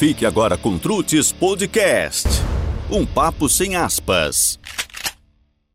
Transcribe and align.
Fique 0.00 0.24
agora 0.24 0.56
com 0.56 0.78
Trutes 0.78 1.30
Podcast. 1.30 2.26
Um 2.90 3.04
papo 3.04 3.50
sem 3.50 3.76
aspas. 3.76 4.58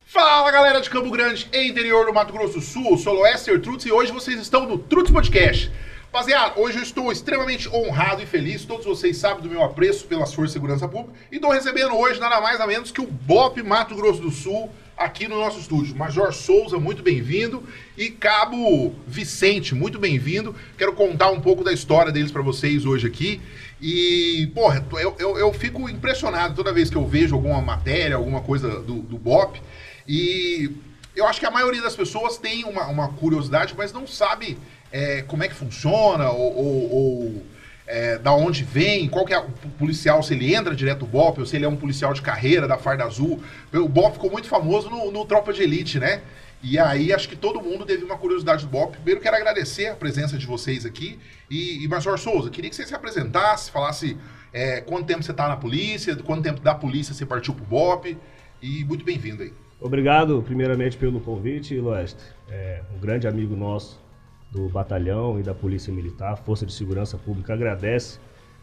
Fala 0.03 0.49
galera 0.49 0.81
de 0.81 0.89
Campo 0.89 1.11
Grande, 1.11 1.47
interior 1.53 2.07
do 2.07 2.11
Mato 2.11 2.33
Grosso 2.33 2.55
do 2.55 2.61
Sul, 2.61 2.97
sou 2.97 3.21
Lester 3.21 3.61
Trutz 3.61 3.85
e 3.85 3.91
hoje 3.91 4.11
vocês 4.11 4.39
estão 4.39 4.67
no 4.67 4.79
Trutz 4.79 5.11
Podcast. 5.11 5.71
Rapaziada, 6.11 6.59
hoje 6.59 6.79
eu 6.79 6.81
estou 6.81 7.11
extremamente 7.11 7.69
honrado 7.69 8.23
e 8.23 8.25
feliz, 8.25 8.65
todos 8.65 8.87
vocês 8.87 9.15
sabem 9.15 9.43
do 9.43 9.49
meu 9.49 9.61
apreço 9.61 10.07
pela 10.07 10.25
Força 10.25 10.45
de 10.45 10.51
Segurança 10.53 10.87
Pública, 10.87 11.13
e 11.31 11.35
estou 11.35 11.51
recebendo 11.51 11.95
hoje 11.95 12.19
nada 12.19 12.41
mais 12.41 12.57
nada 12.57 12.65
menos 12.65 12.89
que 12.89 13.01
o 13.01 13.05
BOP 13.05 13.61
Mato 13.61 13.93
Grosso 13.93 14.21
do 14.21 14.31
Sul 14.31 14.71
aqui 14.97 15.27
no 15.27 15.37
nosso 15.37 15.59
estúdio. 15.59 15.95
Major 15.95 16.33
Souza, 16.33 16.79
muito 16.79 17.03
bem-vindo, 17.03 17.63
e 17.97 18.09
Cabo 18.09 18.95
Vicente, 19.05 19.75
muito 19.75 19.99
bem-vindo. 19.99 20.55
Quero 20.77 20.93
contar 20.93 21.29
um 21.31 21.41
pouco 21.41 21.63
da 21.63 21.73
história 21.73 22.11
deles 22.11 22.31
para 22.31 22.41
vocês 22.41 22.85
hoje 22.85 23.05
aqui. 23.05 23.41
E, 23.87 24.47
porra, 24.47 24.83
eu, 24.93 25.15
eu, 25.19 25.37
eu, 25.37 25.53
fico 25.53 25.87
impressionado 25.87 26.55
toda 26.55 26.73
vez 26.73 26.89
que 26.89 26.95
eu 26.95 27.05
vejo 27.05 27.35
alguma 27.35 27.61
matéria, 27.61 28.15
alguma 28.15 28.41
coisa 28.41 28.79
do, 28.81 28.95
do 28.95 29.15
BOP, 29.15 29.61
e 30.07 30.71
eu 31.15 31.27
acho 31.27 31.39
que 31.39 31.45
a 31.45 31.51
maioria 31.51 31.83
das 31.83 31.95
pessoas 31.95 32.35
tem 32.39 32.63
uma, 32.63 32.87
uma 32.87 33.09
curiosidade, 33.09 33.75
mas 33.77 33.93
não 33.93 34.07
sabe 34.07 34.57
é, 34.91 35.21
como 35.21 35.43
é 35.43 35.47
que 35.47 35.53
funciona, 35.53 36.31
ou, 36.31 36.57
ou, 36.57 36.93
ou 36.95 37.43
é, 37.85 38.17
da 38.17 38.33
onde 38.33 38.63
vem, 38.63 39.07
qual 39.07 39.23
que 39.23 39.35
é 39.35 39.37
o 39.39 39.51
policial, 39.77 40.23
se 40.23 40.33
ele 40.33 40.55
entra 40.55 40.75
direto 40.75 41.01
no 41.01 41.07
BOP, 41.07 41.41
ou 41.41 41.45
se 41.45 41.55
ele 41.55 41.65
é 41.65 41.69
um 41.69 41.75
policial 41.75 42.11
de 42.11 42.23
carreira 42.23 42.67
da 42.67 42.79
Farda 42.79 43.03
Azul. 43.03 43.39
O 43.71 43.87
BOP 43.87 44.13
ficou 44.13 44.31
muito 44.31 44.47
famoso 44.47 44.89
no, 44.89 45.11
no 45.11 45.25
Tropa 45.25 45.53
de 45.53 45.61
Elite, 45.61 45.99
né? 45.99 46.21
E 46.67 46.79
aí 46.79 47.13
acho 47.13 47.29
que 47.29 47.35
todo 47.35 47.61
mundo 47.61 47.85
teve 47.85 48.03
uma 48.03 48.17
curiosidade 48.17 48.65
do 48.65 48.71
BOP. 48.71 48.95
Primeiro 48.95 49.21
quero 49.21 49.35
agradecer 49.35 49.85
a 49.85 49.95
presença 49.95 50.35
de 50.35 50.47
vocês 50.47 50.83
aqui. 50.83 51.19
E, 51.47 51.83
e 51.83 51.87
Major 51.87 52.17
Souza, 52.17 52.49
queria 52.49 52.71
que 52.71 52.75
você 52.75 52.87
se 52.87 52.95
apresentasse, 52.95 53.69
falasse 53.69 54.17
é, 54.51 54.81
quanto 54.81 55.05
tempo 55.05 55.21
você 55.21 55.29
está 55.29 55.47
na 55.47 55.57
polícia, 55.57 56.15
quanto 56.15 56.41
tempo 56.41 56.59
da 56.61 56.73
polícia 56.73 57.13
você 57.13 57.23
partiu 57.23 57.53
pro 57.53 57.63
BOP. 57.65 58.17
E 58.63 58.83
muito 58.83 59.05
bem-vindo 59.05 59.43
aí. 59.43 59.53
Obrigado, 59.79 60.41
primeiramente, 60.41 60.97
pelo 60.97 61.19
convite, 61.19 61.79
Loeste. 61.79 62.23
É, 62.49 62.81
um 62.95 62.99
grande 62.99 63.27
amigo 63.27 63.55
nosso 63.55 64.03
do 64.51 64.67
batalhão 64.67 65.39
e 65.39 65.43
da 65.43 65.53
Polícia 65.53 65.93
Militar, 65.93 66.35
Força 66.37 66.65
de 66.65 66.73
Segurança 66.73 67.15
Pública, 67.15 67.53
agradece 67.53 68.17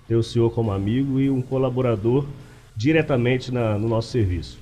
ter 0.09 0.17
o 0.17 0.25
senhor 0.25 0.51
como 0.51 0.73
amigo 0.73 1.21
e 1.21 1.31
um 1.31 1.41
colaborador 1.41 2.27
diretamente 2.75 3.53
na, 3.53 3.79
no 3.79 3.89
nosso 3.89 4.09
serviço. 4.09 4.62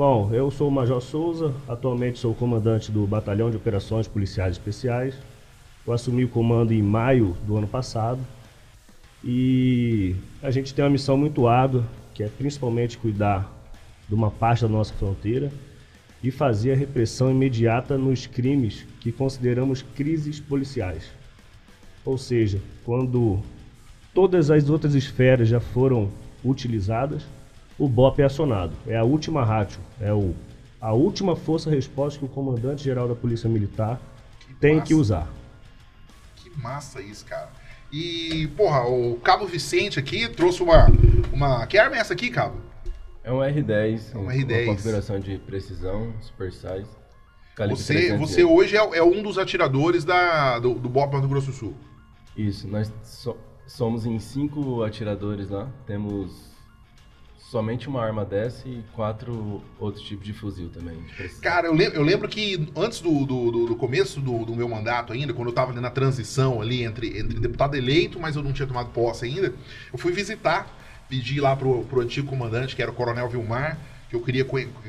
Bom, 0.00 0.30
eu 0.32 0.50
sou 0.50 0.68
o 0.68 0.70
Major 0.70 0.98
Souza, 1.02 1.54
atualmente 1.68 2.18
sou 2.18 2.34
comandante 2.34 2.90
do 2.90 3.06
Batalhão 3.06 3.50
de 3.50 3.58
Operações 3.58 4.08
Policiais 4.08 4.52
Especiais. 4.52 5.14
Eu 5.86 5.92
assumi 5.92 6.24
o 6.24 6.28
comando 6.30 6.72
em 6.72 6.80
maio 6.80 7.36
do 7.46 7.54
ano 7.58 7.68
passado 7.68 8.18
e 9.22 10.16
a 10.42 10.50
gente 10.50 10.72
tem 10.72 10.82
uma 10.82 10.90
missão 10.90 11.18
muito 11.18 11.46
árdua, 11.46 11.84
que 12.14 12.22
é 12.22 12.28
principalmente 12.28 12.96
cuidar 12.96 13.52
de 14.08 14.14
uma 14.14 14.30
parte 14.30 14.62
da 14.62 14.68
nossa 14.70 14.94
fronteira 14.94 15.52
e 16.24 16.30
fazer 16.30 16.72
a 16.72 16.76
repressão 16.76 17.30
imediata 17.30 17.98
nos 17.98 18.26
crimes 18.26 18.86
que 19.02 19.12
consideramos 19.12 19.82
crises 19.82 20.40
policiais. 20.40 21.10
Ou 22.06 22.16
seja, 22.16 22.58
quando 22.86 23.38
todas 24.14 24.50
as 24.50 24.70
outras 24.70 24.94
esferas 24.94 25.46
já 25.46 25.60
foram 25.60 26.08
utilizadas, 26.42 27.22
o 27.80 27.88
BOP 27.88 28.20
é 28.20 28.24
acionado. 28.24 28.76
É 28.86 28.96
a 28.96 29.02
última 29.02 29.42
rádio, 29.42 29.80
é 29.98 30.12
o, 30.12 30.34
a 30.78 30.92
última 30.92 31.34
força-resposta 31.34 32.18
que 32.18 32.26
o 32.26 32.28
comandante-geral 32.28 33.08
da 33.08 33.14
Polícia 33.14 33.48
Militar 33.48 33.98
que 34.40 34.52
tem 34.54 34.74
massa. 34.74 34.86
que 34.86 34.94
usar. 34.94 35.28
Que 36.36 36.50
massa 36.60 37.00
isso, 37.00 37.24
cara. 37.24 37.48
E, 37.90 38.48
porra, 38.56 38.86
o 38.86 39.16
Cabo 39.16 39.46
Vicente 39.46 39.98
aqui 39.98 40.28
trouxe 40.28 40.62
uma. 40.62 40.86
uma... 41.32 41.66
Que 41.66 41.78
arma 41.78 41.96
é 41.96 42.00
essa 42.00 42.12
aqui, 42.12 42.30
Cabo? 42.30 42.60
É 43.24 43.32
um 43.32 43.38
R10, 43.38 44.14
é 44.14 44.18
um 44.18 44.26
R10. 44.26 44.64
uma 44.64 44.74
configuração 44.74 45.18
de 45.18 45.38
precisão, 45.38 46.12
super 46.20 46.52
size. 46.52 47.00
Você, 47.68 48.16
você 48.16 48.44
hoje 48.44 48.76
é, 48.76 48.98
é, 48.98 49.02
um 49.02 49.22
dos 49.22 49.36
atiradores 49.36 50.04
da, 50.04 50.58
do, 50.58 50.74
do 50.74 50.88
BOP 50.88 51.12
Mato 51.12 51.28
Grosso 51.28 51.48
do 51.48 51.52
Sul. 51.52 51.74
Isso, 52.36 52.68
nós 52.68 52.92
so, 53.02 53.36
somos 53.66 54.06
em 54.06 54.18
cinco 54.18 54.82
atiradores 54.82 55.50
lá. 55.50 55.68
Temos 55.86 56.49
somente 57.50 57.88
uma 57.88 58.00
arma 58.00 58.24
dessa 58.24 58.68
e 58.68 58.84
quatro 58.94 59.62
outros 59.78 60.04
tipos 60.04 60.24
de 60.24 60.32
fuzil 60.32 60.68
também. 60.68 60.96
Cara, 61.42 61.66
eu 61.66 61.74
lembro, 61.74 61.96
eu 61.96 62.02
lembro 62.02 62.28
que 62.28 62.70
antes 62.76 63.00
do, 63.00 63.24
do, 63.24 63.66
do 63.66 63.76
começo 63.76 64.20
do, 64.20 64.44
do, 64.44 64.54
meu 64.54 64.68
mandato 64.68 65.12
ainda, 65.12 65.32
quando 65.32 65.48
eu 65.48 65.50
estava 65.50 65.72
na 65.72 65.90
transição 65.90 66.62
ali 66.62 66.84
entre, 66.84 67.18
entre 67.18 67.40
deputado 67.40 67.74
eleito, 67.74 68.20
mas 68.20 68.36
eu 68.36 68.42
não 68.42 68.52
tinha 68.52 68.68
tomado 68.68 68.90
posse 68.90 69.24
ainda, 69.24 69.52
eu 69.92 69.98
fui 69.98 70.12
visitar 70.12 70.76
pedi 71.10 71.40
lá 71.40 71.56
pro, 71.56 71.82
pro 71.84 72.00
antigo 72.00 72.28
comandante, 72.28 72.76
que 72.76 72.80
era 72.80 72.90
o 72.90 72.94
Coronel 72.94 73.28
Vilmar, 73.28 73.76
que 74.08 74.14
eu 74.14 74.22
queria 74.22 74.46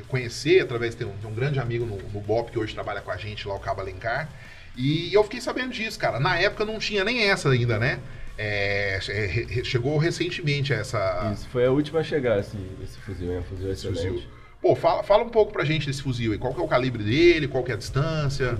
conhecer 0.08 0.60
através 0.60 0.94
de 0.94 1.04
um, 1.04 1.16
de 1.16 1.26
um 1.26 1.34
grande 1.34 1.58
amigo 1.58 1.84
no, 1.84 1.96
no 1.96 2.20
BOP, 2.20 2.52
que 2.52 2.58
hoje 2.58 2.72
trabalha 2.72 3.00
com 3.00 3.10
a 3.10 3.16
gente 3.16 3.46
lá, 3.46 3.54
o 3.54 3.58
Cabo 3.58 3.80
Alencar. 3.80 4.28
E 4.76 5.12
eu 5.12 5.22
fiquei 5.24 5.40
sabendo 5.40 5.72
disso, 5.72 5.98
cara. 5.98 6.18
Na 6.18 6.38
época 6.38 6.64
não 6.64 6.78
tinha 6.78 7.04
nem 7.04 7.28
essa 7.28 7.50
ainda, 7.50 7.78
né? 7.78 7.98
É, 8.38 8.96
é, 8.96 9.64
chegou 9.64 9.98
recentemente 9.98 10.72
essa. 10.72 11.30
Isso, 11.34 11.48
foi 11.48 11.66
a 11.66 11.70
última 11.70 12.00
a 12.00 12.02
chegar 12.02 12.38
esse, 12.40 12.56
esse 12.82 12.98
fuzil, 12.98 13.32
é 13.32 13.38
um 13.38 13.42
fuzil 13.42 13.70
excelente. 13.70 14.08
Fuzil. 14.08 14.22
Pô, 14.60 14.76
fala, 14.76 15.02
fala 15.02 15.24
um 15.24 15.28
pouco 15.28 15.52
pra 15.52 15.64
gente 15.64 15.86
desse 15.86 16.02
fuzil 16.02 16.32
aí. 16.32 16.38
Qual 16.38 16.54
que 16.54 16.60
é 16.60 16.62
o 16.62 16.68
calibre 16.68 17.02
dele? 17.02 17.48
Qual 17.48 17.64
que 17.64 17.72
é 17.72 17.74
a 17.74 17.78
distância? 17.78 18.58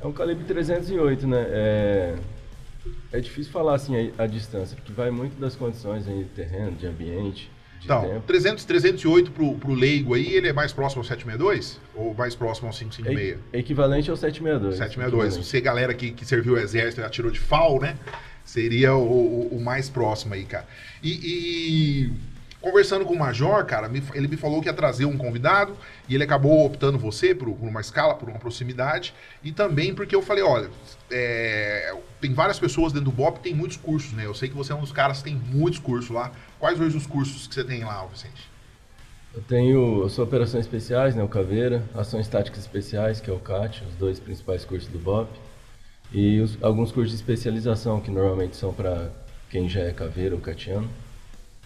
É 0.00 0.06
um 0.06 0.12
calibre 0.12 0.44
308, 0.44 1.26
né? 1.26 1.44
É, 1.48 2.14
é 3.12 3.20
difícil 3.20 3.52
falar 3.52 3.74
assim 3.74 4.12
a, 4.18 4.24
a, 4.24 4.26
distância, 4.26 4.76
porque 4.76 4.92
vai 4.92 5.10
muito 5.10 5.38
das 5.40 5.56
condições 5.56 6.06
aí 6.06 6.24
de 6.24 6.30
terreno, 6.30 6.72
de 6.72 6.86
ambiente, 6.86 7.50
de 7.80 7.86
então, 7.86 8.02
tempo. 8.02 8.20
300, 8.26 8.64
308 8.64 9.30
pro, 9.32 9.54
pro 9.54 9.72
leigo 9.72 10.14
aí, 10.14 10.34
ele 10.34 10.48
é 10.48 10.52
mais 10.52 10.72
próximo 10.72 11.00
ao 11.00 11.04
762? 11.04 11.80
Ou 11.94 12.14
mais 12.14 12.34
próximo 12.34 12.68
ao 12.68 12.74
556? 12.74 13.38
É, 13.52 13.58
equivalente 13.58 14.10
ao 14.10 14.16
762. 14.16 14.76
762. 14.76 15.36
Você, 15.36 15.60
galera 15.60 15.92
que, 15.94 16.12
que 16.12 16.24
serviu 16.24 16.54
o 16.54 16.58
exército 16.58 17.00
e 17.00 17.04
atirou 17.04 17.30
de 17.30 17.40
FAL, 17.40 17.80
né? 17.80 17.96
Seria 18.44 18.94
o, 18.94 19.48
o, 19.48 19.60
mais 19.60 19.88
próximo 19.88 20.34
aí, 20.34 20.44
cara. 20.44 20.66
e... 21.02 21.10
e 21.10 22.34
Conversando 22.64 23.04
com 23.04 23.12
o 23.12 23.18
Major, 23.18 23.62
cara, 23.66 23.90
ele 24.14 24.26
me 24.26 24.38
falou 24.38 24.62
que 24.62 24.68
ia 24.68 24.72
trazer 24.72 25.04
um 25.04 25.18
convidado 25.18 25.76
e 26.08 26.14
ele 26.14 26.24
acabou 26.24 26.64
optando 26.64 26.98
você 26.98 27.34
por, 27.34 27.52
por 27.52 27.68
uma 27.68 27.82
escala, 27.82 28.14
por 28.14 28.30
uma 28.30 28.38
proximidade 28.38 29.12
e 29.42 29.52
também 29.52 29.94
porque 29.94 30.16
eu 30.16 30.22
falei, 30.22 30.42
olha, 30.42 30.70
é, 31.10 31.94
tem 32.22 32.32
várias 32.32 32.58
pessoas 32.58 32.90
dentro 32.90 33.10
do 33.10 33.14
BOP 33.14 33.40
tem 33.40 33.54
muitos 33.54 33.76
cursos, 33.76 34.14
né? 34.14 34.24
Eu 34.24 34.32
sei 34.32 34.48
que 34.48 34.54
você 34.54 34.72
é 34.72 34.74
um 34.74 34.80
dos 34.80 34.92
caras 34.92 35.18
que 35.18 35.24
tem 35.24 35.34
muitos 35.34 35.78
cursos 35.78 36.08
lá. 36.10 36.32
Quais 36.58 36.80
hoje 36.80 36.96
os 36.96 37.06
cursos 37.06 37.46
que 37.46 37.54
você 37.54 37.64
tem 37.64 37.84
lá, 37.84 38.02
Vicente? 38.06 38.50
Eu 39.34 39.42
tenho, 39.42 40.00
eu 40.00 40.08
sou 40.08 40.24
operações 40.24 40.64
especiais, 40.64 41.14
né, 41.14 41.22
o 41.22 41.28
Caveira, 41.28 41.84
ações 41.94 42.26
táticas 42.28 42.60
especiais, 42.60 43.20
que 43.20 43.28
é 43.28 43.32
o 43.34 43.38
CAT, 43.38 43.84
os 43.86 43.94
dois 43.96 44.18
principais 44.18 44.64
cursos 44.64 44.88
do 44.88 44.98
BOP, 44.98 45.28
e 46.14 46.40
os, 46.40 46.56
alguns 46.62 46.90
cursos 46.90 47.10
de 47.10 47.16
especialização 47.16 48.00
que 48.00 48.10
normalmente 48.10 48.56
são 48.56 48.72
para 48.72 49.10
quem 49.50 49.68
já 49.68 49.80
é 49.80 49.92
caveira 49.92 50.34
ou 50.34 50.40
catiano 50.40 50.88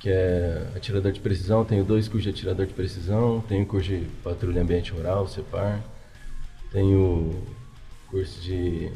que 0.01 0.09
é 0.11 0.67
atirador 0.77 1.13
de 1.13 1.21
precisão. 1.21 1.65
Tenho 1.65 1.85
dois 1.85 2.09
cursos 2.09 2.25
de 2.25 2.31
atirador 2.31 2.67
de 2.67 2.75
precisão, 2.75 3.45
tenho 3.49 3.67
curso 3.67 3.89
de 3.89 4.07
patrulha 4.23 4.63
ambiente 4.63 4.93
rural, 4.93 5.27
CEPAR, 5.27 5.81
tenho 6.71 7.43
curso 8.09 8.41
de 8.41 8.91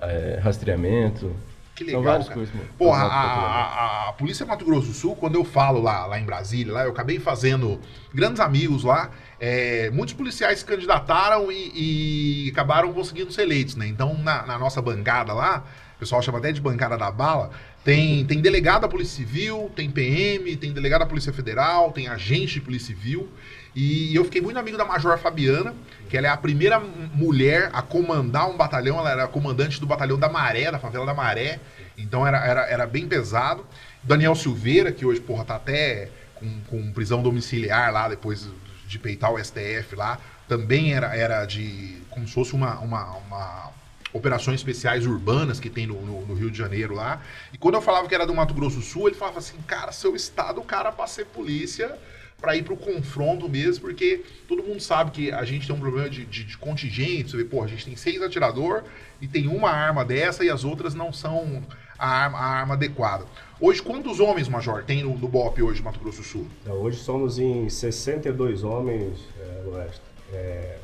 é, 0.00 0.40
rastreamento. 0.42 1.34
Que 1.74 1.84
legal, 1.84 2.02
São 2.02 2.10
vários 2.10 2.28
cara. 2.28 2.40
cursos. 2.40 2.60
Porra, 2.76 3.04
a, 3.04 3.08
a, 3.08 4.08
a, 4.08 4.12
Polícia 4.12 4.44
Mato 4.44 4.64
Grosso 4.64 4.88
do 4.88 4.92
Sul, 4.92 5.16
quando 5.16 5.36
eu 5.36 5.44
falo 5.44 5.80
lá, 5.80 6.04
lá 6.06 6.20
em 6.20 6.24
Brasília, 6.24 6.72
lá, 6.72 6.84
eu 6.84 6.90
acabei 6.90 7.18
fazendo 7.18 7.80
grandes 8.12 8.40
amigos 8.40 8.84
lá. 8.84 9.10
É, 9.40 9.88
muitos 9.90 10.14
policiais 10.14 10.58
se 10.58 10.64
candidataram 10.66 11.50
e, 11.50 12.46
e, 12.46 12.50
acabaram 12.50 12.92
conseguindo 12.92 13.32
ser 13.32 13.42
eleitos, 13.42 13.74
né? 13.74 13.86
Então, 13.86 14.14
na, 14.18 14.44
na 14.44 14.58
nossa 14.58 14.82
bancada 14.82 15.32
lá, 15.32 15.64
o 15.96 15.98
pessoal 15.98 16.20
chama 16.20 16.36
até 16.38 16.52
de 16.52 16.60
bancada 16.60 16.98
da 16.98 17.10
bala, 17.10 17.50
tem, 17.82 18.26
tem 18.26 18.42
delegado 18.42 18.82
da 18.82 18.88
Polícia 18.88 19.16
Civil, 19.16 19.70
tem 19.74 19.90
PM, 19.90 20.54
tem 20.56 20.72
delegado 20.72 21.00
da 21.00 21.06
Polícia 21.06 21.32
Federal, 21.32 21.90
tem 21.90 22.06
agente 22.08 22.54
de 22.54 22.60
Polícia 22.60 22.94
Civil. 22.94 23.30
E 23.74 24.14
eu 24.14 24.24
fiquei 24.24 24.42
muito 24.42 24.58
amigo 24.58 24.76
da 24.76 24.84
Major 24.84 25.16
Fabiana, 25.18 25.74
que 26.10 26.18
ela 26.18 26.26
é 26.26 26.30
a 26.30 26.36
primeira 26.36 26.78
mulher 26.78 27.70
a 27.72 27.80
comandar 27.80 28.50
um 28.50 28.56
batalhão. 28.58 28.98
Ela 28.98 29.10
era 29.10 29.28
comandante 29.28 29.80
do 29.80 29.86
batalhão 29.86 30.18
da 30.18 30.28
Maré, 30.28 30.70
da 30.70 30.78
favela 30.78 31.06
da 31.06 31.14
Maré. 31.14 31.60
Então 31.96 32.26
era, 32.26 32.44
era, 32.44 32.60
era 32.66 32.86
bem 32.86 33.06
pesado. 33.06 33.64
Daniel 34.02 34.34
Silveira, 34.34 34.92
que 34.92 35.06
hoje, 35.06 35.20
porra, 35.20 35.44
tá 35.44 35.56
até 35.56 36.10
com, 36.34 36.60
com 36.68 36.92
prisão 36.92 37.22
domiciliar 37.22 37.90
lá, 37.92 38.08
depois 38.08 38.46
de 38.90 38.98
peitar 38.98 39.32
o 39.32 39.42
STF 39.42 39.94
lá. 39.94 40.18
Também 40.48 40.92
era, 40.92 41.14
era 41.16 41.46
de. 41.46 42.02
como 42.10 42.26
se 42.26 42.34
fosse 42.34 42.54
uma, 42.54 42.78
uma, 42.80 43.16
uma 43.18 43.72
operações 44.12 44.56
especiais 44.60 45.06
urbanas 45.06 45.60
que 45.60 45.70
tem 45.70 45.86
no, 45.86 46.00
no, 46.04 46.26
no, 46.26 46.34
Rio 46.34 46.50
de 46.50 46.58
Janeiro 46.58 46.94
lá. 46.94 47.22
E 47.52 47.58
quando 47.58 47.76
eu 47.76 47.82
falava 47.82 48.08
que 48.08 48.14
era 48.14 48.26
do 48.26 48.34
Mato 48.34 48.52
Grosso 48.52 48.78
do 48.78 48.82
Sul, 48.82 49.08
ele 49.08 49.16
falava 49.16 49.38
assim, 49.38 49.56
cara, 49.66 49.92
seu 49.92 50.16
estado, 50.16 50.60
o 50.60 50.64
cara 50.64 50.90
pra 50.90 51.06
ser 51.06 51.26
polícia, 51.26 51.96
para 52.40 52.56
ir 52.56 52.64
pro 52.64 52.76
confronto 52.76 53.48
mesmo, 53.48 53.82
porque 53.82 54.24
todo 54.48 54.64
mundo 54.64 54.80
sabe 54.80 55.12
que 55.12 55.30
a 55.30 55.44
gente 55.44 55.66
tem 55.66 55.76
um 55.76 55.78
problema 55.78 56.10
de, 56.10 56.24
de, 56.24 56.42
de 56.42 56.58
contingente. 56.58 57.30
Você 57.30 57.36
vê, 57.36 57.44
pô, 57.44 57.62
a 57.62 57.68
gente 57.68 57.84
tem 57.84 57.94
seis 57.94 58.20
atirador 58.20 58.82
e 59.20 59.28
tem 59.28 59.46
uma 59.46 59.70
arma 59.70 60.04
dessa 60.04 60.44
e 60.44 60.50
as 60.50 60.64
outras 60.64 60.94
não 60.94 61.12
são 61.12 61.62
a 62.00 62.08
arma, 62.08 62.38
a 62.38 62.46
arma 62.46 62.74
adequada. 62.74 63.24
Hoje, 63.60 63.82
quantos 63.82 64.20
homens, 64.20 64.48
Major, 64.48 64.82
tem 64.84 65.02
no, 65.02 65.16
no 65.18 65.28
BOP 65.28 65.62
hoje, 65.62 65.82
Mato 65.82 66.00
Grosso 66.00 66.22
do 66.22 66.24
Sul? 66.26 66.46
Então, 66.62 66.76
hoje 66.76 66.98
somos 66.98 67.38
em 67.38 67.68
62 67.68 68.64
homens, 68.64 69.28
é, 69.38 69.68
Oeste. 69.68 70.02
É, 70.32 70.78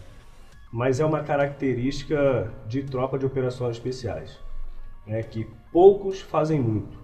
mas 0.71 1.01
é 1.01 1.05
uma 1.07 1.23
característica 1.23 2.53
de 2.69 2.83
tropa 2.83 3.19
de 3.19 3.25
operações 3.25 3.77
especiais, 3.77 4.39
né, 5.07 5.23
que 5.23 5.49
poucos 5.73 6.21
fazem 6.21 6.61
muito. 6.61 6.99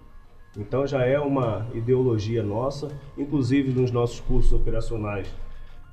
Então 0.58 0.86
já 0.86 1.02
é 1.06 1.18
uma 1.18 1.66
ideologia 1.72 2.42
nossa, 2.42 2.90
inclusive 3.16 3.72
nos 3.72 3.90
nossos 3.90 4.20
cursos 4.20 4.52
operacionais 4.52 5.26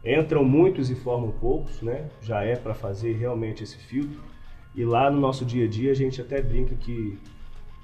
entram 0.04 0.44
muitos 0.44 0.90
e 0.90 0.96
formam 0.96 1.32
poucos, 1.32 1.82
né? 1.82 2.10
Já 2.22 2.44
é 2.44 2.56
para 2.56 2.74
fazer 2.74 3.14
realmente 3.14 3.64
esse 3.64 3.78
filtro. 3.78 4.22
E 4.76 4.84
lá 4.84 5.10
no 5.10 5.20
nosso 5.20 5.46
dia 5.46 5.66
a 5.66 5.68
dia 5.68 5.92
a 5.92 5.96
gente 5.96 6.22
até 6.22 6.42
brinca 6.42 6.76
que 6.76 7.18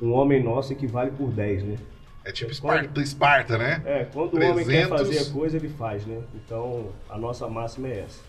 um 0.02 0.12
homem 0.12 0.44
nosso 0.44 0.74
equivale 0.74 1.12
por 1.12 1.32
10, 1.32 1.64
né? 1.64 1.78
É 2.24 2.32
tipo 2.32 2.52
Esparta, 2.52 2.88
quando, 2.88 3.02
Esparta 3.02 3.58
né? 3.58 3.82
É, 3.86 4.06
quando 4.06 4.32
300... 4.32 4.50
o 4.50 4.52
homem 4.52 4.66
quer 4.66 4.90
fazer 4.90 5.20
a 5.20 5.32
coisa, 5.32 5.58
ele 5.58 5.70
faz, 5.70 6.06
né? 6.06 6.22
Então 6.34 6.90
a 7.10 7.18
nossa 7.18 7.48
máxima 7.48 7.88
é 7.88 8.00
essa. 8.00 8.20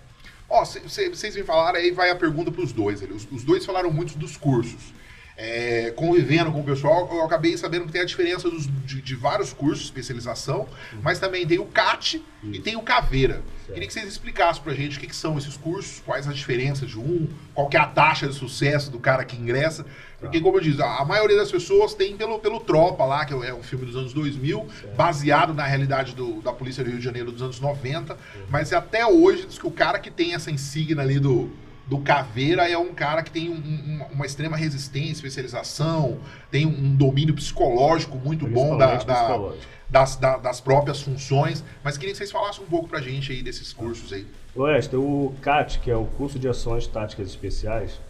Ó, 0.48 0.64
vocês 0.64 1.34
me 1.34 1.42
falaram, 1.42 1.78
aí 1.78 1.90
vai 1.90 2.10
a 2.10 2.14
pergunta 2.16 2.52
para 2.52 2.62
os 2.62 2.72
dois. 2.72 3.02
Os, 3.02 3.26
os 3.32 3.42
dois 3.42 3.64
falaram 3.64 3.90
muito 3.90 4.16
dos 4.16 4.36
cursos 4.36 4.92
é, 5.36 5.92
convivendo 5.94 6.50
com 6.50 6.60
o 6.60 6.64
pessoal, 6.64 7.08
eu 7.12 7.22
acabei 7.22 7.56
sabendo 7.58 7.84
que 7.84 7.92
tem 7.92 8.00
a 8.00 8.06
diferença 8.06 8.48
dos, 8.48 8.66
de, 8.86 9.02
de, 9.02 9.14
vários 9.14 9.52
cursos 9.52 9.80
de 9.80 9.84
especialização, 9.84 10.60
uhum. 10.60 11.00
mas 11.02 11.18
também 11.18 11.46
tem 11.46 11.58
o 11.58 11.66
CAT 11.66 12.22
uhum. 12.42 12.52
e 12.52 12.58
tem 12.58 12.74
o 12.74 12.80
Caveira. 12.80 13.34
Certo. 13.34 13.74
Queria 13.74 13.86
que 13.86 13.92
vocês 13.92 14.08
explicassem 14.08 14.62
pra 14.62 14.72
gente 14.72 14.96
o 14.96 15.00
que, 15.00 15.06
que, 15.06 15.14
são 15.14 15.36
esses 15.36 15.54
cursos, 15.56 16.00
quais 16.06 16.26
as 16.26 16.34
diferenças 16.34 16.88
de 16.88 16.98
um, 16.98 17.28
qual 17.52 17.68
que 17.68 17.76
é 17.76 17.80
a 17.80 17.86
taxa 17.86 18.26
de 18.26 18.34
sucesso 18.34 18.90
do 18.90 18.98
cara 18.98 19.24
que 19.24 19.36
ingressa. 19.36 19.84
Porque, 20.18 20.40
como 20.40 20.56
eu 20.56 20.62
disse, 20.62 20.80
a, 20.80 21.00
a 21.00 21.04
maioria 21.04 21.36
das 21.36 21.50
pessoas 21.50 21.92
tem 21.92 22.16
pelo, 22.16 22.38
pelo 22.38 22.58
Tropa 22.58 23.04
lá, 23.04 23.26
que 23.26 23.34
é 23.34 23.52
um 23.52 23.62
filme 23.62 23.84
dos 23.84 23.94
anos 23.94 24.14
2000, 24.14 24.58
certo. 24.58 24.96
baseado 24.96 25.52
na 25.52 25.66
realidade 25.66 26.14
do, 26.14 26.40
da 26.40 26.52
Polícia 26.52 26.82
do 26.82 26.88
Rio 26.88 26.98
de 26.98 27.04
Janeiro 27.04 27.30
dos 27.30 27.42
anos 27.42 27.60
90, 27.60 28.14
uhum. 28.14 28.18
mas 28.48 28.72
até 28.72 29.06
hoje 29.06 29.44
diz 29.46 29.58
que 29.58 29.66
o 29.66 29.70
cara 29.70 29.98
que 29.98 30.10
tem 30.10 30.34
essa 30.34 30.50
insígnia 30.50 31.02
ali 31.02 31.18
do 31.18 31.50
do 31.86 31.98
Caveira 31.98 32.68
é 32.68 32.76
um 32.76 32.92
cara 32.92 33.22
que 33.22 33.30
tem 33.30 33.48
um, 33.48 33.54
um, 33.54 34.04
uma 34.12 34.26
extrema 34.26 34.56
resistência, 34.56 35.12
especialização, 35.12 36.18
tem 36.50 36.66
um 36.66 36.94
domínio 36.96 37.34
psicológico 37.34 38.18
muito 38.18 38.46
bom 38.46 38.76
da, 38.76 38.96
da, 38.96 39.52
das, 39.88 40.16
da, 40.16 40.36
das 40.36 40.60
próprias 40.60 41.00
funções. 41.00 41.64
Mas 41.84 41.96
queria 41.96 42.12
que 42.12 42.18
vocês 42.18 42.32
falassem 42.32 42.64
um 42.64 42.66
pouco 42.66 42.88
pra 42.88 43.00
gente 43.00 43.30
aí 43.30 43.42
desses 43.42 43.72
cursos 43.72 44.12
aí. 44.12 44.26
Oeste, 44.54 44.96
o 44.96 45.32
CAT, 45.40 45.78
que 45.78 45.90
é 45.90 45.96
o 45.96 46.06
curso 46.06 46.38
de 46.38 46.48
ações 46.48 46.86
táticas 46.88 47.28
especiais, 47.28 48.00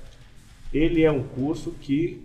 ele 0.73 1.05
é 1.05 1.11
um 1.11 1.23
curso 1.23 1.73
que 1.73 2.25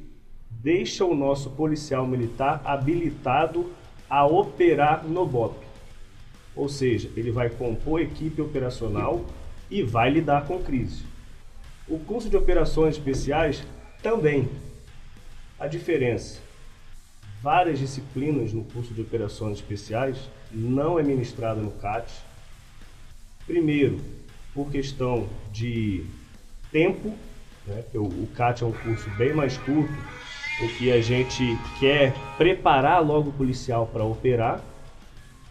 deixa 0.49 1.03
o 1.03 1.15
nosso 1.15 1.49
policial 1.49 2.07
militar 2.07 2.61
habilitado 2.63 3.73
a 4.09 4.25
operar 4.25 5.03
no 5.05 5.25
BOP. 5.25 5.55
Ou 6.55 6.69
seja, 6.69 7.09
ele 7.15 7.31
vai 7.31 7.49
compor 7.49 8.01
equipe 8.01 8.41
operacional 8.41 9.25
e 9.69 9.83
vai 9.83 10.09
lidar 10.09 10.45
com 10.45 10.61
crise. 10.61 11.10
O 11.91 11.99
curso 11.99 12.29
de 12.29 12.37
operações 12.37 12.95
especiais 12.95 13.61
também. 14.01 14.47
A 15.59 15.67
diferença: 15.67 16.39
várias 17.43 17.79
disciplinas 17.79 18.53
no 18.53 18.63
curso 18.63 18.93
de 18.93 19.01
operações 19.01 19.57
especiais 19.57 20.17
não 20.49 20.97
é 20.97 21.03
ministrada 21.03 21.59
no 21.59 21.71
CAT. 21.71 22.09
Primeiro, 23.45 23.99
por 24.53 24.71
questão 24.71 25.27
de 25.51 26.05
tempo, 26.71 27.13
né? 27.67 27.83
o, 27.93 28.25
CAT 28.27 28.63
é 28.63 28.65
um 28.65 28.71
curso 28.71 29.09
bem 29.17 29.33
mais 29.33 29.57
curto, 29.57 29.91
em 30.61 30.67
que 30.77 30.93
a 30.93 31.01
gente 31.01 31.43
quer 31.77 32.13
preparar 32.37 33.05
logo 33.05 33.31
o 33.31 33.33
policial 33.33 33.85
para 33.85 34.05
operar, 34.05 34.63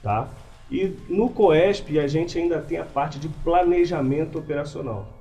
tá? 0.03 0.27
E 0.71 0.97
no 1.07 1.29
COESP 1.29 1.99
a 1.99 2.09
gente 2.09 2.39
ainda 2.39 2.63
tem 2.63 2.79
a 2.79 2.85
parte 2.87 3.19
de 3.19 3.29
planejamento 3.29 4.39
operacional. 4.39 5.20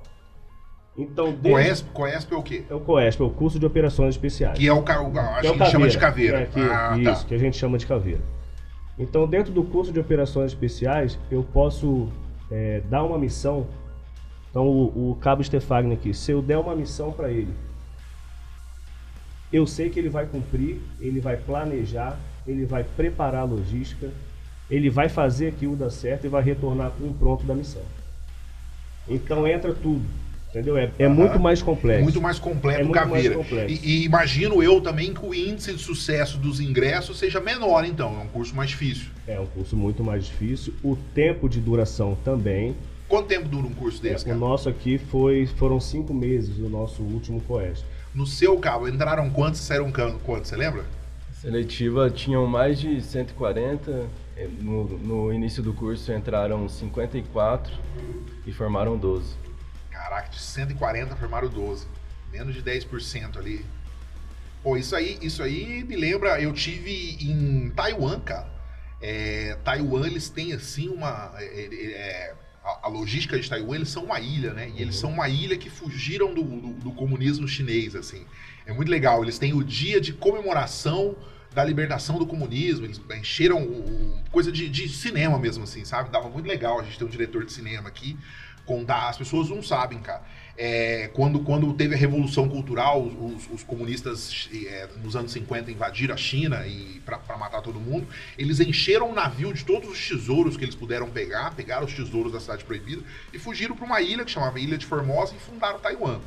Então, 1.00 1.32
desde... 1.32 1.50
COESP, 1.50 1.90
COESP 1.92 2.34
é 2.34 2.36
o 2.36 2.42
quê? 2.42 2.64
É 2.68 2.74
o 2.74 2.80
COESP, 2.80 3.22
é 3.22 3.24
o 3.24 3.30
curso 3.30 3.58
de 3.58 3.64
operações 3.64 4.14
especiais. 4.14 4.58
Que 4.58 4.68
é 4.68 4.72
o, 4.72 4.84
a, 4.86 5.36
a 5.36 5.42
gente 5.42 5.62
é 5.62 5.66
chama 5.66 5.88
de 5.88 5.96
caveira. 5.96 6.40
É, 6.40 6.46
que, 6.46 6.60
ah, 6.60 6.90
tá. 6.90 6.98
isso, 6.98 7.22
tá. 7.22 7.28
que 7.28 7.34
a 7.34 7.38
gente 7.38 7.56
chama 7.56 7.78
de 7.78 7.86
caveira. 7.86 8.20
Então, 8.98 9.26
dentro 9.26 9.50
do 9.50 9.64
curso 9.64 9.90
de 9.92 9.98
operações 9.98 10.52
especiais, 10.52 11.18
eu 11.30 11.42
posso 11.42 12.12
é, 12.50 12.82
dar 12.90 13.02
uma 13.02 13.18
missão. 13.18 13.66
Então, 14.50 14.66
o, 14.66 15.12
o 15.12 15.14
cabo 15.16 15.42
Stefagni 15.42 15.94
aqui, 15.94 16.12
se 16.12 16.32
eu 16.32 16.42
der 16.42 16.58
uma 16.58 16.76
missão 16.76 17.10
para 17.12 17.30
ele, 17.30 17.54
eu 19.50 19.66
sei 19.66 19.88
que 19.88 19.98
ele 19.98 20.10
vai 20.10 20.26
cumprir, 20.26 20.82
ele 21.00 21.18
vai 21.18 21.38
planejar, 21.38 22.18
ele 22.46 22.66
vai 22.66 22.84
preparar 22.84 23.40
a 23.40 23.44
logística, 23.44 24.10
ele 24.70 24.90
vai 24.90 25.08
fazer 25.08 25.48
aquilo 25.48 25.74
dar 25.74 25.90
certo 25.90 26.26
e 26.26 26.28
vai 26.28 26.42
retornar 26.42 26.90
com 26.90 27.06
um 27.06 27.12
pronto 27.12 27.44
da 27.44 27.54
missão. 27.54 27.82
Então 29.08 29.46
entra 29.46 29.72
tudo. 29.72 30.04
Entendeu? 30.50 30.76
É, 30.76 30.90
é 30.98 31.06
uhum. 31.06 31.14
muito 31.14 31.38
mais 31.38 31.62
complexo. 31.62 32.02
Muito 32.02 32.20
mais 32.20 32.38
completo 32.38 32.80
é 32.80 32.82
muito 32.82 32.94
Caveira. 32.94 33.36
Mais 33.36 33.48
complexo. 33.48 33.84
E, 33.84 34.02
e, 34.02 34.04
imagino 34.04 34.62
eu 34.62 34.80
também 34.80 35.14
que 35.14 35.24
o 35.24 35.32
índice 35.32 35.72
de 35.72 35.80
sucesso 35.80 36.38
dos 36.38 36.60
ingressos 36.60 37.18
seja 37.18 37.40
menor, 37.40 37.84
então. 37.84 38.20
É 38.20 38.24
um 38.24 38.28
curso 38.28 38.54
mais 38.54 38.70
difícil. 38.70 39.10
É 39.28 39.38
um 39.38 39.46
curso 39.46 39.76
muito 39.76 40.02
mais 40.02 40.24
difícil. 40.26 40.74
O 40.82 40.96
tempo 41.14 41.48
de 41.48 41.60
duração 41.60 42.18
também. 42.24 42.74
Quanto 43.08 43.26
tempo 43.26 43.48
dura 43.48 43.66
um 43.66 43.74
curso 43.74 44.02
desse, 44.02 44.28
é, 44.28 44.34
O 44.34 44.36
nosso 44.36 44.68
aqui 44.68 44.98
foi, 44.98 45.46
foram 45.46 45.80
cinco 45.80 46.12
meses, 46.12 46.58
o 46.58 46.68
nosso 46.68 47.02
último 47.02 47.40
coeste. 47.40 47.84
No 48.14 48.26
seu 48.26 48.58
cabo, 48.58 48.88
entraram 48.88 49.30
quantos 49.30 49.60
e 49.60 49.62
saíram 49.64 49.92
quantos? 50.24 50.48
Você 50.48 50.56
lembra? 50.56 50.84
Seletiva 51.32 52.10
tinham 52.10 52.46
mais 52.46 52.78
de 52.78 53.00
140. 53.00 54.08
É, 54.36 54.48
no, 54.60 54.84
no 54.84 55.32
início 55.32 55.62
do 55.62 55.72
curso 55.72 56.12
entraram 56.12 56.68
54 56.68 57.72
e 58.46 58.52
formaram 58.52 58.96
12. 58.96 59.39
Caraca, 60.00 60.30
de 60.30 60.40
140 60.40 61.14
formaram 61.14 61.48
12. 61.48 61.86
Menos 62.32 62.54
de 62.54 62.62
10% 62.62 63.36
ali. 63.36 63.66
Pô, 64.62 64.76
isso 64.76 64.96
aí, 64.96 65.18
isso 65.20 65.42
aí 65.42 65.84
me 65.84 65.94
lembra, 65.94 66.40
eu 66.40 66.54
tive 66.54 67.18
em 67.20 67.68
Taiwan, 67.70 68.18
cara. 68.20 68.50
É, 69.02 69.58
Taiwan, 69.62 70.06
eles 70.06 70.30
têm 70.30 70.54
assim 70.54 70.88
uma. 70.88 71.34
É, 71.36 71.44
é, 71.44 71.92
é 71.92 72.34
a, 72.64 72.86
a, 72.86 72.88
logística 72.88 73.38
de 73.38 73.48
Taiwan, 73.48 73.76
eles 73.76 73.90
são 73.90 74.04
uma 74.04 74.18
ilha, 74.20 74.54
né? 74.54 74.68
E 74.68 74.72
uhum. 74.72 74.78
eles 74.78 74.96
são 74.96 75.10
uma 75.10 75.28
ilha 75.28 75.56
que 75.58 75.68
fugiram 75.68 76.32
do, 76.32 76.42
do, 76.42 76.72
do, 76.74 76.92
comunismo 76.92 77.46
chinês, 77.46 77.94
assim. 77.94 78.24
É 78.64 78.72
muito 78.72 78.90
legal. 78.90 79.22
Eles 79.22 79.38
têm 79.38 79.52
o 79.52 79.62
dia 79.62 80.00
de 80.00 80.14
comemoração 80.14 81.14
da 81.52 81.62
libertação 81.62 82.18
do 82.18 82.26
comunismo. 82.26 82.86
Eles 82.86 83.00
encheram 83.18 83.62
o, 83.62 84.22
coisa 84.30 84.50
de, 84.50 84.66
de 84.68 84.88
cinema 84.88 85.38
mesmo, 85.38 85.64
assim, 85.64 85.84
sabe? 85.84 86.10
Dava 86.10 86.30
muito 86.30 86.46
legal 86.46 86.80
a 86.80 86.84
gente 86.84 86.98
ter 86.98 87.04
um 87.04 87.08
diretor 87.08 87.44
de 87.44 87.52
cinema 87.52 87.88
aqui 87.88 88.16
contar. 88.70 89.08
As 89.08 89.18
pessoas 89.18 89.48
não 89.48 89.60
sabem, 89.60 89.98
cara. 89.98 90.22
É, 90.56 91.10
quando, 91.14 91.40
quando 91.40 91.72
teve 91.72 91.94
a 91.94 91.98
Revolução 91.98 92.48
Cultural, 92.48 93.02
os, 93.02 93.50
os 93.50 93.64
comunistas 93.64 94.48
é, 94.52 94.88
nos 95.02 95.16
anos 95.16 95.32
50 95.32 95.72
invadiram 95.72 96.14
a 96.14 96.16
China 96.16 96.64
e 96.66 97.00
para 97.04 97.36
matar 97.36 97.62
todo 97.62 97.80
mundo, 97.80 98.06
eles 98.38 98.60
encheram 98.60 99.10
o 99.10 99.14
navio 99.14 99.52
de 99.52 99.64
todos 99.64 99.90
os 99.90 100.08
tesouros 100.08 100.56
que 100.56 100.64
eles 100.64 100.76
puderam 100.76 101.10
pegar, 101.10 101.54
pegaram 101.54 101.84
os 101.84 101.94
tesouros 101.94 102.32
da 102.32 102.38
Cidade 102.38 102.64
Proibida 102.64 103.02
e 103.32 103.38
fugiram 103.38 103.74
para 103.74 103.86
uma 103.86 104.00
ilha 104.00 104.24
que 104.24 104.30
chamava 104.30 104.60
Ilha 104.60 104.78
de 104.78 104.86
Formosa 104.86 105.34
e 105.34 105.40
fundaram 105.40 105.80
Taiwan. 105.80 106.20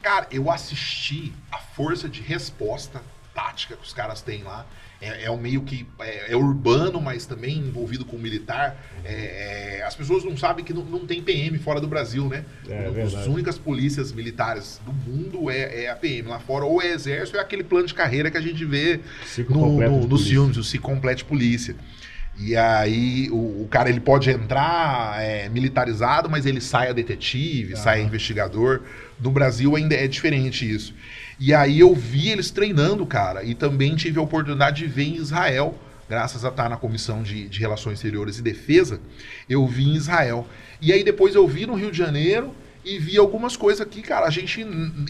Cara, 0.00 0.28
eu 0.30 0.50
assisti 0.50 1.32
a 1.50 1.58
força 1.58 2.08
de 2.08 2.22
resposta 2.22 3.02
tática 3.34 3.76
que 3.76 3.82
os 3.82 3.92
caras 3.92 4.22
têm 4.22 4.42
lá 4.42 4.66
é, 5.00 5.24
é 5.24 5.30
um 5.30 5.36
meio 5.36 5.62
que 5.62 5.86
é, 6.00 6.32
é, 6.32 6.36
urbano, 6.36 7.00
mas 7.00 7.24
também 7.24 7.56
envolvido 7.58 8.04
com 8.04 8.18
militar. 8.18 8.76
É, 9.04 9.78
é 9.78 9.84
as 9.86 9.94
pessoas 9.94 10.24
não 10.24 10.36
sabem 10.36 10.64
que 10.64 10.74
não, 10.74 10.84
não, 10.84 11.06
tem 11.06 11.22
PM 11.22 11.58
fora 11.58 11.80
do 11.80 11.88
Brasil, 11.88 12.28
né? 12.28 12.44
É, 12.68 13.02
As 13.02 13.26
únicas 13.26 13.58
polícias 13.58 14.12
militares 14.12 14.80
do 14.84 14.92
mundo 14.92 15.50
é, 15.50 15.84
é, 15.84 15.90
a 15.90 15.96
PM. 15.96 16.28
Lá 16.28 16.38
fora, 16.38 16.64
ou 16.64 16.82
é 16.82 16.92
exército, 16.92 17.38
é 17.38 17.40
aquele 17.40 17.64
plano 17.64 17.86
de 17.86 17.94
carreira 17.94 18.30
que 18.30 18.36
a 18.36 18.40
gente 18.40 18.64
vê 18.64 19.00
no, 19.48 19.80
no, 19.80 20.06
nos 20.06 20.28
filmes, 20.28 20.56
o 20.56 20.64
Se 20.64 20.78
Complete 20.78 21.24
Polícia. 21.24 21.74
E 22.38 22.56
aí 22.56 23.28
o, 23.30 23.62
o, 23.62 23.68
cara 23.70 23.90
ele 23.90 24.00
pode 24.00 24.30
entrar 24.30 25.20
é, 25.20 25.48
militarizado, 25.48 26.30
mas 26.30 26.46
ele 26.46 26.60
sai 26.60 26.88
a 26.88 26.92
detetive, 26.92 27.74
ah. 27.74 27.76
sai 27.76 28.00
a 28.00 28.04
investigador. 28.04 28.82
No 29.20 29.30
Brasil 29.30 29.76
ainda 29.76 29.94
é 29.94 30.06
diferente 30.06 30.70
isso. 30.70 30.94
E 31.40 31.54
aí 31.54 31.80
eu 31.80 31.94
vi 31.94 32.28
eles 32.28 32.50
treinando, 32.50 33.06
cara. 33.06 33.42
E 33.42 33.54
também 33.54 33.96
tive 33.96 34.18
a 34.18 34.22
oportunidade 34.22 34.84
de 34.84 34.86
ver 34.86 35.04
em 35.04 35.14
Israel, 35.14 35.74
graças 36.06 36.44
a 36.44 36.48
estar 36.48 36.68
na 36.68 36.76
Comissão 36.76 37.22
de, 37.22 37.48
de 37.48 37.58
Relações 37.58 37.94
Exteriores 37.94 38.38
e 38.38 38.42
Defesa, 38.42 39.00
eu 39.48 39.66
vi 39.66 39.88
em 39.88 39.94
Israel. 39.94 40.46
E 40.82 40.92
aí 40.92 41.02
depois 41.02 41.34
eu 41.34 41.48
vi 41.48 41.66
no 41.66 41.74
Rio 41.74 41.90
de 41.90 41.96
Janeiro 41.96 42.54
e 42.84 42.98
vi 42.98 43.16
algumas 43.16 43.56
coisas 43.56 43.80
aqui, 43.80 44.02
cara. 44.02 44.26
A 44.26 44.30
gente, 44.30 44.66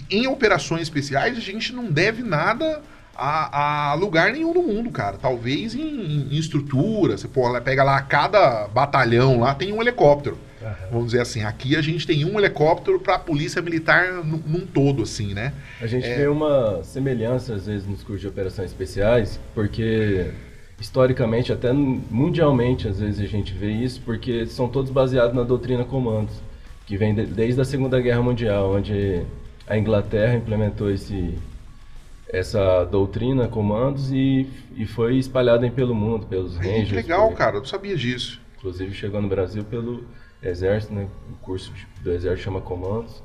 em 0.08 0.28
operações 0.28 0.82
especiais, 0.82 1.37
a 1.37 1.40
gente 1.40 1.72
não 1.72 1.90
deve 1.90 2.22
nada 2.22 2.80
a, 3.16 3.90
a 3.90 3.94
lugar 3.94 4.30
nenhum 4.30 4.54
no 4.54 4.62
mundo, 4.62 4.90
cara. 4.92 5.18
Talvez 5.18 5.75
em, 5.75 6.28
em 6.30 6.37
estrutura. 6.37 7.18
Você 7.18 7.26
pô, 7.26 7.60
pega 7.60 7.82
lá, 7.82 8.00
cada 8.02 8.68
batalhão 8.68 9.40
lá 9.40 9.52
tem 9.52 9.72
um 9.72 9.82
helicóptero. 9.82 10.38
Vamos 10.90 11.07
dizer 11.07 11.23
assim, 11.23 11.43
aqui 11.43 11.75
a 11.75 11.81
gente 11.81 12.07
tem 12.07 12.25
um 12.25 12.38
helicóptero 12.38 13.00
para 13.00 13.14
a 13.14 13.19
polícia 13.19 13.62
militar 13.62 14.12
num, 14.12 14.43
num, 14.47 14.67
todo, 14.67 15.02
assim, 15.02 15.33
né? 15.33 15.55
A 15.81 15.87
gente 15.87 16.07
é... 16.07 16.17
vê 16.17 16.26
uma 16.29 16.83
semelhança, 16.85 17.55
às 17.55 17.67
vezes, 17.67 17.87
nos 17.87 18.02
cursos 18.02 18.21
de 18.21 18.29
operações 18.29 18.71
especiais, 18.71 19.40
porque 19.55 20.31
historicamente, 20.79 21.52
até 21.52 21.73
mundialmente, 21.73 22.88
às 22.88 23.00
vezes 23.00 23.21
a 23.21 23.26
gente 23.26 23.52
vê 23.55 23.71
isso, 23.71 24.00
porque 24.05 24.47
são 24.47 24.69
todos 24.69 24.90
baseados 24.90 25.35
na 25.35 25.43
doutrina 25.43 25.85
comandos, 25.85 26.35
que 26.87 26.97
vem 26.97 27.14
de, 27.14 27.25
desde 27.26 27.61
a 27.61 27.64
Segunda 27.64 28.00
Guerra 28.00 28.23
Mundial, 28.23 28.75
onde 28.75 29.23
a 29.67 29.79
Inglaterra 29.79 30.37
implementou 30.37 30.90
esse, 30.90 31.38
essa 32.29 32.85
doutrina 32.85 33.49
comandos 33.49 34.11
e, 34.11 34.47
e 34.76 34.87
foi 34.87 35.17
espalhada 35.17 35.71
pelo 35.71 35.95
mundo, 35.95 36.26
pelos 36.26 36.57
rangers. 36.57 36.88
Que 36.88 36.95
legal, 36.97 37.29
por... 37.29 37.37
cara, 37.37 37.57
eu 37.57 37.61
não 37.61 37.67
sabia 37.67 37.97
disso. 37.97 38.40
Inclusive 38.59 38.93
chegou 38.95 39.23
no 39.23 39.29
Brasil 39.29 39.64
pelo 39.64 40.05
Exército, 40.42 40.92
né? 40.94 41.09
O 41.30 41.37
curso 41.44 41.73
do 42.02 42.12
Exército 42.12 42.44
chama 42.44 42.61
comandos. 42.61 43.23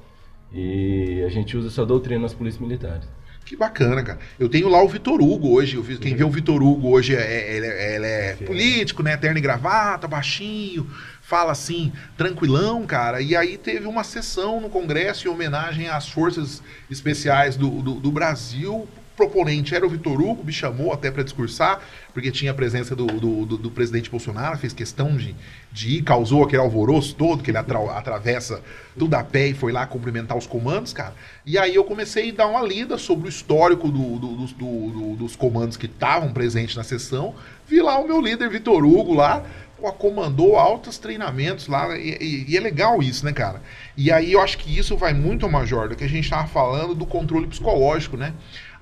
E 0.51 1.23
a 1.25 1.29
gente 1.29 1.57
usa 1.57 1.67
essa 1.67 1.85
doutrina 1.85 2.21
nas 2.21 2.33
polícias 2.33 2.61
militares. 2.61 3.07
Que 3.45 3.55
bacana, 3.55 4.01
cara. 4.01 4.19
Eu 4.39 4.49
tenho 4.49 4.67
lá 4.67 4.81
o 4.83 4.87
Vitor 4.87 5.21
Hugo 5.21 5.49
hoje. 5.49 5.79
Vi, 5.79 5.97
quem 5.97 6.15
vê 6.15 6.23
o 6.23 6.29
Vitor 6.29 6.63
Hugo 6.63 6.89
hoje 6.89 7.15
é, 7.15 7.21
é, 7.21 7.55
ele, 7.55 7.67
é, 7.67 7.95
ele 7.95 8.05
é 8.05 8.33
político, 8.43 9.03
né? 9.03 9.15
Terno 9.15 9.37
e 9.37 9.41
gravata, 9.41 10.07
baixinho, 10.07 10.89
fala 11.21 11.51
assim, 11.51 11.91
tranquilão, 12.17 12.87
cara. 12.87 13.21
E 13.21 13.35
aí 13.35 13.55
teve 13.57 13.85
uma 13.85 14.03
sessão 14.03 14.59
no 14.59 14.69
Congresso 14.69 15.27
em 15.27 15.31
homenagem 15.31 15.87
às 15.87 16.09
Forças 16.09 16.63
Especiais 16.89 17.55
do, 17.55 17.69
do, 17.69 17.93
do 17.95 18.11
Brasil 18.11 18.87
proponente 19.15 19.73
era 19.73 19.85
o 19.85 19.89
Vitor 19.89 20.19
Hugo, 20.21 20.43
me 20.43 20.51
chamou 20.51 20.91
até 20.91 21.09
para 21.09 21.23
discursar, 21.23 21.81
porque 22.13 22.31
tinha 22.31 22.51
a 22.51 22.53
presença 22.53 22.95
do, 22.95 23.05
do, 23.05 23.45
do, 23.45 23.57
do, 23.57 23.71
presidente 23.71 24.09
Bolsonaro, 24.09 24.57
fez 24.57 24.73
questão 24.73 25.15
de, 25.15 25.35
de 25.71 25.97
ir, 25.97 26.01
causou 26.03 26.43
aquele 26.43 26.61
alvoroço 26.61 27.15
todo, 27.15 27.43
que 27.43 27.51
ele 27.51 27.57
atra, 27.57 27.79
atravessa 27.91 28.61
tudo 28.97 29.13
a 29.15 29.23
pé 29.23 29.47
e 29.47 29.53
foi 29.53 29.71
lá 29.71 29.85
cumprimentar 29.85 30.37
os 30.37 30.45
comandos, 30.45 30.93
cara. 30.93 31.13
E 31.45 31.57
aí 31.57 31.75
eu 31.75 31.83
comecei 31.83 32.31
a 32.31 32.33
dar 32.33 32.47
uma 32.47 32.61
lida 32.61 32.97
sobre 32.97 33.27
o 33.27 33.29
histórico 33.29 33.89
do, 33.89 35.15
dos 35.15 35.35
comandos 35.35 35.77
que 35.77 35.85
estavam 35.85 36.33
presentes 36.33 36.75
na 36.75 36.83
sessão. 36.83 37.35
Vi 37.67 37.81
lá 37.81 37.99
o 37.99 38.07
meu 38.07 38.21
líder 38.21 38.49
Vitor 38.49 38.83
Hugo 38.83 39.13
lá, 39.13 39.43
comandou 39.93 40.57
altos 40.57 40.97
treinamentos 40.97 41.67
lá, 41.67 41.97
e, 41.97 42.17
e, 42.19 42.51
e, 42.51 42.57
é 42.57 42.59
legal 42.59 43.01
isso, 43.03 43.25
né, 43.25 43.33
cara? 43.33 43.61
E 43.95 44.11
aí 44.11 44.31
eu 44.31 44.41
acho 44.41 44.57
que 44.57 44.77
isso 44.77 44.97
vai 44.97 45.13
muito 45.13 45.45
ao 45.45 45.51
major 45.51 45.89
do 45.89 45.95
que 45.95 46.03
a 46.03 46.09
gente 46.09 46.23
estava 46.23 46.47
falando 46.47 46.95
do 46.95 47.05
controle 47.05 47.47
psicológico, 47.47 48.17
né? 48.17 48.33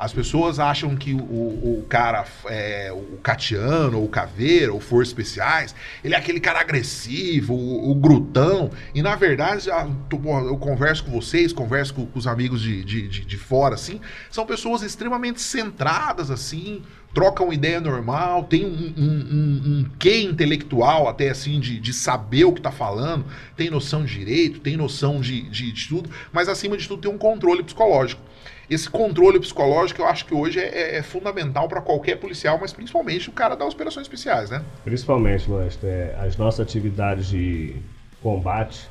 As 0.03 0.11
pessoas 0.11 0.59
acham 0.59 0.97
que 0.97 1.13
o, 1.13 1.17
o 1.17 1.85
cara, 1.87 2.25
é, 2.47 2.91
o 2.91 3.17
Catiano, 3.23 3.99
ou 3.99 4.03
o 4.03 4.09
Caveira, 4.09 4.73
ou 4.73 4.81
Forças 4.81 5.07
Especiais, 5.07 5.73
ele 6.03 6.13
é 6.13 6.17
aquele 6.17 6.41
cara 6.41 6.59
agressivo, 6.59 7.53
o, 7.53 7.89
o 7.89 7.95
grutão. 7.95 8.69
E 8.93 9.01
na 9.01 9.15
verdade, 9.15 9.69
eu 9.69 10.57
converso 10.57 11.05
com 11.05 11.11
vocês, 11.11 11.53
converso 11.53 11.93
com, 11.93 12.05
com 12.05 12.19
os 12.19 12.27
amigos 12.27 12.61
de, 12.61 12.83
de, 12.83 13.07
de, 13.07 13.23
de 13.23 13.37
fora, 13.37 13.75
assim, 13.75 14.01
são 14.29 14.45
pessoas 14.45 14.81
extremamente 14.81 15.39
centradas, 15.41 16.29
assim, 16.29 16.83
trocam 17.13 17.53
ideia 17.53 17.79
normal, 17.79 18.43
tem 18.43 18.65
um, 18.65 18.93
um, 18.97 19.03
um, 19.07 19.79
um 19.79 19.85
quê 19.97 20.21
intelectual 20.21 21.07
até 21.07 21.29
assim 21.29 21.61
de, 21.61 21.79
de 21.79 21.93
saber 21.93 22.43
o 22.43 22.51
que 22.51 22.59
está 22.59 22.71
falando, 22.71 23.23
tem 23.55 23.69
noção 23.69 24.03
de 24.03 24.17
direito, 24.17 24.59
tem 24.59 24.75
noção 24.75 25.21
de, 25.21 25.43
de, 25.43 25.71
de, 25.71 25.87
tudo, 25.87 26.09
mas 26.33 26.49
acima 26.49 26.75
de 26.75 26.87
tudo 26.87 27.01
tem 27.03 27.11
um 27.11 27.17
controle 27.17 27.63
psicológico. 27.63 28.21
Esse 28.69 28.89
controle 28.89 29.39
psicológico 29.39 30.01
eu 30.01 30.07
acho 30.07 30.25
que 30.25 30.33
hoje 30.33 30.59
é, 30.59 30.97
é 30.97 31.03
fundamental 31.03 31.67
para 31.67 31.81
qualquer 31.81 32.17
policial, 32.17 32.57
mas 32.59 32.71
principalmente 32.71 33.29
o 33.29 33.31
cara 33.31 33.55
das 33.55 33.73
operações 33.73 34.05
especiais, 34.05 34.49
né? 34.49 34.63
Principalmente, 34.83 35.49
Lester, 35.49 35.89
é, 35.89 36.17
as 36.19 36.37
nossas 36.37 36.61
atividades 36.61 37.27
de 37.27 37.75
combate 38.21 38.87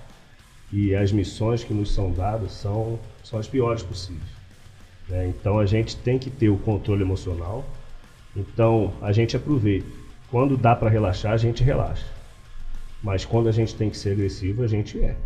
e 0.73 0.95
as 0.95 1.11
missões 1.11 1.64
que 1.64 1.73
nos 1.73 1.93
são 1.95 2.12
dadas 2.12 2.52
são, 2.52 2.99
são 3.25 3.38
as 3.38 3.49
piores 3.49 3.83
possíveis. 3.83 4.31
Né? 5.09 5.29
Então 5.29 5.59
a 5.59 5.67
gente 5.67 5.97
tem 5.97 6.19
que 6.19 6.31
ter 6.31 6.49
o 6.49 6.59
controle 6.59 7.02
emocional. 7.02 7.64
Então 8.37 8.93
a 9.00 9.12
gente 9.12 9.37
aproveita. 9.37 9.87
Quando 10.31 10.57
dá 10.57 10.75
para 10.75 10.88
relaxar, 10.88 11.33
a 11.33 11.37
gente 11.37 11.62
relaxa. 11.62 12.07
Mas 13.02 13.25
quando 13.25 13.49
a 13.49 13.52
gente 13.52 13.75
tem 13.75 13.91
que 13.91 13.97
ser 13.97 14.12
agressivo, 14.12 14.62
a 14.62 14.67
gente 14.67 14.99
é. 14.99 15.17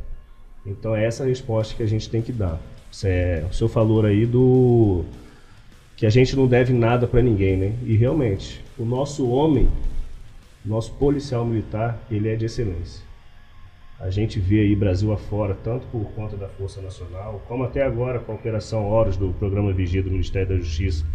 Então 0.64 0.96
é 0.96 1.04
essa 1.04 1.22
a 1.22 1.26
resposta 1.26 1.74
que 1.74 1.82
a 1.82 1.86
gente 1.86 2.08
tem 2.10 2.22
que 2.22 2.32
dar. 2.32 2.58
É, 3.04 3.44
o 3.50 3.52
senhor 3.52 3.68
falou 3.68 4.04
aí 4.04 4.24
do 4.24 5.04
que 5.96 6.06
a 6.06 6.10
gente 6.10 6.36
não 6.36 6.46
deve 6.46 6.72
nada 6.72 7.06
para 7.06 7.22
ninguém, 7.22 7.56
né? 7.56 7.74
E 7.84 7.96
realmente, 7.96 8.62
o 8.78 8.84
nosso 8.84 9.28
homem, 9.28 9.68
nosso 10.64 10.92
policial 10.94 11.44
militar, 11.44 11.98
ele 12.10 12.28
é 12.28 12.36
de 12.36 12.44
excelência. 12.44 13.04
A 13.98 14.10
gente 14.10 14.38
vê 14.38 14.60
aí 14.60 14.76
Brasil 14.76 15.10
afora, 15.10 15.54
tanto 15.54 15.86
por 15.86 16.04
conta 16.12 16.36
da 16.36 16.48
Força 16.48 16.82
Nacional, 16.82 17.42
como 17.48 17.64
até 17.64 17.82
agora 17.82 18.18
com 18.18 18.32
a 18.32 18.34
Operação 18.34 18.86
Horas 18.86 19.16
do 19.16 19.32
Programa 19.38 19.72
Vigia 19.72 20.02
do 20.02 20.10
Ministério 20.10 20.48
da 20.48 20.56
Justiça. 20.56 21.06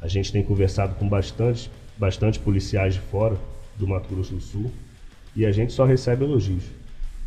A 0.00 0.08
gente 0.08 0.32
tem 0.32 0.42
conversado 0.42 0.96
com 0.96 1.08
bastante, 1.08 1.70
bastante 1.96 2.40
policiais 2.40 2.94
de 2.94 3.00
fora 3.00 3.36
do 3.76 3.86
Mato 3.86 4.12
Grosso 4.12 4.34
do 4.34 4.40
Sul 4.40 4.70
e 5.36 5.46
a 5.46 5.52
gente 5.52 5.72
só 5.72 5.84
recebe 5.84 6.24
elogios. 6.24 6.64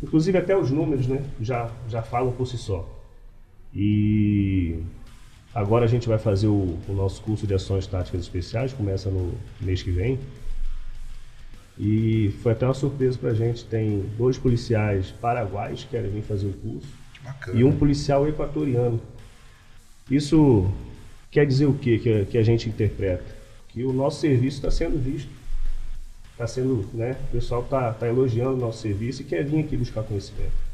Inclusive 0.02 0.36
até 0.36 0.56
os 0.56 0.70
números 0.70 1.06
né, 1.06 1.24
já, 1.40 1.70
já 1.88 2.02
falam 2.02 2.32
por 2.32 2.46
si 2.46 2.58
só. 2.58 2.97
E 3.74 4.80
agora 5.54 5.84
a 5.84 5.88
gente 5.88 6.08
vai 6.08 6.18
fazer 6.18 6.46
o, 6.46 6.78
o 6.88 6.92
nosso 6.92 7.22
curso 7.22 7.46
de 7.46 7.54
ações 7.54 7.86
táticas 7.86 8.22
especiais, 8.22 8.72
começa 8.72 9.10
no 9.10 9.34
mês 9.60 9.82
que 9.82 9.90
vem. 9.90 10.18
E 11.78 12.34
foi 12.42 12.52
até 12.52 12.66
uma 12.66 12.74
surpresa 12.74 13.16
pra 13.16 13.32
gente. 13.32 13.64
Tem 13.64 14.00
dois 14.16 14.36
policiais 14.36 15.12
paraguaios 15.20 15.84
que 15.84 15.90
querem 15.90 16.10
vir 16.10 16.22
fazer 16.22 16.48
o 16.48 16.52
curso. 16.52 16.88
E 17.54 17.62
um 17.62 17.76
policial 17.76 18.26
equatoriano. 18.26 19.00
Isso 20.10 20.68
quer 21.30 21.46
dizer 21.46 21.66
o 21.66 21.74
quê 21.74 21.98
que, 21.98 22.24
que 22.24 22.38
a 22.38 22.42
gente 22.42 22.68
interpreta? 22.68 23.24
Que 23.68 23.84
o 23.84 23.92
nosso 23.92 24.20
serviço 24.20 24.56
está 24.56 24.70
sendo 24.70 24.98
visto. 24.98 25.30
Está 26.32 26.46
sendo, 26.46 26.88
né? 26.94 27.16
O 27.28 27.32
pessoal 27.32 27.62
está 27.62 27.92
tá 27.92 28.08
elogiando 28.08 28.54
o 28.54 28.56
nosso 28.56 28.80
serviço 28.80 29.22
e 29.22 29.24
quer 29.24 29.44
vir 29.44 29.60
aqui 29.60 29.76
buscar 29.76 30.02
conhecimento. 30.02 30.67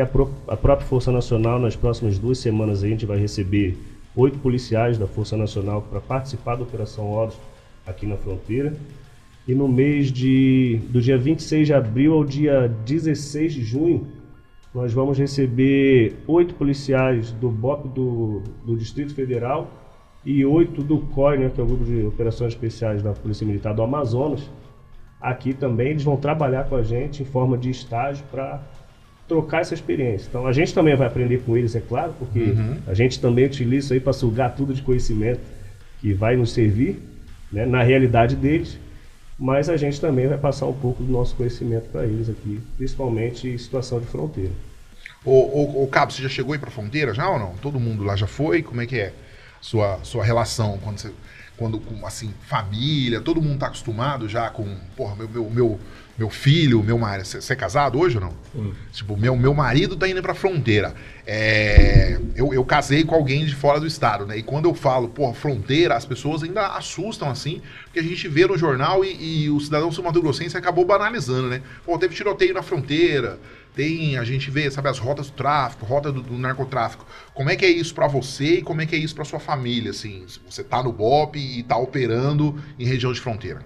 A, 0.00 0.06
pro, 0.06 0.30
a 0.46 0.56
própria 0.56 0.86
Força 0.86 1.10
Nacional, 1.10 1.58
nas 1.58 1.74
próximas 1.74 2.18
duas 2.18 2.38
semanas, 2.38 2.84
a 2.84 2.88
gente 2.88 3.06
vai 3.06 3.18
receber 3.18 3.78
oito 4.14 4.38
policiais 4.38 4.98
da 4.98 5.06
Força 5.06 5.36
Nacional 5.36 5.82
para 5.82 6.00
participar 6.00 6.56
da 6.56 6.62
Operação 6.62 7.10
Horus 7.10 7.36
aqui 7.86 8.06
na 8.06 8.16
fronteira. 8.16 8.76
E 9.48 9.54
no 9.54 9.68
mês 9.68 10.10
de, 10.10 10.80
do 10.90 11.00
dia 11.00 11.16
26 11.16 11.68
de 11.68 11.72
abril 11.72 12.14
ao 12.14 12.24
dia 12.24 12.68
16 12.84 13.54
de 13.54 13.62
junho, 13.62 14.06
nós 14.74 14.92
vamos 14.92 15.18
receber 15.18 16.16
oito 16.26 16.54
policiais 16.54 17.32
do 17.32 17.48
BOP 17.48 17.88
do, 17.88 18.42
do 18.64 18.76
Distrito 18.76 19.14
Federal 19.14 19.70
e 20.24 20.44
oito 20.44 20.82
do 20.82 20.98
COI, 20.98 21.38
né, 21.38 21.50
que 21.54 21.60
é 21.60 21.64
o 21.64 21.66
Grupo 21.66 21.84
de 21.84 22.04
Operações 22.04 22.52
Especiais 22.52 23.02
da 23.02 23.12
Polícia 23.12 23.46
Militar 23.46 23.72
do 23.72 23.82
Amazonas. 23.82 24.50
Aqui 25.20 25.54
também 25.54 25.90
eles 25.90 26.02
vão 26.02 26.16
trabalhar 26.16 26.64
com 26.64 26.76
a 26.76 26.82
gente 26.82 27.22
em 27.22 27.26
forma 27.26 27.56
de 27.56 27.70
estágio 27.70 28.24
para 28.30 28.60
trocar 29.28 29.62
essa 29.62 29.74
experiência. 29.74 30.26
Então 30.28 30.46
a 30.46 30.52
gente 30.52 30.72
também 30.72 30.94
vai 30.94 31.06
aprender 31.06 31.42
com 31.44 31.56
eles, 31.56 31.74
é 31.74 31.80
claro, 31.80 32.14
porque 32.18 32.40
uhum. 32.40 32.78
a 32.86 32.94
gente 32.94 33.20
também 33.20 33.46
utiliza 33.46 33.86
isso 33.86 33.92
aí 33.92 34.00
para 34.00 34.12
sugar 34.12 34.54
tudo 34.54 34.72
de 34.72 34.82
conhecimento 34.82 35.40
que 36.00 36.12
vai 36.12 36.36
nos 36.36 36.52
servir 36.52 37.00
né, 37.50 37.66
na 37.66 37.82
realidade 37.82 38.36
deles, 38.36 38.78
mas 39.38 39.68
a 39.68 39.76
gente 39.76 40.00
também 40.00 40.26
vai 40.26 40.38
passar 40.38 40.66
um 40.66 40.72
pouco 40.72 41.02
do 41.02 41.12
nosso 41.12 41.34
conhecimento 41.34 41.88
para 41.90 42.04
eles 42.04 42.28
aqui, 42.28 42.60
principalmente 42.76 43.48
em 43.48 43.58
situação 43.58 44.00
de 44.00 44.06
fronteira. 44.06 44.52
O, 45.24 45.32
o, 45.32 45.84
o 45.84 45.86
Cabo, 45.88 46.12
você 46.12 46.22
já 46.22 46.28
chegou 46.28 46.52
aí 46.52 46.58
para 46.58 46.68
a 46.68 46.72
fronteira 46.72 47.12
já 47.12 47.28
ou 47.28 47.38
não? 47.38 47.54
Todo 47.54 47.80
mundo 47.80 48.04
lá 48.04 48.14
já 48.14 48.26
foi? 48.26 48.62
Como 48.62 48.80
é 48.80 48.86
que 48.86 48.98
é 48.98 49.12
sua 49.60 49.98
sua 50.04 50.24
relação 50.24 50.78
quando 50.82 50.98
você 50.98 51.10
quando 51.56 51.78
com 51.80 52.06
assim 52.06 52.32
família, 52.42 53.20
todo 53.20 53.40
mundo 53.40 53.58
tá 53.58 53.66
acostumado 53.66 54.28
já 54.28 54.50
com, 54.50 54.76
porra, 54.96 55.16
meu 55.16 55.28
meu, 55.28 55.50
meu 55.50 55.80
meu 56.18 56.30
filho, 56.30 56.82
meu 56.82 56.98
marido. 56.98 57.26
Você 57.26 57.52
é 57.52 57.56
casado 57.56 57.98
hoje 57.98 58.16
ou 58.16 58.22
não? 58.22 58.32
Hum. 58.54 58.72
Tipo, 58.90 59.16
meu, 59.16 59.36
meu 59.36 59.52
marido 59.52 59.96
tá 59.96 60.08
indo 60.08 60.22
pra 60.22 60.34
fronteira. 60.34 60.94
É, 61.26 62.18
eu, 62.34 62.54
eu 62.54 62.64
casei 62.64 63.04
com 63.04 63.14
alguém 63.14 63.44
de 63.44 63.54
fora 63.54 63.78
do 63.78 63.86
estado, 63.86 64.24
né? 64.24 64.38
E 64.38 64.42
quando 64.42 64.66
eu 64.66 64.74
falo, 64.74 65.08
pô, 65.08 65.32
fronteira, 65.34 65.94
as 65.94 66.06
pessoas 66.06 66.42
ainda 66.42 66.68
assustam 66.68 67.28
assim, 67.28 67.60
porque 67.84 67.98
a 67.98 68.02
gente 68.02 68.28
vê 68.28 68.46
no 68.46 68.56
jornal 68.56 69.04
e, 69.04 69.44
e 69.44 69.50
o 69.50 69.60
cidadão 69.60 69.92
sul-mato-grossense 69.92 70.56
acabou 70.56 70.86
banalizando, 70.86 71.48
né? 71.48 71.60
Pô, 71.84 71.98
teve 71.98 72.14
tiroteio 72.14 72.54
na 72.54 72.62
fronteira, 72.62 73.38
tem, 73.76 74.16
a 74.16 74.24
gente 74.24 74.50
vê, 74.50 74.68
sabe, 74.70 74.88
as 74.88 74.98
rotas 74.98 75.28
do 75.28 75.34
tráfico, 75.34 75.84
rota 75.84 76.10
do, 76.10 76.22
do 76.22 76.38
narcotráfico. 76.38 77.06
Como 77.34 77.50
é 77.50 77.54
que 77.54 77.64
é 77.64 77.68
isso 77.68 77.94
para 77.94 78.08
você 78.08 78.56
e 78.56 78.62
como 78.62 78.80
é 78.80 78.86
que 78.86 78.96
é 78.96 78.98
isso 78.98 79.14
para 79.14 79.24
sua 79.24 79.38
família, 79.38 79.90
assim? 79.90 80.24
Você 80.48 80.64
tá 80.64 80.82
no 80.82 80.90
BOP 80.90 81.36
e 81.36 81.62
tá 81.62 81.76
operando 81.76 82.56
em 82.78 82.86
região 82.86 83.12
de 83.12 83.20
fronteira? 83.20 83.60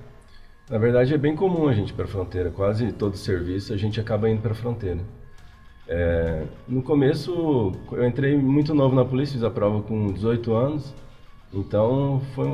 Na 0.69 0.79
verdade 0.79 1.14
é 1.14 1.19
bem 1.19 1.37
comum 1.37 1.69
a 1.69 1.73
gente 1.73 1.90
ir 1.90 1.93
para 1.93 2.07
fronteira, 2.07 2.50
quase 2.50 2.93
todo 2.93 3.17
serviço 3.17 3.73
a 3.73 3.76
gente 3.76 4.00
acaba 4.00 4.29
indo 4.29 4.43
para 4.43 4.50
a 4.52 4.55
fronteira. 4.55 5.00
É, 5.87 6.43
no 6.69 6.83
começo 6.83 7.73
eu 7.93 8.07
entrei 8.07 8.37
muito 8.37 8.75
novo 8.75 8.95
na 8.95 9.05
polícia, 9.05 9.35
fiz 9.35 9.45
a 9.45 9.50
prova 9.50 9.83
com 9.83 10.12
18 10.12 10.52
anos, 10.55 10.95
então 11.52 12.21
foi, 12.35 12.47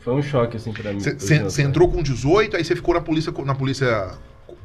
foi 0.00 0.14
um 0.14 0.22
choque 0.22 0.56
assim 0.56 0.72
para 0.72 0.92
mim. 0.92 1.00
Você 1.00 1.62
entrou 1.62 1.90
com 1.90 2.02
18, 2.02 2.56
aí 2.56 2.64
você 2.64 2.76
ficou 2.76 2.94
na 2.94 3.00
polícia, 3.00 3.32
na 3.44 3.54
polícia 3.54 4.18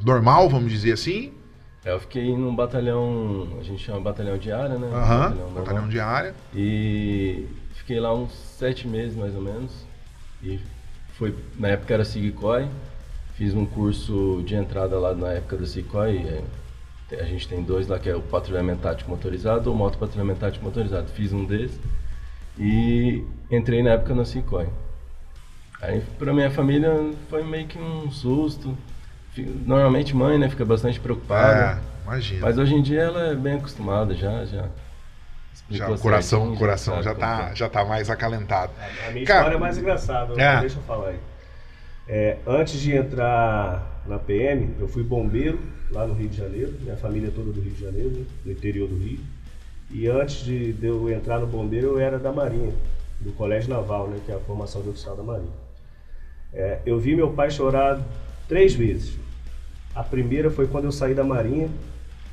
normal, 0.06 0.50
vamos 0.50 0.72
dizer 0.72 0.94
assim? 0.94 1.32
É, 1.86 1.92
eu 1.92 2.00
fiquei 2.00 2.36
num 2.36 2.56
batalhão, 2.56 3.48
a 3.60 3.64
gente 3.64 3.84
chama 3.84 4.00
batalhão 4.00 4.38
de 4.38 4.52
área, 4.52 4.78
né? 4.78 4.88
Aham, 4.94 5.20
batalhão, 5.30 5.50
batalhão 5.54 5.90
de 5.90 6.00
área. 6.00 6.34
E 6.56 7.46
fiquei 7.74 8.00
lá 8.00 8.14
uns 8.14 8.32
sete 8.34 8.88
meses 8.88 9.16
mais 9.18 9.36
ou 9.36 9.42
menos. 9.42 9.72
E 10.42 10.60
foi, 11.18 11.36
na 11.60 11.70
época 11.70 11.94
era 11.94 12.06
Sigcoy. 12.06 12.68
Fiz 13.36 13.54
um 13.54 13.66
curso 13.66 14.44
de 14.46 14.56
entrada 14.56 14.98
lá 15.00 15.14
na 15.14 15.34
época 15.34 15.58
da 15.58 15.66
Sigcoy. 15.66 16.18
é, 17.12 17.20
A 17.20 17.24
gente 17.26 17.48
tem 17.48 17.62
dois 17.62 17.88
lá 17.88 18.00
que 18.00 18.10
é 18.10 18.16
o 18.16 18.22
patrulhamento 18.22 18.82
tático 18.82 19.10
motorizado 19.10 19.70
ou 19.70 19.76
moto 19.76 19.98
patrulhamento 19.98 20.40
tático 20.40 20.64
motorizado. 20.64 21.08
Fiz 21.10 21.34
um 21.34 21.44
desses 21.44 21.80
e 22.58 23.24
entrei 23.52 23.84
na 23.84 23.92
época 23.92 24.14
na 24.16 24.24
Sigcoy. 24.24 24.68
Aí 25.82 26.02
pra 26.18 26.34
minha 26.34 26.50
família 26.50 27.12
foi 27.30 27.44
meio 27.44 27.68
que 27.68 27.78
um 27.78 28.10
susto. 28.10 28.78
Normalmente 29.38 30.16
mãe, 30.16 30.38
né, 30.38 30.50
fica 30.50 30.64
bastante 30.64 31.00
preocupada. 31.00 31.82
É, 31.82 32.04
imagina. 32.04 32.42
Mas 32.42 32.58
hoje 32.58 32.76
em 32.76 32.82
dia 32.82 33.02
ela 33.02 33.32
é 33.32 33.36
bem 33.36 33.56
acostumada 33.56 34.14
já, 34.14 34.46
já. 34.46 34.68
já, 35.70 35.90
o 35.90 35.98
coração, 35.98 36.54
o 36.54 36.58
coração 36.58 37.02
já 37.02 37.16
tá, 37.16 37.46
que 37.46 37.52
é. 37.52 37.56
já 37.56 37.70
tá 37.70 37.84
mais 37.84 38.10
acalentado. 38.10 38.72
A 39.08 39.12
minha 39.12 39.26
Cara, 39.26 39.40
história 39.40 39.56
é 39.56 39.60
mais 39.60 39.78
engraçada, 39.78 40.42
é. 40.42 40.60
deixa 40.60 40.78
eu 40.78 40.84
falar 40.84 41.10
aí. 41.10 41.20
É, 42.08 42.38
antes 42.46 42.80
de 42.80 42.96
entrar 42.96 44.04
na 44.06 44.20
PM, 44.20 44.76
eu 44.80 44.88
fui 44.88 45.04
bombeiro 45.04 45.60
lá 45.90 46.06
no 46.06 46.14
Rio 46.14 46.28
de 46.28 46.38
Janeiro, 46.38 46.74
minha 46.82 46.98
família 46.98 47.30
é 47.30 47.32
toda 47.32 47.52
do 47.52 47.62
Rio 47.62 47.72
de 47.72 47.82
Janeiro, 47.82 48.10
né, 48.10 48.26
do 48.44 48.52
interior 48.52 48.88
do 48.88 48.98
Rio. 48.98 49.20
E 49.90 50.08
antes 50.08 50.44
de, 50.44 50.74
de 50.74 50.88
eu 50.88 51.10
entrar 51.10 51.40
no 51.40 51.48
bombeiro, 51.48 51.88
eu 51.88 52.00
era 52.00 52.20
da 52.20 52.32
Marinha, 52.32 52.74
do 53.20 53.32
Colégio 53.32 53.70
Naval, 53.70 54.08
né, 54.08 54.20
que 54.26 54.32
é 54.32 54.36
a 54.36 54.40
formação 54.40 54.82
de 54.82 54.90
oficial 54.90 55.16
da 55.16 55.24
Marinha. 55.24 55.54
É, 56.52 56.80
eu 56.86 57.00
vi 57.00 57.16
meu 57.16 57.32
pai 57.32 57.50
chorar 57.50 58.00
três 58.48 58.74
vezes. 58.74 59.23
A 59.96 60.04
primeira 60.04 60.50
foi 60.50 60.68
quando 60.68 60.86
eu 60.86 60.92
saí 60.92 61.14
da 61.14 61.24
Marinha, 61.24 61.70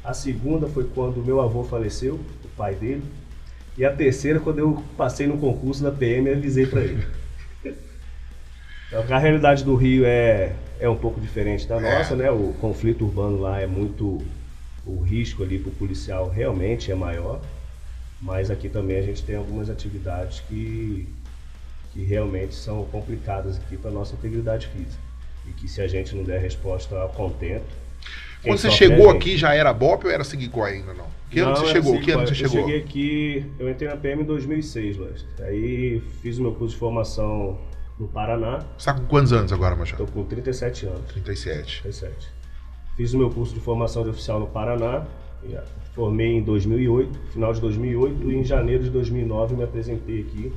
a 0.03 0.15
segunda 0.15 0.67
foi 0.67 0.85
quando 0.85 1.25
meu 1.25 1.41
avô 1.41 1.63
faleceu, 1.63 2.15
o 2.15 2.49
pai 2.57 2.75
dele, 2.75 3.03
e 3.77 3.85
a 3.85 3.95
terceira 3.95 4.41
quando 4.41 4.59
eu 4.59 4.83
passei 4.97 5.27
no 5.27 5.39
concurso 5.39 5.83
da 5.83 5.93
PM 5.93 6.29
e 6.29 6.33
avisei 6.33 6.67
para 6.67 6.81
ele. 6.81 7.05
Então, 8.93 9.05
a 9.09 9.19
realidade 9.21 9.63
do 9.63 9.77
Rio 9.77 10.05
é, 10.05 10.53
é 10.81 10.89
um 10.89 10.97
pouco 10.97 11.21
diferente 11.21 11.65
da 11.65 11.77
É. 11.77 11.81
nossa, 11.81 12.17
né? 12.17 12.29
O 12.29 12.53
conflito 12.55 13.05
urbano 13.05 13.41
lá 13.41 13.61
é 13.61 13.67
muito. 13.67 14.21
O 14.85 15.01
risco 15.01 15.45
ali 15.45 15.61
para 15.61 15.69
o 15.71 15.75
policial 15.77 16.29
realmente 16.29 16.91
é 16.91 16.95
maior, 16.97 17.41
mas 18.21 18.51
aqui 18.51 18.69
também 18.69 18.99
a 18.99 19.03
gente 19.03 19.23
tem 19.23 19.37
algumas 19.37 19.71
atividades 19.71 20.41
que, 20.41 21.07
que 21.93 22.03
realmente 22.03 22.53
são 22.53 22.85
complicadas 22.87 23.59
aqui 23.59 23.77
para 23.77 23.93
nossa 23.93 24.17
integridade 24.17 24.67
física. 24.67 25.10
E 25.47 25.53
que 25.53 25.69
se 25.69 25.81
a 25.81 25.89
gente 25.89 26.15
não 26.15 26.25
der 26.25 26.41
resposta 26.41 27.05
a 27.05 27.09
contento. 27.09 27.65
Quando 28.43 28.59
você 28.59 28.71
chegou 28.71 29.13
gente. 29.13 29.17
aqui, 29.17 29.37
já 29.37 29.55
era 29.55 29.73
BOP 29.73 30.07
ou 30.07 30.11
era 30.11 30.25
Sigcoy 30.25 30.73
ainda 30.73 30.95
não? 30.95 31.07
Que 31.31 31.41
ano 31.41 31.51
Não, 31.51 31.57
você 31.57 31.67
chegou? 31.73 32.01
Que 32.01 32.11
ano 32.11 32.27
você 32.27 32.33
eu 32.33 32.37
chegou? 32.37 32.61
cheguei 32.67 32.81
aqui, 32.81 33.47
eu 33.59 33.71
entrei 33.71 33.89
na 33.89 33.97
PM 33.97 34.23
em 34.23 34.25
2006, 34.27 34.97
Lester. 34.97 35.47
Aí 35.47 36.03
fiz 36.23 36.39
o 36.39 36.43
meu 36.43 36.53
curso 36.53 36.75
de 36.75 36.81
formação 36.81 37.59
no 37.99 38.09
Paraná. 38.09 38.65
Você 38.77 38.87
tá 38.87 38.95
com 38.95 39.05
quantos 39.07 39.33
anos 39.33 39.53
agora, 39.53 39.77
Major? 39.77 40.01
Estou 40.01 40.07
com 40.07 40.25
37 40.25 40.87
anos. 40.87 41.03
37. 41.13 41.83
37. 41.83 42.15
Fiz 42.97 43.15
o 43.15 43.19
meu 43.19 43.31
curso 43.31 43.55
de 43.55 43.61
formação 43.61 44.03
de 44.03 44.09
oficial 44.11 44.41
no 44.41 44.47
Paraná. 44.47 45.05
ah, 45.55 45.65
Formei 45.95 46.33
em 46.39 46.43
2008, 46.43 47.19
final 47.33 47.53
de 47.53 47.61
2008 47.61 48.31
e 48.31 48.37
em 48.37 48.45
janeiro 48.45 48.83
de 48.83 48.91
2009 48.91 49.55
me 49.55 49.63
apresentei 49.65 50.21
aqui. 50.23 50.53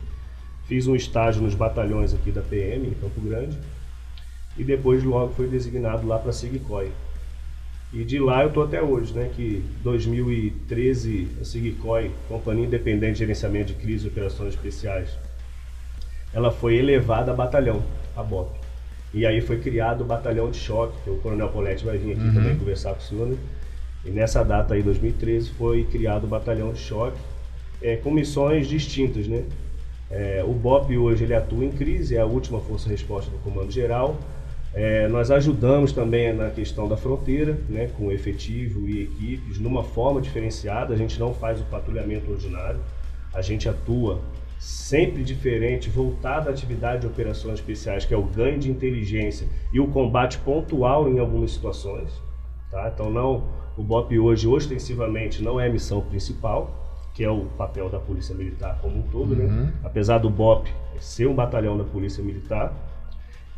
Fiz 0.67 0.87
um 0.87 0.95
estágio 0.95 1.41
nos 1.41 1.53
batalhões 1.53 2.13
aqui 2.13 2.31
da 2.31 2.41
PM 2.41 2.87
em 2.87 2.91
Campo 2.91 3.19
Grande 3.21 3.59
e 4.57 4.63
depois 4.63 5.03
logo 5.03 5.33
fui 5.33 5.47
designado 5.47 6.07
lá 6.07 6.19
para 6.19 6.31
Sigcoy. 6.31 6.91
E 7.91 8.03
de 8.03 8.17
lá 8.17 8.43
eu 8.43 8.51
tô 8.51 8.63
até 8.63 8.81
hoje, 8.81 9.13
né? 9.13 9.29
Que 9.35 9.63
2013 9.83 11.27
a 11.41 11.45
Sigcoy, 11.45 12.11
Companhia 12.27 12.65
Independente 12.65 13.13
de 13.13 13.19
Gerenciamento 13.19 13.73
de 13.73 13.79
Crises 13.79 14.05
e 14.05 14.07
Operações 14.07 14.55
Especiais, 14.55 15.09
ela 16.33 16.51
foi 16.51 16.75
elevada 16.75 17.31
a 17.31 17.35
batalhão, 17.35 17.83
a 18.15 18.23
BOP. 18.23 18.51
E 19.13 19.27
aí 19.27 19.41
foi 19.41 19.59
criado 19.59 20.01
o 20.01 20.05
batalhão 20.05 20.49
de 20.49 20.57
choque, 20.57 20.97
que 21.03 21.09
o 21.11 21.17
Coronel 21.17 21.49
Polete 21.49 21.85
vai 21.85 21.99
vir 21.99 22.13
aqui 22.13 22.33
também 22.33 22.57
conversar 22.57 22.95
com 22.95 22.99
o 22.99 23.03
senhor, 23.03 23.27
né? 23.27 23.37
E 24.03 24.09
nessa 24.09 24.43
data 24.43 24.73
aí, 24.73 24.81
2013, 24.81 25.51
foi 25.51 25.83
criado 25.83 26.23
o 26.23 26.27
batalhão 26.27 26.73
de 26.73 26.79
choque, 26.79 27.17
é, 27.79 27.95
com 27.97 28.09
missões 28.09 28.67
distintas, 28.67 29.27
né? 29.27 29.43
É, 30.09 30.43
o 30.45 30.51
BOP 30.51 30.97
hoje 30.97 31.23
ele 31.23 31.35
atua 31.35 31.63
em 31.63 31.71
crise, 31.71 32.15
é 32.15 32.19
a 32.19 32.25
última 32.25 32.59
força-resposta 32.59 33.29
do 33.29 33.37
Comando 33.37 33.71
Geral. 33.71 34.17
É, 34.73 35.07
nós 35.07 35.29
ajudamos 35.29 35.91
também 35.91 36.33
na 36.33 36.49
questão 36.49 36.87
da 36.87 36.97
fronteira, 36.97 37.57
né, 37.69 37.89
com 37.95 38.11
efetivo 38.11 38.89
e 38.89 39.03
equipes, 39.03 39.59
numa 39.59 39.83
forma 39.83 40.19
diferenciada. 40.19 40.93
A 40.93 40.97
gente 40.97 41.19
não 41.19 41.33
faz 41.33 41.61
o 41.61 41.63
patrulhamento 41.65 42.31
ordinário, 42.31 42.79
a 43.33 43.41
gente 43.41 43.69
atua 43.69 44.19
sempre 44.59 45.23
diferente, 45.23 45.89
voltado 45.89 46.49
à 46.49 46.51
atividade 46.51 47.01
de 47.01 47.07
operações 47.07 47.55
especiais, 47.55 48.05
que 48.05 48.13
é 48.13 48.17
o 48.17 48.23
ganho 48.23 48.57
de 48.57 48.71
inteligência 48.71 49.47
e 49.73 49.79
o 49.79 49.87
combate 49.87 50.37
pontual 50.39 51.07
em 51.09 51.19
algumas 51.19 51.51
situações. 51.51 52.09
Tá? 52.71 52.89
Então, 52.93 53.11
não, 53.11 53.43
o 53.77 53.83
BOP 53.83 54.17
hoje, 54.17 54.47
ostensivamente, 54.47 55.43
não 55.43 55.59
é 55.59 55.67
a 55.67 55.69
missão 55.69 56.01
principal, 56.01 56.79
que 57.13 57.23
é 57.23 57.29
o 57.29 57.45
papel 57.57 57.89
da 57.89 57.99
Polícia 57.99 58.33
Militar 58.33 58.79
como 58.81 58.97
um 58.97 59.01
todo. 59.03 59.35
Né? 59.35 59.71
Apesar 59.83 60.17
do 60.17 60.29
BOP 60.29 60.67
ser 60.97 61.27
um 61.27 61.35
batalhão 61.35 61.77
da 61.77 61.83
Polícia 61.83 62.23
Militar, 62.23 62.73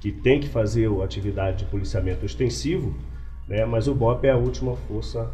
que 0.05 0.11
tem 0.11 0.39
que 0.39 0.47
fazer 0.47 0.87
a 0.87 1.03
atividade 1.03 1.57
de 1.57 1.65
policiamento 1.65 2.27
ostensivo, 2.27 2.95
né? 3.47 3.65
mas 3.65 3.87
o 3.87 3.95
BOP 3.95 4.23
é 4.23 4.29
a 4.29 4.37
última 4.37 4.75
força 4.87 5.33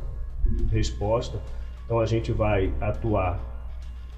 resposta. 0.72 1.42
Então 1.84 2.00
a 2.00 2.06
gente 2.06 2.32
vai 2.32 2.74
atuar 2.80 3.38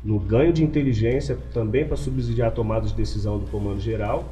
no 0.03 0.19
ganho 0.19 0.53
de 0.53 0.63
inteligência, 0.63 1.39
também 1.51 1.87
para 1.87 1.97
subsidiar 1.97 2.49
a 2.49 2.51
tomada 2.51 2.85
de 2.85 2.93
decisão 2.93 3.39
do 3.39 3.47
Comando 3.47 3.79
Geral 3.79 4.31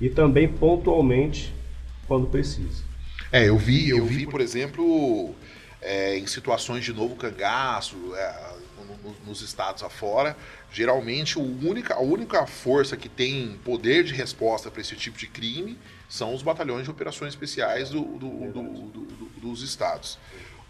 e 0.00 0.10
também 0.10 0.48
pontualmente 0.48 1.54
quando 2.08 2.26
precisa. 2.26 2.82
É, 3.30 3.48
eu 3.48 3.56
vi, 3.56 3.90
eu 3.90 4.04
vi, 4.04 4.26
por 4.26 4.40
exemplo, 4.40 5.32
é, 5.80 6.18
em 6.18 6.26
situações 6.26 6.84
de 6.84 6.92
novo 6.92 7.14
cangaço, 7.14 7.96
é, 8.16 8.34
nos 9.26 9.40
estados 9.42 9.82
afora, 9.82 10.36
geralmente 10.72 11.38
única, 11.38 11.94
a 11.94 12.00
única 12.00 12.46
força 12.46 12.96
que 12.96 13.08
tem 13.08 13.58
poder 13.64 14.04
de 14.04 14.14
resposta 14.14 14.70
para 14.70 14.80
esse 14.80 14.96
tipo 14.96 15.18
de 15.18 15.26
crime 15.26 15.78
são 16.08 16.34
os 16.34 16.42
batalhões 16.42 16.84
de 16.84 16.90
operações 16.90 17.32
especiais 17.34 17.90
do- 17.90 18.02
do- 18.02 18.28
do- 18.28 18.62
do- 18.62 19.00
do- 19.04 19.40
dos 19.40 19.62
estados. 19.62 20.18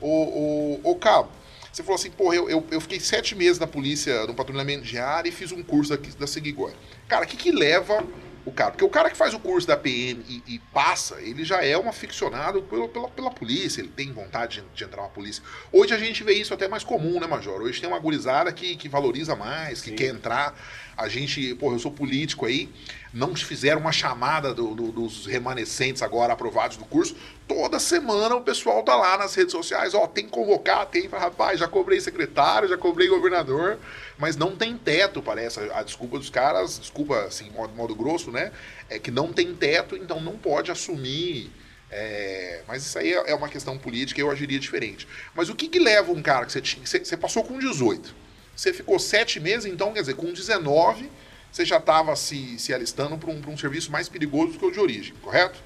O, 0.00 0.80
o, 0.84 0.90
o 0.92 0.94
Cabo, 0.96 1.30
você 1.72 1.82
falou 1.82 1.96
assim, 1.96 2.10
porra, 2.10 2.34
eu, 2.36 2.48
eu, 2.48 2.66
eu 2.70 2.80
fiquei 2.80 2.98
sete 3.00 3.34
meses 3.34 3.58
na 3.58 3.66
polícia, 3.66 4.26
no 4.26 4.34
patrulhamento 4.34 4.84
diário 4.84 5.28
e 5.28 5.32
fiz 5.32 5.52
um 5.52 5.62
curso 5.62 5.96
da, 5.96 6.26
da. 6.26 6.72
Cara, 7.06 7.24
o 7.24 7.28
que 7.28 7.36
que 7.36 7.50
leva 7.52 8.04
o 8.44 8.52
cara? 8.52 8.70
Porque 8.70 8.84
o 8.84 8.88
cara 8.88 9.10
que 9.10 9.16
faz 9.16 9.34
o 9.34 9.38
curso 9.38 9.66
da 9.66 9.76
PM 9.76 10.24
e, 10.28 10.42
e 10.54 10.58
passa, 10.72 11.20
ele 11.20 11.44
já 11.44 11.64
é 11.64 11.76
um 11.78 11.88
aficionado 11.88 12.62
pelo, 12.62 12.88
pela, 12.88 13.08
pela 13.08 13.30
polícia, 13.30 13.80
ele 13.80 13.88
tem 13.88 14.12
vontade 14.12 14.60
de, 14.60 14.66
de 14.74 14.84
entrar 14.84 15.02
na 15.02 15.08
polícia. 15.08 15.42
Hoje 15.72 15.94
a 15.94 15.98
gente 15.98 16.22
vê 16.24 16.32
isso 16.32 16.54
até 16.54 16.68
mais 16.68 16.84
comum, 16.84 17.20
né, 17.20 17.26
Major? 17.26 17.60
Hoje 17.60 17.80
tem 17.80 17.88
uma 17.88 17.98
gurizada 17.98 18.52
que, 18.52 18.76
que 18.76 18.88
valoriza 18.88 19.34
mais, 19.36 19.80
que 19.80 19.90
Sim. 19.90 19.96
quer 19.96 20.08
entrar. 20.08 20.54
A 20.98 21.08
gente, 21.08 21.54
porra, 21.54 21.76
eu 21.76 21.78
sou 21.78 21.92
político 21.92 22.44
aí, 22.44 22.68
não 23.14 23.34
fizeram 23.36 23.80
uma 23.80 23.92
chamada 23.92 24.52
do- 24.52 24.74
do- 24.74 24.90
dos 24.90 25.26
remanescentes 25.26 26.02
agora 26.02 26.32
aprovados 26.32 26.76
do 26.76 26.84
curso. 26.84 27.14
Toda 27.46 27.78
semana 27.78 28.34
o 28.34 28.40
pessoal 28.42 28.82
tá 28.82 28.96
lá 28.96 29.16
nas 29.16 29.32
redes 29.34 29.52
sociais, 29.52 29.94
ó, 29.94 30.08
tem 30.08 30.24
que 30.24 30.30
convocar, 30.32 30.84
tem, 30.86 31.06
rapaz, 31.06 31.60
já 31.60 31.68
cobrei 31.68 32.00
secretário, 32.00 32.68
já 32.68 32.76
cobrei 32.76 33.06
governador, 33.08 33.78
mas 34.18 34.36
não 34.36 34.56
tem 34.56 34.76
teto, 34.76 35.22
parece. 35.22 35.60
A, 35.60 35.78
a 35.78 35.82
desculpa 35.84 36.18
dos 36.18 36.30
caras, 36.30 36.80
desculpa 36.80 37.20
assim, 37.22 37.48
modo, 37.50 37.72
modo 37.74 37.94
grosso, 37.94 38.32
né? 38.32 38.50
É 38.90 38.98
que 38.98 39.10
não 39.12 39.32
tem 39.32 39.54
teto, 39.54 39.96
então 39.96 40.20
não 40.20 40.36
pode 40.36 40.70
assumir. 40.72 41.50
é, 41.90 42.62
mas 42.68 42.84
isso 42.84 42.98
aí 42.98 43.12
é 43.14 43.30
é 43.30 43.34
uma 43.34 43.48
questão 43.48 43.78
política 43.78 44.20
eu 44.20 44.30
agiria 44.30 44.58
diferente. 44.58 45.06
Mas 45.34 45.48
o 45.48 45.54
que, 45.54 45.68
que 45.68 45.78
leva 45.78 46.10
um 46.12 46.20
cara 46.20 46.44
que 46.44 46.52
você 46.52 46.60
tinha. 46.60 46.84
Você 46.84 47.16
passou 47.16 47.42
com 47.44 47.56
18. 47.58 48.14
Você 48.58 48.72
ficou 48.72 48.98
sete 48.98 49.38
meses, 49.38 49.66
então, 49.72 49.92
quer 49.92 50.00
dizer, 50.00 50.14
com 50.14 50.32
19, 50.32 51.08
você 51.52 51.64
já 51.64 51.76
estava 51.76 52.16
se, 52.16 52.58
se 52.58 52.74
alistando 52.74 53.16
para 53.16 53.30
um, 53.30 53.40
pra 53.40 53.52
um 53.52 53.56
serviço 53.56 53.92
mais 53.92 54.08
perigoso 54.08 54.54
do 54.54 54.58
que 54.58 54.64
o 54.66 54.72
de 54.72 54.80
origem, 54.80 55.14
correto? 55.22 55.60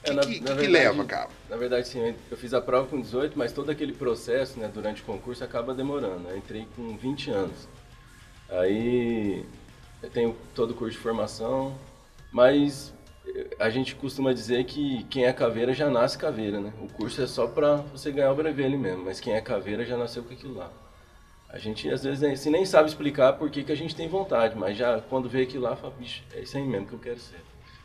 O 0.00 0.04
que, 0.04 0.10
É, 0.10 0.14
na- 0.14 0.20
que, 0.22 0.28
na 0.28 0.34
que 0.34 0.38
que 0.40 0.44
verdade- 0.44 0.68
leva, 0.68 1.04
cara? 1.04 1.28
Na 1.50 1.56
verdade, 1.56 1.88
sim, 1.88 2.14
eu 2.30 2.36
fiz 2.36 2.54
a 2.54 2.60
prova 2.60 2.86
com 2.86 3.00
18, 3.00 3.36
mas 3.36 3.50
todo 3.50 3.70
aquele 3.70 3.92
processo, 3.92 4.56
né, 4.56 4.70
durante 4.72 5.02
o 5.02 5.04
concurso 5.04 5.42
acaba 5.42 5.74
demorando. 5.74 6.28
Eu 6.28 6.36
entrei 6.36 6.64
com 6.76 6.96
20 6.96 7.28
anos. 7.28 7.66
Aí 8.48 9.44
eu 10.00 10.08
tenho 10.08 10.36
todo 10.54 10.70
o 10.70 10.74
curso 10.74 10.96
de 10.96 11.02
formação, 11.02 11.76
mas 12.30 12.94
eh, 13.26 13.48
a 13.58 13.68
gente 13.68 13.96
costuma 13.96 14.32
dizer 14.32 14.62
que 14.64 15.02
quem 15.10 15.24
é 15.24 15.32
caveira 15.32 15.74
já 15.74 15.90
nasce 15.90 16.16
caveira, 16.16 16.60
né? 16.60 16.72
O 16.80 16.86
curso 16.86 17.20
é 17.20 17.26
só 17.26 17.48
pra 17.48 17.78
você 17.92 18.12
ganhar 18.12 18.30
o 18.30 18.36
brevet 18.36 18.64
ali 18.64 18.76
mesmo, 18.78 19.04
mas 19.04 19.18
quem 19.18 19.34
é 19.34 19.40
caveira 19.40 19.84
já 19.84 19.96
nasceu 19.96 20.22
com 20.22 20.32
aquilo 20.32 20.54
lá. 20.54 20.70
A 21.48 21.58
gente 21.58 21.88
às 21.90 22.04
vezes 22.04 22.20
nem, 22.20 22.32
assim, 22.32 22.50
nem 22.50 22.66
sabe 22.66 22.88
explicar 22.88 23.32
por 23.34 23.50
que, 23.50 23.64
que 23.64 23.72
a 23.72 23.76
gente 23.76 23.96
tem 23.96 24.08
vontade, 24.08 24.54
mas 24.56 24.76
já 24.76 25.00
quando 25.00 25.28
vê 25.28 25.42
aquilo 25.42 25.64
lá, 25.64 25.76
fala, 25.76 25.94
bicho, 25.98 26.22
é 26.34 26.40
isso 26.40 26.56
aí 26.56 26.62
mesmo 26.62 26.86
que 26.86 26.92
eu 26.92 26.98
quero 26.98 27.18
ser. 27.18 27.40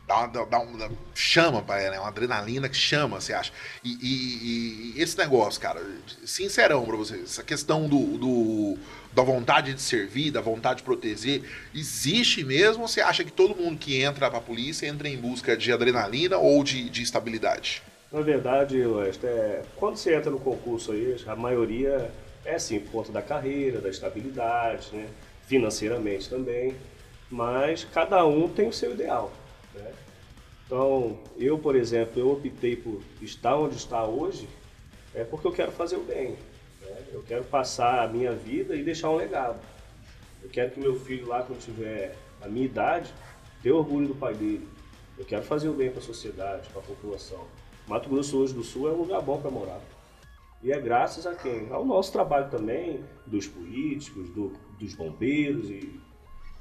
Dá 0.06 0.18
uma, 0.18 0.46
dá 0.46 0.58
uma, 0.60 0.90
chama, 1.14 1.64
né? 1.66 1.98
Uma 1.98 2.08
adrenalina 2.08 2.68
que 2.68 2.76
chama, 2.76 3.22
você 3.22 3.32
acha? 3.32 3.50
E, 3.82 3.88
e, 4.02 4.92
e, 4.98 5.02
esse 5.02 5.16
negócio, 5.16 5.58
cara, 5.58 5.80
sincerão 6.26 6.84
pra 6.84 6.94
vocês, 6.94 7.22
essa 7.22 7.42
questão 7.42 7.88
do, 7.88 8.18
do, 8.18 8.78
da 9.14 9.22
vontade 9.22 9.72
de 9.72 9.80
servir, 9.80 10.30
da 10.30 10.42
vontade 10.42 10.78
de 10.78 10.82
proteger, 10.82 11.42
existe 11.74 12.44
mesmo 12.44 12.82
ou 12.82 12.88
você 12.88 13.00
acha 13.00 13.24
que 13.24 13.32
todo 13.32 13.56
mundo 13.56 13.78
que 13.78 14.02
entra 14.02 14.30
pra 14.30 14.42
polícia 14.42 14.86
entra 14.86 15.08
em 15.08 15.16
busca 15.16 15.56
de 15.56 15.72
adrenalina 15.72 16.36
ou 16.36 16.62
de, 16.62 16.90
de 16.90 17.02
estabilidade? 17.02 17.82
Na 18.12 18.20
verdade, 18.20 18.78
West, 18.86 19.24
é, 19.24 19.62
quando 19.76 19.96
você 19.96 20.14
entra 20.14 20.30
no 20.30 20.38
concurso 20.38 20.92
aí, 20.92 21.16
a 21.26 21.34
maioria 21.34 22.12
é 22.44 22.54
assim, 22.54 22.80
por 22.80 22.90
conta 22.90 23.12
da 23.12 23.22
carreira, 23.22 23.80
da 23.80 23.88
estabilidade, 23.88 24.90
né? 24.92 25.08
financeiramente 25.46 26.28
também, 26.28 26.74
mas 27.30 27.84
cada 27.84 28.24
um 28.26 28.48
tem 28.48 28.68
o 28.68 28.72
seu 28.72 28.92
ideal. 28.92 29.32
Né? 29.74 29.92
Então, 30.66 31.18
eu, 31.36 31.58
por 31.58 31.76
exemplo, 31.76 32.20
eu 32.20 32.30
optei 32.30 32.76
por 32.76 33.02
estar 33.20 33.56
onde 33.56 33.76
está 33.76 34.04
hoje 34.04 34.48
é 35.14 35.22
porque 35.22 35.46
eu 35.46 35.52
quero 35.52 35.70
fazer 35.70 35.96
o 35.96 36.02
bem. 36.02 36.36
Né? 36.80 37.02
Eu 37.12 37.22
quero 37.22 37.44
passar 37.44 38.04
a 38.04 38.08
minha 38.08 38.32
vida 38.32 38.74
e 38.74 38.82
deixar 38.82 39.10
um 39.10 39.16
legado. 39.16 39.60
Eu 40.42 40.50
quero 40.50 40.72
que 40.72 40.80
meu 40.80 40.98
filho 40.98 41.28
lá, 41.28 41.42
quando 41.42 41.60
tiver 41.60 42.16
a 42.42 42.48
minha 42.48 42.66
idade, 42.66 43.12
tenha 43.62 43.74
orgulho 43.74 44.08
do 44.08 44.14
pai 44.14 44.34
dele. 44.34 44.68
Eu 45.16 45.24
quero 45.24 45.44
fazer 45.44 45.68
o 45.68 45.72
bem 45.72 45.90
para 45.90 46.00
a 46.00 46.02
sociedade, 46.02 46.68
para 46.70 46.80
a 46.80 46.84
população. 46.84 47.46
Mato 47.86 48.08
Grosso 48.08 48.38
hoje 48.38 48.52
do 48.52 48.64
Sul 48.64 48.88
é 48.88 48.92
um 48.92 48.96
lugar 48.96 49.22
bom 49.22 49.40
para 49.40 49.50
morar. 49.50 49.80
E 50.64 50.72
é 50.72 50.80
graças 50.80 51.26
a 51.26 51.34
quem? 51.34 51.68
Ao 51.70 51.84
nosso 51.84 52.10
trabalho 52.10 52.48
também, 52.50 53.04
dos 53.26 53.46
políticos, 53.46 54.30
do, 54.30 54.54
dos 54.80 54.94
bombeiros 54.94 55.68
e 55.68 56.00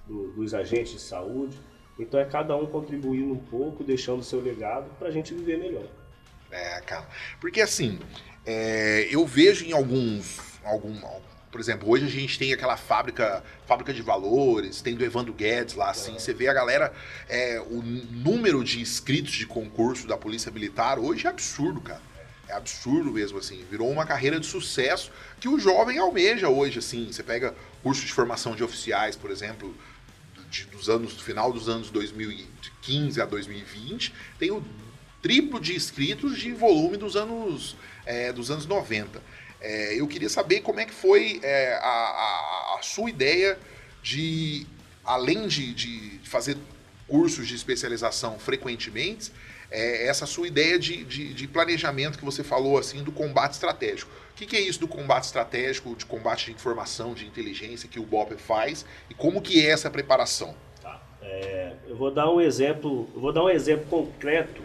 do, 0.06 0.34
dos 0.34 0.54
agentes 0.54 0.92
de 0.92 1.00
saúde. 1.00 1.58
Então 1.98 2.20
é 2.20 2.26
cada 2.26 2.54
um 2.58 2.66
contribuindo 2.66 3.32
um 3.32 3.39
pouco, 3.39 3.82
deixando 3.82 4.22
seu 4.22 4.42
legado 4.42 4.89
para 5.00 5.08
a 5.08 5.12
gente 5.12 5.34
viver 5.34 5.58
melhor. 5.58 5.88
É, 6.52 6.82
cara. 6.82 7.08
Porque 7.39 7.62
assim, 7.62 7.98
é, 8.46 9.08
eu 9.10 9.26
vejo 9.26 9.63
em 9.63 9.72
alguns, 9.72 10.60
algum, 10.66 10.94
por 11.50 11.62
exemplo, 11.62 11.89
hoje 11.89 12.06
a 12.06 12.10
gente 12.10 12.38
tem 12.38 12.52
aquela 12.52 12.76
fábrica, 12.76 13.42
fábrica 13.66 13.94
de 13.94 14.02
valores, 14.02 14.82
tem 14.82 14.96
do 14.96 15.06
Evandro 15.06 15.34
Guedes 15.34 15.76
lá, 15.76 15.92
assim, 15.92 16.16
é. 16.16 16.20
você 16.20 16.34
vê 16.34 16.50
a 16.50 16.54
galera, 16.54 16.92
é, 17.30 17.62
o 17.62 17.82
número 17.82 18.66
de 18.66 18.82
inscritos 18.82 19.32
de 19.32 19.48
concurso 19.48 20.06
da 20.06 20.18
Polícia 20.18 20.52
Militar 20.52 21.00
hoje 21.00 21.26
é 21.26 21.30
absurdo, 21.30 21.80
cara. 21.80 22.02
Absurdo 22.56 23.12
mesmo, 23.12 23.38
assim. 23.38 23.63
Virou 23.70 23.89
uma 23.89 24.06
carreira 24.06 24.39
de 24.39 24.46
sucesso 24.46 25.12
que 25.39 25.48
o 25.48 25.60
jovem 25.60 25.98
almeja 25.98 26.50
hoje, 26.50 26.80
assim. 26.80 27.12
Você 27.12 27.24
pega 27.24 27.54
curso 27.82 28.06
de 28.06 28.12
formação 28.12 28.56
de 28.56 28.63
oficiais, 28.63 29.16
por 29.16 29.32
exemplo, 29.32 29.76
de, 30.50 30.66
dos 30.66 30.88
anos, 30.88 31.16
do 31.16 31.24
final 31.24 31.52
dos 31.52 31.68
anos 31.68 31.89
2015 31.89 33.20
a 33.20 33.26
2020, 33.26 34.13
tem 34.38 34.52
o 34.52 34.63
triplo 35.22 35.60
de 35.60 35.76
inscritos 35.76 36.38
de 36.38 36.52
volume 36.52 36.98
dos 36.98 37.16
anos, 37.16 37.76
é, 38.06 38.32
dos 38.32 38.52
anos 38.52 38.66
90. 38.66 39.22
É, 39.60 40.00
eu 40.00 40.06
queria 40.08 40.30
saber 40.30 40.62
como 40.62 40.80
é 40.80 40.86
que 40.86 40.94
foi 40.94 41.39
é, 41.42 41.76
a, 41.76 41.88
a, 41.88 42.76
a, 42.78 42.84
sua 42.84 43.10
ideia 43.10 43.58
de, 44.04 44.68
além 45.04 45.48
de, 45.48 45.74
de 45.74 46.20
fazer 46.26 46.58
cursos 47.08 47.48
de 47.48 47.56
especialização 47.56 48.38
frequentemente, 48.38 49.32
é, 49.74 50.06
essa 50.08 50.28
sua 50.28 50.48
ideia 50.48 50.78
de, 50.78 51.04
de, 51.04 51.34
de, 51.34 51.48
planejamento 51.48 52.20
que 52.20 52.24
você 52.24 52.44
falou 52.44 52.78
assim 52.78 53.04
do 53.04 53.12
combate 53.12 53.54
estratégico. 53.54 54.12
O 54.32 54.36
que, 54.36 54.46
que, 54.46 54.56
é 54.56 54.62
isso 54.62 54.80
do 54.80 54.88
combate 54.88 55.24
estratégico, 55.24 55.96
de 55.96 56.06
combate 56.06 56.46
de 56.46 56.52
informação, 56.52 57.16
de 57.16 57.26
inteligência 57.26 57.90
que 57.90 58.00
o 58.00 58.04
BOP 58.04 58.34
faz 58.38 58.86
e 59.10 59.16
como 59.16 59.42
que 59.42 59.66
é 59.66 59.72
essa 59.72 59.90
preparação? 59.90 60.56
Tá. 60.80 61.02
É, 61.22 61.74
eu 61.88 61.96
vou 61.96 62.12
dar 62.12 62.32
um 62.32 62.40
exemplo, 62.40 63.10
vou 63.16 63.34
dar 63.34 63.44
um 63.44 63.50
exemplo 63.50 63.86
concreto 63.86 64.62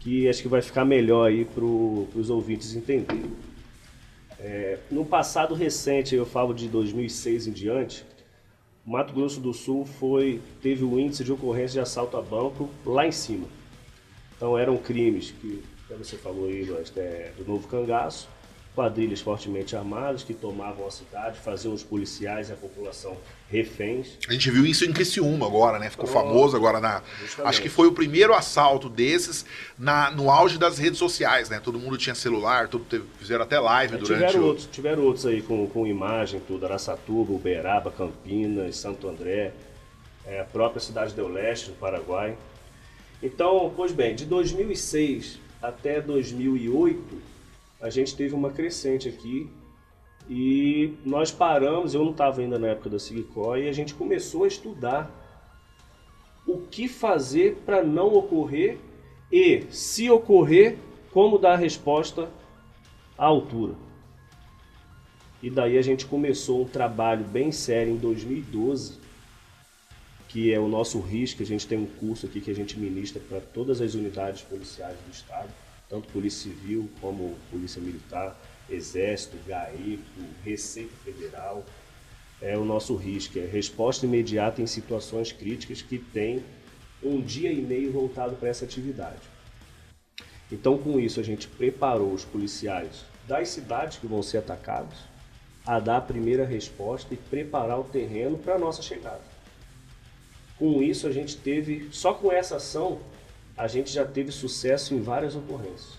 que 0.00 0.26
acho 0.26 0.40
que 0.40 0.48
vai 0.48 0.62
ficar 0.62 0.84
melhor 0.86 1.28
aí 1.28 1.44
para 1.44 1.64
os 1.64 2.30
ouvintes 2.30 2.74
entenderem. 2.74 3.30
É, 4.40 4.78
no 4.90 5.04
passado 5.04 5.54
recente, 5.54 6.14
eu 6.14 6.24
falo 6.24 6.54
de 6.54 6.66
2006 6.68 7.48
em 7.48 7.52
diante, 7.52 8.06
Mato 8.86 9.12
Grosso 9.12 9.40
do 9.40 9.52
Sul 9.52 9.84
foi 9.84 10.40
teve 10.62 10.84
o 10.84 10.98
índice 10.98 11.24
de 11.24 11.32
ocorrência 11.32 11.72
de 11.72 11.80
assalto 11.80 12.16
a 12.16 12.22
banco 12.22 12.70
lá 12.84 13.06
em 13.06 13.12
cima. 13.12 13.48
Então 14.36 14.58
eram 14.58 14.76
crimes 14.76 15.30
que, 15.30 15.62
como 15.88 16.04
você 16.04 16.16
falou 16.16 16.46
aí, 16.46 16.68
é, 16.96 17.32
do 17.36 17.44
novo 17.44 17.66
cangaço, 17.68 18.28
quadrilhas 18.76 19.22
fortemente 19.22 19.74
armadas 19.74 20.22
que 20.22 20.34
tomavam 20.34 20.86
a 20.86 20.90
cidade, 20.90 21.38
faziam 21.40 21.72
os 21.72 21.82
policiais 21.82 22.50
e 22.50 22.52
a 22.52 22.56
população 22.56 23.16
reféns. 23.50 24.18
A 24.28 24.32
gente 24.32 24.50
viu 24.50 24.66
isso 24.66 24.84
em 24.84 24.92
Criciúma 24.92 25.46
agora, 25.46 25.78
né? 25.78 25.88
Ficou 25.88 26.04
oh, 26.04 26.12
famoso 26.12 26.54
agora 26.54 26.78
na. 26.78 27.02
Justamente. 27.18 27.48
Acho 27.48 27.62
que 27.62 27.70
foi 27.70 27.88
o 27.88 27.92
primeiro 27.92 28.34
assalto 28.34 28.90
desses 28.90 29.46
na, 29.78 30.10
no 30.10 30.30
auge 30.30 30.58
das 30.58 30.76
redes 30.76 30.98
sociais, 30.98 31.48
né? 31.48 31.58
Todo 31.58 31.78
mundo 31.78 31.96
tinha 31.96 32.14
celular, 32.14 32.68
tudo 32.68 32.84
teve, 32.84 33.04
fizeram 33.18 33.44
até 33.44 33.58
live 33.58 33.94
é, 33.94 33.98
durante 33.98 34.26
tiveram 34.26 34.40
o... 34.40 34.46
outros, 34.46 34.68
tiveram 34.70 35.02
outros 35.04 35.24
aí 35.24 35.40
com, 35.40 35.66
com 35.68 35.86
imagem, 35.86 36.42
tudo, 36.46 36.66
Araçatuba, 36.66 37.32
Uberaba, 37.32 37.90
Campinas, 37.90 38.76
Santo 38.76 39.08
André, 39.08 39.54
é, 40.26 40.40
a 40.40 40.44
própria 40.44 40.80
cidade 40.80 41.14
do 41.14 41.26
Leste, 41.26 41.70
no 41.70 41.76
Paraguai. 41.76 42.36
Então, 43.26 43.72
pois 43.74 43.90
bem, 43.90 44.14
de 44.14 44.24
2006 44.24 45.40
até 45.60 46.00
2008, 46.00 47.02
a 47.80 47.90
gente 47.90 48.14
teve 48.14 48.36
uma 48.36 48.52
crescente 48.52 49.08
aqui 49.08 49.50
e 50.30 50.94
nós 51.04 51.32
paramos, 51.32 51.92
eu 51.92 52.04
não 52.04 52.12
estava 52.12 52.40
ainda 52.40 52.56
na 52.56 52.68
época 52.68 52.88
da 52.88 53.00
Sigicó, 53.00 53.56
e 53.56 53.68
a 53.68 53.72
gente 53.72 53.94
começou 53.94 54.44
a 54.44 54.46
estudar 54.46 55.10
o 56.46 56.58
que 56.58 56.86
fazer 56.86 57.56
para 57.66 57.82
não 57.82 58.14
ocorrer 58.14 58.78
e, 59.30 59.64
se 59.70 60.08
ocorrer, 60.08 60.78
como 61.10 61.36
dar 61.36 61.54
a 61.54 61.56
resposta 61.56 62.30
à 63.18 63.24
altura. 63.24 63.74
E 65.42 65.50
daí 65.50 65.76
a 65.76 65.82
gente 65.82 66.06
começou 66.06 66.62
um 66.62 66.68
trabalho 66.68 67.24
bem 67.24 67.50
sério 67.50 67.92
em 67.92 67.96
2012 67.96 69.00
que 70.36 70.52
é 70.52 70.60
o 70.60 70.68
nosso 70.68 71.00
risco. 71.00 71.42
A 71.42 71.46
gente 71.46 71.66
tem 71.66 71.78
um 71.78 71.86
curso 71.86 72.26
aqui 72.26 72.42
que 72.42 72.50
a 72.50 72.54
gente 72.54 72.78
ministra 72.78 73.18
para 73.26 73.40
todas 73.40 73.80
as 73.80 73.94
unidades 73.94 74.42
policiais 74.42 74.94
do 75.06 75.10
Estado, 75.10 75.48
tanto 75.88 76.12
Polícia 76.12 76.52
Civil 76.52 76.90
como 77.00 77.34
Polícia 77.50 77.80
Militar, 77.80 78.38
Exército, 78.68 79.38
GAECO, 79.46 80.02
Receita 80.44 80.94
Federal. 81.02 81.64
É 82.42 82.54
o 82.54 82.66
nosso 82.66 82.94
risco, 82.96 83.38
é 83.38 83.46
resposta 83.46 84.04
imediata 84.04 84.60
em 84.60 84.66
situações 84.66 85.32
críticas 85.32 85.80
que 85.80 85.98
tem 85.98 86.44
um 87.02 87.18
dia 87.18 87.50
e 87.50 87.62
meio 87.62 87.90
voltado 87.90 88.36
para 88.36 88.50
essa 88.50 88.66
atividade. 88.66 89.22
Então, 90.52 90.76
com 90.76 91.00
isso, 91.00 91.18
a 91.18 91.22
gente 91.22 91.48
preparou 91.48 92.12
os 92.12 92.26
policiais 92.26 93.06
das 93.26 93.48
cidades 93.48 93.96
que 93.96 94.06
vão 94.06 94.22
ser 94.22 94.36
atacados 94.36 94.98
a 95.64 95.80
dar 95.80 95.96
a 95.96 96.02
primeira 96.02 96.44
resposta 96.44 97.14
e 97.14 97.16
preparar 97.16 97.80
o 97.80 97.84
terreno 97.84 98.36
para 98.36 98.56
a 98.56 98.58
nossa 98.58 98.82
chegada. 98.82 99.35
Com 100.58 100.82
isso, 100.82 101.06
a 101.06 101.12
gente 101.12 101.36
teve, 101.36 101.88
só 101.92 102.14
com 102.14 102.32
essa 102.32 102.56
ação, 102.56 102.98
a 103.56 103.68
gente 103.68 103.92
já 103.92 104.06
teve 104.06 104.32
sucesso 104.32 104.94
em 104.94 105.02
várias 105.02 105.36
ocorrências. 105.36 105.98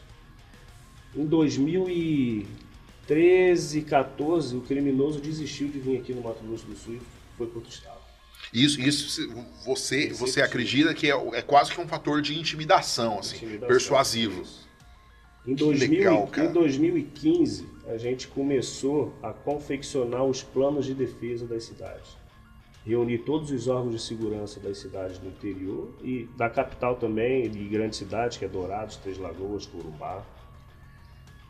Em 1.15 1.25
2013, 1.25 3.81
14, 3.83 4.55
o 4.55 4.61
criminoso 4.61 5.19
desistiu 5.19 5.67
de 5.67 5.77
vir 5.79 5.99
aqui 5.99 6.13
no 6.13 6.21
Mato 6.21 6.43
Grosso 6.43 6.65
do 6.65 6.75
Sul 6.75 6.95
e 6.95 7.01
foi 7.37 7.45
para 7.47 7.57
outro 7.57 7.71
estado. 7.71 7.97
Isso, 8.53 8.79
isso 8.81 9.27
você, 9.65 10.09
você 10.09 10.41
acredita 10.41 10.93
que 10.93 11.09
é, 11.11 11.15
é, 11.33 11.41
quase 11.41 11.73
que 11.73 11.81
um 11.81 11.87
fator 11.87 12.21
de 12.21 12.39
intimidação, 12.39 13.19
assim, 13.19 13.37
intimidação, 13.37 13.67
persuasivo. 13.67 14.43
Em, 15.45 15.53
2000, 15.53 15.99
legal, 15.99 16.31
em 16.37 16.53
2015, 16.53 17.67
a 17.87 17.97
gente 17.97 18.27
começou 18.27 19.13
a 19.21 19.31
confeccionar 19.31 20.23
os 20.23 20.41
planos 20.43 20.85
de 20.85 20.93
defesa 20.93 21.45
das 21.45 21.65
cidades 21.65 22.15
reunir 22.87 23.19
todos 23.19 23.51
os 23.51 23.67
órgãos 23.67 23.93
de 23.93 24.01
segurança 24.01 24.61
das 24.61 24.77
cidades 24.77 25.19
do 25.19 25.27
interior 25.27 25.89
e 26.01 26.29
da 26.37 26.49
capital 26.49 26.95
também, 26.95 27.49
de 27.49 27.65
grandes 27.65 27.99
cidades, 27.99 28.37
que 28.37 28.45
é 28.45 28.47
Dourados, 28.47 28.95
Três 28.95 29.17
Lagoas, 29.17 29.65
Corumbá. 29.65 30.23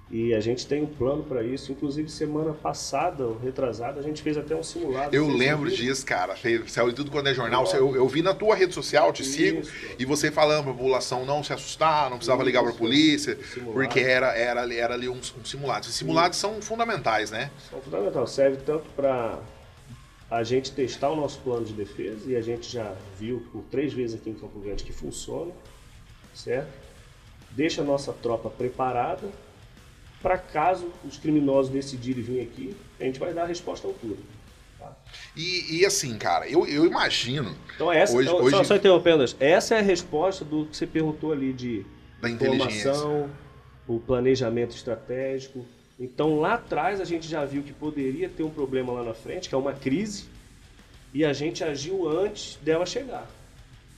E 0.09 0.33
a 0.33 0.39
gente 0.39 0.65
tem 0.65 0.81
um 0.81 0.87
plano 0.87 1.21
para 1.21 1.43
isso. 1.43 1.71
Inclusive, 1.71 2.09
semana 2.09 2.53
passada, 2.53 3.27
retrasada, 3.43 3.99
a 3.99 4.03
gente 4.03 4.21
fez 4.21 4.37
até 4.37 4.55
um 4.55 4.63
simulado. 4.63 5.13
Eu 5.13 5.27
lembro 5.27 5.69
disso, 5.69 6.05
cara. 6.05 6.33
Saiu 6.65 6.93
tudo 6.93 7.11
quando 7.11 7.27
é 7.27 7.33
jornal. 7.33 7.65
Eu, 7.73 7.93
eu, 7.93 8.07
vi 8.07 8.21
na 8.21 8.33
tua 8.33 8.55
rede 8.55 8.73
social, 8.73 9.11
te 9.11 9.21
isso. 9.21 9.31
sigo, 9.33 9.61
e 9.99 10.05
você 10.05 10.31
falando 10.31 10.63
para 10.63 10.71
a 10.71 10.75
população 10.75 11.25
não 11.25 11.43
se 11.43 11.51
assustar, 11.51 12.09
não 12.09 12.17
precisava 12.17 12.41
isso. 12.41 12.47
ligar 12.47 12.63
para 12.63 12.71
a 12.71 12.75
polícia, 12.75 13.37
simulado. 13.53 13.73
porque 13.73 13.99
era, 13.99 14.27
era, 14.33 14.73
era 14.73 14.93
ali 14.93 15.09
um, 15.09 15.17
um 15.17 15.45
simulado. 15.45 15.85
Simulados 15.87 16.37
são 16.39 16.61
fundamentais, 16.61 17.29
né? 17.29 17.51
São 17.69 17.81
fundamentais. 17.81 18.29
Serve 18.29 18.57
tanto 18.65 18.89
para 18.95 19.37
a 20.29 20.43
gente 20.43 20.71
testar 20.71 21.09
o 21.09 21.15
nosso 21.15 21.39
plano 21.39 21.65
de 21.65 21.73
defesa 21.73 22.29
e 22.29 22.35
a 22.35 22.41
gente 22.41 22.69
já 22.71 22.93
viu 23.17 23.45
por 23.51 23.63
três 23.71 23.93
vezes 23.93 24.19
aqui 24.19 24.29
em 24.29 24.33
Campo 24.33 24.59
Grande 24.59 24.83
que 24.83 24.91
funciona, 24.91 25.51
certo? 26.33 26.69
Deixa 27.51 27.81
a 27.81 27.85
nossa 27.85 28.11
tropa 28.11 28.49
preparada 28.49 29.27
para 30.21 30.37
caso 30.37 30.91
os 31.05 31.17
criminosos 31.17 31.71
decidirem 31.71 32.21
vir 32.23 32.41
aqui, 32.41 32.75
a 32.99 33.03
gente 33.03 33.19
vai 33.19 33.33
dar 33.33 33.43
a 33.43 33.45
resposta 33.45 33.87
à 33.87 33.89
altura. 33.89 34.17
E, 35.35 35.77
e 35.79 35.85
assim, 35.85 36.17
cara, 36.17 36.47
eu, 36.49 36.65
eu 36.67 36.85
imagino. 36.85 37.55
Então 37.75 37.91
essa, 37.91 38.15
Hoje- 38.15 38.27
então, 38.29 38.41
hoje- 38.41 38.55
Só, 38.57 38.63
só 38.63 38.75
interrompendo, 38.75 39.23
essa 39.39 39.75
é 39.75 39.79
a 39.79 39.81
resposta 39.81 40.43
do 40.43 40.65
que 40.65 40.75
você 40.77 40.87
perguntou 40.87 41.31
ali 41.31 41.53
de 41.53 41.85
Da 42.21 42.29
inteligência. 42.29 42.93
formação, 42.93 43.29
o 43.87 43.99
planejamento 43.99 44.75
estratégico. 44.75 45.65
Então 45.99 46.39
lá 46.39 46.55
atrás 46.55 47.01
a 47.01 47.05
gente 47.05 47.27
já 47.27 47.43
viu 47.43 47.63
que 47.63 47.73
poderia 47.73 48.29
ter 48.29 48.43
um 48.43 48.49
problema 48.49 48.93
lá 48.93 49.03
na 49.03 49.13
frente, 49.13 49.49
que 49.49 49.55
é 49.55 49.57
uma 49.57 49.73
crise, 49.73 50.25
e 51.13 51.25
a 51.25 51.33
gente 51.33 51.63
agiu 51.63 52.07
antes 52.07 52.57
dela 52.61 52.85
chegar. 52.85 53.27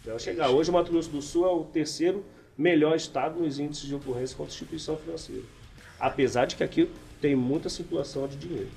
Dela 0.05 0.19
chegar. 0.19 0.49
Hoje 0.49 0.69
o 0.69 0.73
Mato 0.73 0.91
Grosso 0.91 1.09
do 1.09 1.21
Sul 1.21 1.45
é 1.45 1.51
o 1.51 1.65
terceiro 1.65 2.23
melhor 2.57 2.95
estado 2.95 3.39
nos 3.39 3.59
índices 3.59 3.85
de 3.85 3.95
ocorrência 3.95 4.35
contra 4.35 4.53
instituição 4.53 4.95
financeira. 4.97 5.43
Apesar 5.99 6.45
de 6.45 6.55
que 6.55 6.63
aqui 6.63 6.89
tem 7.19 7.35
muita 7.35 7.67
circulação 7.67 8.27
de 8.27 8.37
dinheiro. 8.37 8.71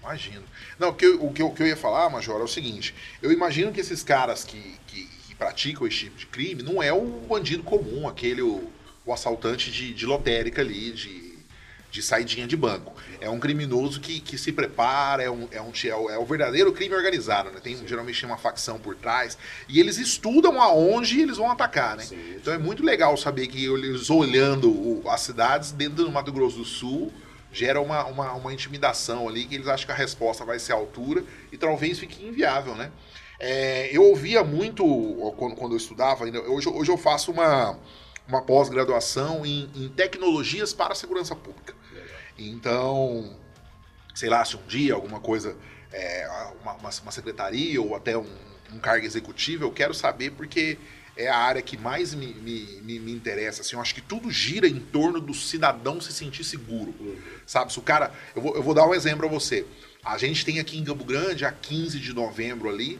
Imagino. 0.00 0.42
Não, 0.78 0.88
o 0.88 0.94
que, 0.94 1.06
eu, 1.06 1.24
o, 1.24 1.32
que 1.32 1.42
eu, 1.42 1.46
o 1.46 1.54
que 1.54 1.62
eu 1.62 1.66
ia 1.66 1.76
falar, 1.76 2.10
Major, 2.10 2.40
é 2.40 2.44
o 2.44 2.48
seguinte: 2.48 2.94
eu 3.22 3.32
imagino 3.32 3.72
que 3.72 3.80
esses 3.80 4.02
caras 4.02 4.44
que, 4.44 4.60
que, 4.86 5.06
que 5.06 5.34
praticam 5.34 5.86
esse 5.86 5.96
tipo 5.96 6.16
de 6.16 6.26
crime 6.26 6.62
não 6.62 6.82
é 6.82 6.92
o 6.92 7.04
bandido 7.28 7.62
comum, 7.62 8.08
aquele, 8.08 8.42
o, 8.42 8.68
o 9.06 9.12
assaltante 9.12 9.70
de, 9.70 9.94
de 9.94 10.04
lotérica 10.04 10.60
ali, 10.60 10.92
de, 10.92 11.21
de 11.92 12.02
saidinha 12.02 12.46
de 12.46 12.56
banco. 12.56 12.94
É 13.20 13.28
um 13.28 13.38
criminoso 13.38 14.00
que, 14.00 14.18
que 14.18 14.38
se 14.38 14.50
prepara, 14.50 15.22
é, 15.22 15.30
um, 15.30 15.46
é, 15.52 15.60
um, 15.60 15.70
é, 15.84 15.94
o, 15.94 16.10
é 16.10 16.18
o 16.18 16.24
verdadeiro 16.24 16.72
crime 16.72 16.94
organizado, 16.94 17.50
né? 17.50 17.60
Tem, 17.62 17.76
geralmente 17.86 18.18
tem 18.18 18.28
uma 18.28 18.38
facção 18.38 18.78
por 18.78 18.96
trás. 18.96 19.36
E 19.68 19.78
eles 19.78 19.98
estudam 19.98 20.60
aonde 20.60 21.20
eles 21.20 21.36
vão 21.36 21.50
atacar, 21.50 21.96
né? 21.96 22.02
Sim. 22.04 22.36
Então 22.36 22.52
é 22.52 22.56
muito 22.58 22.82
legal 22.82 23.14
saber 23.18 23.46
que 23.46 23.66
eles 23.66 24.08
olhando 24.08 24.70
o- 24.70 25.02
as 25.08 25.20
cidades 25.20 25.70
dentro 25.70 26.04
do 26.04 26.10
Mato 26.10 26.32
Grosso 26.32 26.56
do 26.56 26.64
Sul 26.64 27.12
gera 27.52 27.78
uma, 27.78 28.06
uma, 28.06 28.32
uma 28.32 28.54
intimidação 28.54 29.28
ali 29.28 29.44
que 29.44 29.54
eles 29.54 29.68
acham 29.68 29.84
que 29.84 29.92
a 29.92 29.94
resposta 29.94 30.46
vai 30.46 30.58
ser 30.58 30.72
a 30.72 30.76
altura 30.76 31.22
e 31.52 31.58
talvez 31.58 31.98
fique 31.98 32.24
inviável, 32.24 32.74
né? 32.74 32.90
É, 33.38 33.90
eu 33.94 34.02
ouvia 34.04 34.42
muito 34.42 34.82
quando, 35.36 35.56
quando 35.56 35.72
eu 35.72 35.76
estudava, 35.76 36.24
ainda, 36.24 36.40
hoje, 36.40 36.68
hoje 36.70 36.90
eu 36.90 36.96
faço 36.96 37.30
uma, 37.32 37.78
uma 38.26 38.40
pós-graduação 38.40 39.44
em, 39.44 39.68
em 39.74 39.88
tecnologias 39.90 40.72
para 40.72 40.92
a 40.92 40.96
segurança 40.96 41.36
pública. 41.36 41.74
Então, 42.50 43.36
sei 44.14 44.28
lá, 44.28 44.44
se 44.44 44.56
um 44.56 44.66
dia 44.66 44.94
alguma 44.94 45.20
coisa, 45.20 45.56
é, 45.92 46.50
uma, 46.62 46.74
uma, 46.74 47.12
secretaria 47.12 47.80
ou 47.80 47.94
até 47.94 48.16
um, 48.16 48.26
um 48.72 48.78
cargo 48.78 49.04
executivo, 49.04 49.64
eu 49.64 49.72
quero 49.72 49.94
saber 49.94 50.32
porque 50.32 50.78
é 51.16 51.28
a 51.28 51.36
área 51.36 51.60
que 51.60 51.76
mais 51.76 52.14
me, 52.14 52.28
me, 52.34 52.80
me, 52.82 52.98
me 52.98 53.12
interessa. 53.12 53.60
Assim, 53.60 53.76
eu 53.76 53.82
acho 53.82 53.94
que 53.94 54.00
tudo 54.00 54.30
gira 54.30 54.66
em 54.66 54.80
torno 54.80 55.20
do 55.20 55.34
cidadão 55.34 56.00
se 56.00 56.12
sentir 56.12 56.44
seguro. 56.44 56.94
Sabe, 57.46 57.72
se 57.72 57.78
o 57.78 57.82
cara. 57.82 58.12
Eu 58.34 58.42
vou, 58.42 58.56
eu 58.56 58.62
vou 58.62 58.74
dar 58.74 58.86
um 58.86 58.94
exemplo 58.94 59.20
pra 59.20 59.28
você. 59.28 59.66
A 60.04 60.18
gente 60.18 60.44
tem 60.44 60.58
aqui 60.58 60.78
em 60.78 60.84
Campo 60.84 61.04
Grande, 61.04 61.44
a 61.44 61.52
15 61.52 62.00
de 62.00 62.12
novembro 62.12 62.68
ali, 62.68 62.98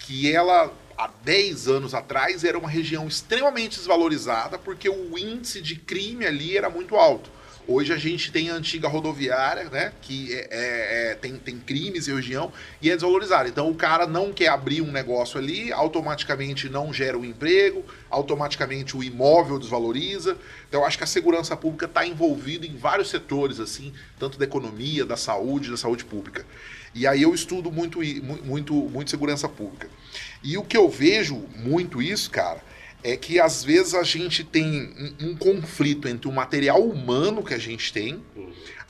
que 0.00 0.30
ela, 0.30 0.72
há 0.98 1.08
10 1.24 1.68
anos 1.68 1.94
atrás, 1.94 2.44
era 2.44 2.58
uma 2.58 2.68
região 2.68 3.06
extremamente 3.06 3.78
desvalorizada 3.78 4.58
porque 4.58 4.88
o 4.88 5.16
índice 5.16 5.62
de 5.62 5.76
crime 5.76 6.26
ali 6.26 6.56
era 6.56 6.68
muito 6.68 6.96
alto. 6.96 7.30
Hoje 7.66 7.92
a 7.92 7.96
gente 7.96 8.32
tem 8.32 8.50
a 8.50 8.54
antiga 8.54 8.88
rodoviária, 8.88 9.64
né? 9.70 9.92
Que 10.02 10.32
é, 10.34 10.48
é- 10.50 11.10
é- 11.12 11.14
tem, 11.14 11.36
tem 11.36 11.58
crimes 11.58 12.08
em 12.08 12.14
região 12.14 12.52
e 12.80 12.90
é 12.90 12.94
desvalorizada. 12.94 13.48
Então 13.48 13.70
o 13.70 13.74
cara 13.74 14.04
não 14.04 14.32
quer 14.32 14.48
abrir 14.48 14.80
um 14.80 14.90
negócio 14.90 15.38
ali, 15.38 15.72
automaticamente 15.72 16.68
não 16.68 16.92
gera 16.92 17.16
o 17.16 17.24
emprego, 17.24 17.84
automaticamente 18.10 18.96
o 18.96 19.02
imóvel 19.02 19.60
desvaloriza. 19.60 20.36
Então 20.68 20.80
eu 20.80 20.86
acho 20.86 20.98
que 20.98 21.04
a 21.04 21.06
segurança 21.06 21.56
pública 21.56 21.86
está 21.86 22.04
envolvida 22.04 22.66
em 22.66 22.76
vários 22.76 23.08
setores, 23.10 23.60
assim, 23.60 23.92
tanto 24.18 24.38
da 24.38 24.44
economia, 24.44 25.04
da 25.04 25.16
saúde, 25.16 25.70
da 25.70 25.76
saúde 25.76 26.04
pública. 26.04 26.44
E 26.94 27.06
aí 27.06 27.22
eu 27.22 27.32
estudo 27.32 27.70
muito, 27.70 28.00
muito, 28.44 28.74
muito 28.74 29.10
segurança 29.10 29.48
pública. 29.48 29.88
E 30.42 30.58
o 30.58 30.64
que 30.64 30.76
eu 30.76 30.90
vejo 30.90 31.36
muito 31.56 32.02
isso, 32.02 32.28
cara, 32.28 32.60
é 33.04 33.16
que 33.16 33.40
às 33.40 33.64
vezes 33.64 33.94
a 33.94 34.02
gente 34.02 34.44
tem 34.44 35.14
um, 35.20 35.28
um 35.30 35.36
conflito 35.36 36.08
entre 36.08 36.28
o 36.28 36.32
material 36.32 36.82
humano 36.82 37.42
que 37.42 37.54
a 37.54 37.58
gente 37.58 37.92
tem, 37.92 38.22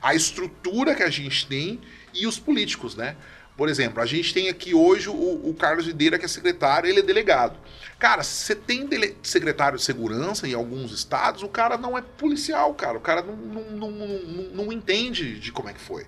a 0.00 0.14
estrutura 0.14 0.94
que 0.94 1.02
a 1.02 1.10
gente 1.10 1.46
tem 1.46 1.80
e 2.12 2.26
os 2.26 2.38
políticos, 2.38 2.94
né? 2.94 3.16
Por 3.56 3.68
exemplo, 3.68 4.02
a 4.02 4.06
gente 4.06 4.32
tem 4.32 4.48
aqui 4.48 4.74
hoje 4.74 5.08
o, 5.08 5.12
o 5.12 5.54
Carlos 5.54 5.86
Videira, 5.86 6.18
que 6.18 6.24
é 6.24 6.28
secretário, 6.28 6.88
ele 6.88 7.00
é 7.00 7.02
delegado. 7.02 7.58
Cara, 7.98 8.22
você 8.22 8.54
tem 8.56 8.86
dele- 8.86 9.16
secretário 9.22 9.78
de 9.78 9.84
segurança 9.84 10.48
em 10.48 10.54
alguns 10.54 10.90
estados, 10.90 11.42
o 11.42 11.48
cara 11.48 11.76
não 11.76 11.96
é 11.96 12.02
policial, 12.02 12.74
cara. 12.74 12.98
O 12.98 13.00
cara 13.00 13.22
não, 13.22 13.36
não, 13.36 13.70
não, 13.70 13.90
não, 13.90 14.42
não 14.64 14.72
entende 14.72 15.38
de 15.38 15.52
como 15.52 15.68
é 15.68 15.72
que 15.74 15.80
foi. 15.80 16.06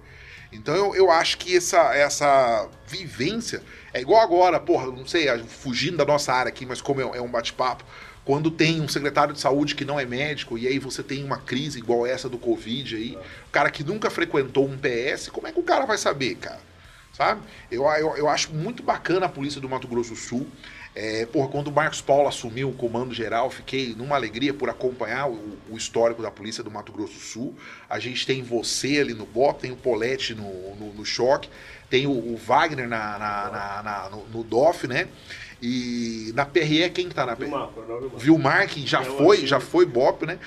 Então 0.55 0.75
eu, 0.75 0.95
eu 0.95 1.11
acho 1.11 1.37
que 1.39 1.57
essa, 1.57 1.95
essa 1.95 2.69
vivência 2.87 3.63
é 3.93 4.01
igual 4.01 4.23
agora, 4.23 4.61
porra, 4.61 4.87
não 4.87 5.07
sei, 5.07 5.27
fugindo 5.45 5.97
da 5.97 6.05
nossa 6.05 6.33
área 6.33 6.49
aqui, 6.49 6.65
mas 6.65 6.81
como 6.81 7.01
é, 7.01 7.19
é 7.19 7.21
um 7.21 7.29
bate-papo, 7.29 7.85
quando 8.25 8.51
tem 8.51 8.81
um 8.81 8.89
secretário 8.89 9.35
de 9.35 9.41
saúde 9.41 9.75
que 9.75 9.85
não 9.85 9.99
é 10.01 10.07
médico 10.07 10.57
e 10.57 10.67
aí 10.67 10.79
você 10.79 11.03
tem 11.03 11.23
uma 11.23 11.39
crise 11.39 11.79
igual 11.79 12.07
essa 12.07 12.29
do 12.29 12.39
Covid 12.39 12.97
aí, 12.97 13.19
o 13.49 13.51
cara 13.51 13.71
que 13.71 13.85
nunca 13.85 14.09
frequentou 14.09 14.67
um 14.67 14.79
PS, 14.79 15.29
como 15.29 15.47
é 15.47 15.53
que 15.53 15.61
o 15.61 15.63
cara 15.63 15.85
vai 15.85 15.99
saber, 15.99 16.37
cara? 16.37 16.61
Sabe? 17.13 17.43
Eu, 17.71 17.85
eu, 17.85 18.17
eu 18.17 18.29
acho 18.29 18.53
muito 18.53 18.83
bacana 18.83 19.27
a 19.27 19.29
polícia 19.29 19.61
do 19.61 19.69
Mato 19.69 19.87
Grosso 19.87 20.11
do 20.11 20.17
Sul. 20.17 20.49
É, 20.97 21.27
porra, 21.27 21.49
quando 21.49 21.69
o 21.69 21.73
Marcos 21.73 22.01
Paulo 22.01 22.29
assumiu 22.29 22.69
o 22.71 22.73
comando 22.73 23.13
geral, 23.13 23.51
fiquei 23.51 23.95
numa 23.97 24.15
alegria 24.15 24.55
por 24.55 24.71
acompanhar 24.71 25.29
o, 25.29 25.59
o 25.69 25.77
histórico 25.77 26.23
da 26.23 26.31
polícia 26.31 26.63
do 26.63 26.71
Mato 26.71 26.93
Grosso 26.93 27.15
do 27.15 27.19
Sul. 27.21 27.55
A 27.91 27.99
gente 27.99 28.25
tem 28.25 28.43
você 28.45 29.01
ali 29.01 29.13
no 29.13 29.27
BOP, 29.27 29.61
tem 29.61 29.73
o 29.73 29.77
Polete 29.77 30.35
no, 30.37 30.77
no, 30.77 30.95
no 30.95 31.05
choque, 31.05 31.49
tem 31.91 32.07
o, 32.07 32.13
o 32.13 32.37
Wagner 32.37 32.89
na, 32.89 33.19
na- 33.19 33.51
na- 33.51 33.83
na- 33.83 34.11
no, 34.11 34.25
no 34.29 34.45
DOF, 34.45 34.87
né? 34.87 35.09
E 35.63 36.33
na 36.35 36.45
PRE, 36.45 36.91
quem 36.91 37.09
que 37.09 37.15
tá 37.15 37.25
na 37.27 37.35
PRE? 37.37 37.47
Vilmar, 37.47 37.69
Coronel 37.69 38.01
Vilmar. 38.01 38.19
Vilmar, 38.21 38.69
que 38.69 38.87
já 38.87 39.01
É 39.01 39.05
foi, 39.05 39.47
já 39.47 39.61
foi 39.61 39.87
BOP, 39.87 40.25
né? 40.27 40.39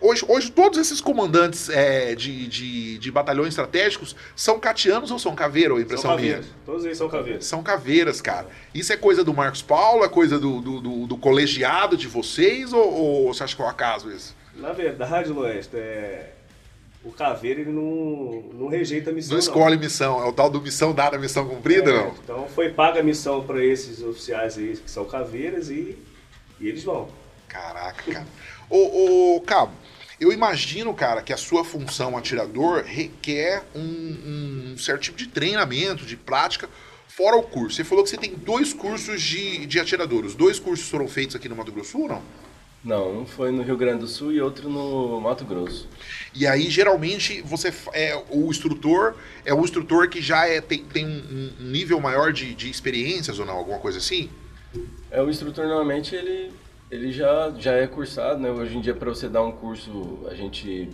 Hoje, 0.00 0.24
hoje 0.28 0.50
todos 0.50 0.78
esses 0.78 1.00
comandantes 1.00 1.68
é, 1.68 2.14
de, 2.14 2.46
de, 2.48 2.98
de 2.98 3.10
batalhões 3.10 3.48
estratégicos 3.48 4.16
são 4.34 4.58
catianos 4.58 5.10
ou 5.10 5.18
são 5.18 5.34
caveira, 5.34 5.72
ou 5.74 5.78
São 5.78 5.84
impressão 5.84 6.16
minha? 6.16 6.34
caveiras. 6.36 6.46
Todos 6.64 6.84
eles 6.84 6.98
são 6.98 7.08
caveiras. 7.08 7.44
São 7.44 7.62
caveiras, 7.62 8.20
cara. 8.20 8.46
Isso 8.74 8.92
é 8.92 8.96
coisa 8.96 9.22
do 9.22 9.34
Marcos 9.34 9.60
Paulo, 9.62 10.04
é 10.04 10.08
coisa 10.08 10.38
do, 10.38 10.60
do, 10.60 10.80
do- 10.80 11.06
do 11.06 11.16
colegiado 11.18 11.96
de 11.96 12.06
vocês, 12.08 12.72
ou, 12.72 12.92
ou 12.92 13.34
você 13.34 13.44
acha 13.44 13.54
que 13.54 13.60
é 13.62 13.64
um 13.64 13.68
acaso 13.68 14.10
isso? 14.10 14.34
Na 14.56 14.72
verdade, 14.72 15.30
Loeste, 15.30 15.76
é... 15.76 16.30
o 17.04 17.10
caveira 17.10 17.60
ele 17.60 17.72
não, 17.72 18.44
não 18.54 18.68
rejeita 18.68 19.10
a 19.10 19.12
missão. 19.12 19.32
Não 19.32 19.38
escolhe 19.38 19.76
missão, 19.76 20.22
é 20.22 20.24
o 20.24 20.32
tal 20.32 20.48
do 20.48 20.60
missão 20.60 20.94
dada, 20.94 21.18
missão 21.18 21.48
cumprida, 21.48 21.90
É, 21.90 21.94
não? 21.94 22.14
Então 22.22 22.48
foi 22.48 22.70
paga 22.70 23.00
a 23.00 23.02
missão 23.02 23.44
para 23.44 23.64
esses 23.64 24.02
oficiais 24.02 24.56
aí 24.56 24.76
que 24.76 24.90
são 24.90 25.04
caveiras 25.04 25.68
e, 25.68 25.98
e 26.60 26.68
eles 26.68 26.84
vão. 26.84 27.08
Caraca, 27.48 28.10
cara. 28.10 28.26
Ô, 28.70 29.36
ô, 29.36 29.40
Cabo, 29.40 29.72
eu 30.20 30.32
imagino, 30.32 30.94
cara, 30.94 31.20
que 31.22 31.32
a 31.32 31.36
sua 31.36 31.64
função 31.64 32.16
atirador 32.16 32.84
requer 32.84 33.64
um, 33.74 34.72
um 34.72 34.78
certo 34.78 35.02
tipo 35.02 35.18
de 35.18 35.26
treinamento, 35.26 36.06
de 36.06 36.16
prática, 36.16 36.68
fora 37.08 37.36
o 37.36 37.42
curso. 37.42 37.76
Você 37.76 37.84
falou 37.84 38.04
que 38.04 38.10
você 38.10 38.16
tem 38.16 38.34
dois 38.34 38.72
cursos 38.72 39.20
de, 39.20 39.66
de 39.66 39.80
atirador. 39.80 40.24
Os 40.24 40.34
dois 40.34 40.58
cursos 40.58 40.88
foram 40.88 41.08
feitos 41.08 41.36
aqui 41.36 41.48
no 41.48 41.56
Mato 41.56 41.72
Grosso 41.72 41.98
ou 42.00 42.08
não? 42.08 42.22
Não, 42.84 43.20
um 43.20 43.26
foi 43.26 43.52
no 43.52 43.62
Rio 43.62 43.76
Grande 43.76 44.00
do 44.00 44.08
Sul 44.08 44.32
e 44.32 44.40
outro 44.40 44.68
no 44.68 45.20
Mato 45.20 45.44
Grosso. 45.44 45.88
E 46.34 46.46
aí, 46.46 46.68
geralmente, 46.68 47.40
você 47.42 47.72
é 47.92 48.20
o 48.28 48.50
instrutor 48.50 49.14
é 49.44 49.54
o 49.54 49.60
instrutor 49.60 50.08
que 50.08 50.20
já 50.20 50.46
é, 50.46 50.60
tem, 50.60 50.84
tem 50.84 51.06
um, 51.06 51.52
um 51.60 51.64
nível 51.70 52.00
maior 52.00 52.32
de, 52.32 52.54
de 52.54 52.68
experiências 52.68 53.38
ou 53.38 53.46
não, 53.46 53.54
alguma 53.54 53.78
coisa 53.78 53.98
assim? 53.98 54.28
É, 55.10 55.22
o 55.22 55.30
instrutor 55.30 55.66
normalmente 55.66 56.14
ele, 56.14 56.52
ele 56.90 57.12
já, 57.12 57.52
já 57.56 57.72
é 57.72 57.86
cursado, 57.86 58.40
né? 58.40 58.50
Hoje 58.50 58.76
em 58.76 58.80
dia 58.80 58.94
para 58.94 59.10
você 59.10 59.28
dar 59.28 59.42
um 59.42 59.52
curso, 59.52 60.26
a 60.28 60.34
gente 60.34 60.90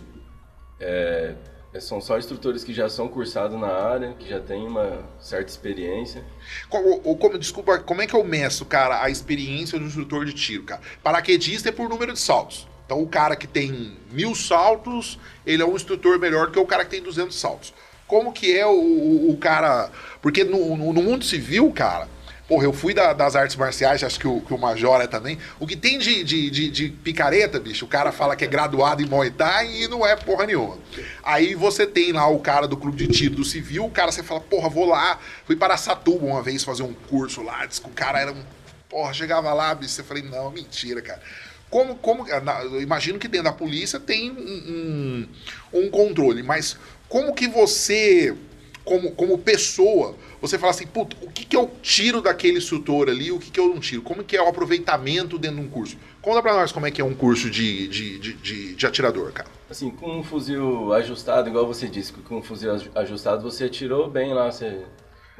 é, 0.79 1.33
são 1.79 2.01
só 2.01 2.17
instrutores 2.17 2.63
que 2.63 2.73
já 2.73 2.89
são 2.89 3.07
cursados 3.07 3.59
na 3.59 3.67
área, 3.67 4.13
que 4.17 4.27
já 4.27 4.39
têm 4.39 4.65
uma 4.67 5.03
certa 5.19 5.49
experiência. 5.51 6.23
Como, 6.67 6.99
como- 7.17 7.37
desculpa, 7.37 7.77
como 7.79 8.01
é 8.01 8.07
que 8.07 8.15
eu 8.15 8.23
meço, 8.23 8.65
cara, 8.65 9.03
a 9.03 9.09
experiência 9.09 9.77
do 9.77 9.85
instrutor 9.85 10.25
de 10.25 10.33
tiro, 10.33 10.63
cara? 10.63 10.81
Paraquedista 11.03 11.69
é 11.69 11.71
por 11.71 11.87
número 11.87 12.13
de 12.13 12.19
saltos. 12.19 12.67
Então, 12.85 12.99
o 13.03 13.07
cara 13.07 13.35
que 13.35 13.45
tem 13.45 13.95
mil 14.11 14.33
saltos, 14.33 15.19
ele 15.45 15.61
é 15.61 15.65
um 15.65 15.75
instrutor 15.75 16.17
melhor 16.17 16.49
que 16.51 16.57
o 16.57 16.65
cara 16.65 16.83
que 16.83 16.89
tem 16.89 17.03
200 17.03 17.39
saltos. 17.39 17.71
Como 18.07 18.33
que 18.33 18.57
é 18.57 18.65
o, 18.65 18.71
o- 18.71 19.31
o 19.31 19.37
cara... 19.37 19.91
Porque 20.23 20.43
no, 20.43 20.75
no- 20.75 20.91
no 20.91 21.03
mundo 21.03 21.23
civil, 21.23 21.71
cara, 21.71 22.07
porra, 22.49 22.65
eu 22.65 22.73
fui 22.73 22.93
da- 22.93 23.13
das 23.13 23.35
artes 23.35 23.55
marciais, 23.55 24.03
acho 24.03 24.19
que 24.19 24.27
o, 24.27 24.41
que 24.41 24.53
o 24.53 24.57
Major 24.57 24.99
é 24.99 25.07
também. 25.07 25.37
O 25.59 25.67
que 25.67 25.75
tem 25.75 25.99
de, 25.99 26.23
de, 26.23 26.49
de- 26.49 26.69
de 26.71 26.89
picareta, 26.89 27.59
bicho, 27.59 27.85
o 27.85 27.87
cara 27.87 28.11
fala 28.11 28.35
que 28.35 28.43
é 28.43 28.47
graduado 28.47 29.01
em 29.01 29.05
Muay 29.05 29.29
Thai 29.29 29.83
e 29.83 29.87
não 29.87 30.05
é 30.05 30.15
porra 30.15 30.47
nenhuma. 30.47 30.77
Aí 31.23 31.53
você 31.55 31.85
tem 31.85 32.11
lá 32.11 32.27
o 32.27 32.39
cara 32.39 32.67
do 32.67 32.75
clube 32.75 32.97
de 33.05 33.07
tiro 33.13 33.35
do 33.35 33.45
civil, 33.45 33.85
o 33.85 33.91
cara 33.91 34.11
você 34.11 34.23
fala, 34.23 34.41
porra, 34.41 34.67
vou 34.67 34.85
lá. 34.85 35.19
Fui 35.45 35.55
para 35.55 35.77
Satuba 35.77 36.25
uma 36.25 36.41
vez 36.41 36.63
fazer 36.63 36.83
um 36.83 36.93
curso 36.93 37.43
lá, 37.43 37.65
diz 37.67 37.77
que 37.79 37.87
o 37.87 37.91
cara 37.93 38.19
era 38.19 38.31
um. 38.33 38.43
Porra, 38.89 39.13
chegava 39.13 39.53
lá, 39.53 39.73
bicho, 39.75 39.93
você 39.93 40.03
falei, 40.03 40.23
não, 40.23 40.49
mentira, 40.49 41.01
cara. 41.01 41.21
Como, 41.69 41.93
como, 41.97 42.27
eu 42.27 42.81
imagino 42.81 43.19
que 43.19 43.27
dentro 43.27 43.45
da 43.45 43.53
polícia 43.53 43.99
tem 43.99 44.31
um, 44.31 45.27
um, 45.73 45.81
um 45.81 45.89
controle, 45.91 46.41
mas 46.41 46.75
como 47.07 47.31
que 47.35 47.47
você 47.47 48.35
como, 48.83 49.11
como 49.11 49.37
pessoa, 49.37 50.15
você 50.41 50.57
fala 50.57 50.71
assim, 50.71 50.87
puta, 50.87 51.15
o 51.21 51.29
que, 51.29 51.45
que 51.45 51.55
eu 51.55 51.69
tiro 51.81 52.21
daquele 52.21 52.57
instrutor 52.57 53.09
ali, 53.09 53.31
o 53.31 53.39
que, 53.39 53.51
que 53.51 53.59
eu 53.59 53.67
não 53.67 53.79
tiro? 53.79 54.01
Como 54.01 54.23
que 54.23 54.37
é 54.37 54.41
o 54.41 54.47
aproveitamento 54.47 55.37
dentro 55.37 55.57
de 55.57 55.63
um 55.63 55.69
curso? 55.69 55.97
Conta 56.21 56.41
pra 56.41 56.53
nós 56.53 56.71
como 56.71 56.85
é 56.85 56.91
que 56.91 57.01
é 57.01 57.05
um 57.05 57.13
curso 57.13 57.49
de, 57.49 57.87
de, 57.87 58.19
de, 58.19 58.33
de, 58.33 58.75
de 58.75 58.85
atirador, 58.85 59.31
cara. 59.31 59.49
Assim, 59.69 59.89
com 59.91 60.19
um 60.19 60.23
fuzil 60.23 60.93
ajustado, 60.93 61.49
igual 61.49 61.67
você 61.67 61.87
disse, 61.87 62.13
com 62.13 62.37
um 62.37 62.41
fuzil 62.41 62.71
ajustado 62.95 63.43
você 63.43 63.65
atirou 63.65 64.09
bem 64.09 64.33
lá, 64.33 64.51
você... 64.51 64.83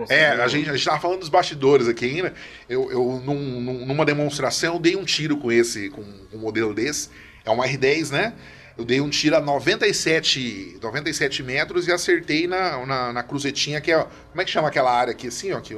É, 0.08 0.30
a 0.30 0.48
gente, 0.48 0.70
a 0.70 0.74
gente 0.74 0.86
tava 0.86 1.00
falando 1.00 1.20
dos 1.20 1.28
bastidores 1.28 1.86
aqui 1.88 2.06
ainda. 2.06 2.34
Eu, 2.70 2.90
eu 2.90 3.22
num, 3.26 3.86
numa 3.86 4.06
demonstração, 4.06 4.76
eu 4.76 4.80
dei 4.80 4.96
um 4.96 5.04
tiro 5.04 5.36
com 5.36 5.52
esse, 5.52 5.90
com 5.90 6.02
um 6.34 6.38
modelo 6.38 6.74
desse. 6.74 7.10
É 7.44 7.52
um 7.52 7.58
R10, 7.58 8.12
né? 8.12 8.34
Eu 8.80 8.86
dei 8.86 9.02
um 9.02 9.10
tiro 9.10 9.36
a 9.36 9.42
97, 9.42 10.80
97 10.82 11.44
metros 11.44 11.86
e 11.86 11.92
acertei 11.92 12.48
na, 12.48 12.86
na, 12.86 13.12
na 13.12 13.24
cruzetinha, 13.24 13.82
que 13.82 13.92
é. 13.92 13.98
Como 14.30 14.42
é 14.42 14.46
que 14.46 14.50
chama 14.50 14.70
aquela 14.70 14.89
área 14.89 15.12
aqui 15.12 15.28
assim, 15.28 15.52
ó? 15.52 15.60
Que, 15.60 15.78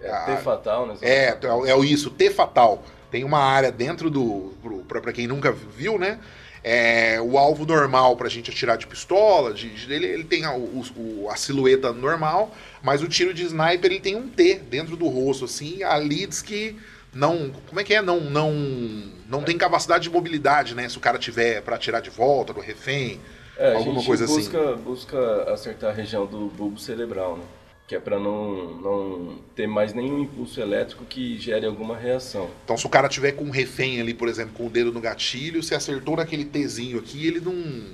é, 0.00 0.08
a, 0.08 0.20
T 0.26 0.36
fatal, 0.36 0.86
né? 0.86 0.94
É, 1.02 1.30
é, 1.30 1.70
é 1.72 1.78
isso, 1.80 2.10
T 2.10 2.30
fatal. 2.30 2.84
Tem 3.10 3.24
uma 3.24 3.40
área 3.40 3.72
dentro 3.72 4.08
do. 4.08 4.54
para 4.86 5.12
quem 5.12 5.26
nunca 5.26 5.50
viu, 5.50 5.98
né? 5.98 6.20
É, 6.62 7.20
o 7.20 7.36
alvo 7.36 7.66
normal 7.66 8.16
para 8.16 8.28
a 8.28 8.30
gente 8.30 8.52
atirar 8.52 8.78
de 8.78 8.86
pistola, 8.86 9.52
de, 9.52 9.68
de 9.68 9.92
ele, 9.92 10.06
ele, 10.06 10.22
tem 10.22 10.44
a, 10.44 10.54
o, 10.54 11.28
a, 11.28 11.34
silhueta 11.34 11.92
normal, 11.92 12.54
mas 12.84 13.02
o 13.02 13.08
tiro 13.08 13.34
de 13.34 13.42
sniper 13.46 13.90
ele 13.90 13.98
tem 13.98 14.14
um 14.14 14.28
T 14.28 14.60
dentro 14.70 14.96
do 14.96 15.08
rosto, 15.08 15.46
assim, 15.46 15.82
ali 15.82 16.24
diz 16.24 16.40
que 16.40 16.78
não. 17.14 17.50
Como 17.68 17.80
é 17.80 17.84
que 17.84 17.94
é? 17.94 18.02
Não, 18.02 18.20
não, 18.20 18.52
não 19.28 19.42
tem 19.42 19.56
capacidade 19.58 20.04
de 20.04 20.10
mobilidade, 20.10 20.74
né? 20.74 20.88
Se 20.88 20.96
o 20.96 21.00
cara 21.00 21.18
tiver 21.18 21.62
para 21.62 21.78
tirar 21.78 22.00
de 22.00 22.10
volta 22.10 22.52
do 22.52 22.60
refém, 22.60 23.20
é, 23.56 23.74
alguma 23.74 24.02
coisa 24.02 24.26
busca, 24.26 24.72
assim. 24.72 24.82
busca 24.82 25.52
acertar 25.52 25.90
a 25.90 25.92
região 25.92 26.26
do 26.26 26.46
bulbo 26.48 26.78
cerebral, 26.78 27.36
né? 27.36 27.44
Que 27.86 27.96
é 27.96 28.00
para 28.00 28.18
não, 28.18 28.76
não 28.80 29.38
ter 29.54 29.66
mais 29.66 29.92
nenhum 29.92 30.20
impulso 30.20 30.60
elétrico 30.60 31.04
que 31.04 31.38
gere 31.38 31.66
alguma 31.66 31.96
reação. 31.96 32.48
Então, 32.64 32.76
se 32.76 32.86
o 32.86 32.88
cara 32.88 33.08
tiver 33.08 33.32
com 33.32 33.44
um 33.44 33.50
refém 33.50 34.00
ali, 34.00 34.14
por 34.14 34.28
exemplo, 34.28 34.54
com 34.54 34.66
o 34.66 34.70
dedo 34.70 34.92
no 34.92 35.00
gatilho, 35.00 35.62
se 35.62 35.74
acertou 35.74 36.16
naquele 36.16 36.44
Tzinho 36.44 36.98
aqui, 36.98 37.26
ele 37.26 37.40
não. 37.40 37.84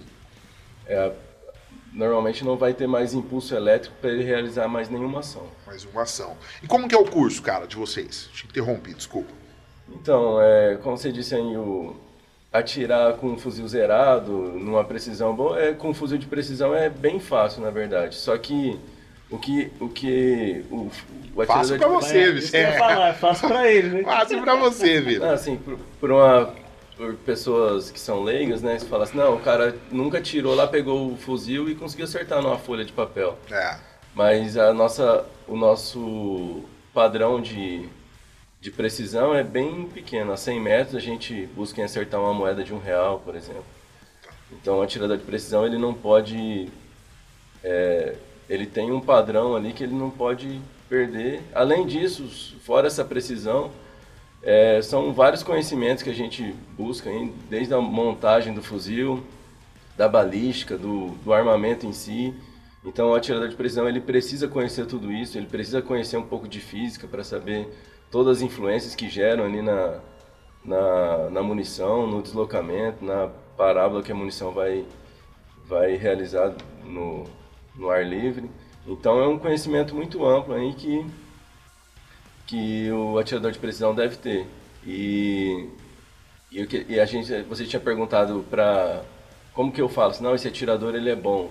É, 0.86 1.12
normalmente 1.92 2.44
não 2.44 2.56
vai 2.56 2.74
ter 2.74 2.86
mais 2.86 3.14
impulso 3.14 3.54
elétrico 3.54 3.96
para 4.00 4.10
ele 4.10 4.24
realizar 4.24 4.68
mais 4.68 4.88
nenhuma 4.88 5.20
ação. 5.20 5.46
Mais 5.66 5.84
uma 5.84 6.02
ação. 6.02 6.36
E 6.62 6.66
como 6.66 6.88
que 6.88 6.94
é 6.94 6.98
o 6.98 7.04
curso, 7.04 7.42
cara, 7.42 7.66
de 7.66 7.76
vocês? 7.76 8.28
Te 8.32 8.46
interrompi, 8.46 8.94
desculpa. 8.94 9.32
Então, 9.88 10.40
é, 10.40 10.76
como 10.82 10.96
você 10.96 11.10
disse 11.10 11.34
aí, 11.34 11.56
o 11.56 11.96
atirar 12.52 13.14
com 13.14 13.28
um 13.28 13.38
fuzil 13.38 13.66
zerado, 13.68 14.32
numa 14.32 14.84
precisão 14.84 15.34
boa, 15.34 15.60
é, 15.60 15.72
com 15.72 15.90
um 15.90 15.94
fuzil 15.94 16.18
de 16.18 16.26
precisão 16.26 16.74
é 16.74 16.88
bem 16.88 17.20
fácil, 17.20 17.62
na 17.62 17.70
verdade. 17.70 18.14
Só 18.14 18.36
que 18.38 18.78
o 19.30 19.38
que 19.38 19.70
o 19.78 19.88
que 19.88 20.64
o, 20.70 20.90
o 21.36 21.46
fácil 21.46 21.78
para 21.78 21.88
você, 21.88 22.50
é. 22.54 22.60
É. 22.60 22.78
Falar, 22.78 23.08
é 23.08 23.12
fácil 23.12 23.48
para 23.48 23.70
ele, 23.70 23.88
né? 23.88 24.02
Fácil 24.04 24.42
para 24.42 24.56
você, 24.56 25.00
Vitor. 25.00 25.28
Assim, 25.28 25.56
por, 25.56 25.78
por 26.00 26.10
uma 26.10 26.54
por 26.98 27.14
pessoas 27.14 27.92
que 27.92 28.00
são 28.00 28.24
leigas, 28.24 28.60
né? 28.60 28.76
Você 28.76 28.86
fala 28.86 29.04
assim, 29.04 29.16
não, 29.16 29.36
o 29.36 29.40
cara 29.40 29.74
nunca 29.90 30.20
tirou 30.20 30.54
lá, 30.54 30.66
pegou 30.66 31.12
o 31.12 31.16
fuzil 31.16 31.70
e 31.70 31.76
conseguiu 31.76 32.04
acertar 32.04 32.42
numa 32.42 32.58
folha 32.58 32.84
de 32.84 32.92
papel. 32.92 33.38
É. 33.48 33.78
Mas 34.12 34.56
a 34.58 34.74
nossa, 34.74 35.24
o 35.46 35.56
nosso 35.56 36.64
padrão 36.92 37.40
de, 37.40 37.88
de 38.60 38.72
precisão 38.72 39.32
é 39.32 39.44
bem 39.44 39.86
pequeno. 39.86 40.32
A 40.32 40.36
100 40.36 40.60
metros 40.60 40.96
a 40.96 41.00
gente 41.00 41.46
busca 41.54 41.80
em 41.80 41.84
acertar 41.84 42.20
uma 42.20 42.34
moeda 42.34 42.64
de 42.64 42.74
um 42.74 42.80
real, 42.80 43.20
por 43.20 43.36
exemplo. 43.36 43.64
Então, 44.50 44.78
o 44.78 44.82
atirador 44.82 45.16
de 45.16 45.24
precisão 45.24 45.64
ele 45.64 45.78
não 45.78 45.94
pode... 45.94 46.68
É, 47.62 48.16
ele 48.48 48.66
tem 48.66 48.90
um 48.90 49.00
padrão 49.00 49.54
ali 49.54 49.72
que 49.72 49.84
ele 49.84 49.94
não 49.94 50.10
pode 50.10 50.60
perder. 50.88 51.42
Além 51.54 51.86
disso, 51.86 52.56
fora 52.64 52.88
essa 52.88 53.04
precisão, 53.04 53.70
é, 54.48 54.80
são 54.80 55.12
vários 55.12 55.42
conhecimentos 55.42 56.02
que 56.02 56.08
a 56.08 56.14
gente 56.14 56.54
busca, 56.74 57.10
hein? 57.10 57.34
desde 57.50 57.74
a 57.74 57.80
montagem 57.82 58.54
do 58.54 58.62
fuzil, 58.62 59.22
da 59.94 60.08
balística, 60.08 60.78
do, 60.78 61.08
do 61.22 61.34
armamento 61.34 61.84
em 61.84 61.92
si. 61.92 62.32
Então, 62.82 63.10
o 63.10 63.14
atirador 63.14 63.50
de 63.50 63.56
precisão 63.56 63.86
ele 63.86 64.00
precisa 64.00 64.48
conhecer 64.48 64.86
tudo 64.86 65.12
isso, 65.12 65.36
ele 65.36 65.48
precisa 65.48 65.82
conhecer 65.82 66.16
um 66.16 66.22
pouco 66.22 66.48
de 66.48 66.60
física 66.60 67.06
para 67.06 67.22
saber 67.22 67.68
todas 68.10 68.38
as 68.38 68.42
influências 68.42 68.94
que 68.94 69.06
geram 69.10 69.44
ali 69.44 69.60
na, 69.60 70.00
na, 70.64 71.28
na, 71.28 71.42
munição, 71.42 72.06
no 72.06 72.22
deslocamento, 72.22 73.04
na 73.04 73.28
parábola 73.54 74.02
que 74.02 74.12
a 74.12 74.14
munição 74.14 74.50
vai, 74.50 74.86
vai 75.66 75.94
realizar 75.96 76.54
no, 76.86 77.24
no 77.76 77.90
ar 77.90 78.02
livre. 78.02 78.48
Então, 78.86 79.20
é 79.20 79.28
um 79.28 79.38
conhecimento 79.38 79.94
muito 79.94 80.24
amplo 80.24 80.54
aí 80.54 80.72
que 80.72 81.04
que 82.48 82.90
o 82.90 83.18
atirador 83.18 83.52
de 83.52 83.58
precisão 83.58 83.94
deve 83.94 84.16
ter. 84.16 84.46
E, 84.84 85.68
e, 86.50 86.66
e 86.88 86.98
a 86.98 87.04
gente, 87.04 87.42
você 87.42 87.64
tinha 87.64 87.78
perguntado 87.78 88.44
para 88.50 89.02
como 89.52 89.70
que 89.70 89.80
eu 89.80 89.88
falo, 89.88 90.14
não, 90.20 90.34
esse 90.34 90.48
atirador 90.48 90.94
ele 90.94 91.10
é 91.10 91.14
bom. 91.14 91.50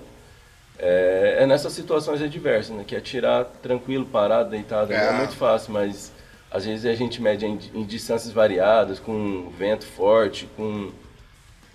É, 0.80 1.38
é 1.42 1.46
nessas 1.46 1.74
situações 1.74 2.22
adversas, 2.22 2.76
né? 2.76 2.84
Que 2.86 2.96
atirar 2.96 3.46
tranquilo, 3.62 4.06
parado, 4.06 4.50
deitado, 4.50 4.92
é, 4.92 5.08
é 5.08 5.12
muito 5.12 5.34
fácil, 5.34 5.72
mas 5.72 6.12
às 6.50 6.66
vezes 6.66 6.86
a 6.86 6.96
gente 6.96 7.22
mede 7.22 7.46
em, 7.46 7.60
em, 7.74 7.84
distâncias 7.84 8.34
variadas, 8.34 9.00
com 9.00 9.50
vento 9.58 9.86
forte, 9.86 10.48
com 10.58 10.92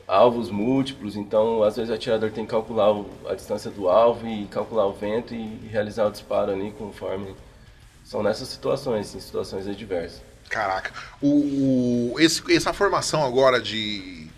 alvos 0.06 0.50
múltiplos, 0.50 1.16
então 1.16 1.62
às 1.62 1.76
vezes 1.76 1.90
o 1.90 1.94
atirador 1.94 2.30
tem 2.32 2.44
que 2.44 2.50
calcular 2.50 2.92
o, 2.92 3.06
a 3.28 3.34
distância 3.34 3.70
do 3.70 3.88
alvo 3.88 4.26
e 4.26 4.46
calcular 4.46 4.86
o 4.86 4.92
vento 4.92 5.32
e 5.34 5.68
realizar 5.70 6.06
o 6.06 6.10
disparo 6.10 6.52
ali 6.52 6.72
conforme 6.72 7.34
são 8.04 8.22
nessas 8.22 8.48
situações, 8.48 9.14
em 9.14 9.20
situações 9.20 9.66
adversas. 9.66 10.22
Caraca. 10.48 10.92
O, 11.20 12.12
o 12.12 12.20
esse, 12.20 12.42
essa 12.52 12.72
formação 12.72 13.24
agora 13.24 13.60
de. 13.60 14.30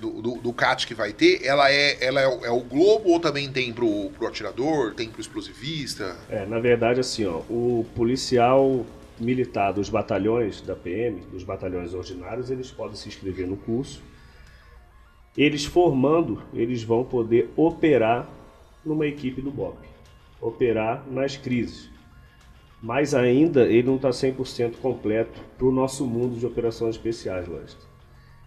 Do, 0.00 0.20
do, 0.20 0.34
do, 0.34 0.52
CAT 0.52 0.84
que 0.84 0.94
vai 0.94 1.12
ter, 1.12 1.46
ela 1.46 1.70
é, 1.70 2.04
ela 2.04 2.20
é, 2.20 2.24
é, 2.24 2.50
o 2.50 2.58
Globo 2.58 3.10
ou 3.10 3.20
também 3.20 3.52
tem 3.52 3.72
pro, 3.72 4.10
pro 4.10 4.26
atirador, 4.26 4.94
tem 4.94 5.08
pro 5.08 5.20
explosivista? 5.20 6.16
É, 6.28 6.44
na 6.44 6.58
verdade, 6.58 6.98
assim, 6.98 7.24
ó, 7.24 7.36
o 7.48 7.86
policial 7.94 8.84
militar 9.16 9.72
dos 9.72 9.88
batalhões 9.88 10.60
da 10.60 10.74
PM, 10.74 11.20
dos 11.30 11.44
batalhões 11.44 11.94
ordinários, 11.94 12.50
eles 12.50 12.68
podem 12.72 12.96
se 12.96 13.08
inscrever 13.08 13.46
no 13.46 13.56
curso. 13.56 14.02
Eles 15.38 15.64
formando, 15.64 16.42
eles 16.52 16.82
vão 16.82 17.04
poder 17.04 17.48
operar 17.56 18.28
numa 18.84 19.06
equipe 19.06 19.40
do 19.40 19.52
BOP, 19.52 19.78
operar 20.40 21.04
nas 21.08 21.36
crises 21.36 21.89
mas 22.82 23.14
ainda 23.14 23.62
ele 23.66 23.84
não 23.84 23.96
está 23.96 24.10
100% 24.10 24.76
completo 24.76 25.40
para 25.56 25.66
o 25.66 25.72
nosso 25.72 26.06
mundo 26.06 26.38
de 26.38 26.46
operações 26.46 26.96
especiais, 26.96 27.46
lógico. 27.46 27.82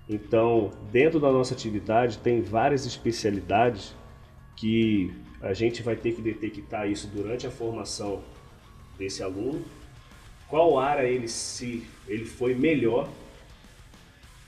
Então, 0.10 0.72
dentro 0.92 1.20
da 1.20 1.32
nossa 1.32 1.54
atividade, 1.54 2.18
tem 2.18 2.42
várias 2.42 2.86
especialidades 2.86 3.96
que 4.56 5.14
a 5.42 5.54
gente 5.54 5.84
vai 5.84 5.96
ter 5.96 6.14
que 6.14 6.22
detectar 6.22 6.90
isso 6.90 7.08
durante 7.08 7.46
a 7.46 7.52
formação 7.52 8.22
desse 8.98 9.22
aluno. 9.22 9.62
Qual 10.48 10.80
área 10.80 11.08
ele 11.08 11.28
se 11.28 11.84
ele 12.08 12.26
foi 12.26 12.54
melhor, 12.54 13.10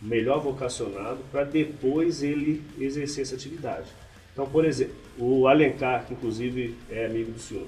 melhor 0.02 0.40
vocacionado 0.42 1.20
para 1.32 1.44
depois 1.44 2.22
ele 2.22 2.62
exercer 2.80 3.24
essa 3.24 3.36
atividade. 3.36 3.88
Então, 4.34 4.46
por 4.46 4.66
exemplo, 4.66 4.96
o 5.18 5.48
Alencar, 5.48 6.06
que 6.06 6.14
inclusive 6.14 6.76
é 6.90 7.06
amigo 7.06 7.32
do 7.32 7.40
senhor, 7.40 7.68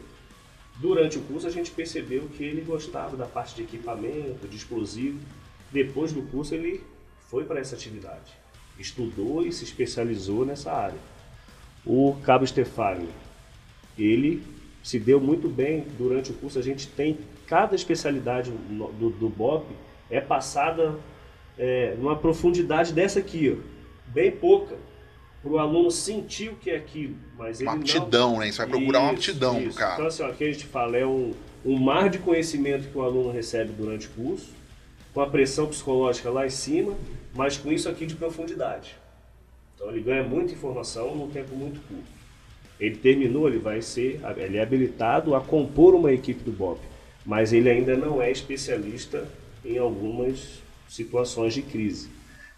Durante 0.80 1.18
o 1.18 1.22
curso 1.22 1.48
a 1.48 1.52
gente 1.52 1.72
percebeu 1.72 2.28
que 2.30 2.44
ele 2.44 2.62
gostava 2.62 3.18
da 3.18 3.26
parte 3.26 3.56
de 3.56 3.63
equipamento, 3.63 4.48
de 4.48 4.56
explosivo. 4.56 5.20
Depois 5.72 6.12
do 6.13 6.22
curso 6.24 6.54
ele 6.54 6.84
foi 7.30 7.44
para 7.44 7.60
essa 7.60 7.76
atividade, 7.76 8.32
estudou 8.80 9.46
e 9.46 9.52
se 9.52 9.63
especializou 9.63 10.46
nessa 10.46 10.72
área. 10.72 11.00
O 11.86 12.16
Cabo 12.24 12.46
Stefani, 12.46 13.10
ele 13.98 14.44
se 14.84 15.00
deu 15.00 15.20
muito 15.20 15.50
bem 15.50 15.86
durante 15.98 16.32
o 16.32 16.34
curso. 16.34 16.60
A 16.60 16.62
gente 16.62 16.88
tem 16.88 17.18
cada 17.48 17.76
especialidade 17.76 18.52
do, 18.52 19.10
do 19.10 19.30
BOP 19.30 19.66
é 20.10 20.22
passada 20.22 20.96
é, 21.58 21.96
numa 21.98 22.16
profundidade 22.16 22.94
dessa 22.94 23.20
aqui, 23.20 23.58
ó, 23.58 24.12
bem 24.12 24.32
pouca 24.32 24.76
para 25.48 25.56
o 25.56 25.60
aluno 25.60 25.90
sentir 25.90 26.50
o 26.50 26.56
que 26.56 26.70
é 26.70 26.76
aquilo. 26.76 27.16
Mas 27.38 27.62
uma 27.62 27.74
ele 27.74 27.82
aptidão, 27.82 28.32
não... 28.34 28.40
né? 28.40 28.52
Você 28.52 28.58
vai 28.58 28.68
procurar 28.68 29.00
isso, 29.00 29.08
uma 29.08 29.12
aptidão 29.14 29.62
isso. 29.62 29.78
cara. 29.78 29.93
Então, 29.93 30.08
assim, 30.08 30.24
ó, 30.24 30.28
aqui 30.28 30.43
a 30.43 30.52
gente 30.52 30.66
fala, 30.66 30.98
é 30.98 31.06
um, 31.06 31.34
um 31.66 31.78
mar 31.78 32.10
de 32.10 32.20
conhecimento 32.20 32.89
que 32.89 32.98
o 32.98 33.02
aluno 33.02 33.32
recebe 33.32 33.72
durante 33.72 34.08
o 34.08 34.10
curso, 34.12 34.50
com 35.14 35.22
a 35.22 35.28
pressão 35.28 35.68
psicológica 35.68 36.30
lá 36.30 36.45
em 36.45 36.50
cima, 36.50 36.93
mas 37.34 37.58
com 37.58 37.72
isso 37.72 37.88
aqui 37.88 38.06
de 38.06 38.16
profundidade. 38.16 38.95
Então 39.76 39.89
ele 39.89 40.02
ganha 40.02 40.24
muita 40.24 40.54
informação 40.54 41.16
num 41.16 41.30
tempo 41.30 41.56
muito 41.56 41.80
curto. 41.88 42.18
Ele 42.80 42.95
terminou, 42.95 43.48
ele 43.48 43.58
vai 43.58 43.82
ser, 43.82 44.22
ele 44.38 44.58
é 44.58 44.62
habilitado 44.62 45.34
a 45.34 45.41
compor 45.41 45.95
uma 45.95 46.12
equipe 46.12 46.43
do 46.43 46.52
BOP, 46.52 46.80
mas 47.26 47.52
ele 47.52 47.70
ainda 47.70 47.95
não 47.95 48.22
é 48.22 48.32
especialista 48.32 49.28
em 49.66 49.78
algumas 49.78 50.60
situações 50.88 51.54
de 51.54 51.62
crise. 51.62 52.16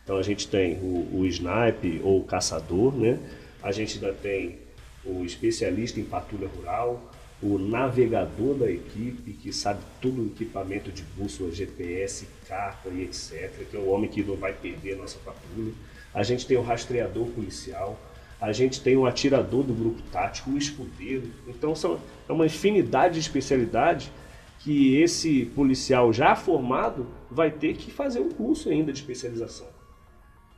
Então 0.10 0.18
a 0.18 0.24
gente 0.24 0.48
tem 0.48 0.74
o, 0.80 1.20
o 1.20 1.26
snipe 1.28 2.02
ou 2.04 2.22
o 2.22 2.24
caçador, 2.24 2.92
né? 2.96 3.20
A 3.62 3.72
gente 3.72 4.04
ainda 4.04 4.12
tem 4.12 4.58
o 5.06 5.24
especialista 5.24 6.00
em 6.00 6.04
patrulha 6.04 6.48
rural, 6.48 7.12
o 7.44 7.60
navegador 7.60 8.56
da 8.56 8.72
equipe, 8.72 9.34
que 9.34 9.54
sabe 9.54 9.82
tudo 10.02 10.24
o 10.24 10.26
equipamento 10.26 10.92
de 10.92 11.04
bússola, 11.16 11.52
GPS, 11.52 12.28
carta 12.48 12.90
e 12.90 13.04
etc., 13.04 13.52
que 13.70 13.78
é 13.78 13.80
o 13.80 13.88
homem 13.88 14.10
que 14.10 14.24
não 14.24 14.36
vai 14.36 14.52
perder 14.52 14.94
a 14.94 14.98
nossa 14.98 15.20
patrulha. 15.20 15.74
A 16.12 16.24
gente 16.24 16.48
tem 16.48 16.58
o 16.58 16.64
rastreador 16.64 17.28
policial, 17.28 17.96
a 18.42 18.52
gente 18.52 18.82
tem 18.82 18.98
o 18.98 19.06
atirador 19.06 19.62
do 19.64 19.76
grupo 19.76 20.02
tático, 20.12 20.50
o 20.50 20.58
escudeiro. 20.58 21.30
Então 21.48 21.76
são, 21.76 22.02
é 22.28 22.34
uma 22.34 22.48
infinidade 22.48 23.14
de 23.14 23.20
especialidades 23.20 24.10
que 24.58 25.00
esse 25.00 25.46
policial 25.54 26.12
já 26.12 26.36
formado 26.36 27.06
vai 27.30 27.52
ter 27.52 27.76
que 27.76 27.92
fazer 27.92 28.20
um 28.20 28.30
curso 28.30 28.70
ainda 28.70 28.92
de 28.92 28.98
especialização. 28.98 29.78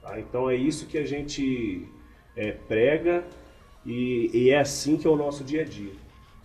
Tá? 0.02 0.20
Então 0.20 0.49
é 0.49 0.56
isso 0.56 0.86
que 0.86 0.97
a 0.97 1.06
gente 1.06 1.88
é, 2.36 2.52
prega 2.52 3.24
e, 3.86 4.30
e, 4.34 4.49
é 4.49 4.60
assim 4.60 4.97
que 4.97 5.08
é 5.08 5.10
o 5.10 5.16
nosso 5.16 5.43
dia 5.43 5.62
a 5.62 5.66
dia. 5.66 5.93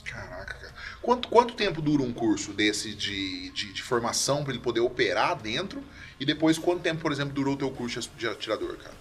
Caraca, 0.05 0.55
cara. 0.55 0.75
Quanto, 1.03 1.29
quanto 1.29 1.55
tempo 1.55 1.81
dura 1.81 2.03
um 2.03 2.13
curso 2.13 2.53
desse 2.53 2.95
de, 2.95 3.51
de, 3.51 3.73
de 3.73 3.83
formação 3.83 4.43
para 4.43 4.53
ele 4.53 4.63
poder 4.63 4.81
operar 4.81 5.37
dentro? 5.37 5.83
E 6.19 6.25
depois, 6.25 6.59
quanto 6.59 6.83
tempo, 6.83 7.03
por 7.03 7.13
exemplo, 7.13 7.35
durou 7.35 7.55
o 7.55 7.59
teu 7.59 7.71
curso 7.71 8.11
de 8.17 8.27
atirador, 8.27 8.77
cara? 8.79 8.95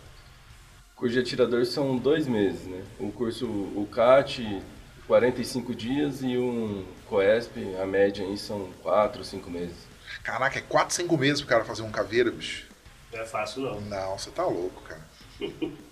O 0.94 0.98
curso 0.98 1.14
de 1.14 1.20
atirador 1.20 1.66
são 1.66 1.98
dois 1.98 2.28
meses, 2.28 2.64
né? 2.66 2.84
O 3.00 3.12
curso, 3.12 3.46
o 3.48 3.88
CAT, 3.92 4.62
45 5.08 5.74
dias 5.74 6.22
e 6.22 6.38
um 6.38 6.86
COESP, 7.08 7.76
a 7.82 7.86
média 7.86 8.26
aí 8.26 8.38
são 8.38 8.70
4, 8.82 9.24
5 9.24 9.50
meses. 9.50 9.76
Caraca, 10.24 10.60
é 10.60 10.62
4, 10.62 10.94
5 10.94 11.18
meses 11.18 11.42
pro 11.42 11.50
cara 11.50 11.66
fazer 11.66 11.84
um 11.84 11.92
caveira, 11.92 12.32
bicho. 12.32 12.68
Não 13.16 13.22
é 13.22 13.26
fácil 13.26 13.62
não. 13.62 13.82
Não, 13.82 14.18
você 14.18 14.30
tá 14.30 14.46
louco, 14.46 14.82
cara. 14.84 15.06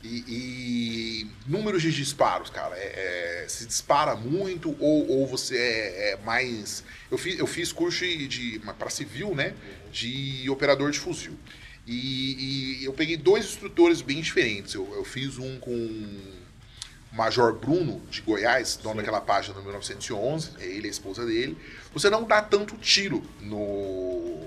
E, 0.00 0.24
e, 0.28 1.30
números 1.44 1.82
de 1.82 1.90
disparos, 1.90 2.50
cara, 2.50 2.76
é, 2.76 3.42
é, 3.42 3.48
se 3.48 3.66
dispara 3.66 4.14
muito 4.14 4.76
ou, 4.78 5.08
ou 5.10 5.26
você 5.26 5.58
é, 5.58 6.12
é, 6.12 6.16
mais. 6.24 6.84
Eu 7.10 7.18
fiz, 7.18 7.36
eu 7.36 7.48
fiz 7.48 7.72
curso 7.72 8.04
de, 8.04 8.28
de 8.28 8.60
para 8.78 8.90
civil, 8.90 9.34
né? 9.34 9.56
De 9.90 10.48
operador 10.48 10.92
de 10.92 11.00
fuzil. 11.00 11.36
E, 11.84 12.78
e, 12.78 12.84
eu 12.84 12.92
peguei 12.92 13.16
dois 13.16 13.44
instrutores 13.46 14.00
bem 14.00 14.20
diferentes. 14.20 14.72
Eu, 14.72 14.88
eu 14.94 15.04
fiz 15.04 15.36
um 15.36 15.58
com 15.58 15.74
o 15.74 16.32
Major 17.12 17.52
Bruno, 17.52 18.00
de 18.08 18.22
Goiás, 18.22 18.76
dono 18.76 18.94
Sim. 18.94 18.98
daquela 18.98 19.20
página 19.20 19.54
do 19.54 19.62
1911, 19.62 20.52
é 20.60 20.64
ele 20.64 20.86
e 20.86 20.90
a 20.90 20.92
esposa 20.92 21.26
dele. 21.26 21.58
Você 21.92 22.08
não 22.08 22.22
dá 22.22 22.40
tanto 22.40 22.76
tiro 22.76 23.20
no, 23.40 24.46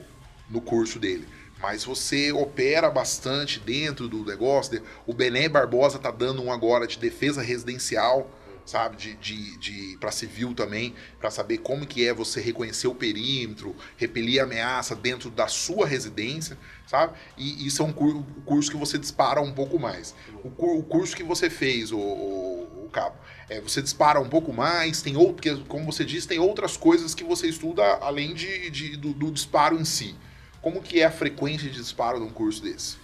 no 0.50 0.62
curso 0.62 0.98
dele 0.98 1.28
mas 1.62 1.84
você 1.84 2.32
opera 2.32 2.90
bastante 2.90 3.60
dentro 3.60 4.08
do 4.08 4.26
negócio. 4.26 4.82
O 5.06 5.14
Bené 5.14 5.48
Barbosa 5.48 6.00
tá 6.00 6.10
dando 6.10 6.42
um 6.42 6.52
agora 6.52 6.88
de 6.88 6.98
defesa 6.98 7.42
residencial, 7.42 8.30
sabe, 8.66 8.96
de, 8.96 9.16
de, 9.16 9.58
de 9.58 9.98
para 9.98 10.12
civil 10.12 10.54
também, 10.54 10.96
para 11.20 11.30
saber 11.30 11.60
como 11.60 11.86
que 11.86 12.08
é 12.08 12.14
você 12.14 12.40
reconhecer 12.42 12.88
o 12.88 12.96
perímetro, 12.96 13.76
repelir 13.98 14.42
ameaça 14.42 14.96
dentro 14.96 15.30
da 15.30 15.48
sua 15.48 15.86
residência, 15.86 16.58
sabe? 16.88 17.14
E 17.38 17.66
isso 17.66 17.82
é 17.82 17.86
um 17.86 17.94
curso 17.94 18.72
que 18.72 18.78
você 18.78 18.98
dispara 18.98 19.42
um 19.42 19.52
pouco 19.52 19.80
mais. 19.80 20.16
O, 20.44 20.78
o 20.78 20.84
curso 20.84 21.16
que 21.16 21.24
você 21.24 21.50
fez, 21.50 21.92
o, 21.92 21.98
o, 21.98 22.86
o 22.86 22.90
cabo, 22.92 23.16
é, 23.50 23.60
você 23.60 23.82
dispara 23.82 24.20
um 24.20 24.30
pouco 24.30 24.54
mais, 24.54 25.02
tem 25.02 25.18
outro, 25.18 25.34
porque, 25.34 25.56
como 25.68 25.92
você 25.92 26.06
disse, 26.06 26.28
tem 26.28 26.40
outras 26.40 26.78
coisas 26.78 27.14
que 27.14 27.24
você 27.24 27.48
estuda 27.48 27.84
além 28.02 28.34
de, 28.34 28.70
de 28.70 28.98
do, 28.98 29.14
do 29.14 29.32
disparo 29.32 29.80
em 29.80 29.86
si. 29.86 30.16
Como 30.62 30.82
que 30.82 31.02
é 31.02 31.06
a 31.06 31.12
frequência 31.12 31.70
de 31.70 31.76
disparo 31.76 32.20
num 32.20 32.30
curso 32.30 32.62
desse? 32.62 32.98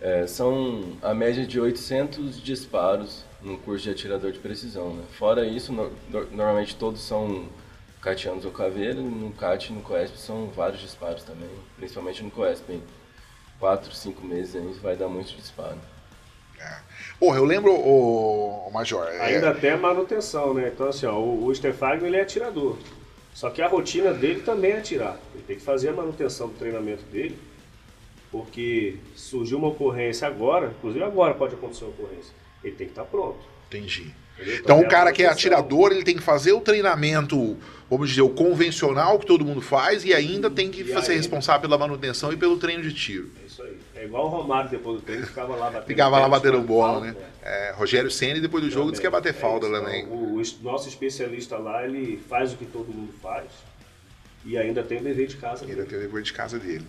É, 0.00 0.26
são 0.26 0.96
a 1.02 1.12
média 1.12 1.44
de 1.44 1.58
800 1.58 2.40
disparos 2.40 3.24
num 3.42 3.56
curso 3.56 3.84
de 3.84 3.90
atirador 3.90 4.30
de 4.30 4.38
precisão. 4.38 4.94
Né? 4.94 5.04
Fora 5.18 5.44
isso, 5.44 5.72
no, 5.72 5.90
normalmente 6.30 6.76
todos 6.76 7.00
são 7.00 7.48
catianos 8.00 8.44
ou 8.44 8.52
caveira, 8.52 8.94
no 8.94 9.32
CAT 9.32 9.70
e 9.70 9.72
no 9.72 9.82
COESP 9.82 10.16
são 10.18 10.46
vários 10.48 10.80
disparos 10.80 11.24
também, 11.24 11.50
principalmente 11.76 12.22
no 12.22 12.30
COESP. 12.30 12.74
Em 12.74 12.82
4, 13.58 13.92
5 13.92 14.24
meses 14.24 14.54
aí 14.54 14.72
vai 14.80 14.94
dar 14.94 15.08
muito 15.08 15.34
disparo. 15.34 15.78
É. 16.60 16.78
Porra, 17.18 17.38
eu 17.38 17.44
lembro, 17.44 17.72
o, 17.72 18.68
o 18.68 18.70
Major... 18.72 19.06
É 19.08 19.34
Ainda 19.34 19.48
é... 19.48 19.54
tem 19.54 19.70
a 19.70 19.76
manutenção, 19.76 20.54
né? 20.54 20.70
Então 20.72 20.88
assim, 20.88 21.06
ó, 21.06 21.18
o, 21.18 21.46
o 21.46 21.54
Stefano 21.54 22.06
ele 22.06 22.16
é 22.16 22.20
atirador. 22.20 22.76
Só 23.38 23.50
que 23.50 23.62
a 23.62 23.68
rotina 23.68 24.12
dele 24.12 24.40
também 24.40 24.72
é 24.72 24.78
atirar. 24.78 25.16
Ele 25.32 25.44
tem 25.46 25.54
que 25.54 25.62
fazer 25.62 25.90
a 25.90 25.92
manutenção 25.92 26.48
do 26.48 26.54
treinamento 26.54 27.04
dele, 27.04 27.38
porque 28.32 28.96
surgiu 29.14 29.58
uma 29.58 29.68
ocorrência 29.68 30.26
agora, 30.26 30.74
inclusive 30.76 31.04
agora 31.04 31.34
pode 31.34 31.54
acontecer 31.54 31.84
uma 31.84 31.92
ocorrência, 31.92 32.34
ele 32.64 32.74
tem 32.74 32.88
que 32.88 32.92
estar 32.94 33.04
pronto. 33.04 33.38
Entendi. 33.68 34.12
Então, 34.40 34.54
então 34.54 34.80
o 34.80 34.88
cara 34.88 35.12
que 35.12 35.22
é 35.22 35.28
atirador, 35.28 35.92
ele 35.92 36.02
tem 36.02 36.16
que 36.16 36.22
fazer 36.22 36.50
o 36.50 36.60
treinamento, 36.60 37.56
vamos 37.88 38.08
dizer, 38.08 38.22
o 38.22 38.28
convencional 38.28 39.20
que 39.20 39.26
todo 39.26 39.44
mundo 39.44 39.60
faz 39.60 40.04
e 40.04 40.12
ainda 40.12 40.50
tem 40.50 40.68
que 40.68 40.82
ser 41.00 41.14
responsável 41.14 41.60
pela 41.60 41.78
manutenção 41.78 42.32
e 42.32 42.36
pelo 42.36 42.58
treino 42.58 42.82
de 42.82 42.92
tiro. 42.92 43.30
É 43.40 43.46
isso 43.46 43.62
aí. 43.62 43.76
É 43.98 44.04
igual 44.04 44.26
o 44.26 44.28
Romário 44.28 44.70
depois 44.70 45.00
do 45.00 45.02
treino, 45.02 45.26
ficava 45.26 45.56
lá 45.56 45.66
batendo 45.70 45.86
Ficava 45.88 46.20
lá 46.20 46.28
batendo 46.28 46.60
bola, 46.62 47.00
né? 47.00 47.16
É, 47.42 47.72
Rogério 47.72 48.08
Senna 48.08 48.40
depois 48.40 48.62
do 48.62 48.70
jogo 48.70 48.90
disse 48.90 49.00
que 49.00 49.06
ia 49.06 49.10
bater 49.10 49.30
é 49.30 49.32
falta 49.32 49.66
isso, 49.66 49.74
também. 49.74 50.06
O, 50.06 50.36
o, 50.36 50.42
nosso 50.62 50.88
especialista 50.88 51.58
lá, 51.58 51.84
ele 51.84 52.16
faz 52.28 52.52
o 52.52 52.56
que 52.56 52.64
todo 52.64 52.94
mundo 52.94 53.12
faz 53.20 53.46
e 54.44 54.56
ainda 54.56 54.84
tem 54.84 54.98
o 54.98 55.02
dever 55.02 55.26
de 55.26 55.36
casa 55.36 55.66
dele. 55.66 55.80
Ainda 55.80 55.90
tem 55.90 55.98
o 55.98 56.02
dever 56.02 56.22
de 56.22 56.32
casa 56.32 56.60
dele. 56.60 56.86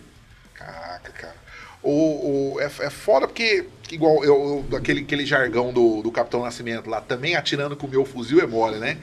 Caraca, 0.53 1.11
cara. 1.11 1.35
O, 1.81 2.53
o, 2.53 2.61
é, 2.61 2.65
é 2.65 2.89
foda 2.91 3.27
porque, 3.27 3.65
igual 3.91 4.23
eu, 4.23 4.63
aquele, 4.77 5.01
aquele 5.01 5.25
jargão 5.25 5.73
do, 5.73 6.03
do 6.03 6.11
Capitão 6.11 6.43
Nascimento 6.43 6.91
lá, 6.91 7.01
também 7.01 7.35
atirando 7.35 7.75
com 7.75 7.87
o 7.87 7.89
meu 7.89 8.05
fuzil 8.05 8.39
é 8.39 8.45
mole, 8.45 8.77
né? 8.77 8.99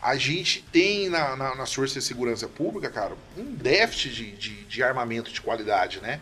A 0.00 0.16
gente 0.16 0.64
tem 0.72 1.10
na, 1.10 1.36
na, 1.36 1.54
nas 1.56 1.74
forças 1.74 2.02
de 2.02 2.08
segurança 2.08 2.48
pública, 2.48 2.88
cara, 2.88 3.12
um 3.36 3.54
déficit 3.54 4.14
de, 4.14 4.32
de, 4.32 4.64
de 4.64 4.82
armamento 4.82 5.30
de 5.30 5.42
qualidade, 5.42 6.00
né? 6.00 6.20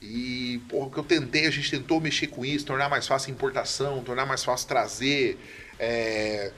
E, 0.00 0.62
porra, 0.68 0.86
o 0.86 0.90
que 0.90 0.98
eu 0.98 1.04
tentei, 1.04 1.46
a 1.46 1.50
gente 1.50 1.70
tentou 1.70 2.00
mexer 2.00 2.28
com 2.28 2.44
isso, 2.44 2.64
tornar 2.64 2.88
mais 2.88 3.06
fácil 3.06 3.30
a 3.30 3.34
importação, 3.34 4.02
tornar 4.02 4.24
mais 4.24 4.42
fácil 4.42 4.66
trazer. 4.66 5.38
É, 5.78 6.52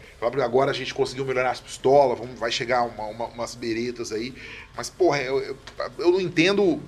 agora 0.45 0.71
a 0.71 0.75
gente 0.75 0.95
conseguiu 0.95 1.25
melhorar 1.25 1.51
as 1.51 1.61
pistolas, 1.61 2.19
vamos, 2.19 2.39
vai 2.39 2.53
chegar 2.53 2.83
uma, 2.83 3.07
uma, 3.07 3.27
umas 3.27 3.55
beretas 3.55 4.13
aí. 4.13 4.33
Mas, 4.77 4.89
porra, 4.89 5.21
eu, 5.23 5.41
eu, 5.41 5.57
eu 5.99 6.13
não 6.13 6.21
entendo, 6.21 6.81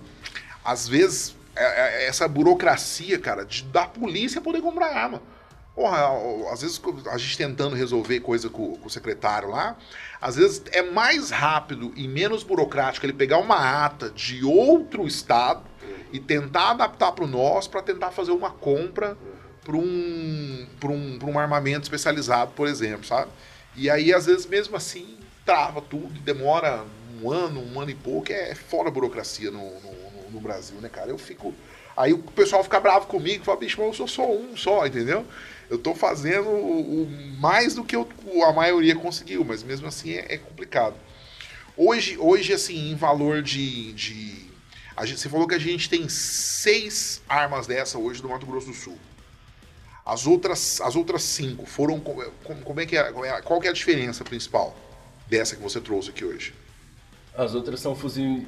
às 0.65 0.87
vezes, 0.87 1.35
é, 1.57 1.65
é, 1.65 2.07
essa 2.07 2.29
burocracia, 2.29 3.19
cara, 3.19 3.45
de, 3.45 3.65
da 3.65 3.87
polícia 3.87 4.41
poder 4.41 4.61
comprar 4.61 4.95
arma. 4.95 5.23
Porra, 5.75 6.07
às 6.53 6.63
vezes 6.63 6.81
a 7.11 7.19
gente 7.19 7.37
tentando 7.37 7.75
resolver 7.75 8.21
coisa 8.21 8.49
com, 8.49 8.77
com, 8.77 8.87
o 8.87 8.91
secretário 8.91 9.51
lá, 9.51 9.77
às 10.21 10.37
vezes 10.37 10.63
é 10.71 10.83
mais 10.83 11.31
rápido 11.31 11.93
e 11.97 12.07
menos 12.07 12.45
burocrático 12.45 13.05
ele 13.05 13.13
pegar 13.13 13.39
uma 13.39 13.85
ata 13.85 14.09
de 14.09 14.45
outro 14.45 15.05
estado 15.05 15.74
e 16.15 16.21
tentar 16.21 16.71
adaptar 16.71 17.11
para 17.11 17.25
o 17.25 17.27
nosso 17.27 17.69
para 17.69 17.83
tentar 17.83 18.13
fazer 18.13 18.31
uma 18.31 18.49
compra 18.49 19.19
para 19.65 19.77
um, 19.77 20.67
um, 20.85 21.19
um 21.25 21.39
armamento 21.39 21.83
especializado, 21.83 22.53
por 22.53 22.69
exemplo, 22.69 23.05
sabe? 23.05 23.33
E 23.75 23.91
aí, 23.91 24.15
às 24.15 24.27
vezes, 24.27 24.47
mesmo 24.47 24.77
assim, 24.77 25.19
trava 25.45 25.81
tudo, 25.81 26.21
demora 26.21 26.85
um 27.21 27.33
ano, 27.33 27.61
um 27.61 27.81
ano 27.81 27.91
e 27.91 27.97
pouco, 27.97 28.31
é 28.31 28.55
fora 28.55 28.93
burocracia 28.93 29.51
no, 29.51 29.59
no, 29.59 30.31
no 30.31 30.41
Brasil, 30.41 30.77
né, 30.81 30.89
cara? 30.89 31.11
Eu 31.11 31.19
fico. 31.19 31.53
Aí 31.97 32.13
o 32.13 32.19
pessoal 32.19 32.63
fica 32.63 32.79
bravo 32.79 33.07
comigo, 33.07 33.43
fala, 33.43 33.59
bicho, 33.59 33.81
mas 33.81 33.89
eu 33.89 33.95
sou 33.95 34.07
só 34.07 34.31
um 34.31 34.57
só, 34.57 34.87
entendeu? 34.87 35.27
Eu 35.69 35.79
tô 35.79 35.97
fazendo 35.97 36.49
o, 36.49 37.09
mais 37.41 37.75
do 37.75 37.83
que 37.83 37.97
eu, 37.97 38.09
a 38.47 38.53
maioria 38.53 38.95
conseguiu, 38.95 39.45
mas 39.45 39.65
mesmo 39.65 39.89
assim 39.89 40.13
é, 40.13 40.35
é 40.35 40.39
complicado. 40.39 40.95
Hoje, 41.77 42.17
hoje, 42.19 42.53
assim, 42.53 42.93
em 42.93 42.95
valor 42.95 43.43
de, 43.43 43.93
de 43.95 44.54
a 44.97 45.05
gente, 45.05 45.21
você 45.21 45.29
falou 45.29 45.47
que 45.47 45.55
a 45.55 45.59
gente 45.59 45.89
tem 45.89 46.09
seis 46.09 47.21
armas 47.29 47.67
dessa 47.67 47.99
hoje 47.99 48.23
no 48.23 48.29
Mato 48.29 48.47
Grosso 48.47 48.69
do 48.69 48.75
Sul. 48.75 48.99
As 50.05 50.27
outras, 50.27 50.81
as 50.81 50.95
outras 50.95 51.23
cinco 51.23 51.67
foram. 51.67 51.99
Como 51.99 52.81
é 52.81 52.87
que 52.87 52.97
é, 52.97 53.09
é, 53.09 53.43
qual 53.43 53.61
que 53.61 53.67
é 53.67 53.71
a 53.71 53.73
diferença 53.73 54.23
principal 54.23 54.77
dessa 55.27 55.57
que 55.57 55.63
você 55.63 55.81
trouxe 55.81 56.11
aqui 56.11 56.25
hoje? 56.25 56.55
As 57.35 57.55
outras 57.55 57.81
são 57.81 57.97
fuzis, 57.97 58.47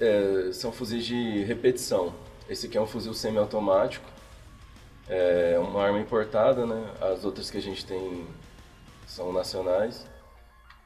é, 0.00 0.50
são 0.52 0.72
fuzis 0.72 1.06
de 1.06 1.44
repetição. 1.44 2.14
Esse 2.48 2.66
aqui 2.66 2.76
é 2.76 2.80
um 2.80 2.86
fuzil 2.86 3.14
semiautomático. 3.14 4.04
É 5.08 5.56
uma 5.58 5.82
arma 5.82 6.00
importada, 6.00 6.66
né? 6.66 6.92
As 7.00 7.24
outras 7.24 7.50
que 7.50 7.56
a 7.56 7.62
gente 7.62 7.86
tem 7.86 8.26
são 9.06 9.32
nacionais. 9.32 10.04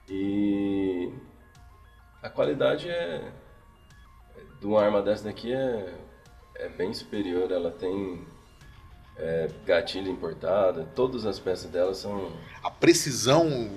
E 0.09 1.11
a 2.23 2.29
qualidade 2.29 2.89
é, 2.89 3.33
de 4.61 4.67
uma 4.67 4.83
arma 4.83 5.03
dessa 5.03 5.25
daqui 5.25 5.53
é, 5.53 5.95
é 6.57 6.69
bem 6.69 6.93
superior. 6.93 7.51
Ela 7.51 7.71
tem 7.71 8.25
é, 9.17 9.49
gatilho 9.67 10.11
importada, 10.11 10.87
todas 10.95 11.27
as 11.27 11.39
peças 11.39 11.71
dela 11.71 11.95
são. 11.95 12.33
A 12.63 12.71
precisão, 12.71 13.71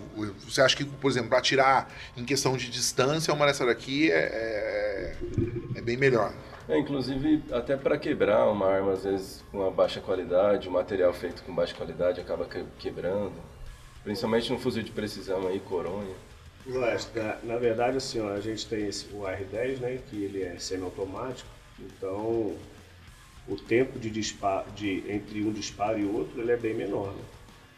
você 0.46 0.62
acha 0.62 0.76
que, 0.76 0.86
por 0.86 1.10
exemplo, 1.10 1.30
para 1.30 1.40
atirar 1.40 1.90
em 2.16 2.26
questão 2.26 2.56
de 2.56 2.70
distância, 2.70 3.34
uma 3.34 3.46
dessa 3.46 3.66
daqui 3.66 4.12
é, 4.12 4.18
é, 4.18 5.16
é 5.76 5.82
bem 5.82 5.98
melhor? 5.98 6.34
É, 6.68 6.78
inclusive, 6.80 7.44
até 7.52 7.76
para 7.76 7.98
quebrar 7.98 8.46
uma 8.50 8.68
arma, 8.68 8.94
às 8.94 9.04
vezes 9.04 9.44
com 9.52 9.60
uma 9.60 9.72
baixa 9.72 10.00
qualidade, 10.00 10.70
o 10.70 10.72
material 10.72 11.14
feito 11.14 11.44
com 11.44 11.54
baixa 11.54 11.76
qualidade 11.76 12.22
acaba 12.22 12.48
quebrando. 12.80 13.34
Principalmente 14.04 14.52
no 14.52 14.60
fuzil 14.60 14.84
de 14.84 14.92
precisão 14.92 15.48
aí, 15.48 15.60
Coronha. 15.60 16.16
Mas, 16.66 17.10
na, 17.14 17.38
na 17.44 17.58
verdade, 17.58 17.98
assim, 17.98 18.20
ó, 18.20 18.32
a 18.32 18.40
gente 18.40 18.66
tem 18.68 18.88
esse, 18.88 19.08
o 19.08 19.22
R10, 19.22 19.80
né, 19.80 20.00
que 20.10 20.24
ele 20.24 20.42
é 20.44 20.58
semiautomático, 20.58 21.50
então 21.80 22.56
o 23.48 23.58
tempo 23.58 24.00
de 24.00 24.10
disparo, 24.10 24.72
de, 24.72 25.04
entre 25.10 25.44
um 25.44 25.52
disparo 25.52 26.00
e 26.00 26.06
outro 26.06 26.40
ele 26.40 26.52
é 26.52 26.58
bem 26.58 26.74
menor 26.74 27.14
né, 27.14 27.24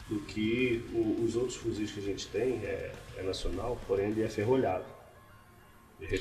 do 0.08 0.20
que 0.20 0.86
o, 0.94 1.24
os 1.24 1.36
outros 1.36 1.56
fuzis 1.56 1.92
que 1.92 2.00
a 2.00 2.04
gente 2.04 2.28
tem, 2.28 2.64
é, 2.64 2.92
é 3.18 3.24
nacional, 3.24 3.80
porém 3.88 4.12
ele 4.12 4.22
é 4.22 4.30
ferrolhado. 4.30 4.86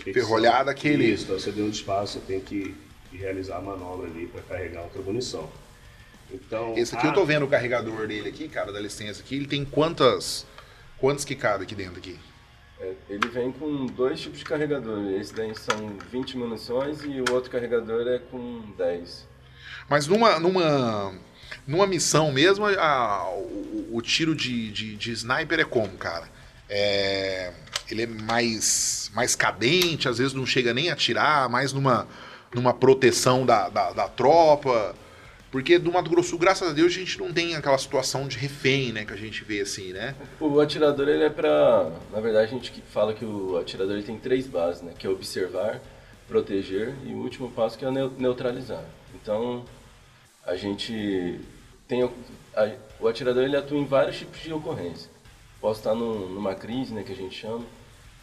Ferrolhado 0.03 0.71
aquele... 0.71 1.05
Isso, 1.05 1.25
então 1.25 1.39
você 1.39 1.53
deu 1.53 1.67
um 1.67 1.71
disparo, 1.71 2.07
você 2.07 2.21
tem 2.21 2.41
que, 2.41 2.75
que 3.11 3.17
realizar 3.19 3.59
a 3.59 3.61
manobra 3.61 4.07
ali 4.07 4.27
para 4.27 4.41
carregar 4.41 4.83
outra 4.83 5.03
munição. 5.03 5.51
Então, 6.31 6.75
Esse 6.79 6.97
aqui 6.97 7.07
a... 7.07 7.11
eu 7.11 7.15
tô 7.15 7.27
vendo 7.27 7.45
o 7.45 7.49
carregador 7.49 8.07
dele 8.07 8.31
aqui, 8.31 8.49
cara, 8.49 8.73
da 8.73 8.81
licença 8.81 9.21
aqui, 9.21 9.37
ele 9.37 9.47
tem 9.47 9.67
quantas... 9.67 10.47
Quantos 10.97 11.25
que 11.25 11.35
cabe 11.35 11.65
aqui 11.65 11.75
dentro 11.75 11.99
aqui? 11.99 12.19
É, 12.81 12.93
ele 13.09 13.29
vem 13.29 13.53
com 13.53 13.87
dois 13.87 14.21
tipos 14.21 14.39
de 14.39 14.45
carregador. 14.45 15.11
Esse 15.13 15.35
daí 15.35 15.55
são 15.55 15.97
20 16.11 16.37
munições 16.37 17.03
e 17.05 17.21
o 17.21 17.33
outro 17.33 17.51
carregador 17.51 18.07
é 18.09 18.19
com 18.19 18.63
10. 18.77 19.27
Mas 19.89 20.07
numa, 20.07 20.39
numa, 20.41 21.15
numa 21.67 21.87
missão 21.87 22.33
mesmo, 22.33 22.67
a, 22.67 23.29
o, 23.31 23.91
o, 23.93 24.03
tiro 24.03 24.35
de, 24.35 24.71
de, 24.71 24.97
de, 24.97 25.13
sniper 25.13 25.61
é 25.61 25.65
como, 25.65 25.97
cara? 25.97 26.29
É, 26.69 27.53
ele 27.91 28.03
é 28.03 28.07
mais, 28.07 29.11
mais 29.15 29.37
cadente, 29.37 30.09
às 30.09 30.19
vezes 30.19 30.33
não 30.33 30.47
chega 30.47 30.73
nem 30.73 30.91
a 30.91 30.95
atirar, 30.95 31.49
mais 31.49 31.73
numa, 31.73 32.09
numa 32.55 32.73
proteção 32.73 33.45
da, 33.45 33.69
da, 33.69 33.93
da 33.93 34.09
tropa. 34.09 34.95
Porque 35.55 35.79
do 35.79 35.93
Mato 35.93 36.11
Grosso, 36.11 36.37
graças 36.37 36.69
a 36.69 36.73
Deus, 36.73 36.91
a 36.91 36.97
gente 36.97 37.17
não 37.17 37.33
tem 37.33 37.55
aquela 37.55 37.79
situação 37.79 38.27
de 38.27 38.37
refém, 38.37 38.93
né, 38.93 39.05
que 39.05 39.13
a 39.13 39.17
gente 39.17 39.45
vê 39.45 39.61
assim, 39.61 39.93
né? 39.93 40.17
O 40.41 40.59
atirador, 40.59 41.09
ele 41.09 41.23
é 41.23 41.31
pra... 41.31 41.93
Na 42.11 42.19
verdade, 42.19 42.47
a 42.47 42.59
gente 42.59 42.73
fala 42.91 43.15
que 43.15 43.25
o 43.25 43.57
atirador 43.57 43.95
ele 43.95 44.03
tem 44.03 44.19
três 44.19 44.49
bases, 44.49 44.83
né? 44.83 44.93
Que 44.99 45.07
é 45.07 45.11
observar, 45.11 45.81
proteger 46.27 46.93
e 47.07 47.13
o 47.13 47.19
último 47.19 47.53
passo 47.53 47.79
que 47.79 47.85
é 47.85 47.89
neutralizar. 48.19 48.83
Então, 49.15 49.65
a 50.45 50.57
gente 50.57 51.39
tem... 51.87 52.03
A, 52.03 52.73
o 52.99 53.07
atirador, 53.07 53.45
ele 53.45 53.57
atua 53.57 53.79
em 53.79 53.85
vários 53.85 54.19
tipos 54.19 54.41
de 54.41 54.53
ocorrência. 54.53 55.09
Posso 55.61 55.79
estar 55.79 55.95
no, 55.95 56.31
numa 56.31 56.57
crise, 56.57 56.93
né, 56.93 57.05
que 57.05 57.13
a 57.13 57.17
gente 57.17 57.39
chama. 57.39 57.65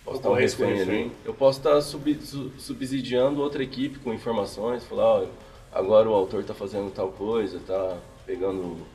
Posso 0.04 0.18
estar 0.18 0.30
um 0.32 0.34
refém 0.34 0.82
ali. 0.82 1.12
Eu 1.24 1.34
posso 1.34 1.60
estar 1.60 1.80
sub, 1.80 2.14
subsidiando 2.58 3.40
outra 3.40 3.64
equipe 3.64 4.00
com 4.00 4.14
informações, 4.14 4.84
falar, 4.84 5.22
ó 5.22 5.28
agora 5.72 6.10
o 6.10 6.14
autor 6.14 6.42
está 6.42 6.54
fazendo 6.54 6.92
tal 6.92 7.10
coisa, 7.10 7.58
está 7.58 7.98
pegando, 8.26 8.86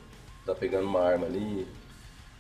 tá 0.45 0.55
pegando 0.55 0.87
uma 0.87 1.01
arma 1.01 1.27
ali, 1.27 1.67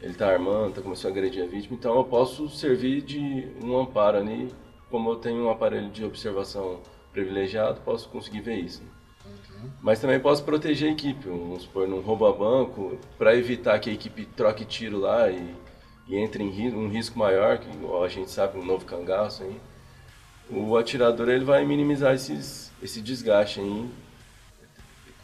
ele 0.01 0.13
está 0.13 0.31
armando, 0.31 0.75
tá 0.75 0.83
começando 0.83 1.13
a 1.13 1.15
agredir 1.15 1.43
a 1.43 1.47
vítima, 1.47 1.77
então 1.77 1.97
eu 1.97 2.05
posso 2.05 2.49
servir 2.49 3.01
de 3.01 3.49
um 3.63 3.79
amparo 3.79 4.19
ali, 4.19 4.53
como 4.91 5.11
eu 5.11 5.17
tenho 5.17 5.45
um 5.45 5.51
aparelho 5.51 5.91
de 5.91 6.05
observação 6.05 6.81
privilegiado, 7.13 7.81
posso 7.81 8.09
conseguir 8.09 8.41
ver 8.41 8.57
isso. 8.57 8.83
Uhum. 9.25 9.71
Mas 9.81 10.01
também 10.01 10.21
posso 10.21 10.45
proteger 10.45 10.91
a 10.91 10.93
equipe, 10.93 11.29
vamos 11.29 11.63
supor, 11.63 11.89
num 11.89 12.01
roubo 12.01 12.27
a 12.27 12.33
banco, 12.33 12.99
para 13.17 13.35
evitar 13.35 13.79
que 13.79 13.91
a 13.91 13.93
equipe 13.93 14.27
troque 14.27 14.65
tiro 14.65 14.99
lá 14.99 15.31
e, 15.31 15.55
e 16.07 16.17
entre 16.17 16.45
em 16.45 16.75
um 16.75 16.89
risco 16.89 17.19
maior, 17.19 17.59
que 17.59 17.69
a 18.05 18.09
gente 18.09 18.31
sabe, 18.31 18.59
um 18.59 18.65
novo 18.65 18.85
cangaço 18.85 19.43
aí. 19.43 19.61
O 20.49 20.77
atirador 20.77 21.29
ele 21.29 21.45
vai 21.45 21.65
minimizar 21.65 22.15
esses, 22.15 22.71
esse 22.81 23.01
desgaste 23.01 23.59
aí 23.59 23.91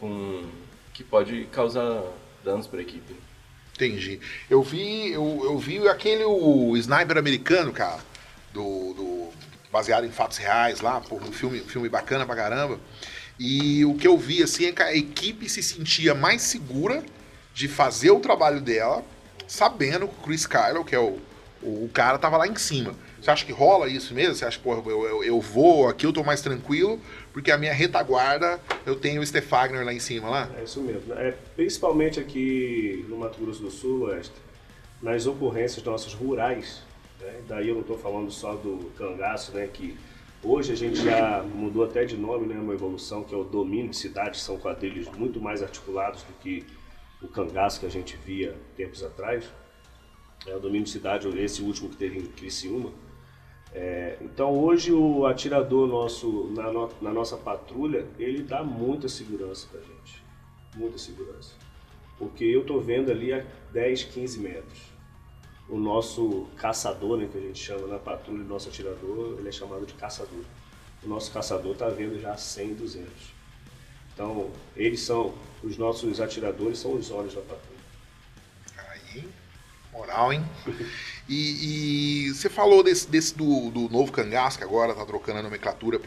com 0.03 0.43
que 0.93 1.05
pode 1.05 1.45
causar 1.53 2.03
danos 2.45 2.67
para 2.67 2.81
a 2.81 2.83
equipe. 2.83 3.15
Entendi. 3.73 4.19
Eu 4.51 4.61
vi, 4.61 5.13
eu, 5.13 5.43
eu 5.45 5.59
vi 5.59 5.87
aquele 5.87 6.25
o 6.25 6.77
sniper 6.77 7.17
americano, 7.17 7.73
cara, 7.73 8.01
do, 8.53 8.93
do 8.95 9.29
baseado 9.71 10.05
em 10.05 10.11
fatos 10.11 10.39
reais 10.39 10.81
lá, 10.81 11.01
um 11.09 11.33
filme, 11.33 11.61
filme 11.61 11.89
bacana 11.89 12.27
pra 12.27 12.35
caramba. 12.35 12.81
E 13.39 13.85
o 13.85 13.95
que 13.95 14.09
eu 14.09 14.19
vi 14.19 14.43
assim 14.43 14.67
é 14.67 14.73
que 14.73 14.83
a 14.83 14.95
equipe 14.95 15.49
se 15.49 15.63
sentia 15.63 16.17
mais 16.17 16.43
segura 16.43 17.05
de 17.55 17.69
fazer 17.69 18.11
o 18.11 18.19
trabalho 18.19 18.61
dela, 18.61 19.05
sabendo 19.47 20.09
que 20.09 20.15
o 20.15 20.23
Chris 20.25 20.47
Kylo, 20.47 20.85
que 20.85 20.97
é 20.97 20.99
o, 20.99 21.21
o, 21.63 21.85
o 21.85 21.91
cara, 21.95 22.19
tava 22.19 22.37
lá 22.37 22.49
em 22.49 22.57
cima. 22.57 22.93
Você 23.23 23.31
acha 23.31 23.47
que 23.47 23.53
rola 23.53 23.89
isso 23.89 24.13
mesmo? 24.13 24.35
Você 24.35 24.45
acha 24.45 24.59
que 24.59 24.67
eu, 24.67 24.83
eu, 24.91 25.23
eu, 25.23 25.41
vou 25.41 25.87
aqui, 25.87 26.05
eu 26.05 26.13
tô 26.13 26.25
mais 26.25 26.43
tranquilo, 26.43 26.99
porque 27.33 27.53
a 27.53 27.57
minha 27.57 27.73
retaguarda 27.73 28.61
eu 28.85 28.97
tenho 28.97 29.23
o 29.23 29.25
Stefagner 29.27 29.85
lá 29.85 29.95
em 29.95 30.01
cima 30.01 30.29
lá? 30.29 30.51
É 30.59 30.65
isso 30.65 30.81
mesmo. 30.81 31.15
É, 31.15 31.33
principalmente 31.55 32.19
aqui 32.19 33.07
no 33.09 33.19
Mato 33.19 33.39
Grosso 33.41 33.63
do 33.63 33.71
Sul, 33.71 34.07
Oeste, 34.07 34.35
nas 35.01 35.25
ocorrências 35.25 35.85
nossas 35.85 36.13
rurais, 36.13 36.83
né? 37.21 37.43
daí 37.47 37.69
eu 37.69 37.75
não 37.77 37.83
estou 37.83 37.97
falando 37.97 38.29
só 38.29 38.57
do 38.57 38.91
cangaço, 38.99 39.53
né? 39.53 39.69
que 39.73 39.97
hoje 40.43 40.73
a 40.73 40.77
gente 40.77 40.97
já 40.97 41.45
mudou 41.45 41.85
até 41.85 42.05
de 42.05 42.17
nome, 42.17 42.49
né? 42.49 42.59
uma 42.59 42.75
evolução, 42.75 43.23
que 43.23 43.33
é 43.33 43.39
o 43.39 43.45
domínio 43.45 43.91
de 43.91 43.99
cidades, 43.99 44.43
são 44.43 44.59
quadrilhos 44.59 45.07
muito 45.17 45.41
mais 45.41 45.63
articulados 45.63 46.25
do 46.25 46.33
que 46.41 46.67
o 47.23 47.29
cangaço 47.29 47.79
que 47.79 47.87
a 47.87 47.91
gente 47.91 48.19
via 48.27 48.57
tempos 48.77 49.01
atrás. 49.05 49.45
É 50.45 50.57
o 50.57 50.59
domínio 50.59 50.83
de 50.83 50.91
cidade, 50.91 51.29
esse 51.39 51.63
último 51.63 51.89
que 51.89 51.95
teve 51.95 52.19
em 52.19 52.27
Criciúma, 52.27 52.91
é, 53.75 54.19
então 54.21 54.59
hoje 54.59 54.93
o 54.93 55.25
atirador 55.25 55.87
nosso 55.87 56.51
na, 56.55 56.71
no, 56.71 56.91
na, 57.01 57.11
nossa 57.11 57.37
patrulha 57.39 58.07
ele 58.19 58.43
dá 58.43 58.63
muita 58.63 59.09
segurança 59.09 59.67
para 59.71 59.81
gente, 59.81 60.23
muita 60.77 60.99
segurança, 60.99 61.55
porque 62.19 62.45
eu 62.45 62.65
tô 62.65 62.79
vendo 62.81 63.11
ali 63.11 63.33
a 63.33 63.45
10, 63.73 64.05
15 64.05 64.41
metros. 64.41 64.93
O 65.69 65.79
nosso 65.79 66.49
caçador, 66.57 67.17
né, 67.17 67.29
que 67.31 67.39
a 67.39 67.41
gente 67.41 67.59
chama 67.59 67.87
na 67.87 67.99
patrulha, 67.99 68.45
nosso 68.45 68.69
atirador, 68.69 69.39
ele 69.39 69.49
é 69.49 69.53
chamado 69.53 69.87
de 69.87 69.95
caçador. 69.95 70.45
O 71.03 71.09
nosso 71.09 71.33
caçador 71.33 71.75
tá 71.75 71.89
vendo 71.89 72.21
já 72.21 72.37
100, 72.37 72.75
200. 72.75 73.09
Então 74.13 74.51
eles 74.77 75.01
são 75.01 75.35
os 75.63 75.79
nossos 75.79 76.21
atiradores 76.21 76.79
são 76.79 76.95
os 76.95 77.11
olhos 77.11 77.35
da 77.35 77.41
patrulha. 77.41 77.81
Aí, 78.77 79.29
moral, 79.93 80.33
hein? 80.33 80.45
E, 81.29 82.27
e 82.27 82.35
você 82.35 82.49
falou 82.49 82.83
desse, 82.83 83.09
desse 83.09 83.37
do, 83.37 83.71
do 83.71 83.89
novo 83.89 84.11
cangaço, 84.11 84.59
que 84.59 84.65
agora 84.65 84.93
está 84.93 85.05
trocando 85.05 85.39
a 85.39 85.43
nomenclatura 85.43 85.99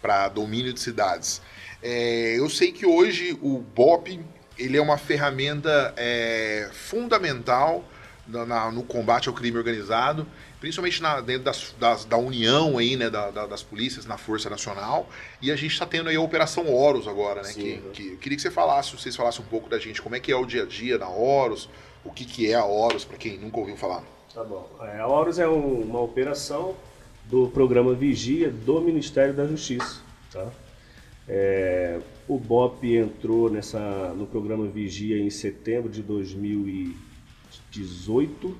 para 0.00 0.28
domínio 0.28 0.72
de 0.72 0.80
cidades. 0.80 1.40
É, 1.82 2.38
eu 2.38 2.48
sei 2.48 2.72
que 2.72 2.86
hoje 2.86 3.38
o 3.42 3.58
BOP 3.58 4.20
ele 4.58 4.76
é 4.76 4.82
uma 4.82 4.98
ferramenta 4.98 5.94
é, 5.96 6.70
fundamental 6.72 7.84
na, 8.26 8.70
no 8.70 8.82
combate 8.82 9.28
ao 9.28 9.34
crime 9.34 9.58
organizado, 9.58 10.26
principalmente 10.60 11.02
na, 11.02 11.20
dentro 11.20 11.42
das, 11.42 11.74
das, 11.78 12.04
da 12.04 12.16
união 12.16 12.78
aí, 12.78 12.96
né, 12.96 13.10
da, 13.10 13.30
da, 13.30 13.46
das 13.46 13.62
polícias 13.62 14.06
na 14.06 14.16
Força 14.16 14.48
Nacional. 14.48 15.08
E 15.40 15.50
a 15.50 15.56
gente 15.56 15.72
está 15.72 15.84
tendo 15.84 16.08
aí 16.08 16.16
a 16.16 16.20
Operação 16.20 16.72
Horus 16.72 17.08
agora, 17.08 17.42
né? 17.42 17.48
Sim, 17.48 17.60
que, 17.60 17.78
que, 17.92 18.08
eu 18.12 18.16
queria 18.18 18.36
que 18.36 18.42
você 18.42 18.50
falasse, 18.50 18.92
vocês 18.92 19.16
falassem 19.16 19.44
um 19.44 19.48
pouco 19.48 19.68
da 19.68 19.78
gente, 19.78 20.00
como 20.00 20.14
é 20.14 20.20
que 20.20 20.30
é 20.30 20.36
o 20.36 20.46
dia 20.46 20.62
a 20.62 20.66
dia 20.66 20.98
na 20.98 21.08
Horus, 21.08 21.68
o 22.04 22.10
que, 22.10 22.24
que 22.24 22.50
é 22.50 22.54
a 22.54 22.64
Horus, 22.64 23.04
para 23.04 23.16
quem 23.16 23.38
nunca 23.38 23.58
ouviu 23.58 23.76
falar. 23.76 24.02
Tá 24.32 24.42
bom. 24.42 24.68
É, 24.80 24.98
a 24.98 25.06
Horus 25.06 25.38
é 25.38 25.46
um, 25.48 25.82
uma 25.82 26.00
operação 26.00 26.74
do 27.24 27.46
programa 27.48 27.94
Vigia 27.94 28.50
do 28.50 28.80
Ministério 28.80 29.34
da 29.34 29.46
Justiça. 29.46 30.00
Tá? 30.32 30.50
É, 31.28 32.00
o 32.26 32.38
BOP 32.38 32.96
entrou 32.96 33.50
nessa, 33.50 34.14
no 34.16 34.26
programa 34.26 34.66
Vigia 34.66 35.18
em 35.18 35.28
setembro 35.30 35.90
de 35.90 36.02
2018. 36.02 38.56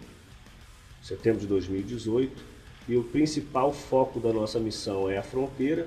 Setembro 1.03 1.41
de 1.41 1.47
2018. 1.47 2.53
E 2.89 2.97
o 2.97 3.05
principal 3.05 3.73
foco 3.73 4.21
da 4.21 4.33
nossa 4.33 4.59
missão 4.59 5.09
é 5.09 5.17
a 5.17 5.23
fronteira, 5.23 5.87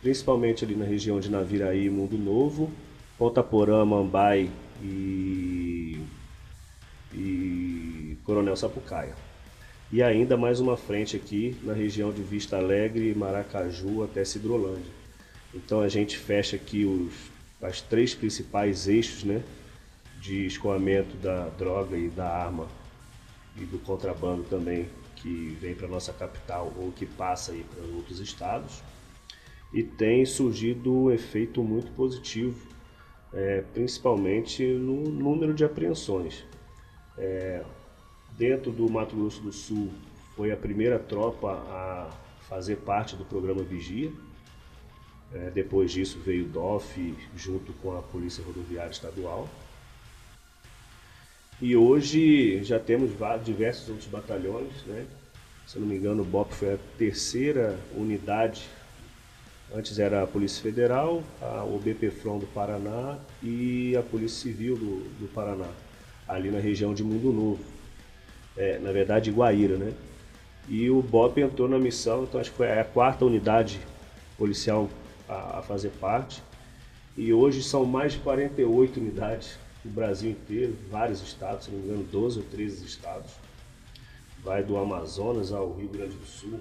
principalmente 0.00 0.64
ali 0.64 0.76
na 0.76 0.84
região 0.84 1.18
de 1.18 1.28
Naviraí, 1.30 1.90
Mundo 1.90 2.16
Novo, 2.16 2.70
Ponta 3.18 3.42
Porã, 3.42 3.84
Mambai 3.84 4.48
e, 4.80 6.00
e 7.18 8.16
Coronel 8.24 8.56
Sapucaia. 8.56 9.14
E 9.90 10.02
ainda 10.02 10.36
mais 10.36 10.60
uma 10.60 10.76
frente 10.76 11.16
aqui 11.16 11.56
na 11.62 11.72
região 11.72 12.12
de 12.12 12.22
Vista 12.22 12.56
Alegre, 12.56 13.14
Maracaju 13.14 14.04
até 14.04 14.24
Cidrolândia. 14.24 14.92
Então 15.54 15.80
a 15.80 15.88
gente 15.88 16.16
fecha 16.16 16.56
aqui 16.56 16.84
os 16.84 17.38
as 17.60 17.80
três 17.80 18.14
principais 18.14 18.86
eixos 18.86 19.24
né, 19.24 19.42
de 20.20 20.46
escoamento 20.46 21.16
da 21.16 21.48
droga 21.48 21.96
e 21.96 22.08
da 22.08 22.28
arma 22.28 22.68
e 23.56 23.64
do 23.64 23.78
contrabando 23.78 24.44
também 24.44 24.88
que 25.16 25.56
vem 25.60 25.74
para 25.74 25.88
nossa 25.88 26.12
capital 26.12 26.72
ou 26.76 26.92
que 26.92 27.04
passa 27.04 27.52
aí 27.52 27.64
para 27.64 27.84
outros 27.96 28.20
estados. 28.20 28.82
E 29.72 29.82
tem 29.82 30.24
surgido 30.24 30.94
um 30.94 31.10
efeito 31.10 31.62
muito 31.62 31.90
positivo, 31.92 32.66
é, 33.32 33.62
principalmente 33.74 34.64
no 34.64 35.10
número 35.10 35.52
de 35.52 35.64
apreensões. 35.64 36.44
É, 37.18 37.62
dentro 38.36 38.70
do 38.70 38.88
Mato 38.88 39.16
Grosso 39.16 39.40
do 39.42 39.52
Sul, 39.52 39.92
foi 40.36 40.52
a 40.52 40.56
primeira 40.56 40.98
tropa 40.98 41.50
a 41.50 42.10
fazer 42.48 42.76
parte 42.76 43.16
do 43.16 43.24
programa 43.24 43.62
Vigia. 43.62 44.12
É, 45.34 45.50
depois 45.50 45.90
disso 45.90 46.18
veio 46.20 46.46
o 46.46 46.48
DOF 46.48 47.14
junto 47.36 47.72
com 47.74 47.96
a 47.98 48.00
Polícia 48.00 48.42
Rodoviária 48.44 48.90
Estadual. 48.90 49.48
E 51.60 51.76
hoje 51.76 52.62
já 52.62 52.78
temos 52.78 53.10
diversos 53.44 53.88
outros 53.88 54.08
batalhões, 54.08 54.72
né? 54.86 55.04
Se 55.66 55.76
eu 55.76 55.80
não 55.80 55.88
me 55.88 55.96
engano, 55.96 56.22
o 56.22 56.24
BOP 56.24 56.52
foi 56.54 56.74
a 56.74 56.78
terceira 56.96 57.78
unidade. 57.94 58.66
Antes 59.74 59.98
era 59.98 60.22
a 60.22 60.26
Polícia 60.26 60.62
Federal, 60.62 61.22
a, 61.42 61.64
o 61.64 61.78
BPFROM 61.78 62.38
do 62.38 62.46
Paraná 62.46 63.18
e 63.42 63.94
a 63.96 64.02
Polícia 64.02 64.40
Civil 64.44 64.76
do, 64.76 65.00
do 65.18 65.28
Paraná, 65.34 65.68
ali 66.28 66.50
na 66.50 66.58
região 66.60 66.92
de 66.92 67.02
Mundo 67.02 67.32
Novo. 67.32 67.64
É, 68.56 68.78
na 68.78 68.92
verdade, 68.92 69.30
Guaíra, 69.30 69.76
né? 69.76 69.92
E 70.68 70.90
o 70.90 71.00
BOP 71.00 71.38
entrou 71.38 71.68
na 71.68 71.78
missão, 71.78 72.24
então 72.24 72.40
acho 72.40 72.50
que 72.50 72.56
foi 72.56 72.70
a 72.78 72.84
quarta 72.84 73.24
unidade 73.24 73.80
policial 74.36 74.90
a, 75.28 75.58
a 75.58 75.62
fazer 75.62 75.90
parte. 76.00 76.42
E 77.16 77.32
hoje 77.32 77.62
são 77.62 77.84
mais 77.84 78.12
de 78.12 78.18
48 78.18 79.00
unidades 79.00 79.58
no 79.84 79.90
Brasil 79.90 80.30
inteiro, 80.30 80.76
vários 80.90 81.22
estados, 81.22 81.64
se 81.64 81.70
não 81.70 81.78
me 81.78 81.86
engano, 81.86 82.04
12 82.04 82.38
ou 82.38 82.44
13 82.44 82.84
estados. 82.84 83.32
Vai 84.44 84.62
do 84.62 84.76
Amazonas 84.76 85.52
ao 85.52 85.72
Rio 85.72 85.88
Grande 85.88 86.14
do 86.14 86.26
Sul, 86.26 86.60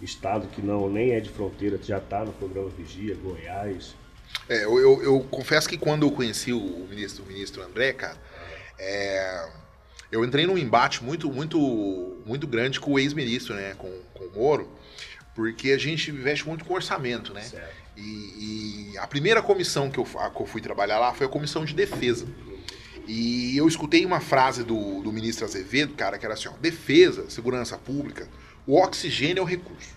estado 0.00 0.46
que 0.48 0.62
não 0.62 0.88
nem 0.88 1.12
é 1.12 1.20
de 1.20 1.30
fronteira, 1.30 1.78
já 1.82 1.98
está 1.98 2.24
no 2.24 2.32
programa 2.32 2.68
Vigia, 2.68 3.16
Goiás. 3.16 3.94
É, 4.48 4.64
eu, 4.64 4.78
eu, 4.78 5.02
eu, 5.02 5.20
confesso 5.30 5.68
que 5.68 5.76
quando 5.76 6.06
eu 6.06 6.12
conheci 6.12 6.52
o 6.52 6.86
ministro, 6.88 7.24
o 7.24 7.26
ministro 7.26 7.62
André, 7.62 7.92
cara, 7.92 8.16
é, 8.78 9.48
eu 10.10 10.24
entrei 10.24 10.46
num 10.46 10.56
embate 10.56 11.02
muito, 11.02 11.30
muito, 11.30 12.22
muito 12.24 12.46
grande 12.46 12.80
com 12.80 12.92
o 12.92 12.98
ex-ministro, 12.98 13.54
né, 13.54 13.74
com, 13.76 13.90
com 14.14 14.24
o 14.24 14.32
Moro, 14.34 14.68
porque 15.34 15.70
a 15.72 15.78
gente 15.78 16.10
investe 16.10 16.46
muito 16.46 16.64
com 16.64 16.74
orçamento, 16.74 17.32
né? 17.32 17.44
E, 17.96 18.92
e, 18.92 18.98
a 18.98 19.06
primeira 19.06 19.42
comissão 19.42 19.90
que 19.90 19.98
eu, 19.98 20.04
que 20.04 20.42
eu 20.42 20.46
fui 20.46 20.60
trabalhar 20.60 20.98
lá 20.98 21.12
foi 21.12 21.26
a 21.26 21.30
comissão 21.30 21.64
de 21.64 21.74
defesa. 21.74 22.26
E 23.06 23.56
eu 23.56 23.66
escutei 23.66 24.04
uma 24.04 24.20
frase 24.20 24.62
do, 24.62 25.00
do 25.02 25.12
ministro 25.12 25.44
Azevedo, 25.44 25.94
cara, 25.94 26.18
que 26.18 26.24
era 26.24 26.34
assim: 26.34 26.48
ó, 26.48 26.52
defesa, 26.60 27.28
segurança 27.30 27.78
pública, 27.78 28.28
o 28.66 28.76
oxigênio 28.76 29.40
é 29.40 29.42
o 29.42 29.46
recurso. 29.46 29.96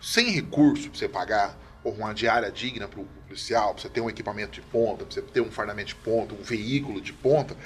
Sem 0.00 0.30
recurso 0.30 0.90
para 0.90 0.98
você 0.98 1.08
pagar 1.08 1.58
uma 1.84 2.12
diária 2.12 2.50
digna 2.50 2.88
para 2.88 3.00
o 3.00 3.06
policial, 3.26 3.74
para 3.74 3.82
você 3.82 3.88
ter 3.88 4.00
um 4.00 4.10
equipamento 4.10 4.52
de 4.52 4.60
ponta, 4.60 5.04
para 5.04 5.14
você 5.14 5.22
ter 5.22 5.40
um 5.40 5.50
fardamento 5.50 5.88
de 5.88 5.94
ponta, 5.94 6.34
um 6.34 6.42
veículo 6.42 7.00
de 7.00 7.12
ponta, 7.12 7.56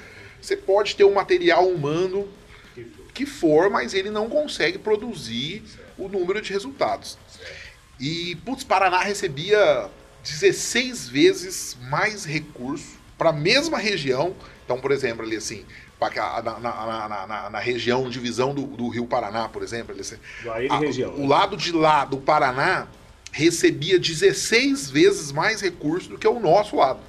você 0.43 0.57
pode 0.57 0.95
ter 0.95 1.05
um 1.05 1.13
material 1.13 1.67
humano 1.67 2.27
que 3.13 3.25
for, 3.25 3.69
mas 3.69 3.93
ele 3.93 4.09
não 4.09 4.27
consegue 4.27 4.77
produzir 4.77 5.63
o 5.97 6.09
número 6.09 6.41
de 6.41 6.51
resultados. 6.51 7.17
E, 7.99 8.35
putz, 8.43 8.63
Paraná 8.63 8.99
recebia 8.99 9.89
16 10.23 11.09
vezes 11.09 11.77
mais 11.89 12.25
recurso 12.25 12.97
para 13.17 13.29
a 13.29 13.33
mesma 13.33 13.77
região. 13.77 14.35
Então, 14.65 14.79
por 14.79 14.91
exemplo, 14.91 15.23
ali 15.23 15.35
assim, 15.35 15.63
na, 16.43 16.59
na, 16.59 17.27
na, 17.27 17.49
na 17.49 17.59
região, 17.59 18.09
divisão 18.09 18.53
do, 18.53 18.63
do, 18.63 18.89
Rio 18.89 19.05
Paraná, 19.05 19.47
por 19.47 19.63
exemplo. 19.63 19.91
Ali, 19.91 20.01
assim, 20.01 20.17
a, 20.69 20.77
região, 20.77 21.13
o 21.13 21.19
né? 21.19 21.27
lado 21.27 21.55
de 21.55 21.71
lá 21.71 22.03
do 22.03 22.17
Paraná 22.17 22.87
recebia 23.31 23.97
16 23.97 24.89
vezes 24.89 25.31
mais 25.31 25.61
recurso 25.61 26.09
do 26.09 26.17
que 26.17 26.27
o 26.27 26.39
nosso 26.39 26.75
lado. 26.75 26.99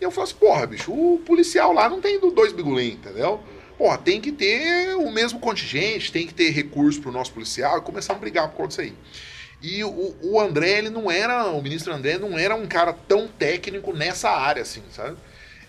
E 0.00 0.04
eu 0.04 0.10
falei 0.10 0.30
assim, 0.30 0.38
porra, 0.38 0.66
bicho, 0.66 0.92
o 0.92 1.18
policial 1.24 1.72
lá 1.72 1.88
não 1.88 2.00
tem 2.00 2.18
dois 2.18 2.52
bigulinhos, 2.52 2.94
entendeu? 2.94 3.40
Porra, 3.76 3.98
tem 3.98 4.20
que 4.20 4.30
ter 4.30 4.94
o 4.96 5.10
mesmo 5.10 5.40
contingente, 5.40 6.12
tem 6.12 6.26
que 6.26 6.34
ter 6.34 6.50
recurso 6.50 7.00
para 7.00 7.10
o 7.10 7.12
nosso 7.12 7.32
policial 7.32 7.78
e 7.78 7.82
começar 7.82 8.12
a 8.12 8.18
brigar 8.18 8.48
por 8.48 8.56
conta 8.56 8.68
disso 8.68 8.80
aí. 8.80 8.94
E 9.62 9.82
o, 9.82 10.14
o, 10.22 10.40
André, 10.40 10.78
ele 10.78 10.90
não 10.90 11.10
era, 11.10 11.46
o 11.46 11.62
ministro 11.62 11.92
André 11.92 12.18
não 12.18 12.38
era 12.38 12.54
um 12.54 12.66
cara 12.66 12.92
tão 12.92 13.26
técnico 13.26 13.92
nessa 13.92 14.30
área, 14.30 14.62
assim, 14.62 14.82
sabe? 14.90 15.16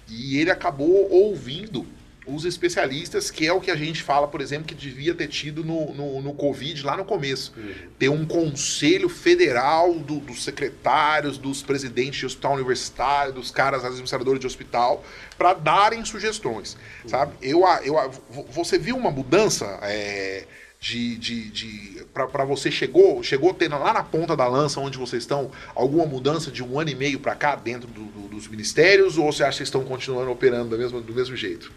E 0.08 0.38
ele 0.38 0.52
acabou 0.52 1.10
ouvindo 1.10 1.88
os 2.28 2.46
especialistas, 2.46 3.30
que 3.30 3.46
é 3.46 3.54
o 3.54 3.62
que 3.62 3.70
a 3.70 3.76
gente 3.76 4.02
fala, 4.02 4.28
por 4.28 4.42
exemplo, 4.42 4.66
que 4.66 4.76
devia 4.76 5.14
ter 5.14 5.28
tido 5.28 5.64
no, 5.64 5.94
no, 5.94 6.22
no 6.22 6.34
Covid 6.34 6.84
lá 6.84 6.98
no 6.98 7.06
começo. 7.06 7.54
Uhum. 7.56 7.74
Ter 8.00 8.10
um 8.10 8.26
conselho 8.26 9.08
federal 9.10 9.94
do, 9.94 10.20
dos 10.20 10.44
secretários, 10.44 11.38
dos 11.38 11.62
presidentes 11.62 12.20
de 12.20 12.26
hospital 12.26 12.54
universitário, 12.54 13.34
dos 13.34 13.52
caras 13.52 13.84
administradores 13.86 14.40
de 14.40 14.48
hospital, 14.48 15.04
para 15.38 15.54
darem 15.54 16.04
sugestões, 16.04 16.76
uhum. 17.04 17.10
sabe? 17.10 17.34
Eu, 17.42 17.64
eu, 17.84 18.12
você 18.50 18.78
viu 18.78 18.96
uma 18.96 19.12
mudança 19.12 19.80
é, 19.84 20.46
de, 20.80 21.18
de, 21.18 21.50
de 21.50 22.06
para 22.14 22.46
você 22.46 22.70
chegou 22.70 23.24
chegou 23.24 23.54
tendo 23.54 23.78
lá 23.78 23.92
na 23.92 24.04
ponta 24.04 24.36
da 24.36 24.48
lança 24.48 24.80
onde 24.80 24.98
vocês 24.98 25.24
estão 25.24 25.50
alguma 25.74 26.06
mudança 26.06 26.52
de 26.52 26.64
um 26.64 26.80
ano 26.80 26.90
e 26.92 26.96
meio 26.96 27.20
para 27.20 27.34
cá 27.34 27.56
dentro 27.56 27.88
do, 27.88 28.04
do, 28.04 28.28
dos 28.28 28.48
ministérios 28.48 29.18
ou 29.18 29.32
você 29.32 29.44
acha 29.44 29.58
que 29.58 29.64
estão 29.64 29.84
continuando 29.84 30.30
operando 30.30 30.70
do 30.70 30.78
mesmo, 30.78 31.02
do 31.02 31.14
mesmo 31.14 31.36
jeito? 31.36 31.72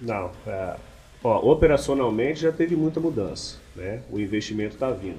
Não, 0.00 0.30
é, 0.46 0.76
ó, 1.22 1.52
operacionalmente 1.52 2.40
já 2.40 2.52
teve 2.52 2.74
muita 2.74 3.00
mudança, 3.00 3.58
né? 3.76 4.02
O 4.10 4.18
investimento 4.18 4.74
está 4.74 4.90
vindo. 4.90 5.18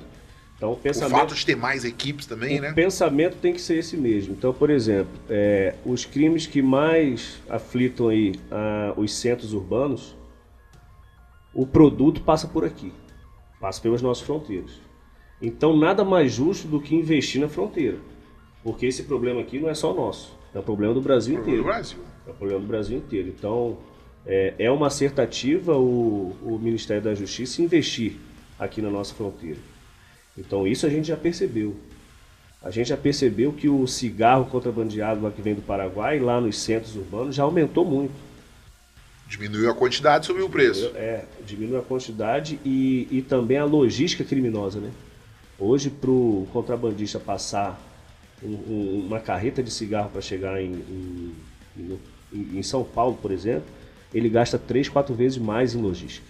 Então, 0.62 0.74
o, 0.74 0.76
pensamento, 0.76 1.16
o 1.16 1.20
fato 1.20 1.34
de 1.34 1.44
ter 1.44 1.56
mais 1.56 1.84
equipes 1.84 2.28
também, 2.28 2.60
o 2.60 2.62
né? 2.62 2.72
O 2.72 2.76
pensamento 2.76 3.38
tem 3.38 3.52
que 3.52 3.60
ser 3.60 3.78
esse 3.78 3.98
mesmo. 3.98 4.34
Então, 4.34 4.54
por 4.54 4.70
exemplo, 4.70 5.12
é, 5.28 5.74
os 5.84 6.06
crimes 6.06 6.46
que 6.46 6.62
mais 6.62 7.42
aflitam 7.50 8.10
aí 8.10 8.34
os 8.96 9.12
centros 9.16 9.54
urbanos, 9.54 10.16
o 11.52 11.66
produto 11.66 12.22
passa 12.22 12.48
por 12.48 12.64
aqui, 12.64 12.94
passa 13.60 13.82
pelas 13.82 14.04
nossas 14.04 14.24
fronteiras. 14.24 14.80
Então, 15.42 15.76
nada 15.76 16.06
mais 16.06 16.32
justo 16.32 16.68
do 16.68 16.80
que 16.80 16.94
investir 16.94 17.42
na 17.42 17.50
fronteira, 17.50 17.98
porque 18.64 18.86
esse 18.86 19.04
problema 19.04 19.42
aqui 19.42 19.60
não 19.60 19.68
é 19.68 19.74
só 19.74 19.92
nosso, 19.92 20.38
é 20.54 20.60
o 20.60 20.64
problema 20.64 20.94
do 20.94 21.02
Brasil 21.02 21.38
é 21.38 21.42
inteiro. 21.42 21.64
Do 21.64 21.70
Brasil. 21.70 22.00
É 22.28 22.30
o 22.30 22.34
problema 22.36 22.62
do 22.62 22.68
Brasil 22.68 22.98
inteiro. 23.00 23.30
Então, 23.30 23.80
é, 24.26 24.54
é 24.60 24.72
uma 24.72 24.88
acertativa 24.88 25.78
o, 25.78 26.36
o 26.42 26.60
Ministério 26.62 27.02
da 27.02 27.16
Justiça 27.16 27.62
investir 27.62 28.14
aqui 28.60 28.82
na 28.82 28.90
nossa 28.90 29.14
fronteira. 29.14 29.60
Então 30.38 30.68
isso 30.68 30.86
a 30.86 30.90
gente 30.90 31.08
já 31.08 31.18
percebeu. 31.18 31.76
A 32.62 32.70
gente 32.70 32.90
já 32.90 32.98
percebeu 32.98 33.52
que 33.52 33.68
o 33.68 33.88
cigarro 33.88 34.46
contrabandeado 34.46 35.22
lá 35.22 35.32
que 35.32 35.42
vem 35.42 35.56
do 35.56 35.64
Paraguai, 35.64 36.20
lá 36.20 36.40
nos 36.40 36.60
centros 36.60 36.96
urbanos, 36.96 37.36
já 37.36 37.44
aumentou 37.44 37.84
muito. 37.84 38.14
Diminuiu 39.28 39.72
a 39.72 39.74
quantidade, 39.74 40.26
subiu 40.26 40.46
o 40.46 40.50
preço. 40.50 40.92
É, 40.94 41.26
diminuiu 41.46 41.80
a 41.80 41.82
quantidade 41.82 42.60
e, 42.64 43.08
e 43.10 43.22
também 43.22 43.58
a 43.58 43.64
logística 43.64 44.24
criminosa, 44.24 44.80
né? 44.80 44.92
Hoje, 45.58 45.90
para 45.90 46.12
o 46.12 46.48
contrabandista 46.52 47.20
passar 47.20 47.80
um, 48.44 48.50
um, 48.50 49.06
uma 49.08 49.20
carreta 49.20 49.64
de 49.64 49.72
cigarro 49.72 50.10
para 50.10 50.22
chegar 50.22 50.62
em, 50.62 50.74
em, 51.78 52.00
em, 52.34 52.64
São 52.64 52.84
Paulo, 52.84 53.18
por 53.22 53.32
exemplo, 53.32 53.64
ele 54.14 54.30
gasta 54.30 54.58
três, 54.58 54.90
quatro 54.90 55.14
vezes 55.16 55.38
mais 55.38 55.74
em 55.74 55.82
logística. 55.82 56.28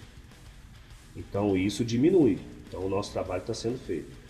Então 1.15 1.57
isso 1.57 1.83
diminui. 1.83 2.37
Então 2.67 2.81
o 2.81 2.89
nosso 2.89 3.11
trabalho 3.11 3.41
está 3.41 3.53
sendo 3.53 3.77
feito. 3.79 4.21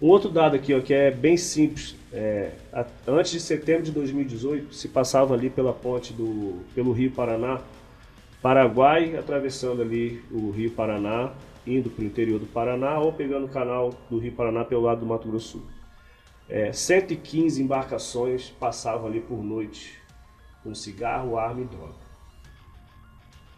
Um 0.00 0.06
outro 0.06 0.30
dado 0.30 0.54
aqui, 0.54 0.72
ó, 0.74 0.80
que 0.80 0.94
é 0.94 1.10
bem 1.10 1.36
simples. 1.36 1.96
É, 2.12 2.52
a, 2.72 2.86
antes 3.06 3.32
de 3.32 3.40
setembro 3.40 3.82
de 3.82 3.92
2018, 3.92 4.74
se 4.74 4.88
passava 4.88 5.34
ali 5.34 5.50
pela 5.50 5.72
ponte 5.72 6.12
do, 6.12 6.60
pelo 6.74 6.92
Rio 6.92 7.10
Paraná, 7.10 7.60
Paraguai, 8.40 9.16
atravessando 9.16 9.82
ali 9.82 10.22
o 10.30 10.50
Rio 10.50 10.70
Paraná, 10.70 11.32
indo 11.66 11.90
para 11.90 12.02
o 12.02 12.06
interior 12.06 12.38
do 12.38 12.46
Paraná 12.46 12.98
ou 13.00 13.12
pegando 13.12 13.46
o 13.46 13.48
canal 13.48 13.92
do 14.08 14.18
Rio 14.18 14.32
Paraná 14.32 14.64
pelo 14.64 14.82
lado 14.82 15.00
do 15.00 15.06
Mato 15.06 15.28
Grosso 15.28 15.48
Sul. 15.48 15.62
É, 16.48 16.72
115 16.72 17.60
embarcações 17.60 18.48
passavam 18.48 19.08
ali 19.08 19.20
por 19.20 19.42
noite 19.42 19.98
com 20.62 20.74
cigarro, 20.74 21.36
arma 21.36 21.60
e 21.60 21.64
droga 21.64 22.07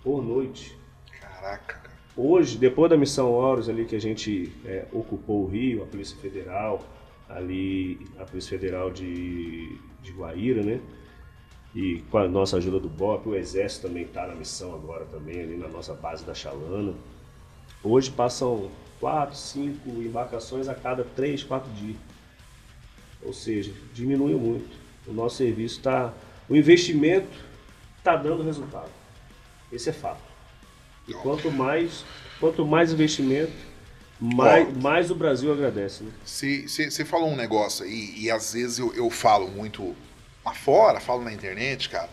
por 0.03 0.22
noite. 0.22 0.76
Caraca. 1.20 1.90
Hoje, 2.16 2.59
depois 2.59 2.90
da 2.90 2.96
missão 2.96 3.32
Horus 3.32 3.68
ali 3.68 3.84
que 3.84 3.96
a 3.96 4.01
gente 4.01 4.53
é, 4.64 4.86
ocupou 4.92 5.44
o 5.44 5.46
Rio, 5.46 5.82
a 5.82 5.86
Polícia 5.86 6.16
Federal, 6.18 6.84
ali 7.28 8.07
a 8.18 8.24
Polícia 8.24 8.59
Federal 8.59 8.90
de, 8.90 9.78
de 10.03 10.12
Guaíra, 10.12 10.62
né? 10.62 10.80
E 11.74 12.03
com 12.11 12.18
a 12.18 12.26
nossa 12.26 12.57
ajuda 12.57 12.80
do 12.80 12.88
BOP, 12.88 13.28
o 13.28 13.34
Exército 13.34 13.86
também 13.86 14.03
está 14.03 14.26
na 14.26 14.34
missão 14.34 14.74
agora 14.74 15.05
também, 15.07 15.40
ali 15.40 15.57
na 15.57 15.68
nossa 15.68 15.94
base 15.94 16.24
da 16.24 16.34
Chalana. 16.34 16.94
Hoje 17.82 18.11
passam 18.11 18.70
quatro, 18.98 19.36
cinco 19.36 19.88
embarcações 19.88 20.68
a 20.68 20.74
cada 20.74 21.05
três, 21.05 21.44
quatro 21.44 21.70
dias. 21.72 21.96
Ou 23.22 23.32
seja, 23.32 23.72
diminuiu 23.94 24.38
muito. 24.38 24.76
O 25.07 25.12
nosso 25.12 25.36
serviço 25.36 25.78
está. 25.78 26.12
O 26.48 26.57
investimento 26.57 27.28
está 27.98 28.16
dando 28.16 28.42
resultado. 28.42 28.99
Esse 29.72 29.90
é 29.90 29.92
fato. 29.92 30.22
E 31.06 31.14
quanto 31.14 31.50
mais, 31.50 32.04
quanto 32.38 32.64
mais 32.64 32.92
investimento, 32.92 33.52
mais, 34.20 34.76
mais 34.76 35.10
o 35.10 35.14
Brasil 35.14 35.52
agradece. 35.52 36.04
Você 36.24 36.66
né? 36.78 37.04
falou 37.04 37.30
um 37.30 37.36
negócio 37.36 37.84
aí, 37.84 38.14
e 38.16 38.30
às 38.30 38.52
vezes 38.52 38.78
eu, 38.78 38.94
eu 38.94 39.08
falo 39.10 39.48
muito 39.48 39.96
lá 40.44 40.52
fora, 40.52 41.00
falo 41.00 41.22
na 41.22 41.32
internet, 41.32 41.88
cara. 41.88 42.10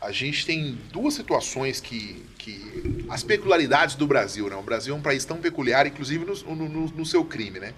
A 0.00 0.12
gente 0.12 0.46
tem 0.46 0.78
duas 0.92 1.14
situações 1.14 1.80
que, 1.80 2.24
que. 2.38 3.04
As 3.10 3.24
peculiaridades 3.24 3.96
do 3.96 4.06
Brasil, 4.06 4.48
né? 4.48 4.54
O 4.54 4.62
Brasil 4.62 4.94
é 4.94 4.96
um 4.96 5.02
país 5.02 5.24
tão 5.24 5.38
peculiar, 5.38 5.86
inclusive 5.86 6.24
no, 6.24 6.54
no, 6.54 6.86
no 6.86 7.06
seu 7.06 7.24
crime, 7.24 7.58
né? 7.58 7.74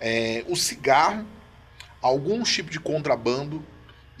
É, 0.00 0.44
o 0.48 0.54
cigarro, 0.54 1.26
algum 2.00 2.42
tipo 2.44 2.70
de 2.70 2.78
contrabando 2.78 3.64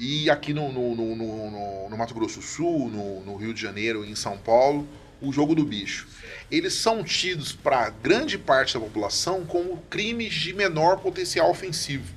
e 0.02 0.28
aqui 0.28 0.52
no, 0.52 0.72
no, 0.72 0.96
no, 0.96 1.88
no, 1.88 1.96
Mato 1.96 2.12
Grosso 2.12 2.40
do 2.40 2.44
Sul, 2.44 2.90
no, 2.90 3.36
Rio 3.36 3.54
de 3.54 3.62
Janeiro 3.62 4.04
em 4.04 4.16
São 4.16 4.36
Paulo, 4.36 4.84
o 5.20 5.32
jogo 5.32 5.54
do 5.54 5.64
bicho. 5.64 6.08
Eles 6.50 6.74
são 6.74 7.04
tidos 7.04 7.52
para 7.52 7.88
grande 7.88 8.36
parte 8.36 8.74
da 8.74 8.80
população 8.80 9.44
como 9.44 9.76
crimes 9.88 10.34
de 10.34 10.52
menor 10.52 10.96
potencial 10.96 11.48
ofensivo. 11.48 12.12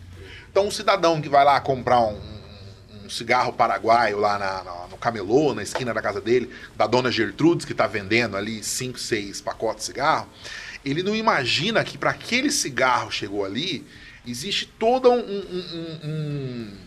Então, 0.50 0.66
um 0.66 0.72
cidadão 0.72 1.22
que 1.22 1.30
vai 1.30 1.46
lá 1.46 1.62
comprar 1.62 2.02
um, 2.02 2.20
um 3.04 3.08
cigarro 3.08 3.54
paraguaio 3.54 4.18
lá 4.18 4.40
na, 4.40 4.64
na, 4.64 4.88
no 4.88 4.98
camelô, 4.98 5.54
na 5.54 5.62
esquina 5.62 5.94
da 5.94 6.02
casa 6.02 6.20
dele, 6.20 6.50
da 6.76 6.88
dona 6.88 7.12
Gertrudes, 7.12 7.68
que 7.68 7.72
está 7.72 7.86
vendendo 7.86 8.36
ali 8.36 8.64
5, 8.64 8.98
6 8.98 9.42
pacotes 9.42 9.86
de 9.86 9.94
cigarro, 9.94 10.28
ele 10.84 11.04
não 11.04 11.16
imagina 11.16 11.84
que 11.84 12.00
para 12.00 12.10
aquele 12.10 12.50
cigarro 12.50 13.12
chegou 13.12 13.46
ali, 13.46 13.86
existe 14.26 14.66
todo 14.66 15.12
um, 15.12 15.20
um, 15.20 16.00
um 16.04 16.85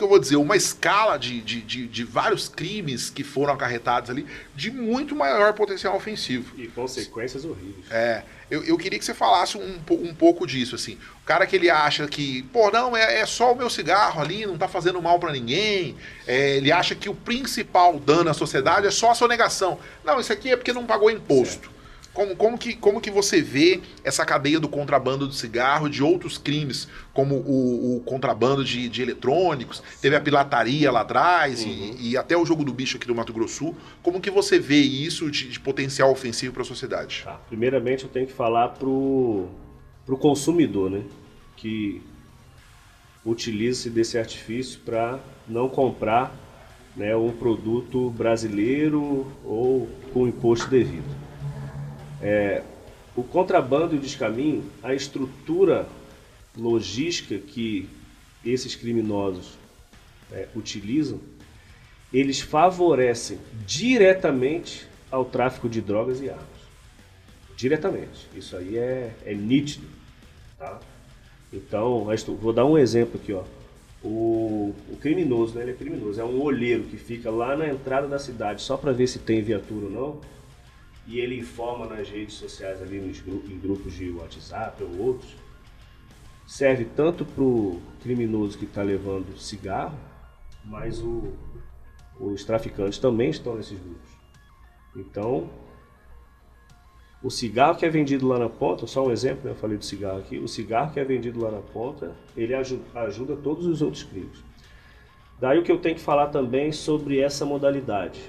que 0.00 0.04
eu 0.04 0.08
vou 0.08 0.18
dizer, 0.18 0.36
uma 0.36 0.56
escala 0.56 1.18
de, 1.18 1.42
de, 1.42 1.60
de, 1.60 1.86
de, 1.86 2.04
vários 2.04 2.48
crimes 2.48 3.10
que 3.10 3.22
foram 3.22 3.52
acarretados 3.52 4.08
ali, 4.08 4.26
de 4.56 4.70
muito 4.70 5.14
maior 5.14 5.52
potencial 5.52 5.94
ofensivo. 5.94 6.54
E 6.56 6.68
consequências 6.68 7.44
horríveis. 7.44 7.84
É. 7.90 8.22
Eu, 8.50 8.64
eu 8.64 8.78
queria 8.78 8.98
que 8.98 9.04
você 9.04 9.12
falasse 9.12 9.58
um, 9.58 9.78
um 9.90 10.14
pouco 10.14 10.46
disso, 10.46 10.74
assim. 10.74 10.98
O 11.22 11.26
cara 11.26 11.46
que 11.46 11.54
ele 11.54 11.68
acha 11.68 12.08
que, 12.08 12.42
pô, 12.44 12.70
não, 12.70 12.96
é, 12.96 13.20
é 13.20 13.26
só 13.26 13.52
o 13.52 13.56
meu 13.56 13.68
cigarro 13.68 14.22
ali, 14.22 14.46
não 14.46 14.56
tá 14.56 14.66
fazendo 14.66 15.02
mal 15.02 15.20
para 15.20 15.32
ninguém. 15.32 15.94
É, 16.26 16.56
ele 16.56 16.72
acha 16.72 16.94
que 16.94 17.10
o 17.10 17.14
principal 17.14 18.00
dano 18.00 18.30
à 18.30 18.34
sociedade 18.34 18.86
é 18.86 18.90
só 18.90 19.10
a 19.10 19.14
sonegação. 19.14 19.78
Não, 20.02 20.18
isso 20.18 20.32
aqui 20.32 20.50
é 20.50 20.56
porque 20.56 20.72
não 20.72 20.86
pagou 20.86 21.10
imposto. 21.10 21.68
Certo. 21.68 21.79
Como, 22.12 22.34
como, 22.34 22.58
que, 22.58 22.74
como 22.74 23.00
que 23.00 23.10
você 23.10 23.40
vê 23.40 23.80
essa 24.02 24.24
cadeia 24.24 24.58
do 24.58 24.68
contrabando 24.68 25.28
do 25.28 25.32
cigarro, 25.32 25.88
de 25.88 26.02
outros 26.02 26.36
crimes, 26.38 26.88
como 27.14 27.36
o, 27.36 27.96
o 27.96 28.00
contrabando 28.00 28.64
de, 28.64 28.88
de, 28.88 29.00
eletrônicos, 29.00 29.80
teve 30.00 30.16
a 30.16 30.20
pilataria 30.20 30.90
lá 30.90 31.02
atrás 31.02 31.62
uhum. 31.62 31.70
e, 31.70 32.10
e, 32.10 32.16
até 32.16 32.36
o 32.36 32.44
jogo 32.44 32.64
do 32.64 32.72
bicho 32.72 32.96
aqui 32.96 33.06
do 33.06 33.14
Mato 33.14 33.32
Grosso. 33.32 33.74
Como 34.02 34.20
que 34.20 34.30
você 34.30 34.58
vê 34.58 34.80
isso 34.80 35.30
de, 35.30 35.48
de 35.48 35.60
potencial 35.60 36.10
ofensivo 36.10 36.52
para 36.52 36.62
a 36.62 36.66
sociedade? 36.66 37.22
Tá. 37.24 37.40
Primeiramente, 37.48 38.04
eu 38.04 38.10
tenho 38.10 38.26
que 38.26 38.32
falar 38.32 38.70
para 38.70 38.88
o 38.88 39.48
consumidor, 40.18 40.90
né? 40.90 41.04
Que 41.56 42.02
utilize 43.24 43.88
desse 43.88 44.18
artifício 44.18 44.80
para 44.80 45.20
não 45.46 45.68
comprar 45.68 46.34
né, 46.96 47.14
um 47.14 47.30
produto 47.30 48.10
brasileiro 48.10 49.30
ou 49.44 49.88
com 50.12 50.26
imposto 50.26 50.68
devido. 50.68 51.19
É, 52.22 52.62
o 53.16 53.22
contrabando 53.22 53.94
e 53.94 53.98
o 53.98 54.00
descaminho, 54.00 54.64
a 54.82 54.94
estrutura 54.94 55.86
logística 56.56 57.38
que 57.38 57.88
esses 58.44 58.74
criminosos 58.74 59.58
é, 60.32 60.48
utilizam, 60.54 61.20
eles 62.12 62.40
favorecem 62.40 63.38
diretamente 63.66 64.86
ao 65.10 65.24
tráfico 65.24 65.68
de 65.68 65.80
drogas 65.80 66.20
e 66.20 66.28
armas. 66.28 66.46
Diretamente. 67.56 68.26
Isso 68.34 68.56
aí 68.56 68.76
é, 68.76 69.12
é 69.24 69.34
nítido. 69.34 69.86
Tá? 70.58 70.80
Então, 71.52 72.06
vou 72.40 72.52
dar 72.52 72.64
um 72.64 72.78
exemplo 72.78 73.20
aqui. 73.20 73.32
Ó. 73.32 73.44
O, 74.02 74.74
o 74.88 74.96
criminoso, 74.96 75.54
né, 75.54 75.62
ele 75.62 75.72
é 75.72 75.74
criminoso, 75.74 76.20
é 76.20 76.24
um 76.24 76.40
olheiro 76.40 76.84
que 76.84 76.96
fica 76.96 77.30
lá 77.30 77.54
na 77.54 77.68
entrada 77.68 78.08
da 78.08 78.18
cidade 78.18 78.62
só 78.62 78.76
para 78.76 78.92
ver 78.92 79.06
se 79.06 79.18
tem 79.18 79.42
viatura 79.42 79.86
ou 79.86 79.90
não 79.90 80.39
e 81.06 81.18
ele 81.18 81.38
informa 81.38 81.86
nas 81.86 82.08
redes 82.08 82.34
sociais 82.34 82.80
ali 82.82 83.00
nos 83.00 83.20
grupos, 83.20 83.50
em 83.50 83.58
grupos 83.58 83.92
de 83.94 84.10
WhatsApp 84.10 84.82
ou 84.82 84.98
outros, 84.98 85.34
serve 86.46 86.84
tanto 86.84 87.24
para 87.24 87.42
o 87.42 87.80
criminoso 88.02 88.58
que 88.58 88.64
está 88.64 88.82
levando 88.82 89.38
cigarro, 89.38 89.98
mas 90.64 91.00
o, 91.00 91.32
os 92.18 92.44
traficantes 92.44 92.98
também 92.98 93.30
estão 93.30 93.56
nesses 93.56 93.78
grupos. 93.78 94.10
Então, 94.96 95.48
o 97.22 97.30
cigarro 97.30 97.76
que 97.76 97.84
é 97.84 97.88
vendido 97.88 98.26
lá 98.26 98.38
na 98.38 98.48
ponta, 98.48 98.86
só 98.86 99.06
um 99.06 99.10
exemplo, 99.10 99.44
né? 99.44 99.50
eu 99.50 99.54
falei 99.54 99.76
do 99.76 99.84
cigarro 99.84 100.18
aqui, 100.18 100.38
o 100.38 100.48
cigarro 100.48 100.92
que 100.92 100.98
é 100.98 101.04
vendido 101.04 101.40
lá 101.40 101.50
na 101.50 101.60
ponta, 101.60 102.16
ele 102.36 102.54
ajuda, 102.54 102.82
ajuda 103.00 103.36
todos 103.36 103.66
os 103.66 103.82
outros 103.82 104.02
crimes. 104.02 104.42
Daí 105.38 105.58
o 105.58 105.62
que 105.62 105.70
eu 105.70 105.78
tenho 105.78 105.94
que 105.94 106.00
falar 106.00 106.28
também 106.28 106.72
sobre 106.72 107.20
essa 107.20 107.44
modalidade. 107.44 108.20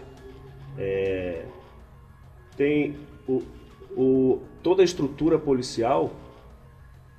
É, 0.78 1.46
tem 2.62 2.96
o, 3.28 3.42
o, 3.98 4.42
toda 4.62 4.84
a 4.84 4.86
estrutura 4.86 5.40
policial 5.40 6.14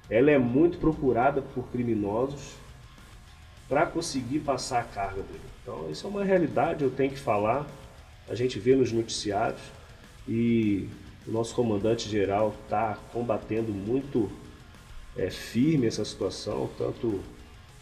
ela 0.08 0.30
é 0.30 0.38
muito 0.38 0.78
procurada 0.78 1.42
por 1.42 1.64
criminosos 1.64 2.52
para 3.68 3.84
conseguir 3.86 4.38
passar 4.40 4.82
a 4.82 4.84
carga 4.84 5.22
dele. 5.22 5.40
Então 5.60 5.90
isso 5.90 6.06
é 6.06 6.10
uma 6.10 6.22
realidade, 6.22 6.84
eu 6.84 6.90
tenho 6.90 7.10
que 7.10 7.18
falar. 7.18 7.66
A 8.28 8.36
gente 8.36 8.60
vê 8.60 8.76
nos 8.76 8.92
noticiários 8.92 9.60
e 10.28 10.88
o 11.26 11.32
nosso 11.32 11.56
comandante 11.56 12.08
geral 12.08 12.54
está 12.62 12.96
combatendo 13.12 13.72
muito 13.72 14.30
é, 15.16 15.28
firme 15.28 15.88
essa 15.88 16.04
situação, 16.04 16.70
tanto 16.78 17.20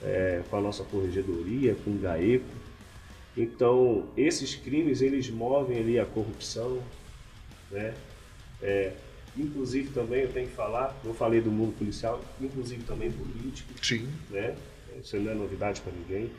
é, 0.03 0.43
com 0.49 0.57
a 0.57 0.61
nossa 0.63 0.83
corregedoria, 0.85 1.77
com 1.85 1.91
o 1.91 1.99
GAECO. 1.99 2.47
Então 3.37 4.07
esses 4.17 4.55
crimes 4.55 5.03
eles 5.03 5.29
movem 5.29 5.79
ali 5.79 5.99
a 6.01 6.07
corrupção, 6.07 6.81
né? 7.71 7.95
É, 8.63 8.93
inclusive 9.37 9.91
também 9.91 10.23
eu 10.23 10.33
tenho 10.33 10.49
que 10.49 10.55
falar, 10.55 10.95
eu 11.05 11.15
falei 11.15 11.41
do 11.41 11.51
mundo 11.51 11.73
policial, 11.77 12.23
inclusive 12.41 12.83
também 12.85 13.11
político. 13.11 13.73
Sim. 13.83 14.09
Né? 14.31 14.55
Isso 15.03 15.17
não 15.19 15.33
é 15.33 15.35
novidade 15.35 15.81
para 15.81 15.93
ninguém. 15.93 16.31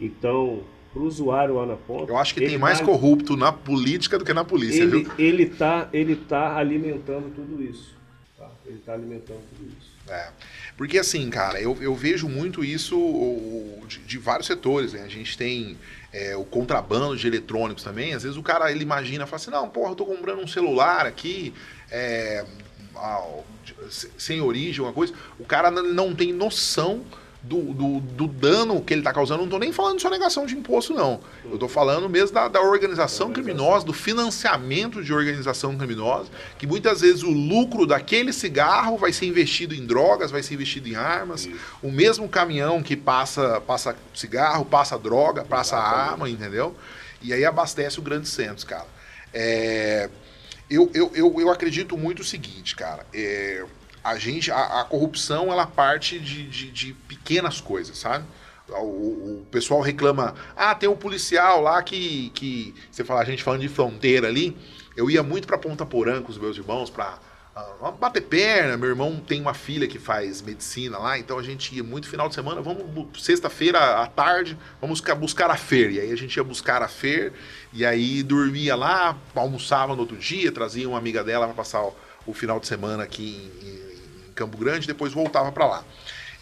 Então, 0.00 0.64
para 0.92 1.02
o 1.02 1.06
usuário 1.06 1.54
lá 1.56 1.66
na 1.66 1.76
ponta. 1.76 2.10
Eu 2.10 2.16
acho 2.16 2.32
que 2.34 2.40
tem 2.40 2.56
mais 2.56 2.78
tá, 2.78 2.84
corrupto 2.84 3.36
na 3.36 3.52
política 3.52 4.18
do 4.18 4.24
que 4.24 4.32
na 4.32 4.44
polícia, 4.44 4.82
ele, 4.82 5.02
viu? 5.02 5.12
Ele 5.18 5.42
está 5.42 5.88
ele 5.92 6.16
tá 6.16 6.56
alimentando 6.56 7.34
tudo 7.34 7.62
isso. 7.62 7.94
Tá? 8.38 8.50
Ele 8.64 8.78
está 8.78 8.94
alimentando 8.94 9.40
tudo 9.50 9.68
isso. 9.68 9.94
É. 10.08 10.30
Porque 10.76 10.98
assim, 10.98 11.28
cara, 11.30 11.60
eu, 11.60 11.76
eu 11.80 11.94
vejo 11.94 12.28
muito 12.28 12.64
isso 12.64 12.96
de, 13.88 13.98
de 14.00 14.18
vários 14.18 14.46
setores. 14.46 14.92
Né? 14.92 15.02
A 15.02 15.08
gente 15.08 15.36
tem 15.36 15.76
é, 16.14 16.36
o 16.36 16.44
contrabando 16.44 17.16
de 17.16 17.26
eletrônicos 17.26 17.82
também. 17.82 18.14
Às 18.14 18.22
vezes 18.22 18.38
o 18.38 18.42
cara 18.42 18.70
ele 18.70 18.82
imagina, 18.82 19.26
fala 19.26 19.36
assim, 19.36 19.50
não, 19.50 19.68
porra, 19.68 19.90
eu 19.90 19.96
tô 19.96 20.06
comprando 20.06 20.40
um 20.40 20.46
celular 20.46 21.06
aqui, 21.06 21.52
é, 21.90 22.46
sem 24.16 24.40
origem, 24.40 24.78
alguma 24.78 24.94
coisa. 24.94 25.12
O 25.38 25.44
cara 25.44 25.72
não 25.72 26.14
tem 26.14 26.32
noção 26.32 27.04
do, 27.44 27.60
do, 27.74 28.00
do, 28.00 28.26
dano 28.26 28.80
que 28.80 28.94
ele 28.94 29.02
está 29.02 29.12
causando. 29.12 29.38
Não 29.38 29.44
estou 29.44 29.60
nem 29.60 29.72
falando 29.72 29.96
de 29.96 30.02
sonegação 30.02 30.46
de 30.46 30.54
imposto, 30.56 30.94
não. 30.94 31.20
Eu 31.44 31.54
estou 31.54 31.68
falando 31.68 32.08
mesmo 32.08 32.34
da, 32.34 32.48
da 32.48 32.60
organização 32.60 33.32
criminosa, 33.32 33.84
do 33.84 33.92
financiamento 33.92 35.04
de 35.04 35.12
organização 35.12 35.76
criminosa, 35.76 36.30
que 36.58 36.66
muitas 36.66 37.02
vezes 37.02 37.22
o 37.22 37.30
lucro 37.30 37.86
daquele 37.86 38.32
cigarro 38.32 38.96
vai 38.96 39.12
ser 39.12 39.26
investido 39.26 39.74
em 39.74 39.84
drogas, 39.84 40.30
vai 40.30 40.42
ser 40.42 40.54
investido 40.54 40.88
em 40.88 40.94
armas. 40.94 41.44
Isso. 41.44 41.58
O 41.82 41.92
mesmo 41.92 42.28
caminhão 42.28 42.82
que 42.82 42.96
passa, 42.96 43.60
passa 43.60 43.94
cigarro, 44.14 44.64
passa 44.64 44.98
droga, 44.98 45.44
passa 45.44 45.76
arma, 45.76 46.28
entendeu? 46.30 46.74
E 47.20 47.32
aí 47.32 47.44
abastece 47.44 47.98
o 47.98 48.02
Grande 48.02 48.28
Centros, 48.28 48.64
cara. 48.64 48.86
É, 49.32 50.08
eu, 50.70 50.90
eu, 50.94 51.10
eu, 51.14 51.40
eu 51.40 51.50
acredito 51.50 51.96
muito 51.96 52.20
o 52.20 52.24
seguinte, 52.24 52.74
cara. 52.74 53.04
É, 53.12 53.64
a 54.04 54.18
gente, 54.18 54.52
a, 54.52 54.82
a 54.82 54.84
corrupção, 54.84 55.50
ela 55.50 55.66
parte 55.66 56.18
de, 56.18 56.46
de, 56.46 56.70
de 56.70 56.92
pequenas 56.92 57.60
coisas, 57.60 57.96
sabe? 57.96 58.24
O, 58.68 59.40
o, 59.40 59.46
pessoal 59.50 59.80
reclama, 59.80 60.34
ah, 60.56 60.74
tem 60.74 60.88
um 60.88 60.96
policial 60.96 61.60
lá 61.60 61.82
que, 61.82 62.30
que 62.34 62.74
você 62.90 63.04
fala, 63.04 63.20
a 63.20 63.24
gente 63.24 63.42
falando 63.42 63.60
de 63.60 63.68
fronteira 63.68 64.28
ali, 64.28 64.56
eu 64.96 65.10
ia 65.10 65.22
muito 65.22 65.46
para 65.46 65.58
Ponta 65.58 65.84
Porã 65.84 66.22
com 66.22 66.30
os 66.30 66.38
meus 66.38 66.56
irmãos 66.56 66.88
para 66.88 67.18
uh, 67.56 67.92
bater 67.92 68.22
perna. 68.22 68.76
Meu 68.76 68.88
irmão 68.88 69.20
tem 69.26 69.40
uma 69.40 69.54
filha 69.54 69.86
que 69.86 69.98
faz 69.98 70.40
medicina 70.40 70.98
lá, 70.98 71.18
então 71.18 71.38
a 71.38 71.42
gente 71.42 71.74
ia 71.74 71.82
muito 71.82 72.08
final 72.08 72.28
de 72.28 72.34
semana, 72.34 72.60
vamos 72.60 73.22
sexta-feira 73.22 74.02
à 74.02 74.06
tarde, 74.06 74.56
vamos 74.80 75.02
buscar 75.18 75.50
a 75.50 75.56
feira. 75.56 75.92
E 75.92 76.00
aí 76.00 76.12
a 76.12 76.16
gente 76.16 76.36
ia 76.36 76.44
buscar 76.44 76.82
a 76.82 76.88
feira 76.88 77.32
e 77.72 77.84
aí 77.84 78.22
dormia 78.22 78.76
lá, 78.76 79.16
almoçava 79.34 79.94
no 79.94 80.00
outro 80.00 80.16
dia, 80.16 80.52
trazia 80.52 80.88
uma 80.88 80.98
amiga 80.98 81.24
dela 81.24 81.46
para 81.46 81.54
passar 81.54 81.82
o, 81.82 81.94
o, 82.26 82.32
final 82.32 82.60
de 82.60 82.66
semana 82.66 83.02
aqui 83.02 83.50
em, 83.62 83.93
Campo 84.34 84.56
Grande, 84.56 84.86
depois 84.86 85.12
voltava 85.12 85.50
para 85.52 85.66
lá. 85.66 85.84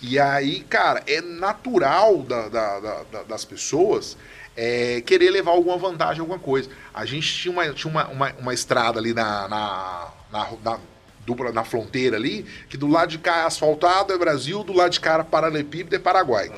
E 0.01 0.19
aí, 0.19 0.61
cara, 0.65 1.03
é 1.07 1.21
natural 1.21 2.19
da, 2.23 2.49
da, 2.49 2.81
da, 2.81 3.23
das 3.23 3.45
pessoas 3.45 4.17
é, 4.57 5.01
querer 5.03 5.31
levar 5.31 5.53
alguma 5.53 5.77
vantagem, 5.77 6.21
alguma 6.21 6.39
coisa. 6.39 6.69
A 6.93 7.05
gente 7.05 7.33
tinha 7.33 7.53
uma, 7.53 7.73
tinha 7.73 7.91
uma, 7.91 8.09
uma, 8.09 8.33
uma 8.39 8.55
estrada 8.55 8.99
ali 8.99 9.15
na, 9.15 9.49
na, 9.49 10.09
na, 10.31 10.49
na, 10.65 10.79
dupla, 11.25 11.53
na 11.53 11.65
fronteira 11.65 12.17
ali, 12.17 12.45
que 12.69 12.77
do 12.77 12.89
lado 12.89 13.11
de 13.11 13.19
cá 13.19 13.43
é 13.43 13.45
asfaltado, 13.45 14.13
é 14.13 14.19
Brasil, 14.19 14.63
do 14.65 14.73
lado 14.73 14.91
de 14.91 15.01
cá 15.01 15.15
era 15.15 15.25
Paralelepípedo, 15.25 15.95
é 15.95 15.99
Paraguai. 15.99 16.51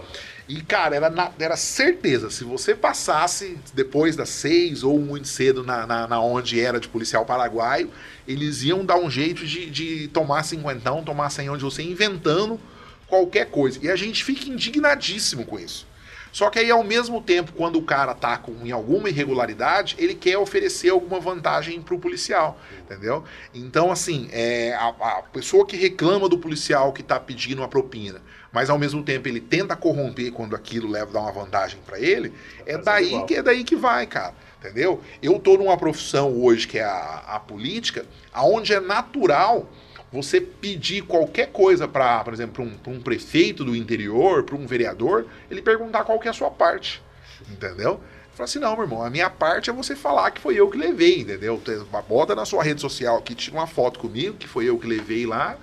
E, 0.47 0.61
cara, 0.61 0.95
era, 0.95 1.09
na, 1.09 1.31
era 1.39 1.57
certeza, 1.57 2.31
se 2.31 2.45
você 2.45 2.75
passasse 2.75 3.59
depois 3.73 4.15
das 4.15 4.29
seis 4.29 4.83
ou 4.83 4.99
muito 4.99 5.27
cedo 5.27 5.65
na, 5.65 5.87
na, 5.87 6.07
na, 6.07 6.21
onde 6.21 6.61
era 6.61 6.79
de 6.79 6.87
policial 6.87 7.25
paraguaio, 7.25 7.91
eles 8.29 8.63
iam 8.63 8.85
dar 8.85 8.97
um 8.97 9.11
jeito 9.11 9.47
de, 9.47 9.71
de 9.71 10.09
tomar 10.09 10.43
cinquentão, 10.43 11.03
tomar 11.03 11.31
cem 11.31 11.49
onde 11.49 11.65
você 11.65 11.83
inventando 11.83 12.61
qualquer 13.07 13.47
coisa. 13.47 13.79
E 13.83 13.91
a 13.91 13.97
gente 13.97 14.23
fica 14.23 14.49
indignadíssimo 14.51 15.47
com 15.47 15.59
isso. 15.59 15.87
Só 16.35 16.51
que 16.51 16.59
aí, 16.59 16.69
ao 16.69 16.83
mesmo 16.83 17.23
tempo, 17.23 17.53
quando 17.53 17.79
o 17.79 17.83
cara 17.83 18.13
tá 18.13 18.37
com, 18.37 18.67
em 18.67 18.73
alguma 18.73 19.09
irregularidade, 19.09 19.95
ele 20.01 20.17
quer 20.17 20.37
oferecer 20.37 20.91
alguma 20.91 21.21
vantagem 21.21 21.81
pro 21.81 21.97
policial, 21.97 22.59
entendeu? 22.81 23.23
Então, 23.55 23.93
assim, 23.93 24.29
é, 24.33 24.75
a, 24.75 24.89
a 24.89 25.23
pessoa 25.33 25.65
que 25.65 25.77
reclama 25.77 26.29
do 26.29 26.37
policial 26.37 26.93
que 26.93 27.05
tá 27.05 27.21
pedindo 27.21 27.61
uma 27.61 27.69
propina, 27.69 28.21
mas 28.53 28.69
ao 28.69 28.77
mesmo 28.77 29.01
tempo 29.05 29.29
ele 29.29 29.41
tenta 29.41 29.77
corromper 29.77 30.33
quando 30.33 30.57
aquilo 30.57 30.91
leva 30.91 31.13
dar 31.13 31.21
uma 31.21 31.31
vantagem 31.31 31.79
para 31.87 32.01
ele, 32.01 32.33
é 32.67 32.77
daí, 32.77 33.23
que, 33.27 33.37
é 33.37 33.43
daí 33.43 33.63
que 33.63 33.77
vai, 33.77 34.05
cara. 34.05 34.35
Entendeu? 34.59 35.01
Eu 35.23 35.39
tô 35.39 35.57
numa 35.57 35.77
profissão 35.77 36.43
hoje 36.43 36.67
que 36.67 36.81
é 36.81 36.85
a, 36.85 37.23
a 37.29 37.39
política, 37.39 38.07
aonde 38.33 38.73
é 38.73 38.81
natural 38.81 39.71
você 40.15 40.41
pedir 40.41 41.03
qualquer 41.03 41.49
coisa 41.51 41.89
para, 41.89 42.23
por 42.23 42.33
exemplo, 42.33 42.65
um, 42.65 42.93
um, 42.93 43.01
prefeito 43.01 43.65
do 43.65 43.75
interior, 43.75 44.45
para 44.45 44.55
um 44.55 44.65
vereador, 44.65 45.27
ele 45.51 45.61
perguntar 45.61 46.05
qual 46.05 46.21
que 46.21 46.29
é 46.29 46.31
a 46.31 46.35
sua 46.35 46.53
parte, 46.53 47.03
entendeu? 47.51 48.01
Fala 48.33 48.45
assim, 48.45 48.61
não, 48.61 48.75
meu 48.75 48.85
irmão, 48.85 49.03
a 49.03 49.11
minha 49.11 49.29
parte 49.29 49.71
é 49.71 49.73
você 49.73 49.97
falar 49.97 50.31
que 50.31 50.41
foi 50.41 50.55
eu 50.55 50.71
que 50.71 50.79
levei, 50.79 51.23
entendeu? 51.23 51.61
Bota 52.09 52.33
na 52.33 52.45
sua 52.45 52.63
rede 52.63 52.81
social 52.81 53.17
aqui, 53.17 53.35
tira 53.35 53.57
uma 53.57 53.67
foto 53.67 53.99
comigo, 53.99 54.37
que 54.37 54.47
foi 54.47 54.67
eu 54.67 54.79
que 54.79 54.87
levei 54.87 55.27
lá. 55.27 55.59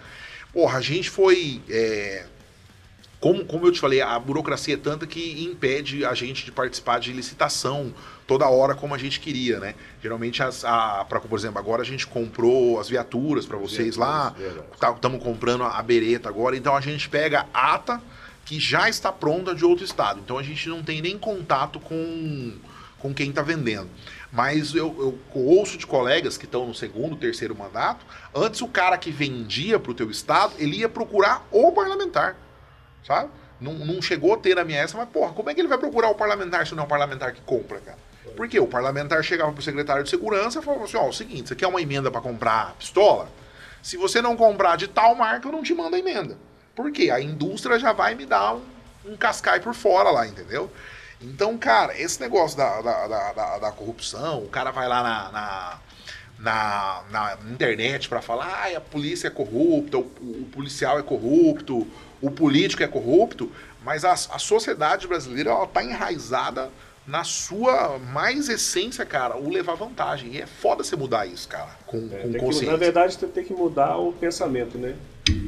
Porra, 0.52 0.80
a 0.80 0.82
gente 0.82 1.10
foi. 1.10 1.62
É... 1.70 2.26
Como, 3.22 3.46
como 3.46 3.68
eu 3.68 3.72
te 3.72 3.80
falei, 3.80 4.02
a 4.02 4.18
burocracia 4.20 4.74
é 4.74 4.78
tanta 4.78 5.08
que 5.08 5.44
impede 5.46 6.04
a 6.04 6.14
gente 6.14 6.44
de 6.44 6.52
participar 6.52 7.00
de 7.00 7.14
licitação 7.14 7.94
toda 8.32 8.48
hora 8.48 8.74
como 8.74 8.96
a 8.96 8.98
gente 8.98 9.20
queria, 9.20 9.60
né? 9.60 9.76
Geralmente, 10.02 10.42
as, 10.42 10.64
a, 10.64 11.04
pra, 11.04 11.20
por 11.20 11.38
exemplo, 11.38 11.60
agora 11.60 11.82
a 11.82 11.86
gente 11.86 12.08
comprou 12.08 12.80
as 12.80 12.88
viaturas 12.88 13.46
para 13.46 13.58
vocês 13.58 13.98
lá, 13.98 14.34
estamos 14.74 15.20
tá, 15.20 15.26
comprando 15.26 15.66
a 15.66 15.82
bereta 15.82 16.30
agora, 16.30 16.56
então 16.56 16.74
a 16.74 16.80
gente 16.80 17.10
pega 17.10 17.46
a 17.54 17.74
ata 17.74 18.02
que 18.46 18.58
já 18.58 18.88
está 18.88 19.12
pronta 19.12 19.54
de 19.54 19.66
outro 19.66 19.84
estado, 19.84 20.22
então 20.24 20.38
a 20.38 20.44
gente 20.44 20.70
não 20.70 20.82
tem 20.82 21.02
nem 21.02 21.18
contato 21.18 21.78
com, 21.78 22.54
com 23.00 23.14
quem 23.14 23.32
está 23.32 23.42
vendendo. 23.42 23.90
Mas 24.32 24.74
eu, 24.74 25.20
eu, 25.36 25.42
ouço 25.42 25.78
de 25.78 25.86
colegas 25.86 26.38
que 26.38 26.46
estão 26.46 26.66
no 26.66 26.74
segundo, 26.74 27.18
terceiro 27.18 27.54
mandato, 27.54 28.06
antes 28.34 28.62
o 28.62 28.68
cara 28.70 28.98
que 28.98 29.12
vendia 29.12 29.78
para 29.78 29.92
o 29.92 29.94
teu 29.94 30.10
estado, 30.10 30.54
ele 30.58 30.78
ia 30.78 30.88
procurar 30.88 31.46
o 31.52 31.70
parlamentar, 31.74 32.38
sabe? 33.06 33.30
Não, 33.60 33.74
não 33.74 34.02
chegou 34.02 34.34
a 34.34 34.38
ter 34.38 34.56
na 34.56 34.64
minha 34.64 34.80
essa, 34.80 34.98
mas 34.98 35.10
porra, 35.10 35.34
como 35.34 35.50
é 35.50 35.54
que 35.54 35.60
ele 35.60 35.68
vai 35.68 35.78
procurar 35.78 36.10
o 36.10 36.16
parlamentar 36.16 36.66
se 36.66 36.74
não 36.74 36.84
é 36.84 36.86
o 36.86 36.90
parlamentar 36.90 37.34
que 37.34 37.42
compra, 37.42 37.82
cara? 37.82 38.11
Porque 38.36 38.60
o 38.60 38.68
parlamentar 38.68 39.24
chegava 39.24 39.52
para 39.52 39.60
o 39.60 39.64
secretário 39.64 40.04
de 40.04 40.10
segurança 40.10 40.60
e 40.60 40.62
falava 40.62 40.86
assim: 40.86 40.98
ó, 40.98 41.06
oh, 41.06 41.10
o 41.10 41.14
seguinte, 41.14 41.50
você 41.50 41.56
quer 41.56 41.68
uma 41.68 41.82
emenda 41.82 42.10
para 42.10 42.22
comprar 42.22 42.76
pistola? 42.78 43.30
Se 43.82 43.98
você 43.98 44.22
não 44.22 44.38
comprar 44.38 44.76
de 44.76 44.88
tal 44.88 45.16
marca, 45.16 45.48
eu 45.48 45.52
não 45.52 45.64
te 45.64 45.74
mando 45.74 45.96
a 45.96 46.00
emenda. 46.00 46.38
Por 46.76 46.92
quê? 46.92 47.10
A 47.10 47.20
indústria 47.20 47.80
já 47.80 47.92
vai 47.92 48.16
me 48.16 48.26
dar 48.26 48.56
um, 48.56 48.62
um 49.06 49.18
cascai 49.18 49.60
por 49.60 49.74
fora 49.74 50.12
lá, 50.12 50.28
entendeu? 50.28 50.72
Então, 51.20 51.58
cara, 51.58 52.00
esse 52.00 52.20
negócio 52.20 52.58
da, 52.58 52.82
da, 52.82 53.08
da, 53.08 53.58
da 53.60 53.72
corrupção, 53.72 54.44
o 54.44 54.50
cara 54.50 54.72
vai 54.72 54.88
lá 54.88 55.04
na, 55.04 55.32
na 55.32 55.80
na, 56.42 57.04
na, 57.12 57.38
internet 57.52 58.10
para 58.10 58.20
falar 58.20 58.48
ah, 58.48 58.78
a 58.78 58.82
polícia 58.82 59.28
é 59.28 59.30
corrupta, 59.30 59.98
o, 59.98 60.02
o, 60.02 60.50
policial 60.52 60.98
é 60.98 61.04
corrupto, 61.04 61.88
o 62.20 62.32
político 62.32 62.82
é 62.82 62.88
corrupto, 62.88 63.52
mas 63.84 64.04
a, 64.04 64.14
a 64.14 64.40
sociedade 64.40 65.08
brasileira 65.08 65.52
ela 65.52 65.66
está 65.66 65.84
enraizada 65.84 66.72
na 67.12 67.26
sua 67.26 68.00
mais 68.00 68.48
essência, 68.48 69.06
cara, 69.06 69.38
o 69.38 69.50
levar 69.50 69.76
vantagem. 69.76 70.32
E 70.32 70.42
é 70.42 70.46
foda 70.46 70.82
você 70.82 70.96
mudar 70.96 71.26
isso, 71.26 71.46
cara, 71.48 71.78
com, 71.86 71.98
é, 72.10 72.22
com 72.22 72.34
consciência. 72.40 72.68
Que, 72.68 72.72
na 72.72 72.78
verdade, 72.78 73.16
você 73.16 73.28
tem 73.28 73.44
que 73.44 73.54
mudar 73.54 73.98
o 73.98 74.14
pensamento, 74.14 74.78
né? 74.78 74.96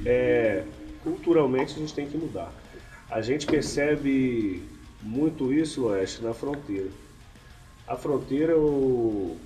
É, 0.06 0.66
culturalmente, 1.02 1.74
a 1.74 1.78
gente 1.78 1.94
tem 1.94 2.06
que 2.06 2.18
mudar. 2.18 2.52
A 3.10 3.22
gente 3.22 3.46
percebe 3.46 4.62
muito 5.02 5.54
isso, 5.54 5.86
Oeste, 5.86 6.22
na 6.22 6.34
fronteira. 6.34 6.90
A 7.88 7.96
fronteira, 7.96 8.58
o, 8.58 9.38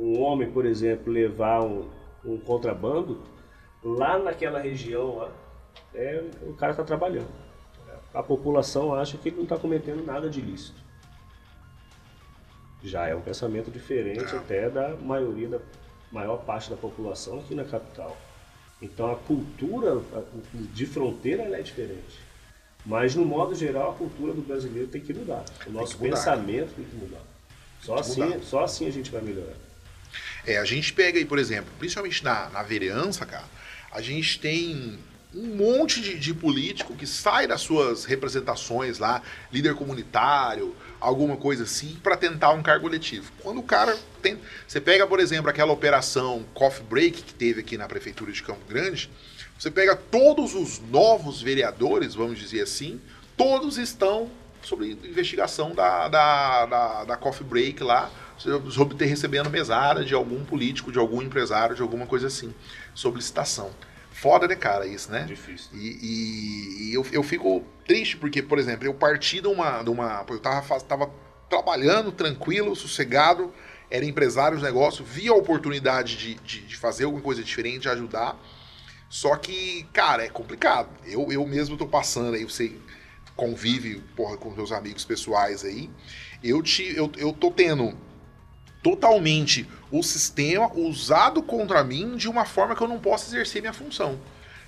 um, 0.00 0.18
homem, 0.22 0.50
por 0.50 0.64
exemplo, 0.64 1.12
levar 1.12 1.62
um, 1.62 1.86
um 2.24 2.38
contrabando, 2.38 3.20
lá 3.82 4.18
naquela 4.18 4.58
região, 4.58 5.16
lá, 5.16 5.30
é, 5.94 6.24
o 6.46 6.54
cara 6.54 6.72
está 6.72 6.82
trabalhando. 6.82 7.28
A 8.14 8.22
população 8.22 8.94
acha 8.94 9.18
que 9.18 9.28
ele 9.28 9.36
não 9.36 9.42
está 9.42 9.58
cometendo 9.58 10.02
nada 10.02 10.30
de 10.30 10.40
ilícito 10.40 10.83
já 12.84 13.06
é 13.08 13.14
um 13.14 13.20
pensamento 13.20 13.70
diferente 13.70 14.36
até 14.36 14.68
da 14.68 14.90
maioria 14.90 15.48
da 15.48 15.58
maior 16.12 16.36
parte 16.36 16.70
da 16.70 16.76
população 16.76 17.40
aqui 17.40 17.54
na 17.54 17.64
capital. 17.64 18.16
Então 18.80 19.10
a 19.10 19.16
cultura 19.16 20.00
de 20.52 20.86
fronteira 20.86 21.42
é 21.42 21.62
diferente. 21.62 22.20
Mas 22.84 23.14
no 23.14 23.24
modo 23.24 23.54
geral 23.54 23.92
a 23.92 23.94
cultura 23.94 24.32
do 24.34 24.42
brasileiro 24.42 24.88
tem 24.88 25.00
que 25.00 25.14
mudar. 25.14 25.44
O 25.66 25.70
nosso 25.70 25.96
tem 25.96 26.08
mudar. 26.08 26.18
pensamento 26.18 26.74
tem 26.74 26.84
que 26.84 26.96
mudar. 26.96 27.22
Só, 27.80 27.96
assim, 27.96 28.22
mudar. 28.22 28.42
só 28.42 28.64
assim 28.64 28.86
a 28.86 28.90
gente 28.90 29.10
vai 29.10 29.22
melhorar. 29.22 29.56
É, 30.46 30.58
a 30.58 30.64
gente 30.64 30.92
pega 30.92 31.18
aí, 31.18 31.24
por 31.24 31.38
exemplo, 31.38 31.72
principalmente 31.78 32.22
na, 32.22 32.50
na 32.50 32.62
vereança, 32.62 33.24
cara, 33.24 33.46
a 33.90 34.02
gente 34.02 34.38
tem 34.38 34.98
um 35.34 35.56
monte 35.56 36.00
de, 36.00 36.18
de, 36.18 36.32
político 36.32 36.94
que 36.94 37.06
sai 37.06 37.46
das 37.46 37.60
suas 37.60 38.04
representações 38.04 38.98
lá, 38.98 39.20
líder 39.52 39.74
comunitário, 39.74 40.74
alguma 41.00 41.36
coisa 41.36 41.64
assim, 41.64 41.98
para 42.02 42.16
tentar 42.16 42.52
um 42.52 42.62
cargo 42.62 42.88
eletivo. 42.88 43.32
Quando 43.42 43.58
o 43.58 43.62
cara 43.62 43.96
tem. 44.22 44.38
Você 44.66 44.80
pega, 44.80 45.06
por 45.06 45.18
exemplo, 45.18 45.50
aquela 45.50 45.72
operação 45.72 46.44
Coffee 46.54 46.84
Break 46.84 47.22
que 47.22 47.34
teve 47.34 47.60
aqui 47.60 47.76
na 47.76 47.88
Prefeitura 47.88 48.30
de 48.30 48.42
Campo 48.42 48.64
Grande, 48.68 49.10
você 49.58 49.70
pega 49.70 49.96
todos 49.96 50.54
os 50.54 50.80
novos 50.80 51.42
vereadores, 51.42 52.14
vamos 52.14 52.38
dizer 52.38 52.62
assim, 52.62 53.00
todos 53.36 53.76
estão 53.76 54.30
sobre 54.62 54.92
investigação 54.92 55.74
da, 55.74 56.08
da, 56.08 56.66
da, 56.66 57.04
da 57.04 57.16
Coffee 57.16 57.46
Break 57.46 57.82
lá, 57.82 58.10
sobre 58.70 58.96
ter 58.96 59.06
recebendo 59.06 59.50
mesada 59.50 60.04
de 60.04 60.14
algum 60.14 60.44
político, 60.44 60.90
de 60.90 60.98
algum 60.98 61.20
empresário, 61.22 61.74
de 61.74 61.82
alguma 61.82 62.06
coisa 62.06 62.28
assim, 62.28 62.54
sobre 62.94 63.18
licitação 63.18 63.70
foda, 64.14 64.46
né, 64.46 64.54
cara, 64.54 64.86
isso, 64.86 65.10
né? 65.10 65.24
Difícil. 65.24 65.70
E, 65.74 65.98
e, 66.00 66.90
e 66.90 66.94
eu, 66.94 67.04
eu 67.10 67.22
fico 67.22 67.64
triste 67.86 68.16
porque, 68.16 68.40
por 68.40 68.58
exemplo, 68.58 68.86
eu 68.86 68.94
parti 68.94 69.40
de 69.40 69.48
uma. 69.48 69.82
De 69.82 69.90
uma 69.90 70.24
eu 70.28 70.38
tava, 70.38 70.80
tava 70.80 71.10
trabalhando 71.50 72.12
tranquilo, 72.12 72.74
sossegado, 72.76 73.52
era 73.90 74.04
empresário 74.04 74.56
de 74.56 74.62
negócio, 74.62 75.04
via 75.04 75.32
a 75.32 75.34
oportunidade 75.34 76.16
de, 76.16 76.34
de, 76.36 76.60
de, 76.62 76.76
fazer 76.76 77.04
alguma 77.04 77.22
coisa 77.22 77.42
diferente, 77.42 77.82
de 77.82 77.88
ajudar. 77.88 78.38
Só 79.10 79.36
que, 79.36 79.86
cara, 79.92 80.24
é 80.24 80.28
complicado. 80.28 80.88
Eu, 81.04 81.30
eu 81.30 81.46
mesmo 81.46 81.76
tô 81.76 81.86
passando 81.86 82.34
aí, 82.34 82.44
você 82.44 82.72
convive 83.36 84.00
porra, 84.16 84.36
com 84.36 84.54
seus 84.54 84.72
amigos 84.72 85.04
pessoais 85.04 85.64
aí. 85.64 85.90
Eu, 86.42 86.62
te, 86.62 86.96
eu, 86.96 87.10
eu 87.16 87.32
tô 87.32 87.50
tendo 87.50 87.96
totalmente 88.84 89.66
o 89.90 90.02
sistema 90.02 90.70
usado 90.74 91.42
contra 91.42 91.82
mim 91.82 92.16
de 92.16 92.28
uma 92.28 92.44
forma 92.44 92.76
que 92.76 92.82
eu 92.82 92.88
não 92.88 92.98
posso 92.98 93.30
exercer 93.30 93.62
minha 93.62 93.72
função, 93.72 94.20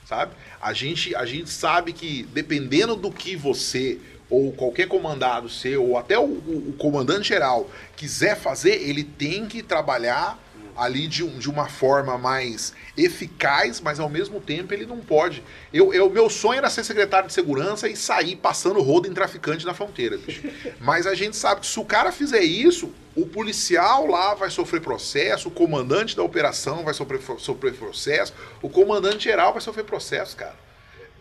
sabe? 0.06 0.32
A 0.60 0.72
gente, 0.72 1.14
a 1.14 1.26
gente 1.26 1.50
sabe 1.50 1.92
que 1.92 2.22
dependendo 2.32 2.96
do 2.96 3.12
que 3.12 3.36
você 3.36 4.00
ou 4.30 4.52
qualquer 4.52 4.88
comandado 4.88 5.48
seu, 5.50 5.84
ou 5.84 5.98
até 5.98 6.18
o, 6.18 6.24
o, 6.24 6.70
o 6.70 6.72
comandante 6.78 7.28
geral 7.28 7.70
quiser 7.94 8.36
fazer, 8.36 8.88
ele 8.88 9.04
tem 9.04 9.46
que 9.46 9.62
trabalhar 9.62 10.42
ali 10.76 11.06
de, 11.06 11.24
um, 11.24 11.38
de 11.38 11.48
uma 11.48 11.68
forma 11.68 12.18
mais 12.18 12.72
eficaz, 12.96 13.80
mas 13.80 13.98
ao 13.98 14.08
mesmo 14.08 14.40
tempo 14.40 14.72
ele 14.72 14.86
não 14.86 14.98
pode. 14.98 15.42
Eu, 15.72 15.92
eu 15.92 16.10
meu 16.10 16.28
sonho 16.28 16.58
era 16.58 16.70
ser 16.70 16.84
secretário 16.84 17.28
de 17.28 17.34
segurança 17.34 17.88
e 17.88 17.96
sair 17.96 18.36
passando 18.36 18.80
rodo 18.80 19.08
em 19.08 19.14
traficante 19.14 19.64
na 19.64 19.74
fronteira. 19.74 20.18
Bicho. 20.18 20.42
Mas 20.80 21.06
a 21.06 21.14
gente 21.14 21.36
sabe 21.36 21.62
que 21.62 21.66
se 21.66 21.78
o 21.78 21.84
cara 21.84 22.12
fizer 22.12 22.42
isso, 22.42 22.92
o 23.14 23.26
policial 23.26 24.06
lá 24.06 24.34
vai 24.34 24.50
sofrer 24.50 24.80
processo, 24.80 25.48
o 25.48 25.50
comandante 25.50 26.16
da 26.16 26.22
operação 26.22 26.84
vai 26.84 26.94
sofrer, 26.94 27.20
sofrer 27.38 27.74
processo, 27.74 28.34
o 28.60 28.68
comandante 28.68 29.24
geral 29.24 29.52
vai 29.52 29.62
sofrer 29.62 29.84
processo, 29.84 30.36
cara. 30.36 30.66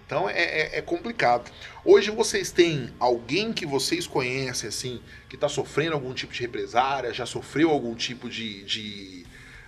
Então 0.05 0.29
é, 0.29 0.33
é, 0.33 0.77
é, 0.77 0.81
complicado. 0.81 1.51
Hoje 1.83 2.11
vocês 2.11 2.51
têm 2.51 2.93
alguém 2.99 3.51
que 3.51 3.65
vocês 3.65 4.05
conhecem, 4.05 4.69
assim, 4.69 5.01
que 5.27 5.35
está 5.35 5.49
sofrendo 5.49 5.93
algum 5.93 6.13
tipo 6.13 6.31
de 6.31 6.41
represária, 6.41 7.13
já 7.13 7.25
sofreu 7.25 7.71
algum 7.71 7.95
tipo 7.95 8.29
de, 8.29 8.63
de 8.63 9.25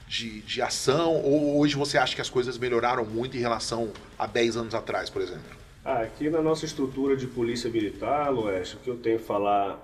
de, 0.07 0.41
de 0.41 0.61
ação? 0.61 1.15
Ou 1.21 1.59
hoje 1.59 1.75
você 1.75 1.97
acha 1.97 2.15
que 2.15 2.21
as 2.21 2.29
coisas 2.29 2.57
melhoraram 2.57 3.05
muito 3.05 3.35
em 3.37 3.39
relação 3.39 3.91
a 4.17 4.25
10 4.25 4.57
anos 4.57 4.73
atrás, 4.73 5.09
por 5.09 5.21
exemplo? 5.21 5.57
Ah, 5.83 6.01
aqui 6.01 6.29
na 6.29 6.41
nossa 6.41 6.65
estrutura 6.65 7.15
de 7.15 7.27
polícia 7.27 7.69
militar, 7.69 8.29
Loeste, 8.29 8.75
o 8.77 8.79
que 8.79 8.89
eu 8.89 8.97
tenho 8.97 9.19
falar 9.19 9.83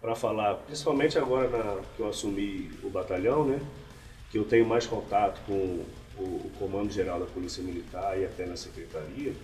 para 0.00 0.14
falar, 0.14 0.54
principalmente 0.54 1.18
agora 1.18 1.48
na, 1.48 1.82
que 1.94 2.00
eu 2.00 2.08
assumi 2.08 2.70
o 2.82 2.88
batalhão, 2.88 3.44
né? 3.44 3.60
Que 4.30 4.38
eu 4.38 4.44
tenho 4.44 4.64
mais 4.64 4.86
contato 4.86 5.40
com 5.46 5.52
o, 5.52 6.22
o 6.22 6.50
Comando 6.58 6.90
Geral 6.90 7.20
da 7.20 7.26
Polícia 7.26 7.62
Militar 7.62 8.18
e 8.18 8.24
até 8.24 8.46
na 8.46 8.56
Secretaria, 8.56 9.34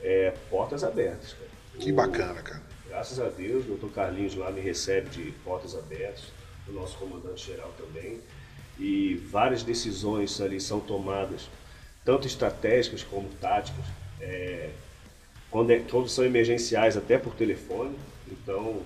é 0.00 0.32
portas 0.50 0.84
abertas. 0.84 1.32
Cara. 1.32 1.50
Que 1.80 1.90
o, 1.90 1.94
bacana, 1.94 2.40
cara. 2.42 2.62
Graças 2.86 3.18
a 3.18 3.28
Deus, 3.28 3.64
o 3.64 3.68
doutor 3.68 3.90
Carlinhos 3.90 4.36
lá 4.36 4.50
me 4.50 4.60
recebe 4.60 5.10
de 5.10 5.32
portas 5.44 5.76
abertas, 5.76 6.24
o 6.68 6.72
nosso 6.72 6.96
comandante 6.98 7.46
geral 7.46 7.72
também 7.76 8.20
e 8.78 9.14
várias 9.30 9.62
decisões 9.62 10.40
ali 10.40 10.60
são 10.60 10.80
tomadas, 10.80 11.48
tanto 12.04 12.26
estratégicas 12.26 13.02
como 13.02 13.28
táticas, 13.40 13.84
é, 14.20 14.70
quando, 15.50 15.70
é, 15.70 15.78
quando 15.80 16.08
são 16.08 16.24
emergenciais 16.24 16.96
até 16.96 17.18
por 17.18 17.34
telefone. 17.34 17.94
Então, 18.30 18.80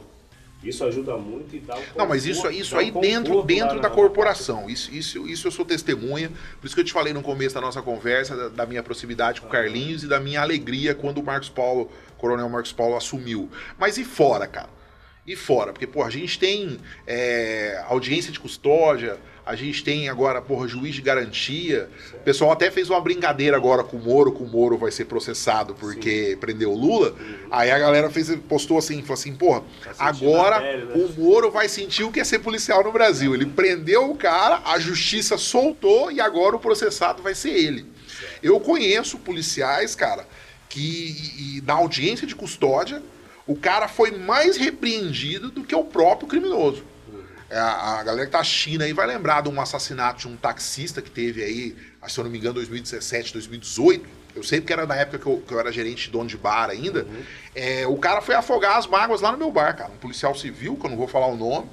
isso 0.62 0.84
ajuda 0.84 1.16
muito 1.16 1.56
e 1.56 1.58
dá 1.58 1.76
um 1.76 1.82
Não, 1.96 2.06
mas 2.06 2.24
isso, 2.24 2.48
isso 2.50 2.70
dá 2.70 2.76
um 2.76 2.80
aí 2.80 2.90
dentro, 2.92 3.42
dentro 3.42 3.76
da 3.80 3.88
na- 3.88 3.94
corporação. 3.94 4.70
Isso, 4.70 4.92
isso, 4.94 5.28
isso 5.28 5.48
eu 5.48 5.50
sou 5.52 5.64
testemunha. 5.64 6.30
Por 6.60 6.66
isso 6.66 6.74
que 6.74 6.80
eu 6.80 6.84
te 6.84 6.92
falei 6.92 7.12
no 7.12 7.20
começo 7.22 7.54
da 7.54 7.60
nossa 7.60 7.82
conversa, 7.82 8.36
da, 8.36 8.48
da 8.48 8.66
minha 8.66 8.82
proximidade 8.82 9.40
com 9.40 9.48
o 9.48 9.50
Carlinhos 9.50 10.04
e 10.04 10.06
da 10.08 10.20
minha 10.20 10.40
alegria 10.40 10.94
quando 10.94 11.18
o 11.18 11.22
Marcos 11.22 11.48
Paulo, 11.48 11.90
o 12.10 12.20
Coronel 12.20 12.48
Marcos 12.48 12.72
Paulo 12.72 12.96
assumiu. 12.96 13.50
Mas 13.76 13.98
e 13.98 14.04
fora, 14.04 14.46
cara? 14.46 14.68
E 15.26 15.36
fora? 15.36 15.72
Porque, 15.72 15.86
pô, 15.86 16.02
a 16.02 16.10
gente 16.10 16.36
tem 16.38 16.78
é, 17.06 17.80
audiência 17.88 18.32
de 18.32 18.40
custódia, 18.40 19.18
a 19.46 19.54
gente 19.54 19.84
tem 19.84 20.08
agora, 20.08 20.42
porra, 20.42 20.66
juiz 20.66 20.96
de 20.96 21.00
garantia. 21.02 21.88
O 22.14 22.18
pessoal 22.20 22.50
até 22.50 22.72
fez 22.72 22.90
uma 22.90 23.00
brincadeira 23.00 23.56
agora 23.56 23.84
com 23.84 23.96
o 23.96 24.00
Moro, 24.02 24.32
que 24.32 24.42
o 24.42 24.46
Moro 24.46 24.76
vai 24.76 24.90
ser 24.90 25.04
processado 25.04 25.74
porque 25.74 26.36
prendeu 26.40 26.72
o 26.72 26.76
Lula. 26.76 27.14
Aí 27.52 27.70
a 27.70 27.78
galera 27.78 28.10
fez, 28.10 28.34
postou 28.48 28.78
assim, 28.78 29.00
falou 29.02 29.14
assim, 29.14 29.34
porra, 29.34 29.62
Tá 29.84 29.92
agora 29.98 30.60
pele, 30.60 30.84
né? 30.86 30.94
o 30.96 31.20
Moro 31.20 31.52
vai 31.52 31.68
sentir 31.68 32.02
o 32.02 32.10
que 32.10 32.18
é 32.18 32.24
ser 32.24 32.40
policial 32.40 32.82
no 32.82 32.90
Brasil. 32.90 33.32
Ele 33.32 33.46
prendeu 33.46 34.10
o 34.10 34.16
cara, 34.16 34.60
a 34.64 34.78
justiça 34.80 35.38
soltou 35.38 36.10
e 36.10 36.20
agora 36.20 36.56
o 36.56 36.60
processado 36.60 37.22
vai 37.22 37.34
ser 37.36 37.50
ele. 37.50 37.86
Eu 38.42 38.58
conheço 38.58 39.18
policiais, 39.18 39.94
cara, 39.94 40.26
que 40.68 40.80
e- 40.80 41.58
e 41.58 41.60
na 41.62 41.74
audiência 41.74 42.26
de 42.26 42.34
custódia, 42.34 43.00
o 43.46 43.56
cara 43.56 43.88
foi 43.88 44.10
mais 44.10 44.56
repreendido 44.56 45.50
do 45.50 45.64
que 45.64 45.74
o 45.74 45.84
próprio 45.84 46.28
criminoso. 46.28 46.84
É, 47.50 47.58
A, 47.58 47.98
a 48.00 48.02
galera 48.02 48.24
que 48.26 48.32
tá 48.32 48.40
assistindo 48.40 48.82
aí 48.82 48.92
vai 48.92 49.06
lembrar 49.06 49.42
de 49.42 49.48
um 49.48 49.60
assassinato 49.60 50.20
de 50.20 50.28
um 50.28 50.36
taxista 50.36 51.02
que 51.02 51.10
teve 51.10 51.42
aí, 51.42 51.76
se 52.08 52.18
eu 52.18 52.24
não 52.24 52.30
me 52.30 52.38
engano, 52.38 52.54
2017, 52.54 53.32
2018. 53.34 54.22
Eu 54.34 54.42
sei 54.42 54.60
porque 54.60 54.72
era 54.72 54.86
na 54.86 54.96
época 54.96 55.18
que 55.18 55.26
eu, 55.26 55.42
que 55.46 55.52
eu 55.52 55.60
era 55.60 55.70
gerente 55.70 56.04
de 56.06 56.10
dono 56.10 56.26
de 56.26 56.38
bar 56.38 56.70
ainda. 56.70 57.06
É, 57.54 57.86
o 57.86 57.96
cara 57.98 58.22
foi 58.22 58.34
afogar 58.34 58.78
as 58.78 58.86
mágoas 58.86 59.20
lá 59.20 59.30
no 59.30 59.36
meu 59.36 59.50
bar, 59.52 59.76
cara. 59.76 59.92
Um 59.92 59.98
policial 59.98 60.34
civil, 60.34 60.74
que 60.76 60.86
eu 60.86 60.90
não 60.90 60.96
vou 60.96 61.06
falar 61.06 61.26
o 61.26 61.36
nome. 61.36 61.68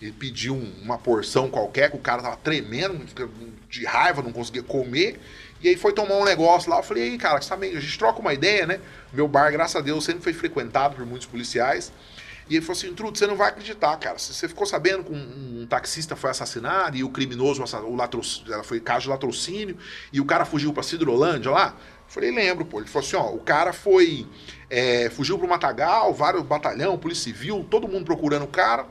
Ele 0.00 0.12
pediu 0.12 0.54
um- 0.54 0.72
uma 0.82 0.98
porção 0.98 1.48
qualquer, 1.50 1.90
que 1.90 1.96
o 1.96 2.00
cara 2.00 2.22
tava 2.22 2.36
tremendo, 2.36 3.04
de 3.68 3.84
raiva, 3.84 4.22
não 4.22 4.30
conseguia 4.30 4.62
comer. 4.62 5.18
E 5.60 5.68
aí 5.68 5.76
foi 5.76 5.92
tomar 5.92 6.14
um 6.14 6.24
negócio 6.24 6.70
lá. 6.70 6.78
Eu 6.78 6.82
falei, 6.82 7.04
aí, 7.04 7.18
cara, 7.18 7.40
tá 7.40 7.56
meio... 7.56 7.76
a 7.76 7.80
gente 7.80 7.98
troca 7.98 8.20
uma 8.20 8.34
ideia, 8.34 8.66
né? 8.66 8.80
Meu 9.12 9.26
bar, 9.26 9.50
graças 9.50 9.76
a 9.76 9.80
Deus, 9.80 10.04
sempre 10.04 10.22
foi 10.22 10.32
frequentado 10.32 10.96
por 10.96 11.06
muitos 11.06 11.26
policiais. 11.26 11.92
E 12.48 12.54
ele 12.54 12.64
falou 12.64 12.78
assim, 12.78 12.94
Truto, 12.94 13.18
você 13.18 13.26
não 13.26 13.34
vai 13.36 13.48
acreditar, 13.48 13.96
cara. 13.96 14.18
Você 14.18 14.46
ficou 14.46 14.66
sabendo 14.66 15.04
que 15.04 15.12
um, 15.12 15.62
um 15.62 15.66
taxista 15.66 16.14
foi 16.14 16.30
assassinado 16.30 16.96
e 16.96 17.02
o 17.02 17.08
criminoso, 17.08 17.62
o 17.62 17.96
latrocínio, 17.96 18.52
ela 18.52 18.62
foi 18.62 18.78
caso 18.78 19.04
de 19.04 19.08
latrocínio, 19.08 19.76
e 20.12 20.20
o 20.20 20.24
cara 20.24 20.44
fugiu 20.44 20.72
pra 20.72 20.82
Cidrolândia 20.82 21.50
lá? 21.50 21.74
Eu 22.06 22.12
falei, 22.12 22.30
lembro, 22.30 22.64
pô. 22.64 22.78
Ele 22.78 22.88
falou 22.88 23.06
assim, 23.06 23.16
ó, 23.16 23.34
o 23.34 23.40
cara 23.40 23.72
foi, 23.72 24.26
é, 24.70 25.10
fugiu 25.10 25.36
pro 25.38 25.48
Matagal, 25.48 26.14
vários 26.14 26.44
batalhão, 26.44 26.96
polícia 26.96 27.24
civil, 27.24 27.66
todo 27.68 27.88
mundo 27.88 28.04
procurando 28.04 28.44
o 28.44 28.48
cara. 28.48 28.86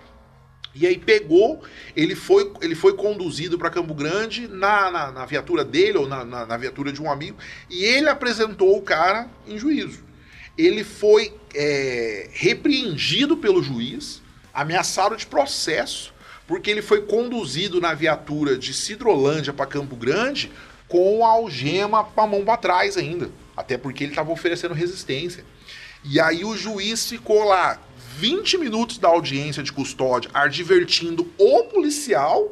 E 0.76 0.86
aí 0.86 0.98
pegou, 0.98 1.64
ele 1.96 2.16
foi, 2.16 2.52
ele 2.62 2.76
foi 2.76 2.94
conduzido 2.94 3.58
para 3.58 3.70
Campo 3.70 3.94
Grande 3.94 4.46
na, 4.46 4.92
na, 4.92 5.12
na 5.12 5.26
viatura 5.26 5.64
dele 5.64 5.98
ou 5.98 6.06
na, 6.06 6.26
na, 6.26 6.46
na 6.46 6.58
viatura 6.58 6.92
de 6.92 7.02
um 7.02 7.10
amigo, 7.10 7.38
e 7.70 7.86
ele 7.86 8.10
apresentou 8.10 8.78
o 8.78 8.82
cara 8.82 9.30
em 9.48 9.58
juízo. 9.58 10.04
Ele 10.58 10.84
foi 10.84 11.34
é, 11.54 12.30
repreendido 12.34 13.38
pelo 13.38 13.64
juiz, 13.64 14.22
ameaçado 14.54 15.16
de 15.16 15.26
processo, 15.26 16.14
porque 16.46 16.70
ele 16.70 16.82
foi 16.82 17.04
conduzido 17.04 17.80
na 17.80 17.94
viatura 17.94 18.58
de 18.58 18.74
Cidrolândia 18.74 19.54
para 19.54 19.66
Campo 19.66 19.96
Grande 19.96 20.52
com 20.90 21.26
a 21.26 21.30
algema 21.30 22.04
com 22.04 22.22
a 22.22 22.28
mão 22.28 22.44
para 22.44 22.58
trás 22.58 22.98
ainda, 22.98 23.32
até 23.56 23.78
porque 23.78 24.04
ele 24.04 24.12
estava 24.12 24.32
oferecendo 24.32 24.74
resistência. 24.74 25.44
E 26.04 26.20
aí 26.20 26.44
o 26.44 26.56
juiz 26.56 27.10
ficou 27.10 27.46
lá 27.46 27.80
20 28.18 28.58
minutos 28.58 28.98
da 28.98 29.10
audiência 29.10 29.62
de 29.62 29.74
custódia 29.74 30.32
advertindo 30.34 31.30
o 31.38 31.66
policial, 31.66 32.50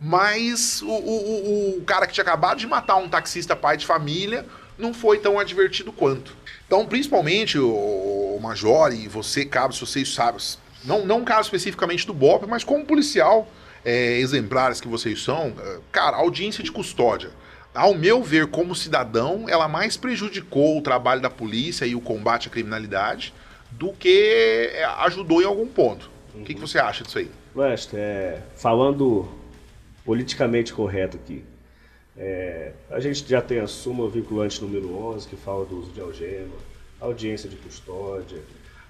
mas 0.00 0.80
o, 0.82 0.86
o, 0.86 1.78
o, 1.78 1.82
cara 1.84 2.06
que 2.06 2.12
tinha 2.12 2.22
acabado 2.22 2.58
de 2.58 2.66
matar 2.68 2.96
um 2.96 3.08
taxista 3.08 3.56
pai 3.56 3.76
de 3.76 3.84
família 3.84 4.46
não 4.78 4.94
foi 4.94 5.18
tão 5.18 5.40
advertido 5.40 5.92
quanto. 5.92 6.36
Então, 6.66 6.86
principalmente 6.86 7.58
o, 7.58 7.68
o 7.68 8.40
Major 8.40 8.92
e 8.92 9.08
você, 9.08 9.44
Cabo, 9.44 9.74
se 9.74 9.80
vocês 9.80 10.14
sabem, 10.14 10.40
não, 10.84 11.04
não 11.04 11.18
um 11.18 11.24
caso 11.24 11.42
especificamente 11.42 12.06
do 12.06 12.14
BOP, 12.14 12.46
mas 12.46 12.62
como 12.62 12.86
policial 12.86 13.50
é, 13.84 14.18
exemplares 14.18 14.80
que 14.80 14.88
vocês 14.88 15.20
são, 15.20 15.52
é, 15.58 15.78
cara, 15.90 16.16
audiência 16.16 16.62
de 16.62 16.70
custódia. 16.70 17.30
Ao 17.74 17.92
meu 17.94 18.22
ver, 18.22 18.46
como 18.48 18.74
cidadão, 18.74 19.46
ela 19.48 19.66
mais 19.66 19.96
prejudicou 19.96 20.78
o 20.78 20.82
trabalho 20.82 21.20
da 21.20 21.30
polícia 21.30 21.86
e 21.86 21.94
o 21.94 22.00
combate 22.00 22.46
à 22.46 22.50
criminalidade 22.50 23.34
do 23.72 23.92
que 23.92 24.70
ajudou 24.98 25.42
em 25.42 25.44
algum 25.44 25.66
ponto. 25.66 26.10
O 26.34 26.42
que, 26.42 26.54
que 26.54 26.60
você 26.60 26.78
acha 26.78 27.04
disso 27.04 27.18
aí? 27.18 27.30
West, 27.54 27.92
é, 27.94 28.40
falando 28.56 29.28
politicamente 30.04 30.72
correto 30.72 31.16
aqui, 31.16 31.44
é, 32.16 32.72
a 32.90 33.00
gente 33.00 33.28
já 33.28 33.40
tem 33.40 33.58
a 33.58 33.66
súmula 33.66 34.10
vinculante 34.10 34.60
número 34.62 34.94
11, 34.94 35.28
que 35.28 35.36
fala 35.36 35.64
do 35.64 35.78
uso 35.78 35.90
de 35.92 36.00
algema, 36.00 36.54
audiência 37.00 37.48
de 37.48 37.56
custódia. 37.56 38.40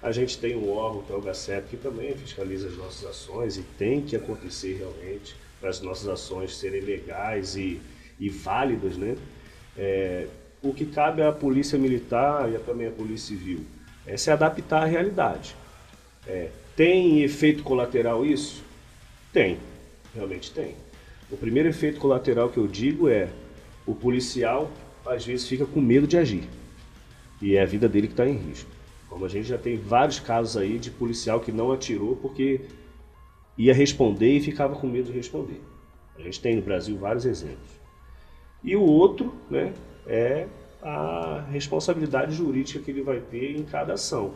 A 0.02 0.10
gente 0.10 0.38
tem 0.38 0.56
um 0.56 0.70
órgão, 0.72 1.02
que 1.02 1.12
é 1.12 1.16
o 1.16 1.20
GACEP, 1.20 1.68
que 1.68 1.76
também 1.76 2.14
fiscaliza 2.16 2.68
as 2.68 2.76
nossas 2.76 3.08
ações 3.08 3.56
e 3.56 3.62
tem 3.62 4.00
que 4.02 4.16
acontecer 4.16 4.76
realmente 4.78 5.36
para 5.60 5.70
as 5.70 5.80
nossas 5.80 6.08
ações 6.08 6.56
serem 6.56 6.80
legais 6.80 7.56
e, 7.56 7.80
e 8.18 8.28
válidas, 8.28 8.96
né? 8.96 9.16
É, 9.76 10.26
o 10.60 10.74
que 10.74 10.86
cabe 10.86 11.22
à 11.22 11.32
polícia 11.32 11.78
militar 11.78 12.52
e 12.52 12.58
também 12.58 12.88
à 12.88 12.90
polícia 12.90 13.28
civil 13.36 13.64
é 14.06 14.16
se 14.16 14.30
adaptar 14.30 14.82
à 14.82 14.86
realidade. 14.86 15.54
É, 16.26 16.50
tem 16.76 17.22
efeito 17.22 17.62
colateral 17.62 18.24
isso? 18.24 18.62
Tem, 19.32 19.58
realmente 20.14 20.50
tem. 20.50 20.74
O 21.30 21.36
primeiro 21.36 21.68
efeito 21.68 21.98
colateral 21.98 22.48
que 22.48 22.58
eu 22.58 22.66
digo 22.66 23.08
é 23.08 23.28
o 23.86 23.94
policial 23.94 24.70
às 25.04 25.24
vezes 25.26 25.48
fica 25.48 25.66
com 25.66 25.80
medo 25.80 26.06
de 26.06 26.16
agir 26.16 26.44
e 27.40 27.56
é 27.56 27.62
a 27.62 27.66
vida 27.66 27.88
dele 27.88 28.06
que 28.06 28.12
está 28.12 28.26
em 28.26 28.36
risco. 28.36 28.70
Como 29.08 29.24
a 29.24 29.28
gente 29.28 29.48
já 29.48 29.58
tem 29.58 29.76
vários 29.76 30.20
casos 30.20 30.56
aí 30.56 30.78
de 30.78 30.90
policial 30.90 31.40
que 31.40 31.50
não 31.50 31.72
atirou 31.72 32.16
porque 32.16 32.60
ia 33.58 33.74
responder 33.74 34.36
e 34.36 34.40
ficava 34.40 34.76
com 34.76 34.86
medo 34.86 35.06
de 35.10 35.12
responder. 35.12 35.60
A 36.16 36.22
gente 36.22 36.40
tem 36.40 36.56
no 36.56 36.62
Brasil 36.62 36.96
vários 36.96 37.26
exemplos. 37.26 37.68
E 38.62 38.76
o 38.76 38.82
outro, 38.82 39.34
né, 39.50 39.74
é 40.06 40.46
a 40.82 41.44
responsabilidade 41.50 42.34
jurídica 42.34 42.80
que 42.80 42.90
ele 42.90 43.02
vai 43.02 43.20
ter 43.20 43.56
em 43.56 43.62
cada 43.62 43.94
ação. 43.94 44.34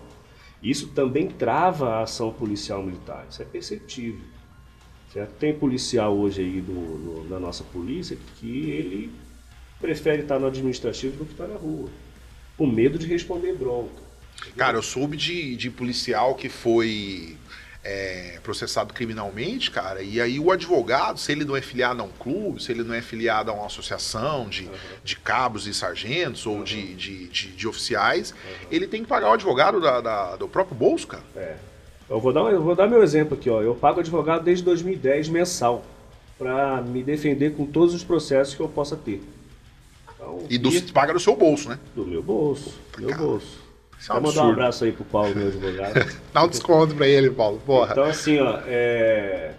Isso 0.63 0.89
também 0.89 1.29
trava 1.29 1.97
a 1.97 2.03
ação 2.03 2.33
policial 2.33 2.83
militar, 2.83 3.27
isso 3.29 3.43
é 3.43 3.45
perceptível. 3.45 4.25
Certo? 5.13 5.33
Tem 5.39 5.55
policial 5.55 6.17
hoje 6.17 6.41
aí 6.41 6.63
no, 6.67 6.99
no, 6.99 7.29
na 7.29 7.39
nossa 7.39 7.65
polícia 7.65 8.17
que 8.37 8.71
ele 8.71 9.13
prefere 9.81 10.23
estar 10.23 10.39
no 10.39 10.47
administrativo 10.47 11.17
do 11.17 11.25
que 11.25 11.33
estar 11.33 11.47
na 11.47 11.57
rua, 11.57 11.89
com 12.57 12.67
medo 12.67 12.99
de 12.99 13.07
responder 13.07 13.55
bronca. 13.55 14.07
Cara, 14.57 14.77
eu 14.77 14.83
soube 14.83 15.17
de, 15.17 15.57
de 15.57 15.71
policial 15.71 16.35
que 16.35 16.49
foi 16.49 17.37
é, 17.89 18.41
processado 18.43 18.93
criminalmente, 18.93 19.71
cara, 19.71 20.03
e 20.03 20.21
aí 20.21 20.41
o 20.41 20.51
advogado, 20.51 21.21
se 21.21 21.31
ele 21.31 21.45
não 21.45 21.55
é 21.55 21.63
filiado 21.63 22.03
a 22.03 22.05
um 22.05 22.11
clube, 22.11 22.61
se 22.61 22.73
ele 22.73 22.83
não 22.83 22.93
é 22.95 23.01
filiado 23.01 23.49
a 23.51 23.55
uma 23.55 23.67
associação 23.67 24.49
de, 24.49 24.69
de 25.05 25.17
cabos 25.17 25.69
e 25.69 25.73
sargentos 25.73 26.47
ou 26.47 26.65
de, 26.65 26.95
de, 26.97 27.29
de, 27.29 27.49
de 27.53 27.69
oficiais, 27.69 28.35
ele 28.73 28.89
tem 28.89 29.03
que 29.03 29.09
pagar 29.09 29.31
o 29.31 29.33
advogado 29.35 29.81
da, 29.81 30.01
da- 30.01 30.35
do 30.37 30.49
próprio 30.49 30.77
bolso, 30.77 31.07
cara. 31.07 31.23
É. 31.37 31.55
Eu 32.11 32.21
vou 32.21 32.33
dar, 32.33 32.41
eu 32.53 32.63
vou 32.63 32.75
dar 32.75 32.89
meu 32.89 33.03
exemplo 33.03 33.37
aqui, 33.39 33.49
ó. 33.51 33.61
Eu 33.63 33.75
pago 33.75 34.01
advogado 34.01 34.43
desde 34.45 34.65
2010 34.65 35.29
mensal 35.29 35.85
para 36.39 36.83
me 36.83 37.03
defender 37.05 37.55
com 37.57 37.67
todos 37.67 37.95
os 37.95 38.03
processos 38.05 38.55
que 38.55 38.61
eu 38.61 38.69
possa 38.69 38.97
ter. 38.97 39.23
Então, 40.15 40.45
E 40.51 40.59
do, 40.59 40.71
paga 40.93 41.13
do 41.13 41.21
seu 41.21 41.37
bolso, 41.37 41.69
né? 41.69 41.79
do 41.95 42.05
meu 42.07 42.23
bolso, 42.23 42.75
meu 42.99 43.09
Cara, 43.11 43.23
bolso. 43.23 43.59
Isso 43.99 44.13
é 44.13 44.17
um 44.17 44.21
mandar 44.21 44.47
um 44.47 44.51
abraço 44.51 44.85
aí 44.85 44.93
pro 44.93 45.05
Paulo, 45.05 45.35
meu 45.35 45.49
advogado. 45.49 45.95
Dá 46.33 46.45
um 46.45 46.49
desconto 46.49 46.95
pra 46.95 47.07
ele, 47.07 47.31
Paulo. 47.31 47.61
Porra. 47.65 47.93
Então, 47.93 48.05
assim, 48.05 48.39
ó, 48.39 48.61
é, 48.67 49.55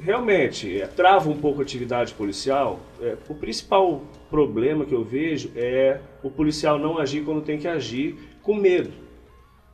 realmente, 0.00 0.80
é, 0.80 0.86
trava 0.86 1.28
um 1.28 1.36
pouco 1.36 1.60
a 1.60 1.62
atividade 1.62 2.12
policial. 2.14 2.80
É, 3.00 3.16
o 3.28 3.34
principal 3.34 4.02
problema 4.30 4.84
que 4.84 4.94
eu 4.94 5.04
vejo 5.04 5.50
é 5.56 6.00
o 6.22 6.30
policial 6.30 6.78
não 6.78 6.98
agir 6.98 7.24
quando 7.24 7.42
tem 7.42 7.58
que 7.58 7.66
agir 7.66 8.18
com 8.42 8.54
medo. 8.54 8.92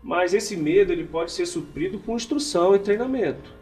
Mas 0.02 0.34
esse 0.34 0.56
medo 0.56 0.92
ele 0.92 1.04
pode 1.04 1.32
ser 1.32 1.46
suprido 1.46 1.98
com 1.98 2.14
instrução 2.14 2.74
e 2.74 2.78
treinamento. 2.78 3.52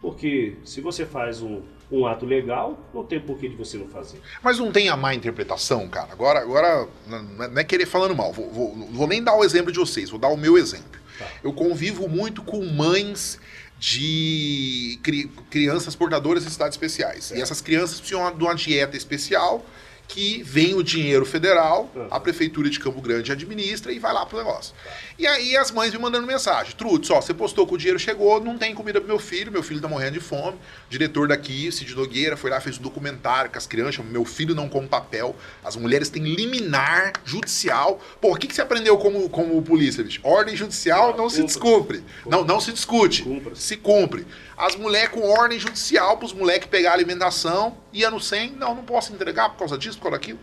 Porque 0.00 0.56
se 0.64 0.80
você 0.80 1.04
faz 1.04 1.42
um, 1.42 1.62
um 1.90 2.06
ato 2.06 2.26
legal, 2.26 2.78
não 2.92 3.02
tem 3.04 3.18
porquê 3.20 3.48
de 3.48 3.56
você 3.56 3.78
não 3.78 3.88
fazer. 3.88 4.20
Mas 4.42 4.58
não 4.58 4.70
tem 4.70 4.88
a 4.88 4.96
má 4.96 5.14
interpretação, 5.14 5.88
cara. 5.88 6.12
Agora, 6.12 6.40
agora 6.40 6.86
não 7.06 7.44
é- 7.44 7.60
é 7.60 7.64
querer 7.64 7.86
falando 7.86 8.14
mal. 8.14 8.32
Vou, 8.32 8.50
vou- 8.50 8.74
vou 8.92 9.06
nem 9.06 9.22
dar 9.22 9.34
o 9.34 9.42
exemplo 9.44 9.72
de 9.72 9.78
vocês, 9.78 10.10
vou 10.10 10.18
dar 10.18 10.28
o 10.28 10.36
meu 10.36 10.58
exemplo. 10.58 11.00
Tá. 11.18 11.26
Eu 11.42 11.52
convivo 11.52 12.08
muito 12.08 12.42
com 12.42 12.64
mães 12.64 13.38
de 13.78 14.98
cri- 15.02 15.30
crianças 15.50 15.94
portadoras 15.94 16.44
de 16.44 16.50
cidades 16.50 16.74
especiais. 16.74 17.30
E 17.30 17.40
essas 17.40 17.60
crianças 17.60 17.98
precisam 18.00 18.36
de 18.36 18.42
uma 18.44 18.54
dieta 18.54 18.96
especial 18.96 19.64
que 20.08 20.42
vem 20.42 20.74
o 20.74 20.82
dinheiro 20.82 21.26
federal, 21.26 21.90
a 22.10 22.18
prefeitura 22.18 22.70
de 22.70 22.80
Campo 22.80 23.00
Grande 23.00 23.30
administra 23.30 23.92
e 23.92 23.98
vai 23.98 24.12
lá 24.12 24.24
pro 24.24 24.38
negócio. 24.38 24.74
E 25.18 25.26
aí 25.26 25.56
as 25.56 25.70
mães 25.70 25.92
me 25.92 25.98
mandando 25.98 26.26
mensagem: 26.26 26.74
Trutz, 26.76 27.10
ó, 27.10 27.20
você 27.20 27.34
postou 27.34 27.66
que 27.66 27.74
o 27.74 27.76
dinheiro 27.76 27.98
chegou, 27.98 28.42
não 28.42 28.56
tem 28.56 28.74
comida 28.74 29.00
pro 29.00 29.08
meu 29.08 29.18
filho, 29.18 29.52
meu 29.52 29.62
filho 29.62 29.80
tá 29.80 29.86
morrendo 29.86 30.14
de 30.14 30.20
fome. 30.20 30.56
O 30.56 30.90
diretor 30.90 31.28
daqui, 31.28 31.70
Cid 31.70 31.94
Nogueira, 31.94 32.36
foi 32.36 32.50
lá, 32.50 32.58
fez 32.60 32.78
um 32.78 32.82
documentário 32.82 33.50
com 33.50 33.58
as 33.58 33.66
crianças, 33.66 34.04
meu 34.04 34.24
filho 34.24 34.54
não 34.54 34.68
come 34.68 34.88
papel, 34.88 35.36
as 35.62 35.76
mulheres 35.76 36.08
têm 36.08 36.22
liminar 36.22 37.12
judicial. 37.24 38.00
Pô, 38.20 38.32
o 38.32 38.36
que, 38.36 38.46
que 38.46 38.54
você 38.54 38.62
aprendeu 38.62 38.96
como, 38.96 39.28
como 39.28 39.60
polícia, 39.60 40.02
bicho? 40.02 40.20
Ordem 40.22 40.56
judicial 40.56 41.14
não 41.16 41.28
se 41.28 41.42
descumpre. 41.42 42.02
Não, 42.24 42.44
não 42.44 42.60
se 42.60 42.72
discute. 42.72 43.26
Se 43.54 43.76
cumpre. 43.76 44.26
As 44.56 44.74
mulheres 44.74 45.10
com 45.10 45.20
ordem 45.28 45.58
judicial 45.58 46.16
pros 46.16 46.32
moleques 46.32 46.68
pegar 46.68 46.92
alimentação, 46.92 47.76
ia 47.98 48.10
no 48.10 48.20
100, 48.20 48.52
não, 48.52 48.74
não 48.74 48.84
posso 48.84 49.12
entregar 49.12 49.50
por 49.50 49.58
causa 49.58 49.76
disso, 49.78 49.98
por 49.98 50.04
causa 50.04 50.18
daquilo. 50.18 50.38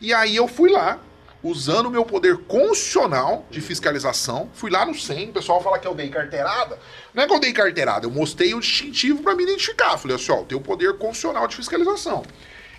E 0.00 0.12
aí 0.12 0.36
eu 0.36 0.46
fui 0.46 0.70
lá, 0.70 0.98
usando 1.42 1.86
o 1.86 1.90
meu 1.90 2.04
poder 2.04 2.36
constitucional 2.38 3.46
de 3.50 3.60
fiscalização, 3.60 4.50
fui 4.52 4.70
lá 4.70 4.84
no 4.84 4.94
100, 4.94 5.30
o 5.30 5.32
pessoal 5.32 5.62
fala 5.62 5.78
que 5.78 5.86
eu 5.86 5.94
dei 5.94 6.08
carteirada. 6.08 6.78
Não 7.14 7.22
é 7.22 7.26
que 7.26 7.32
eu 7.32 7.40
dei 7.40 7.52
carteirada, 7.52 8.06
eu 8.06 8.10
mostrei 8.10 8.54
o 8.54 8.60
distintivo 8.60 9.22
para 9.22 9.34
me 9.34 9.44
identificar. 9.44 9.96
Falei 9.96 10.16
assim, 10.16 10.32
ó, 10.32 10.42
tenho 10.42 10.60
o 10.60 10.64
poder 10.64 10.94
constitucional 10.94 11.46
de 11.46 11.56
fiscalização. 11.56 12.24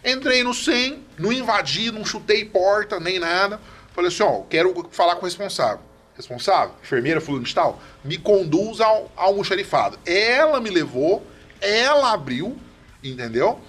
Entrei 0.04 0.44
no 0.44 0.54
100, 0.54 1.04
não 1.18 1.32
invadi, 1.32 1.92
não 1.92 2.06
chutei 2.06 2.46
porta, 2.46 3.00
nem 3.00 3.20
nada. 3.20 3.60
Falei 3.94 4.10
assim, 4.10 4.24
ó, 4.24 4.42
quero 4.50 4.88
falar 4.92 5.16
com 5.16 5.22
o 5.22 5.26
responsável. 5.26 5.80
Responsável, 6.16 6.74
enfermeira, 6.84 7.22
fulano 7.22 7.44
de 7.44 7.54
tal, 7.54 7.80
me 8.04 8.18
conduz 8.18 8.82
ao 8.82 9.12
almoxarifado. 9.16 10.00
Ela 10.04 10.60
me 10.60 10.70
levou, 10.70 11.26
ela 11.62 12.12
abriu, 12.12 12.58
entendeu? 13.04 13.60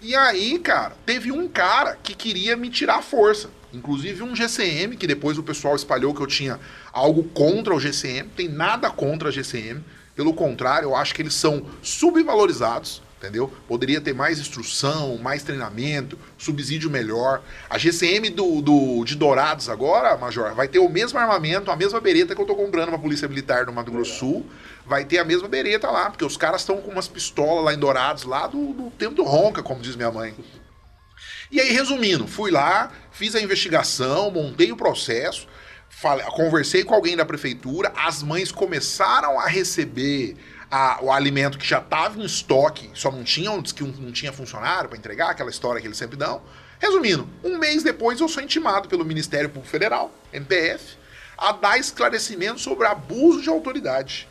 E 0.00 0.14
aí, 0.14 0.58
cara, 0.58 0.94
teve 1.06 1.32
um 1.32 1.48
cara 1.48 1.96
que 2.02 2.14
queria 2.14 2.56
me 2.56 2.68
tirar 2.68 2.96
a 2.96 3.02
força. 3.02 3.48
Inclusive 3.72 4.22
um 4.22 4.34
GCM, 4.34 4.96
que 4.96 5.06
depois 5.06 5.38
o 5.38 5.42
pessoal 5.42 5.74
espalhou 5.74 6.14
que 6.14 6.20
eu 6.20 6.26
tinha 6.26 6.60
algo 6.92 7.24
contra 7.24 7.74
o 7.74 7.80
GCM. 7.80 8.28
Tem 8.36 8.48
nada 8.48 8.90
contra 8.90 9.28
a 9.28 9.32
GCM. 9.32 9.82
Pelo 10.14 10.32
contrário, 10.32 10.86
eu 10.86 10.96
acho 10.96 11.14
que 11.14 11.20
eles 11.20 11.34
são 11.34 11.66
subvalorizados, 11.82 13.02
entendeu? 13.18 13.52
Poderia 13.68 14.00
ter 14.00 14.14
mais 14.14 14.38
instrução, 14.38 15.18
mais 15.18 15.42
treinamento, 15.42 16.18
subsídio 16.38 16.88
melhor. 16.88 17.42
A 17.68 17.76
GCM 17.76 18.30
do, 18.30 18.62
do, 18.62 19.04
de 19.04 19.14
Dourados 19.14 19.68
agora, 19.68 20.16
Major, 20.16 20.54
vai 20.54 20.68
ter 20.68 20.78
o 20.78 20.88
mesmo 20.88 21.18
armamento, 21.18 21.70
a 21.70 21.76
mesma 21.76 22.00
bereta 22.00 22.34
que 22.34 22.40
eu 22.40 22.46
tô 22.46 22.54
comprando 22.54 22.88
pra 22.88 22.98
Polícia 22.98 23.28
Militar 23.28 23.66
do 23.66 23.72
Mato 23.72 23.90
Grosso 23.90 24.12
do 24.12 24.18
Sul. 24.18 24.46
Vai 24.86 25.04
ter 25.04 25.18
a 25.18 25.24
mesma 25.24 25.48
bereta 25.48 25.90
lá, 25.90 26.10
porque 26.10 26.24
os 26.24 26.36
caras 26.36 26.60
estão 26.60 26.80
com 26.80 26.90
umas 26.92 27.08
pistolas 27.08 27.64
lá 27.64 27.74
em 27.74 27.78
Dourados, 27.78 28.22
lá 28.24 28.46
do, 28.46 28.72
do 28.72 28.90
tempo 28.92 29.14
do 29.16 29.24
Ronca, 29.24 29.62
como 29.62 29.80
diz 29.80 29.96
minha 29.96 30.10
mãe. 30.12 30.34
E 31.50 31.60
aí, 31.60 31.72
resumindo, 31.72 32.26
fui 32.26 32.50
lá, 32.50 32.92
fiz 33.10 33.34
a 33.34 33.40
investigação, 33.40 34.30
montei 34.30 34.70
o 34.72 34.76
processo, 34.76 35.46
falei, 35.88 36.24
conversei 36.26 36.84
com 36.84 36.94
alguém 36.94 37.16
da 37.16 37.24
prefeitura, 37.24 37.92
as 37.96 38.22
mães 38.22 38.52
começaram 38.52 39.38
a 39.40 39.46
receber 39.46 40.36
a- 40.70 40.98
o 41.02 41.10
alimento 41.10 41.58
que 41.58 41.66
já 41.66 41.78
estava 41.78 42.18
em 42.20 42.24
estoque, 42.24 42.90
só 42.94 43.10
não 43.10 43.24
tinha, 43.24 43.50
que 43.62 43.82
não 43.82 44.12
tinha 44.12 44.32
funcionário 44.32 44.88
para 44.88 44.98
entregar, 44.98 45.30
aquela 45.30 45.50
história 45.50 45.80
que 45.80 45.86
eles 45.86 45.96
sempre 45.98 46.16
dão. 46.16 46.42
Resumindo, 46.78 47.28
um 47.42 47.58
mês 47.58 47.82
depois 47.82 48.20
eu 48.20 48.28
sou 48.28 48.42
intimado 48.42 48.88
pelo 48.88 49.04
Ministério 49.04 49.48
Público 49.48 49.70
Federal, 49.70 50.12
MPF, 50.32 50.96
a 51.38 51.52
dar 51.52 51.78
esclarecimento 51.78 52.60
sobre 52.60 52.86
abuso 52.86 53.40
de 53.40 53.48
autoridade. 53.48 54.28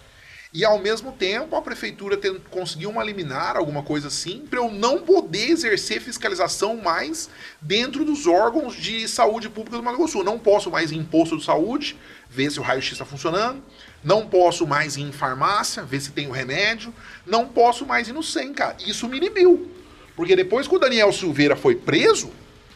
E 0.56 0.64
ao 0.64 0.80
mesmo 0.80 1.12
tempo 1.12 1.54
a 1.58 1.62
prefeitura 1.62 2.18
conseguiu 2.50 2.90
uma 2.90 3.04
liminar, 3.04 3.58
alguma 3.58 3.84
coisa 3.84 4.08
assim, 4.08 4.46
para 4.50 4.60
eu 4.60 4.72
não 4.72 5.00
poder 5.00 5.50
exercer 5.50 6.00
fiscalização 6.00 6.78
mais 6.78 7.30
dentro 7.60 8.06
dos 8.06 8.26
órgãos 8.26 8.74
de 8.74 9.06
saúde 9.06 9.50
pública 9.50 9.76
do 9.76 9.84
Mato 9.84 9.98
Grosso. 9.98 10.24
Não 10.24 10.40
posso 10.40 10.72
mais 10.72 10.94
ir 10.94 10.96
em 10.96 11.04
posto 11.04 11.38
de 11.38 11.44
saúde, 11.44 11.98
ver 12.30 12.50
se 12.50 12.58
o 12.58 12.64
raio-x 12.64 12.94
está 12.94 13.04
funcionando. 13.04 13.62
Não 14.02 14.30
posso 14.30 14.66
mais 14.66 14.96
ir 14.96 15.02
em 15.02 15.12
farmácia, 15.12 15.84
ver 15.84 16.00
se 16.00 16.12
tem 16.12 16.30
o 16.30 16.32
remédio. 16.32 16.96
Não 17.26 17.50
posso 17.50 17.86
mais 17.86 18.08
ir 18.08 18.14
no 18.14 18.24
100, 18.24 18.54
cara. 18.54 18.78
Isso 18.88 19.10
me 19.10 19.18
inibiu. 19.18 19.70
Porque 20.16 20.38
depois 20.38 20.70
que 20.70 20.76
o 20.76 20.80
Daniel 20.80 21.12
Silveira 21.12 21.58
foi 21.58 21.76
preso, 21.76 22.32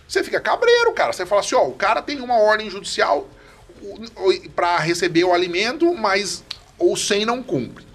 você 0.05 0.21
fica 0.21 0.41
cabreiro, 0.41 0.91
cara. 0.91 1.13
Você 1.13 1.25
fala 1.25 1.39
assim, 1.39 1.55
ó, 1.55 1.65
o 1.65 1.75
cara 1.75 2.01
tem 2.01 2.19
uma 2.19 2.39
ordem 2.39 2.69
judicial 2.69 3.29
para 4.53 4.79
receber 4.79 5.23
o 5.23 5.33
alimento, 5.33 5.95
mas 5.95 6.43
o 6.79 6.95
100 6.95 7.25
não 7.25 7.43
cumpre. 7.43 7.85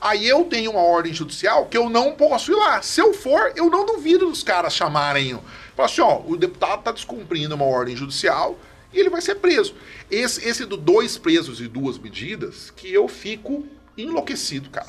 Aí 0.00 0.26
eu 0.26 0.44
tenho 0.44 0.72
uma 0.72 0.80
ordem 0.80 1.14
judicial 1.14 1.66
que 1.66 1.76
eu 1.76 1.88
não 1.88 2.12
posso 2.12 2.50
ir 2.50 2.56
lá. 2.56 2.82
Se 2.82 3.00
eu 3.00 3.14
for, 3.14 3.52
eu 3.54 3.70
não 3.70 3.86
duvido 3.86 4.26
dos 4.26 4.42
caras 4.42 4.74
chamarem. 4.74 5.38
Falar 5.76 5.86
assim, 5.86 6.00
ó, 6.00 6.20
o 6.26 6.36
deputado 6.36 6.80
está 6.80 6.90
descumprindo 6.90 7.54
uma 7.54 7.64
ordem 7.64 7.94
judicial 7.94 8.58
e 8.92 8.98
ele 8.98 9.08
vai 9.08 9.20
ser 9.20 9.36
preso. 9.36 9.74
Esse, 10.10 10.46
esse 10.46 10.66
do 10.66 10.76
dois 10.76 11.16
presos 11.16 11.60
e 11.60 11.68
duas 11.68 11.98
medidas, 11.98 12.72
que 12.72 12.92
eu 12.92 13.06
fico 13.06 13.64
enlouquecido, 13.96 14.70
cara. 14.70 14.88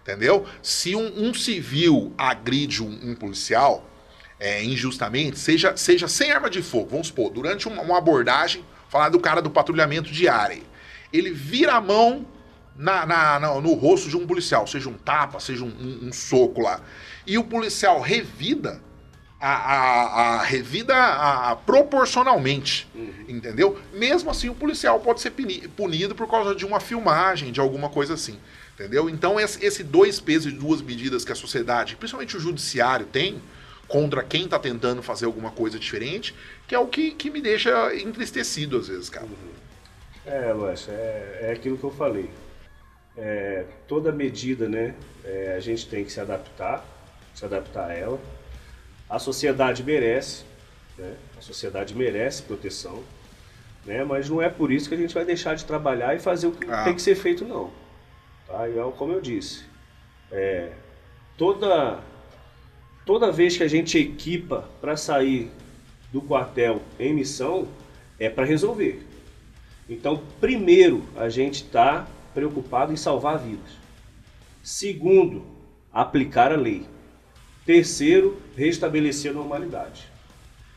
Entendeu? 0.00 0.46
Se 0.62 0.96
um, 0.96 1.28
um 1.28 1.34
civil 1.34 2.12
agride 2.16 2.82
um, 2.82 3.10
um 3.10 3.14
policial 3.14 3.86
é, 4.40 4.64
injustamente, 4.64 5.38
seja, 5.38 5.76
seja 5.76 6.08
sem 6.08 6.32
arma 6.32 6.48
de 6.48 6.62
fogo, 6.62 6.88
vamos 6.90 7.08
supor, 7.08 7.30
durante 7.30 7.68
uma, 7.68 7.82
uma 7.82 7.98
abordagem, 7.98 8.64
falar 8.88 9.10
do 9.10 9.20
cara 9.20 9.42
do 9.42 9.50
patrulhamento 9.50 10.10
diário, 10.10 10.62
ele 11.12 11.30
vira 11.30 11.74
a 11.74 11.80
mão 11.80 12.26
na, 12.76 13.06
na- 13.06 13.38
na- 13.40 13.60
no 13.60 13.74
rosto 13.74 14.08
de 14.08 14.16
um 14.16 14.26
policial, 14.26 14.66
seja 14.66 14.88
um 14.88 14.94
tapa, 14.94 15.38
seja 15.40 15.64
um, 15.64 15.68
um- 15.68 16.08
um 16.08 16.12
soco 16.12 16.60
lá, 16.60 16.80
e 17.26 17.38
o 17.38 17.44
policial 17.44 18.00
revida, 18.00 18.80
a, 19.40 19.48
a- 19.48 20.04
a- 20.40 20.42
revida 20.42 20.94
a- 20.96 21.56
proporcionalmente, 21.56 22.88
entendeu? 23.28 23.78
Mesmo 23.92 24.30
assim, 24.30 24.48
o 24.48 24.54
policial 24.54 24.98
pode 25.00 25.20
ser 25.20 25.30
puni- 25.30 25.68
punido 25.68 26.14
por 26.14 26.28
causa 26.28 26.54
de 26.54 26.64
uma 26.64 26.80
filmagem, 26.80 27.52
de 27.52 27.60
alguma 27.60 27.88
coisa 27.90 28.14
assim, 28.14 28.38
entendeu? 28.74 29.08
Então, 29.08 29.38
esse, 29.38 29.84
dois 29.84 30.18
pesos 30.18 30.52
e 30.52 30.56
duas 30.56 30.80
medidas 30.80 31.24
que 31.24 31.32
a 31.32 31.34
sociedade, 31.34 31.94
principalmente 31.96 32.36
o 32.36 32.40
judiciário, 32.40 33.06
tem 33.06 33.40
contra 33.86 34.22
quem 34.22 34.48
tá 34.48 34.58
tentando 34.58 35.02
fazer 35.02 35.26
alguma 35.26 35.50
coisa 35.50 35.78
diferente, 35.78 36.34
que 36.66 36.74
é 36.74 36.78
o 36.78 36.86
que, 36.86 37.10
que 37.10 37.30
me 37.30 37.40
deixa 37.42 37.94
entristecido 37.94 38.78
às 38.78 38.88
vezes, 38.88 39.10
cara. 39.10 39.28
É, 40.24 40.52
Luiz, 40.54 40.88
é, 40.88 41.38
é 41.42 41.52
aquilo 41.52 41.76
que 41.76 41.84
eu 41.84 41.90
falei. 41.90 42.30
É, 43.16 43.64
toda 43.86 44.10
medida, 44.10 44.68
né, 44.68 44.94
é, 45.24 45.54
a 45.56 45.60
gente 45.60 45.86
tem 45.88 46.04
que 46.04 46.10
se 46.10 46.20
adaptar, 46.20 46.84
se 47.34 47.44
adaptar 47.44 47.90
a 47.90 47.94
ela. 47.94 48.20
A 49.08 49.18
sociedade 49.18 49.84
merece, 49.84 50.44
né, 50.98 51.14
a 51.38 51.40
sociedade 51.40 51.94
merece 51.94 52.42
proteção, 52.42 53.04
né, 53.84 54.02
mas 54.02 54.28
não 54.28 54.42
é 54.42 54.48
por 54.48 54.72
isso 54.72 54.88
que 54.88 54.94
a 54.94 54.98
gente 54.98 55.14
vai 55.14 55.24
deixar 55.24 55.54
de 55.54 55.64
trabalhar 55.64 56.16
e 56.16 56.18
fazer 56.18 56.48
o 56.48 56.52
que 56.52 56.68
Ah. 56.68 56.84
tem 56.84 56.94
que 56.94 57.02
ser 57.02 57.14
feito, 57.14 57.44
não. 57.44 57.70
Tá? 58.48 58.68
E 58.68 58.76
é 58.78 58.92
como 58.96 59.12
eu 59.12 59.20
disse, 59.20 59.64
é, 60.32 60.72
toda, 61.38 62.00
toda 63.06 63.30
vez 63.30 63.56
que 63.56 63.62
a 63.62 63.68
gente 63.68 63.96
equipa 63.96 64.68
para 64.80 64.96
sair 64.96 65.50
do 66.12 66.20
quartel 66.20 66.82
em 66.98 67.14
missão, 67.14 67.68
é 68.18 68.28
para 68.28 68.44
resolver. 68.44 69.04
Então, 69.88 70.22
primeiro, 70.40 71.04
a 71.16 71.28
gente 71.28 71.64
está 71.64 72.06
preocupado 72.34 72.92
em 72.92 72.96
salvar 72.96 73.38
vidas. 73.38 73.70
Segundo, 74.62 75.44
aplicar 75.92 76.52
a 76.52 76.56
lei. 76.56 76.86
Terceiro, 77.64 78.38
restabelecer 78.56 79.30
a 79.30 79.34
normalidade. 79.34 80.04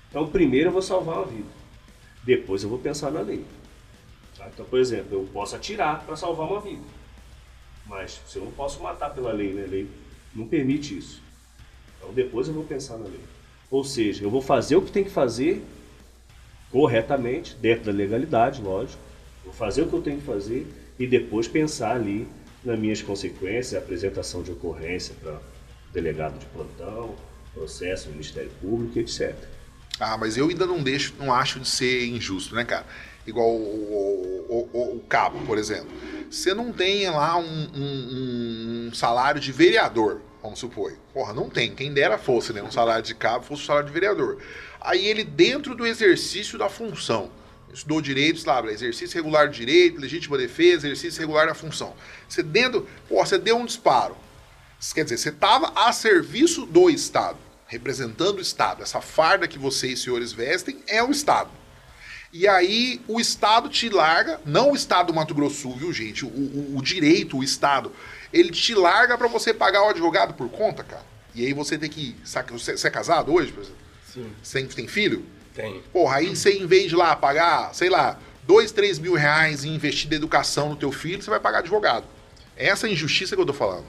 Então, 0.10 0.28
primeiro 0.28 0.70
eu 0.70 0.74
vou 0.74 0.82
salvar 0.82 1.18
uma 1.18 1.26
vida. 1.26 1.50
Depois 2.24 2.64
eu 2.64 2.70
vou 2.70 2.80
pensar 2.80 3.12
na 3.12 3.22
lei. 3.22 3.44
Tá? 4.38 4.48
Então, 4.54 4.66
por 4.66 4.80
exemplo, 4.80 5.18
eu 5.18 5.28
posso 5.34 5.56
atirar 5.56 6.04
para 6.06 6.16
salvar 6.16 6.48
uma 6.48 6.62
vida. 6.62 6.84
Mas 7.86 8.22
se 8.28 8.38
eu 8.38 8.46
não 8.46 8.52
posso 8.52 8.82
matar 8.82 9.10
pela 9.14 9.32
lei, 9.32 9.54
né? 9.54 9.64
A 9.64 9.68
lei 9.68 9.90
não 10.36 10.48
permite 10.48 10.98
isso. 10.98 11.22
Então, 11.98 12.14
depois 12.14 12.48
eu 12.48 12.54
vou 12.54 12.64
pensar 12.64 12.98
na 12.98 13.06
lei. 13.06 13.22
Ou 13.72 13.84
seja, 13.84 14.24
eu 14.24 14.30
vou 14.30 14.42
fazer 14.42 14.76
o 14.76 14.82
que 14.82 14.92
tem 14.92 15.04
que 15.04 15.10
fazer 15.10 15.64
corretamente, 16.72 17.56
dentro 17.56 17.86
da 17.86 17.92
legalidade, 17.92 18.62
lógico. 18.62 19.02
Vou 19.44 19.54
fazer 19.54 19.84
o 19.84 19.88
que 19.88 19.94
eu 19.94 20.02
tenho 20.02 20.20
que 20.20 20.26
fazer 20.26 20.68
e 21.00 21.06
depois 21.08 21.48
pensar 21.48 21.96
ali 21.96 22.28
nas 22.64 22.78
minhas 22.78 23.02
consequências, 23.02 23.76
apresentação 23.82 24.42
de 24.44 24.52
ocorrência 24.52 25.16
para 25.22 25.40
delegado 25.94 26.38
de 26.40 26.46
plantão, 26.48 27.16
processo, 27.54 28.10
Ministério 28.10 28.52
Público, 28.62 29.00
etc. 29.00 29.34
Ah, 30.00 30.18
mas 30.18 30.38
eu 30.38 30.48
ainda 30.50 30.66
não 30.66 30.82
deixo, 30.84 31.14
não 31.18 31.34
acho 31.34 31.60
de 31.60 31.68
ser 31.68 32.06
injusto, 32.08 32.54
né, 32.54 32.64
cara? 32.64 32.86
Igual 33.26 33.50
o, 33.50 34.48
o- 34.50 34.70
o- 34.74 34.96
o 34.98 35.00
cabo, 35.08 35.40
por 35.46 35.58
exemplo. 35.58 35.90
Você 36.30 36.54
não 36.54 36.72
tem 36.72 37.10
lá 37.10 37.38
um, 37.38 37.70
um- 37.76 38.88
um 38.90 38.94
salário 38.94 39.40
de 39.42 39.52
vereador, 39.52 40.22
vamos 40.42 40.60
supor. 40.60 40.94
Porra, 41.14 41.34
não 41.34 41.50
tem. 41.50 41.74
Quem 41.74 41.94
dera 41.94 42.18
fosse, 42.18 42.54
né? 42.54 42.62
Um 42.62 42.72
salário 42.72 43.04
de 43.04 43.16
cabo 43.16 43.44
fosse 43.44 43.64
um 43.64 43.66
salário 43.66 43.88
de 43.88 43.94
vereador. 43.94 44.38
Aí 44.80 45.06
ele, 45.06 45.24
dentro 45.24 45.74
do 45.76 45.86
exercício 45.86 46.58
da 46.60 46.70
função, 46.70 47.32
estudou 47.74 48.02
direito, 48.02 48.40
sabe? 48.40 48.72
Exercício 48.72 49.16
regular 49.16 49.50
de 49.50 49.58
direito, 49.58 50.00
legítima 50.00 50.38
defesa, 50.38 50.88
exercício 50.88 51.20
regular 51.20 51.48
da 51.48 51.54
função. 51.54 51.94
Você 52.28 52.42
dentro, 52.42 52.88
pô, 53.08 53.26
você 53.26 53.38
deu 53.38 53.58
um 53.58 53.66
disparo. 53.66 54.16
Quer 54.94 55.04
dizer, 55.04 55.18
você 55.18 55.30
estava 55.30 55.72
a 55.76 55.92
serviço 55.92 56.66
do 56.66 56.90
Estado. 56.90 57.38
representando 57.68 58.38
o 58.38 58.42
Estado. 58.42 58.82
Essa 58.82 59.02
farda 59.02 59.48
que 59.48 59.60
vocês, 59.60 60.02
senhores, 60.02 60.32
vestem 60.32 60.82
é 60.88 61.04
o 61.04 61.12
Estado. 61.12 61.50
E 62.32 62.48
aí 62.48 63.02
o 63.08 63.20
Estado 63.20 63.70
te 63.70 63.90
larga, 63.90 64.40
não 64.46 64.72
o 64.72 64.76
Estado 64.76 65.08
do 65.08 65.14
Mato 65.14 65.34
Grosso, 65.34 65.72
viu, 65.74 65.92
gente? 65.92 66.26
O, 66.26 66.30
o, 66.30 66.78
o 66.78 66.82
direito, 66.82 67.38
o 67.38 67.44
Estado, 67.44 67.92
ele 68.32 68.52
te 68.52 68.74
larga 68.74 69.18
para 69.18 69.28
você 69.28 69.54
pagar 69.54 69.84
o 69.84 69.90
advogado 69.90 70.34
por 70.34 70.50
conta, 70.50 70.84
cara. 70.84 71.06
E 71.34 71.46
aí 71.46 71.54
você 71.54 71.78
tem 71.78 71.90
que. 71.90 72.16
Você, 72.24 72.78
você 72.78 72.88
é 72.88 72.92
casado 72.92 73.34
hoje, 73.34 73.52
por 73.52 73.62
exemplo? 73.62 73.80
Sim. 74.14 74.32
Você 74.42 74.60
tem, 74.60 74.68
tem 74.68 74.88
filho? 74.88 75.26
Tem. 75.58 75.82
Porra, 75.92 76.18
aí 76.18 76.36
você, 76.36 76.52
em 76.52 76.68
vez 76.68 76.88
de 76.90 76.96
lá 76.96 77.16
pagar, 77.16 77.74
sei 77.74 77.90
lá, 77.90 78.20
dois, 78.46 78.72
três 78.72 79.00
mil 79.00 79.16
reais 79.16 79.64
e 79.64 79.70
investir 79.70 80.08
na 80.08 80.16
educação 80.16 80.70
no 80.70 80.76
teu 80.76 80.92
filho, 80.92 81.20
você 81.22 81.32
vai 81.32 81.40
pagar 81.40 81.60
advogado. 81.60 82.06
Essa 82.56 82.86
é 82.86 82.90
a 82.90 82.94
injustiça 82.94 83.36
que 83.36 83.42
eu 83.42 83.46
tô 83.46 83.54
falando. 83.54 83.84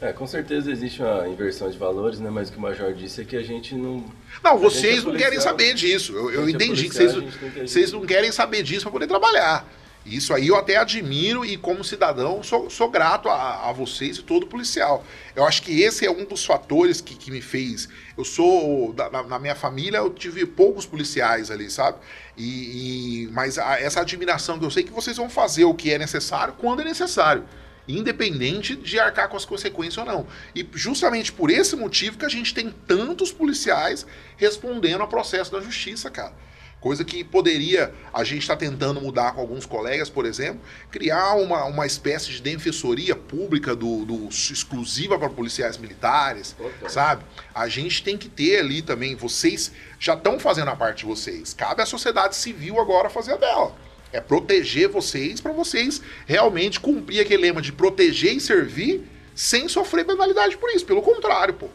É, 0.00 0.14
com 0.14 0.26
certeza 0.26 0.72
existe 0.72 1.02
uma 1.02 1.28
inversão 1.28 1.70
de 1.70 1.76
valores, 1.76 2.18
né? 2.20 2.30
Mas 2.30 2.48
o 2.48 2.52
que 2.52 2.58
o 2.58 2.60
Major 2.60 2.90
disse 2.94 3.20
é 3.20 3.24
que 3.24 3.36
a 3.36 3.42
gente 3.42 3.74
não. 3.74 4.02
Não, 4.42 4.52
A 4.52 4.54
vocês 4.54 5.02
é 5.02 5.06
não 5.06 5.12
querem 5.12 5.24
policial. 5.38 5.42
saber 5.42 5.74
disso. 5.74 6.14
Eu, 6.14 6.30
eu 6.30 6.46
gente 6.46 6.54
é 6.54 6.64
entendi 6.64 6.88
que 6.88 6.96
policial, 6.96 7.22
vocês, 7.22 7.44
agir. 7.44 7.68
vocês 7.68 7.92
não 7.92 8.06
querem 8.06 8.32
saber 8.32 8.62
disso 8.62 8.82
para 8.82 8.92
poder 8.92 9.06
trabalhar. 9.06 9.68
Isso 10.04 10.32
aí 10.32 10.48
eu 10.48 10.56
até 10.56 10.76
admiro 10.76 11.44
e, 11.44 11.58
como 11.58 11.84
cidadão, 11.84 12.42
sou, 12.42 12.70
sou 12.70 12.90
grato 12.90 13.28
a, 13.28 13.68
a 13.68 13.72
vocês 13.72 14.16
e 14.16 14.22
todo 14.22 14.46
policial. 14.46 15.04
Eu 15.36 15.44
acho 15.44 15.62
que 15.62 15.82
esse 15.82 16.06
é 16.06 16.10
um 16.10 16.24
dos 16.24 16.44
fatores 16.44 17.02
que, 17.02 17.14
que 17.14 17.30
me 17.30 17.42
fez. 17.42 17.86
Eu 18.16 18.24
sou. 18.24 18.94
na, 18.94 19.22
na 19.24 19.38
minha 19.38 19.54
família, 19.54 19.98
eu 19.98 20.08
tive 20.10 20.46
poucos 20.46 20.86
policiais 20.86 21.50
ali, 21.50 21.70
sabe? 21.70 21.98
E, 22.36 23.24
e- 23.24 23.28
mas 23.32 23.58
a- 23.58 23.78
essa 23.78 24.00
admiração 24.00 24.58
que 24.58 24.64
eu 24.64 24.70
sei 24.70 24.82
que 24.84 24.90
vocês 24.90 25.18
vão 25.18 25.28
fazer 25.28 25.64
o 25.64 25.74
que 25.74 25.92
é 25.92 25.98
necessário 25.98 26.54
quando 26.58 26.80
é 26.80 26.84
necessário. 26.84 27.44
Independente 27.86 28.76
de 28.76 28.98
arcar 28.98 29.28
com 29.28 29.36
as 29.36 29.44
consequências 29.44 29.98
ou 29.98 30.04
não. 30.04 30.26
E 30.54 30.66
justamente 30.74 31.30
por 31.32 31.50
esse 31.50 31.76
motivo 31.76 32.16
que 32.16 32.24
a 32.24 32.28
gente 32.28 32.54
tem 32.54 32.70
tantos 32.86 33.32
policiais 33.32 34.06
respondendo 34.36 35.02
ao 35.02 35.08
processo 35.08 35.52
da 35.52 35.60
justiça, 35.60 36.08
cara. 36.08 36.32
Coisa 36.80 37.04
que 37.04 37.22
poderia, 37.22 37.92
a 38.12 38.24
gente 38.24 38.40
está 38.40 38.56
tentando 38.56 39.00
mudar 39.02 39.32
com 39.34 39.40
alguns 39.42 39.66
colegas, 39.66 40.08
por 40.08 40.24
exemplo, 40.24 40.60
criar 40.90 41.34
uma, 41.34 41.64
uma 41.66 41.84
espécie 41.86 42.30
de 42.30 42.40
defensoria 42.40 43.14
pública 43.14 43.76
do, 43.76 44.06
do- 44.06 44.28
exclusiva 44.30 45.18
para 45.18 45.28
policiais 45.28 45.76
militares, 45.76 46.56
sabe? 46.88 47.22
A 47.54 47.68
gente 47.68 48.02
tem 48.02 48.16
que 48.16 48.30
ter 48.30 48.60
ali 48.60 48.80
também, 48.80 49.14
vocês 49.14 49.70
já 49.98 50.14
estão 50.14 50.40
fazendo 50.40 50.68
a 50.70 50.76
parte 50.76 51.00
de 51.00 51.04
vocês. 51.06 51.52
Cabe 51.52 51.82
à 51.82 51.86
sociedade 51.86 52.34
civil 52.34 52.80
agora 52.80 53.10
fazer 53.10 53.32
a 53.34 53.36
dela. 53.36 53.74
É 54.10 54.20
proteger 54.20 54.88
vocês 54.88 55.40
para 55.40 55.52
vocês 55.52 56.00
realmente 56.26 56.80
cumprir 56.80 57.20
aquele 57.20 57.42
lema 57.42 57.60
de 57.60 57.72
proteger 57.72 58.34
e 58.34 58.40
servir 58.40 59.06
sem 59.34 59.68
sofrer 59.68 60.04
penalidade 60.06 60.56
por 60.56 60.70
isso. 60.70 60.84
Pelo 60.86 61.02
contrário, 61.02 61.54
pô. 61.54 61.68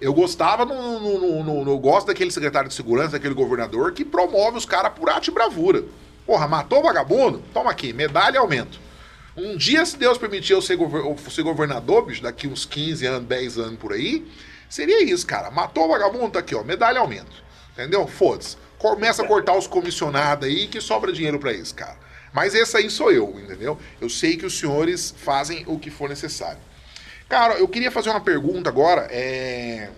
Eu 0.00 0.14
gostava, 0.14 0.64
no, 0.64 0.98
no, 0.98 1.44
no- 1.44 1.64
no- 1.64 1.78
gosto 1.78 2.06
daquele 2.06 2.30
secretário 2.30 2.68
de 2.68 2.74
segurança, 2.74 3.10
daquele 3.12 3.34
governador 3.34 3.92
que 3.92 4.04
promove 4.04 4.56
os 4.56 4.64
caras 4.64 4.92
por 4.94 5.10
arte 5.10 5.28
e 5.28 5.30
bravura. 5.30 5.84
Porra, 6.26 6.48
matou 6.48 6.78
o 6.80 6.82
vagabundo? 6.82 7.42
Toma 7.52 7.70
aqui, 7.70 7.92
medalha 7.92 8.36
e 8.36 8.38
aumento. 8.38 8.80
Um 9.36 9.56
dia, 9.56 9.84
se 9.84 9.96
Deus 9.96 10.16
permitir 10.18 10.52
eu 10.54 10.62
ser, 10.62 10.76
gover- 10.76 11.02
ser 11.30 11.42
governador, 11.42 12.06
bicho, 12.06 12.22
daqui 12.22 12.46
uns 12.48 12.64
15 12.64 13.04
anos, 13.06 13.28
10 13.28 13.58
anos 13.58 13.78
por 13.78 13.92
aí, 13.92 14.26
seria 14.68 15.02
isso, 15.04 15.26
cara. 15.26 15.50
Matou 15.50 15.84
o 15.84 15.88
vagabundo, 15.88 16.30
tá 16.30 16.38
aqui, 16.40 16.54
ó, 16.54 16.62
medalha 16.62 16.96
e 16.96 16.98
aumento. 16.98 17.42
Entendeu? 17.72 18.06
Foda-se. 18.06 18.56
Começa 18.78 19.22
a 19.22 19.26
cortar 19.26 19.56
os 19.56 19.66
comissionados 19.66 20.48
aí 20.48 20.66
que 20.66 20.80
sobra 20.80 21.12
dinheiro 21.12 21.38
pra 21.38 21.52
isso, 21.52 21.74
cara. 21.74 21.96
Mas 22.32 22.54
esse 22.54 22.76
aí 22.76 22.88
sou 22.88 23.10
eu, 23.12 23.38
entendeu? 23.38 23.78
Eu 24.00 24.08
sei 24.08 24.36
que 24.36 24.46
os 24.46 24.58
senhores 24.58 25.14
fazem 25.16 25.64
o 25.66 25.78
que 25.78 25.90
for 25.90 26.08
necessário. 26.08 26.58
Cara, 27.30 27.54
eu 27.60 27.68
queria 27.68 27.92
fazer 27.92 28.10
uma 28.10 28.20
pergunta 28.20 28.68
agora, 28.68 29.02
é, 29.08 29.88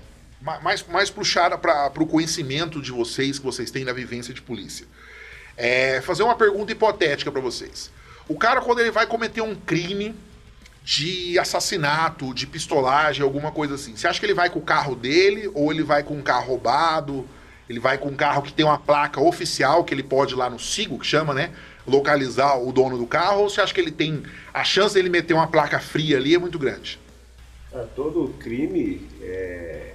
ma- 0.42 0.60
mais, 0.60 0.84
mais 0.86 1.09
puxada 1.09 1.56
para 1.56 1.90
o 1.98 2.06
conhecimento 2.06 2.78
de 2.82 2.92
vocês, 2.92 3.38
que 3.38 3.44
vocês 3.44 3.70
têm 3.70 3.86
da 3.86 3.92
vivência 3.94 4.34
de 4.34 4.42
polícia. 4.42 4.86
É, 5.56 6.02
fazer 6.02 6.24
uma 6.24 6.34
pergunta 6.34 6.72
hipotética 6.72 7.32
para 7.32 7.40
vocês. 7.40 7.90
O 8.28 8.36
cara, 8.36 8.60
quando 8.60 8.80
ele 8.80 8.90
vai 8.90 9.06
cometer 9.06 9.40
um 9.40 9.54
crime 9.54 10.14
de 10.84 11.38
assassinato, 11.38 12.34
de 12.34 12.46
pistolagem, 12.46 13.22
alguma 13.22 13.50
coisa 13.50 13.76
assim, 13.76 13.96
você 13.96 14.06
acha 14.06 14.20
que 14.20 14.26
ele 14.26 14.34
vai 14.34 14.50
com 14.50 14.59
o 14.59 14.62
carro 14.62 14.94
dele 14.94 15.50
ou 15.54 15.72
ele 15.72 15.82
vai 15.82 16.02
com 16.02 16.14
um 16.14 16.22
carro 16.22 16.48
roubado? 16.48 17.26
Ele 17.66 17.80
vai 17.80 17.96
com 17.96 18.10
um 18.10 18.14
carro 18.14 18.42
que 18.42 18.52
tem 18.52 18.66
uma 18.66 18.76
placa 18.78 19.22
oficial 19.22 19.84
que 19.84 19.94
ele 19.94 20.02
pode 20.02 20.34
ir 20.34 20.36
lá 20.36 20.50
no 20.50 20.59
SIGO, 20.59 20.98
que 20.98 21.06
chama, 21.06 21.32
né? 21.32 21.50
Localizar 21.86 22.59
o 22.59 22.70
dono 22.72 22.98
do 22.98 23.06
carro, 23.06 23.40
ou 23.40 23.48
você 23.48 23.62
acha 23.62 23.72
que 23.72 23.80
ele 23.80 23.90
tem. 23.90 24.22
A 24.52 24.64
chance 24.64 24.94
dele 24.94 25.09
meter 25.09 25.32
uma 25.32 25.46
placa 25.46 25.80
fria 25.80 26.18
ali 26.18 26.34
é 26.34 26.38
muito 26.38 26.59
grande? 26.59 27.00
Ah, 27.74 27.86
Todo 27.94 28.35
crime 28.39 29.09
é, 29.23 29.94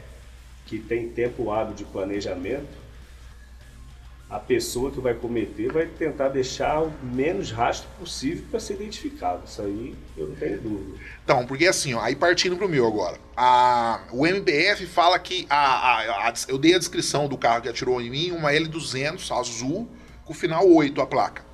que 0.65 0.79
tem 0.79 1.09
tempo 1.09 1.51
hábil 1.51 1.75
de 1.75 1.83
planejamento, 1.85 2.87
a 4.29 4.39
pessoa 4.39 4.91
que 4.91 4.99
vai 4.99 5.13
cometer 5.13 5.71
vai 5.71 5.85
tentar 5.85 6.27
deixar 6.27 6.81
o 6.81 6.91
menos 7.01 7.49
rastro 7.51 7.87
possível 7.97 8.43
para 8.51 8.59
ser 8.59 8.73
identificado. 8.73 9.43
Isso 9.45 9.61
aí 9.61 9.95
eu 10.17 10.27
não 10.27 10.35
tenho 10.35 10.59
dúvida. 10.59 10.97
Então, 11.23 11.45
porque 11.45 11.65
assim, 11.65 11.93
ó, 11.93 12.01
aí 12.01 12.13
partindo 12.13 12.57
pro 12.57 12.67
meu 12.67 12.85
agora. 12.85 13.17
A, 13.37 14.01
o 14.11 14.27
MBF 14.27 14.85
fala 14.87 15.17
que. 15.17 15.45
A, 15.49 15.55
a- 15.57 16.29
a- 16.29 16.33
eu 16.49 16.57
dei 16.57 16.73
a 16.75 16.79
descrição 16.79 17.29
do 17.29 17.37
carro 17.37 17.61
que 17.61 17.69
atirou 17.69 18.01
em 18.01 18.09
mim, 18.09 18.31
uma 18.31 18.51
L200 18.51 19.31
azul, 19.31 19.87
com 20.25 20.33
o 20.33 20.35
final 20.35 20.67
8 20.69 20.99
a 20.99 21.07
placa. 21.07 21.46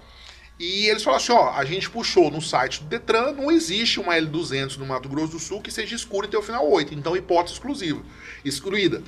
E 0.59 0.87
eles 0.87 1.03
falaram 1.03 1.23
assim: 1.23 1.33
ó, 1.33 1.51
a 1.51 1.65
gente 1.65 1.89
puxou 1.89 2.29
no 2.29 2.41
site 2.41 2.83
do 2.83 2.87
Detran, 2.87 3.31
não 3.33 3.51
existe 3.51 3.99
uma 3.99 4.15
L200 4.15 4.77
no 4.77 4.85
Mato 4.85 5.09
Grosso 5.09 5.33
do 5.33 5.39
Sul 5.39 5.61
que 5.61 5.71
seja 5.71 5.95
escura 5.95 6.27
e 6.27 6.29
tenha 6.29 6.39
o 6.39 6.45
final 6.45 6.69
8. 6.69 6.93
Então, 6.93 7.15
hipótese 7.15 7.55
exclusiva, 7.55 8.01
excluída. 8.45 9.01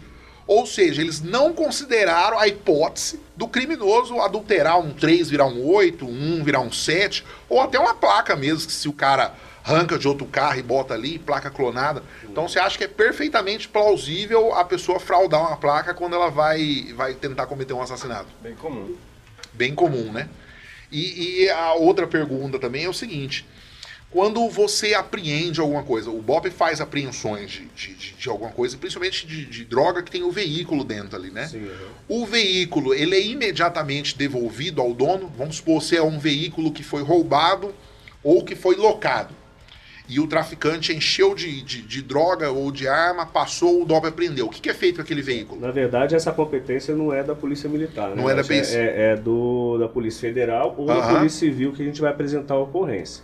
Ou 0.47 0.65
seja, 0.65 1.01
eles 1.01 1.21
não 1.21 1.53
consideraram 1.53 2.37
a 2.37 2.47
hipótese 2.47 3.19
do 3.35 3.47
criminoso 3.47 4.19
adulterar 4.21 4.79
um 4.79 4.93
3 4.93 5.29
virar 5.29 5.47
um 5.47 5.65
8, 5.65 6.05
um 6.05 6.39
1 6.39 6.43
virar 6.43 6.59
um 6.59 6.71
7, 6.71 7.25
ou 7.49 7.59
até 7.61 7.79
uma 7.79 7.95
placa 7.95 8.35
mesmo, 8.35 8.67
que 8.67 8.73
se 8.73 8.87
o 8.87 8.93
cara 8.93 9.33
arranca 9.63 9.97
de 9.97 10.07
outro 10.07 10.27
carro 10.27 10.59
e 10.59 10.61
bota 10.61 10.93
ali, 10.93 11.17
placa 11.17 11.49
clonada. 11.49 12.03
Então 12.23 12.47
você 12.47 12.59
acha 12.59 12.77
que 12.77 12.83
é 12.83 12.87
perfeitamente 12.87 13.67
plausível 13.67 14.53
a 14.53 14.63
pessoa 14.63 14.99
fraudar 14.99 15.41
uma 15.41 15.57
placa 15.57 15.95
quando 15.95 16.13
ela 16.13 16.29
vai, 16.29 16.93
vai 16.95 17.15
tentar 17.15 17.47
cometer 17.47 17.73
um 17.73 17.81
assassinato? 17.81 18.27
Bem 18.43 18.53
comum. 18.53 18.95
Bem 19.51 19.73
comum, 19.73 20.11
né? 20.11 20.29
E, 20.95 21.43
e 21.43 21.49
a 21.49 21.73
outra 21.73 22.07
pergunta 22.07 22.57
também 22.59 22.85
é 22.85 22.89
o 22.89 22.93
seguinte: 22.93 23.45
quando 24.09 24.47
você 24.49 24.93
apreende 24.93 25.59
alguma 25.59 25.83
coisa, 25.83 26.09
o 26.09 26.21
BOP 26.21 26.49
faz 26.49 26.79
apreensões 26.79 27.51
de, 27.51 27.65
de, 27.75 27.93
de- 27.95 28.13
de 28.13 28.29
alguma 28.29 28.51
coisa, 28.51 28.77
principalmente 28.77 29.27
de, 29.27 29.45
de 29.45 29.65
droga 29.65 30.01
que 30.01 30.09
tem 30.11 30.23
o 30.23 30.31
veículo 30.31 30.83
dentro 30.83 31.17
ali, 31.17 31.29
né? 31.31 31.47
Sim. 31.47 31.69
O 32.07 32.25
veículo, 32.25 32.93
ele 32.93 33.15
é 33.15 33.21
imediatamente 33.21 34.17
devolvido 34.17 34.81
ao 34.81 34.93
dono? 34.93 35.31
Vamos 35.37 35.57
supor 35.57 35.81
se 35.83 35.97
é 35.97 36.01
um 36.03 36.17
veículo 36.17 36.71
que 36.71 36.83
foi 36.83 37.01
roubado 37.03 37.73
ou 38.23 38.43
que 38.43 38.55
foi 38.55 38.75
locado. 38.75 39.35
E 40.07 40.19
o 40.19 40.27
traficante 40.27 40.93
encheu 40.93 41.33
de, 41.33 41.61
de, 41.63 41.81
de 41.81 42.01
droga 42.03 42.51
ou 42.51 42.71
de 42.71 42.87
arma, 42.87 43.25
passou, 43.25 43.81
o 43.81 43.85
DOP 43.85 44.05
apreendeu. 44.05 44.45
O 44.45 44.49
que, 44.49 44.61
que 44.61 44.69
é 44.69 44.73
feito 44.73 44.97
com 44.97 45.01
aquele 45.01 45.21
veículo? 45.21 45.59
Na 45.59 45.71
verdade, 45.71 46.13
essa 46.15 46.31
competência 46.31 46.95
não 46.95 47.11
é 47.11 47.23
da 47.23 47.33
Polícia 47.33 47.67
Militar, 47.67 48.09
né? 48.09 48.15
Não 48.15 48.29
é 48.29 48.35
da 48.35 48.43
polícia. 48.43 48.77
É, 48.77 49.13
é 49.13 49.15
do, 49.15 49.77
da 49.79 49.87
Polícia 49.87 50.21
Federal 50.21 50.75
ou 50.77 50.85
da 50.85 50.93
Aham. 50.95 51.15
Polícia 51.17 51.39
Civil 51.39 51.71
que 51.73 51.81
a 51.81 51.85
gente 51.85 51.99
vai 51.99 52.11
apresentar 52.11 52.53
a 52.53 52.59
ocorrência. 52.59 53.23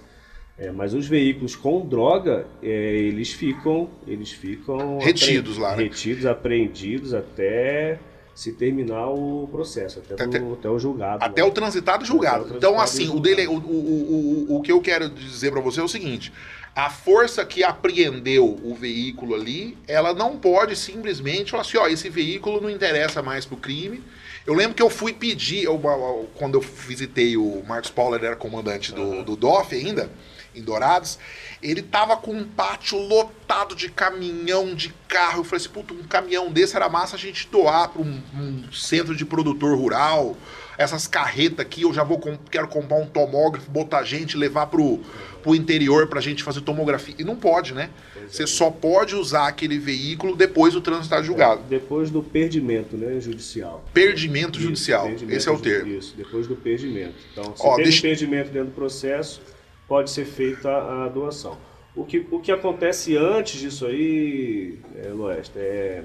É, 0.57 0.71
mas 0.71 0.93
os 0.93 1.07
veículos 1.07 1.55
com 1.55 1.85
droga, 1.85 2.45
é, 2.61 2.67
eles 2.67 3.31
ficam, 3.31 3.89
eles 4.07 4.31
ficam 4.31 4.97
Retidos 4.99 5.57
lá, 5.57 5.75
né? 5.75 5.83
retidos, 5.83 6.25
apreendidos 6.25 7.13
até 7.13 7.99
se 8.35 8.53
terminar 8.53 9.07
o 9.09 9.47
processo, 9.51 9.99
até, 9.99 10.13
Até- 10.23 10.39
do- 10.39 10.53
até 10.53 10.69
o 10.69 10.79
julgado. 10.79 11.23
Até 11.23 11.43
lá. 11.43 11.49
o 11.49 11.51
transitado 11.51 12.05
julgado. 12.05 12.45
Até 12.45 12.53
o 12.53 12.57
Então, 12.57 12.73
transitado 12.75 13.01
e 13.01 13.05
assim, 13.05 13.15
o, 13.17 13.19
dele, 13.19 13.47
o, 13.47 13.53
o, 13.53 14.45
o, 14.49 14.57
o 14.57 14.61
que 14.61 14.71
eu 14.71 14.79
quero 14.81 15.09
dizer 15.09 15.51
pra 15.51 15.61
você 15.61 15.79
é 15.79 15.83
o 15.83 15.87
seguinte: 15.87 16.31
a 16.75 16.89
força 16.89 17.45
que 17.45 17.63
apreendeu 17.63 18.45
o 18.63 18.73
veículo 18.73 19.35
ali, 19.35 19.77
ela 19.87 20.13
não 20.13 20.37
pode 20.37 20.75
simplesmente 20.75 21.51
falar 21.51 21.61
assim: 21.61 21.77
ó, 21.77 21.87
esse 21.87 22.09
veículo 22.09 22.61
não 22.61 22.69
interessa 22.69 23.21
mais 23.21 23.45
pro 23.45 23.57
crime. 23.57 24.01
Eu 24.45 24.53
lembro 24.55 24.73
que 24.73 24.81
eu 24.81 24.89
fui 24.89 25.13
pedir, 25.13 25.63
eu- 25.65 26.29
quando 26.35 26.55
eu 26.55 26.61
visitei 26.61 27.37
o 27.37 27.63
Marcos 27.67 27.91
Paulo, 27.91 28.15
ele 28.15 28.25
era 28.25 28.35
comandante 28.35 28.91
do, 28.91 29.23
do 29.23 29.35
DOF 29.35 29.75
ainda, 29.75 30.09
em 30.55 30.61
Dourados, 30.63 31.19
ele 31.61 31.81
tava 31.81 32.17
com 32.17 32.31
um 32.33 32.43
pátio 32.43 32.97
lotado 32.97 33.75
de 33.75 33.87
caminhão, 33.89 34.73
de 34.73 34.91
carro. 35.07 35.41
Eu 35.41 35.43
falei 35.43 35.57
assim, 35.63 35.69
puta, 35.69 35.93
um 35.93 36.03
caminhão 36.03 36.51
desse 36.51 36.75
era 36.75 36.89
massa 36.89 37.15
a 37.15 37.19
gente 37.19 37.47
doar 37.49 37.89
para 37.89 38.01
um, 38.01 38.19
um 38.33 38.71
centro 38.73 39.15
de 39.15 39.23
produtor 39.25 39.77
rural. 39.77 40.35
Essas 40.77 41.05
carretas 41.07 41.59
aqui, 41.59 41.83
eu 41.83 41.93
já 41.93 42.03
vou 42.03 42.17
com- 42.19 42.37
quero 42.49 42.67
comprar 42.67 42.97
um 42.97 43.05
tomógrafo, 43.05 43.69
botar 43.69 44.03
gente, 44.03 44.37
levar 44.37 44.67
pro, 44.67 44.99
pro 45.43 45.53
interior 45.55 46.07
pra 46.07 46.21
gente 46.21 46.43
fazer 46.43 46.61
tomografia. 46.61 47.13
E 47.19 47.23
não 47.23 47.35
pode, 47.35 47.73
né? 47.73 47.89
Você 48.27 48.47
só 48.47 48.71
pode 48.71 49.15
usar 49.15 49.47
aquele 49.47 49.77
veículo 49.77 50.35
depois 50.35 50.73
do 50.73 50.79
trânsito 50.81 51.05
estar 51.05 51.21
julgado. 51.21 51.63
Depois 51.69 52.09
do 52.09 52.23
perdimento 52.23 52.95
né, 52.95 53.19
judicial. 53.19 53.83
Perdimento 53.93 54.57
Isso, 54.57 54.67
judicial. 54.67 55.05
perdimento 55.07 55.37
Esse 55.37 55.49
é 55.49 55.51
o 55.51 55.59
termo. 55.59 55.93
Isso, 55.93 56.13
depois 56.15 56.47
do 56.47 56.55
perdimento. 56.55 57.15
Então, 57.31 57.55
se 57.55 57.61
Ó, 57.65 57.71
teve 57.75 57.89
deixa- 57.89 58.01
perdimento 58.01 58.49
dentro 58.51 58.69
do 58.69 58.75
processo, 58.75 59.41
pode 59.87 60.09
ser 60.09 60.25
feita 60.25 60.69
a, 60.69 61.05
a 61.05 61.09
doação. 61.09 61.57
O 61.93 62.05
que, 62.05 62.25
o 62.31 62.39
que 62.39 62.51
acontece 62.53 63.17
antes 63.17 63.59
disso 63.59 63.85
aí, 63.85 64.79
é, 65.03 65.09
Loeste, 65.09 65.51
é 65.59 66.03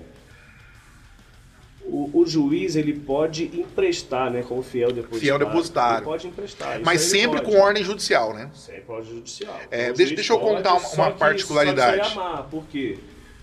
o, 1.89 2.11
o 2.21 2.27
juiz 2.27 2.75
ele 2.77 2.93
pode 2.93 3.45
emprestar, 3.59 4.31
né, 4.31 4.43
como 4.43 4.63
fiel 4.63 4.89
depositário. 4.89 5.21
Fiel 5.21 5.39
depositário. 5.39 5.99
Ele 5.99 6.05
pode 6.05 6.27
emprestar. 6.27 6.81
Mas 6.85 7.01
sempre 7.03 7.41
pode. 7.41 7.51
com 7.53 7.59
ordem 7.61 7.85
judicial, 7.85 8.35
né? 8.35 8.51
Sempre 8.55 8.85
ordem 8.93 9.11
judicial. 9.15 9.59
É, 9.71 9.93
deixa- 9.93 10.15
deixa 10.15 10.33
eu 10.33 10.39
contar 10.39 10.75
uma- 10.75 10.89
uma 10.95 11.13
que- 11.13 11.19
particularidade. 11.19 12.11
Que 12.13 12.19
amar. 12.19 12.43
Por 12.51 12.65
quê? 12.67 12.99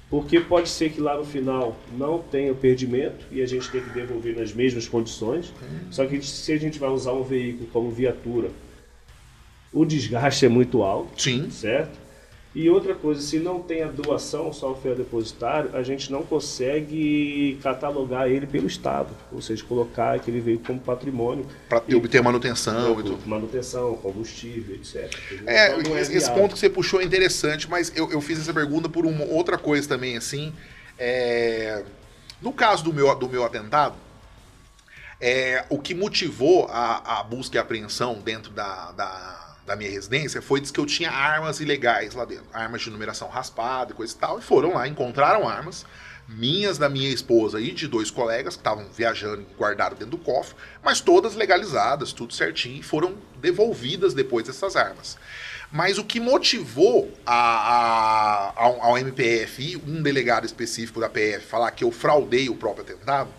Porque 0.10 0.40
pode 0.42 0.70
ser 0.70 0.92
que 0.92 1.02
lá 1.02 1.18
no 1.18 1.26
final 1.26 1.76
não 1.98 2.20
tenha 2.20 2.54
perdimento 2.54 3.26
e 3.32 3.42
a 3.42 3.48
gente 3.48 3.70
tem 3.72 3.82
que 3.82 3.90
devolver 3.90 4.38
nas 4.38 4.54
mesmas 4.54 4.88
condições. 4.88 5.52
Hum. 5.64 5.88
Só 5.90 6.06
que 6.06 6.22
se 6.22 6.52
a 6.52 6.58
gente 6.58 6.78
vai 6.78 6.90
usar 6.90 7.14
um 7.14 7.24
veículo 7.24 7.68
como 7.74 7.90
viatura, 7.90 8.50
o 9.72 9.84
desgaste 9.86 10.46
é 10.46 10.50
muito 10.50 10.84
alto 10.84 11.20
Sim. 11.20 11.50
certo? 11.50 11.98
E 12.56 12.70
outra 12.70 12.94
coisa, 12.94 13.20
se 13.20 13.40
não 13.40 13.62
tem 13.62 13.82
a 13.82 13.88
doação, 13.88 14.54
só 14.54 14.72
o 14.72 14.76
fiel 14.76 14.96
depositário, 14.96 15.76
a 15.76 15.82
gente 15.82 16.12
não 16.12 16.22
consegue 16.24 17.58
catalogar 17.64 18.30
ele 18.30 18.46
pelo 18.46 18.68
Estado, 18.68 19.10
ou 19.32 19.42
seja, 19.42 19.64
colocar 19.64 20.14
aquele 20.14 20.40
veículo 20.40 20.68
como 20.68 20.80
patrimônio, 20.80 21.48
ter, 21.88 21.96
obter 21.96 22.22
manutenção 22.22 23.00
e 23.00 23.04
tudo. 23.04 23.28
manutenção, 23.28 23.96
combustível, 23.96 24.76
etc. 24.76 25.12
É, 25.48 25.80
Então, 25.80 25.98
esse, 25.98 26.16
esse 26.16 26.26
viável. 26.26 26.44
ponto 26.44 26.54
que 26.54 26.60
você 26.60 26.70
puxou 26.70 27.02
é 27.02 27.04
interessante, 27.04 27.68
mas 27.68 27.92
eu, 27.96 28.12
eu 28.12 28.22
fiz 28.22 28.40
essa 28.40 28.54
pergunta 28.54 28.88
por 28.88 29.04
uma 29.06 29.26
outra 29.26 29.58
coisa 29.58 29.88
também, 29.88 30.16
assim. 30.16 30.54
É, 31.00 31.84
no 32.40 32.54
caso 32.54 32.84
do 32.84 32.94
meu, 32.94 33.14
do 33.16 33.28
meu 33.28 33.44
atentado, 33.44 33.96
é, 35.20 35.66
o 35.70 35.80
que 35.80 35.96
motivou 35.96 36.68
a, 36.70 37.20
a 37.20 37.24
busca 37.24 37.58
e 37.58 37.60
apreensão 37.60 38.16
dentro 38.16 38.52
da, 38.52 38.92
da, 38.92 39.43
da 39.66 39.76
minha 39.76 39.90
residência 39.90 40.42
foi 40.42 40.60
diz 40.60 40.72
que 40.72 40.80
eu 40.80 40.86
tinha 40.86 41.10
armas 41.12 41.60
ilegais 41.60 42.14
lá 42.14 42.26
dentro, 42.26 42.46
armas 42.54 42.82
de 42.82 42.90
numeração 42.90 43.28
raspada 43.30 43.92
e 43.92 43.96
coisa 43.96 44.14
e 44.14 44.18
tal, 44.18 44.40
e 44.40 44.42
foram 44.42 44.74
lá, 44.74 44.88
encontraram 44.88 45.48
armas, 45.48 45.86
minhas 46.28 46.78
da 46.78 46.88
minha 46.90 47.10
esposa 47.10 47.60
e 47.60 47.72
de 47.72 47.88
dois 47.88 48.10
colegas 48.10 48.56
que 48.56 48.62
estavam 48.62 48.86
viajando 48.96 49.42
e 49.42 49.54
guardaram 49.58 49.96
dentro 49.96 50.12
do 50.12 50.18
cofre, 50.18 50.56
mas 50.84 51.02
todas 51.02 51.36
legalizadas, 51.36 52.12
tudo 52.14 52.34
certinho, 52.34 52.80
e 52.80 52.84
foram 52.84 53.16
devolvidas 53.42 54.14
depois 54.14 54.48
essas 54.48 54.76
armas. 54.76 55.18
Mas 55.72 55.98
o 55.98 56.04
que 56.04 56.20
motivou 56.20 57.12
a, 57.26 57.34
a- 57.34 58.54
ao, 58.56 58.82
ao 58.82 58.98
MPF 58.98 59.62
e 59.64 59.76
um 59.78 60.02
delegado 60.02 60.46
específico 60.46 61.00
da 61.00 61.10
PF 61.10 61.46
falar 61.48 61.72
que 61.72 61.84
eu 61.84 61.92
fraudei 61.92 62.48
o 62.48 62.56
próprio 62.56 62.84
atentado 62.86 63.30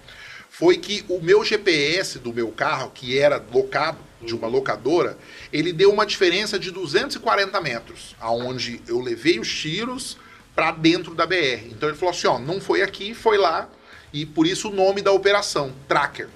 foi 0.51 0.77
que 0.79 1.05
o 1.09 1.21
meu 1.21 1.45
GPS 1.45 2.19
do 2.19 2.33
meu 2.33 2.51
carro, 2.53 2.91
que 2.93 3.19
era 3.19 3.43
locado 3.53 3.99
de 4.25 4.35
uma 4.35 4.49
locadora, 4.49 5.17
ele 5.53 5.73
deu 5.73 5.93
uma 5.93 6.05
diferença 6.07 6.59
de 6.59 6.71
240 6.71 7.61
metros, 7.61 8.17
aonde 8.21 8.81
eu 8.89 9.01
levei 9.01 9.39
os 9.39 9.49
tiros 9.53 10.17
para 10.55 10.71
dentro 10.71 11.15
da 11.15 11.27
BR. 11.27 11.67
Então 11.71 11.89
ele 11.89 11.99
falou 11.99 12.15
assim, 12.15 12.27
ó, 12.27 12.39
não 12.39 12.61
foi 12.61 12.83
aqui, 12.83 13.15
foi 13.15 13.37
lá, 13.39 13.69
e 14.13 14.25
por 14.25 14.47
isso 14.47 14.69
o 14.71 14.73
nome 14.75 15.03
da 15.03 15.13
operação, 15.13 15.73
Tracker. 15.89 16.29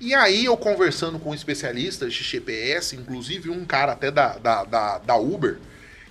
E 0.00 0.14
aí 0.14 0.46
eu 0.46 0.56
conversando 0.56 1.18
com 1.18 1.32
especialistas 1.32 2.12
de 2.12 2.24
GPS, 2.24 2.96
inclusive 2.96 3.50
um 3.50 3.64
cara 3.64 3.92
até 3.92 4.10
da, 4.10 4.36
da, 4.38 4.64
da, 4.64 4.98
da 4.98 5.16
Uber, 5.16 5.58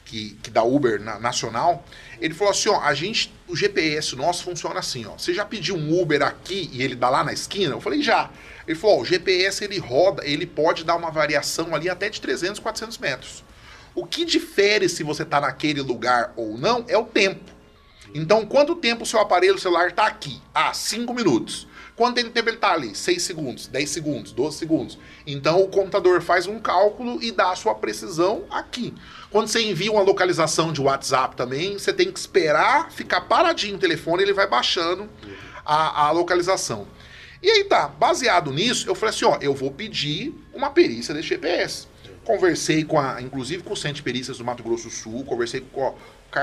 que, 0.06 0.38
que 0.41 0.49
da 0.49 0.64
Uber 0.64 0.99
na- 1.02 1.19
nacional, 1.19 1.86
ele 2.19 2.34
falou 2.34 2.52
assim, 2.52 2.69
ó, 2.69 2.80
a 2.82 2.94
gente, 2.94 3.34
o 3.48 3.56
GPS 3.56 4.15
nosso 4.15 4.44
funciona 4.44 4.80
assim, 4.80 5.06
ó. 5.06 5.18
Você 5.18 5.34
já 5.34 5.44
pediu 5.45 5.76
um 5.76 5.99
Uber 6.02 6.22
aqui 6.22 6.69
e 6.72 6.82
ele 6.82 6.95
dá 6.95 7.10
lá 7.10 7.23
na 7.23 7.34
esquina? 7.34 7.73
Eu 7.73 7.82
falei, 7.82 8.02
já. 8.02 8.30
Ele 8.72 8.80
falou, 8.80 9.02
o 9.02 9.06
GPS 9.06 9.65
ele 9.65 9.77
roda, 9.77 10.26
ele 10.26 10.45
pode 10.45 10.85
dar 10.85 10.95
uma 10.95 11.11
variação 11.11 11.76
ali 11.76 11.89
até 11.89 12.10
de 12.10 12.22
300, 12.22 12.57
400 12.60 12.98
metros. 12.99 13.43
O 13.93 14.06
que 14.06 14.23
difere 14.23 14.88
se 14.88 15.03
você 15.03 15.26
tá 15.26 15.41
naquele 15.41 15.81
lugar 15.81 16.31
ou 16.38 16.57
não 16.57 16.85
é 16.88 16.98
o 16.98 17.03
tempo. 17.03 17.52
Então, 18.14 18.45
quanto 18.45 18.76
tempo 18.76 19.03
o 19.03 19.06
seu 19.06 19.19
aparelho 19.19 19.60
celular 19.60 19.89
está 19.89 20.06
aqui? 20.07 20.41
Ah, 20.53 20.73
5 20.73 21.14
minutos. 21.14 21.68
Quanto 21.98 22.15
tempo 22.15 22.49
ele 22.49 22.56
está 22.56 22.72
ali? 22.72 22.95
6 22.95 23.22
segundos, 23.22 23.68
10 23.68 23.89
segundos, 23.89 24.31
12 24.31 24.57
segundos. 24.57 24.98
Então, 25.27 25.61
o 25.61 25.68
computador 25.68 26.22
faz 26.22 26.48
um 26.48 26.57
cálculo 26.57 27.22
e 27.22 27.30
dá 27.30 27.52
a 27.52 27.56
sua 27.57 27.76
precisão 27.76 28.45
aqui. 28.49 28.93
Quando 29.30 29.49
você 29.49 29.61
envia 29.61 29.91
uma 29.91 30.02
localização 30.02 30.72
de 30.72 30.81
WhatsApp 30.81 31.35
também, 31.35 31.77
você 31.77 31.91
tem 31.91 32.10
que 32.10 32.18
esperar, 32.18 32.89
ficar 32.89 33.22
paradinho 33.22 33.76
o 33.76 33.80
telefone, 33.80 34.23
ele 34.23 34.34
vai 34.34 34.48
baixando 34.48 35.10
a, 35.65 36.07
a 36.07 36.11
localização. 36.11 36.88
E 37.41 37.49
aí 37.49 37.63
tá, 37.63 37.88
baseado 37.88 38.51
nisso, 38.51 38.88
eu 38.88 38.93
falei 38.93 39.15
assim, 39.15 39.26
ó, 39.26 39.38
eu 39.41 39.53
vou 39.53 39.72
pedir 39.72 40.34
uma 40.53 40.69
perícia 40.69 41.13
desse 41.13 41.30
GPS. 41.30 41.88
Conversei 42.23 42.84
com 42.84 42.99
a, 42.99 43.19
inclusive 43.19 43.63
com 43.63 43.73
o 43.73 43.77
Centro 43.77 43.95
de 43.95 44.03
Perícias 44.03 44.38
do 44.38 44.45
Mato 44.45 44.61
Grosso 44.61 44.89
do 44.89 44.93
Sul, 44.93 45.26
conversei 45.26 45.61
com 45.72 45.95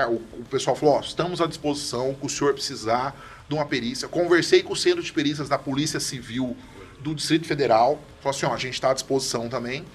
o, 0.09 0.15
o 0.15 0.45
pessoal 0.49 0.75
falou, 0.75 0.95
ó, 0.95 0.99
estamos 0.99 1.39
à 1.41 1.47
disposição, 1.47 2.13
que 2.13 2.25
o 2.25 2.29
senhor 2.29 2.53
precisar 2.53 3.15
de 3.47 3.55
uma 3.55 3.65
perícia. 3.65 4.07
Conversei 4.07 4.61
com 4.61 4.73
o 4.73 4.75
Centro 4.75 5.01
de 5.01 5.11
Perícias 5.11 5.47
da 5.47 5.57
Polícia 5.57 5.99
Civil 5.99 6.55
do 6.99 7.15
Distrito 7.15 7.47
Federal, 7.47 7.99
falou 8.21 8.35
assim, 8.35 8.45
ó, 8.45 8.53
a 8.53 8.57
gente 8.57 8.73
está 8.73 8.91
à 8.91 8.93
disposição 8.93 9.47
também. 9.47 9.85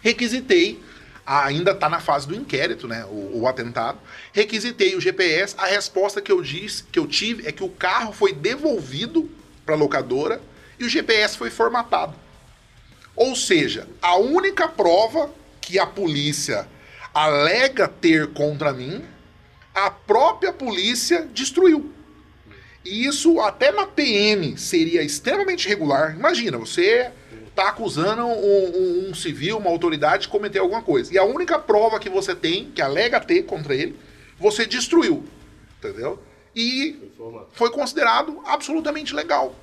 Requisitei, 0.00 0.80
ainda 1.26 1.72
está 1.72 1.88
na 1.88 2.00
fase 2.00 2.28
do 2.28 2.34
inquérito, 2.34 2.86
né, 2.86 3.04
o, 3.06 3.40
o 3.40 3.48
atentado. 3.48 3.98
Requisitei 4.32 4.94
o 4.94 5.00
GPS, 5.00 5.54
a 5.58 5.66
resposta 5.66 6.22
que 6.22 6.30
eu 6.30 6.40
disse, 6.40 6.84
que 6.84 6.98
eu 6.98 7.06
tive 7.06 7.46
é 7.46 7.52
que 7.52 7.64
o 7.64 7.68
carro 7.68 8.12
foi 8.12 8.32
devolvido 8.32 9.28
para 9.64 9.74
a 9.74 9.78
locadora 9.78 10.40
e 10.78 10.84
o 10.84 10.88
GPS 10.88 11.36
foi 11.36 11.50
formatado. 11.50 12.14
Ou 13.14 13.36
seja, 13.36 13.86
a 14.00 14.16
única 14.16 14.68
prova 14.68 15.30
que 15.60 15.78
a 15.78 15.86
polícia 15.86 16.66
alega 17.14 17.86
ter 17.86 18.28
contra 18.28 18.72
mim, 18.72 19.04
a 19.74 19.90
própria 19.90 20.52
polícia 20.52 21.26
destruiu. 21.32 21.92
E 22.84 23.06
isso 23.06 23.38
até 23.40 23.70
na 23.70 23.86
PM 23.86 24.56
seria 24.58 25.02
extremamente 25.02 25.66
irregular. 25.66 26.16
Imagina, 26.16 26.58
você 26.58 27.10
está 27.48 27.68
acusando 27.68 28.22
um, 28.22 28.30
um- 28.32 29.10
um 29.10 29.14
civil, 29.14 29.58
uma 29.58 29.70
autoridade 29.70 30.22
de 30.22 30.28
cometer 30.28 30.58
alguma 30.58 30.82
coisa. 30.82 31.12
E 31.14 31.18
a 31.18 31.22
única 31.22 31.58
prova 31.58 32.00
que 32.00 32.08
você 32.08 32.34
tem, 32.34 32.70
que 32.72 32.80
alega 32.82 33.20
ter 33.20 33.42
contra 33.44 33.74
ele, 33.74 33.96
você 34.38 34.66
destruiu. 34.66 35.24
Entendeu? 35.78 36.20
E 36.54 36.90
Informação. 37.14 37.48
foi 37.52 37.70
considerado 37.70 38.40
absolutamente 38.44 39.14
legal. 39.14 39.54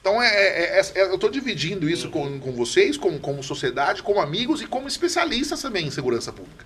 Então 0.00 0.22
é, 0.22 0.26
é- 0.28 0.80
é- 0.80 0.92
é- 1.00 1.02
eu 1.10 1.14
estou 1.14 1.30
dividindo 1.30 1.88
isso 1.88 2.10
com, 2.10 2.38
com 2.38 2.52
vocês, 2.52 2.96
como, 2.96 3.18
como 3.18 3.42
sociedade, 3.42 4.02
como 4.02 4.20
amigos 4.20 4.60
e 4.60 4.66
como 4.66 4.86
especialistas 4.86 5.62
também 5.62 5.86
em 5.86 5.90
segurança 5.90 6.30
pública. 6.32 6.64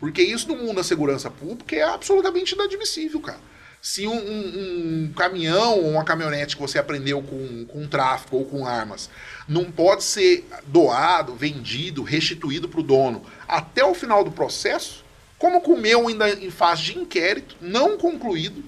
Porque 0.00 0.22
isso 0.22 0.48
no 0.48 0.56
mundo 0.56 0.76
da 0.76 0.82
segurança 0.84 1.30
pública 1.30 1.76
é 1.76 1.82
absolutamente 1.82 2.54
inadmissível, 2.54 3.20
cara. 3.20 3.38
Se 3.82 4.06
um, 4.06 4.12
um- 4.14 5.04
um 5.08 5.12
caminhão 5.16 5.78
ou 5.78 5.88
uma 5.90 6.04
caminhonete 6.04 6.54
que 6.56 6.60
você 6.62 6.78
aprendeu 6.78 7.22
com, 7.22 7.64
com 7.66 7.86
tráfico 7.88 8.36
ou 8.36 8.44
com 8.44 8.66
armas 8.66 9.08
não 9.48 9.70
pode 9.70 10.02
ser 10.04 10.44
doado, 10.66 11.34
vendido, 11.34 12.02
restituído 12.02 12.68
para 12.68 12.80
o 12.80 12.82
dono 12.82 13.24
até 13.48 13.84
o 13.84 13.94
final 13.94 14.22
do 14.24 14.30
processo, 14.32 15.02
como 15.40 15.60
com 15.62 15.72
o 15.72 15.80
meu 15.80 16.06
ainda 16.06 16.28
em 16.30 16.50
fase 16.50 16.82
de 16.82 16.98
inquérito, 16.98 17.56
não 17.60 17.96
concluído, 17.96 18.62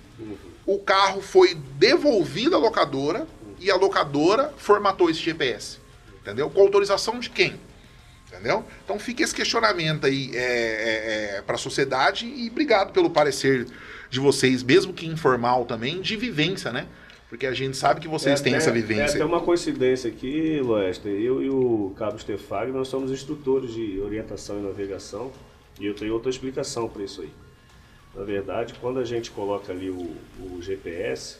o 0.66 0.78
carro 0.78 1.20
foi 1.20 1.54
devolvido 1.78 2.56
à 2.56 2.58
locadora 2.58 3.26
e 3.60 3.70
a 3.70 3.76
locadora 3.76 4.52
formatou 4.56 5.08
esse 5.10 5.20
GPS. 5.20 5.78
Entendeu? 6.20 6.48
Com 6.50 6.60
autorização 6.62 7.18
de 7.20 7.28
quem? 7.30 7.60
Entendeu? 8.28 8.64
Então 8.84 8.98
fica 8.98 9.22
esse 9.22 9.34
questionamento 9.34 10.06
aí 10.06 10.30
é, 10.34 11.42
para 11.46 11.56
a 11.56 11.58
sociedade 11.58 12.24
e 12.26 12.48
obrigado 12.48 12.92
pelo 12.92 13.10
parecer 13.10 13.66
de 14.08 14.18
vocês, 14.18 14.62
mesmo 14.62 14.92
que 14.94 15.06
informal 15.06 15.66
também, 15.66 16.00
de 16.00 16.16
vivência, 16.16 16.72
né? 16.72 16.86
Porque 17.28 17.46
a 17.46 17.52
gente 17.52 17.76
sabe 17.76 18.00
que 18.00 18.08
vocês 18.08 18.40
É 18.40 18.44
têm 18.44 18.52
até- 18.54 18.58
essa 18.62 18.70
É 18.70 18.72
vivência. 18.72 19.14
até 19.16 19.24
uma 19.24 19.40
coincidência 19.40 20.08
aqui, 20.10 20.60
Loester. 20.62 21.12
Eu 21.12 21.42
e 21.42 21.50
o 21.50 21.92
Cabo 21.98 22.18
Stefag, 22.18 22.70
nós 22.72 22.88
somos 22.88 23.10
instrutores 23.10 23.72
de 23.74 24.00
orientação 24.00 24.58
e 24.58 24.62
navegação. 24.62 25.30
E 25.80 25.86
eu 25.86 25.94
tenho 25.94 26.12
outra 26.12 26.30
explicação 26.30 26.88
para 26.88 27.02
isso 27.02 27.22
aí. 27.22 27.30
Na 28.14 28.24
verdade, 28.24 28.74
quando 28.80 28.98
a 28.98 29.04
gente 29.04 29.30
coloca 29.30 29.72
ali 29.72 29.90
o, 29.90 30.16
o 30.40 30.60
GPS, 30.60 31.38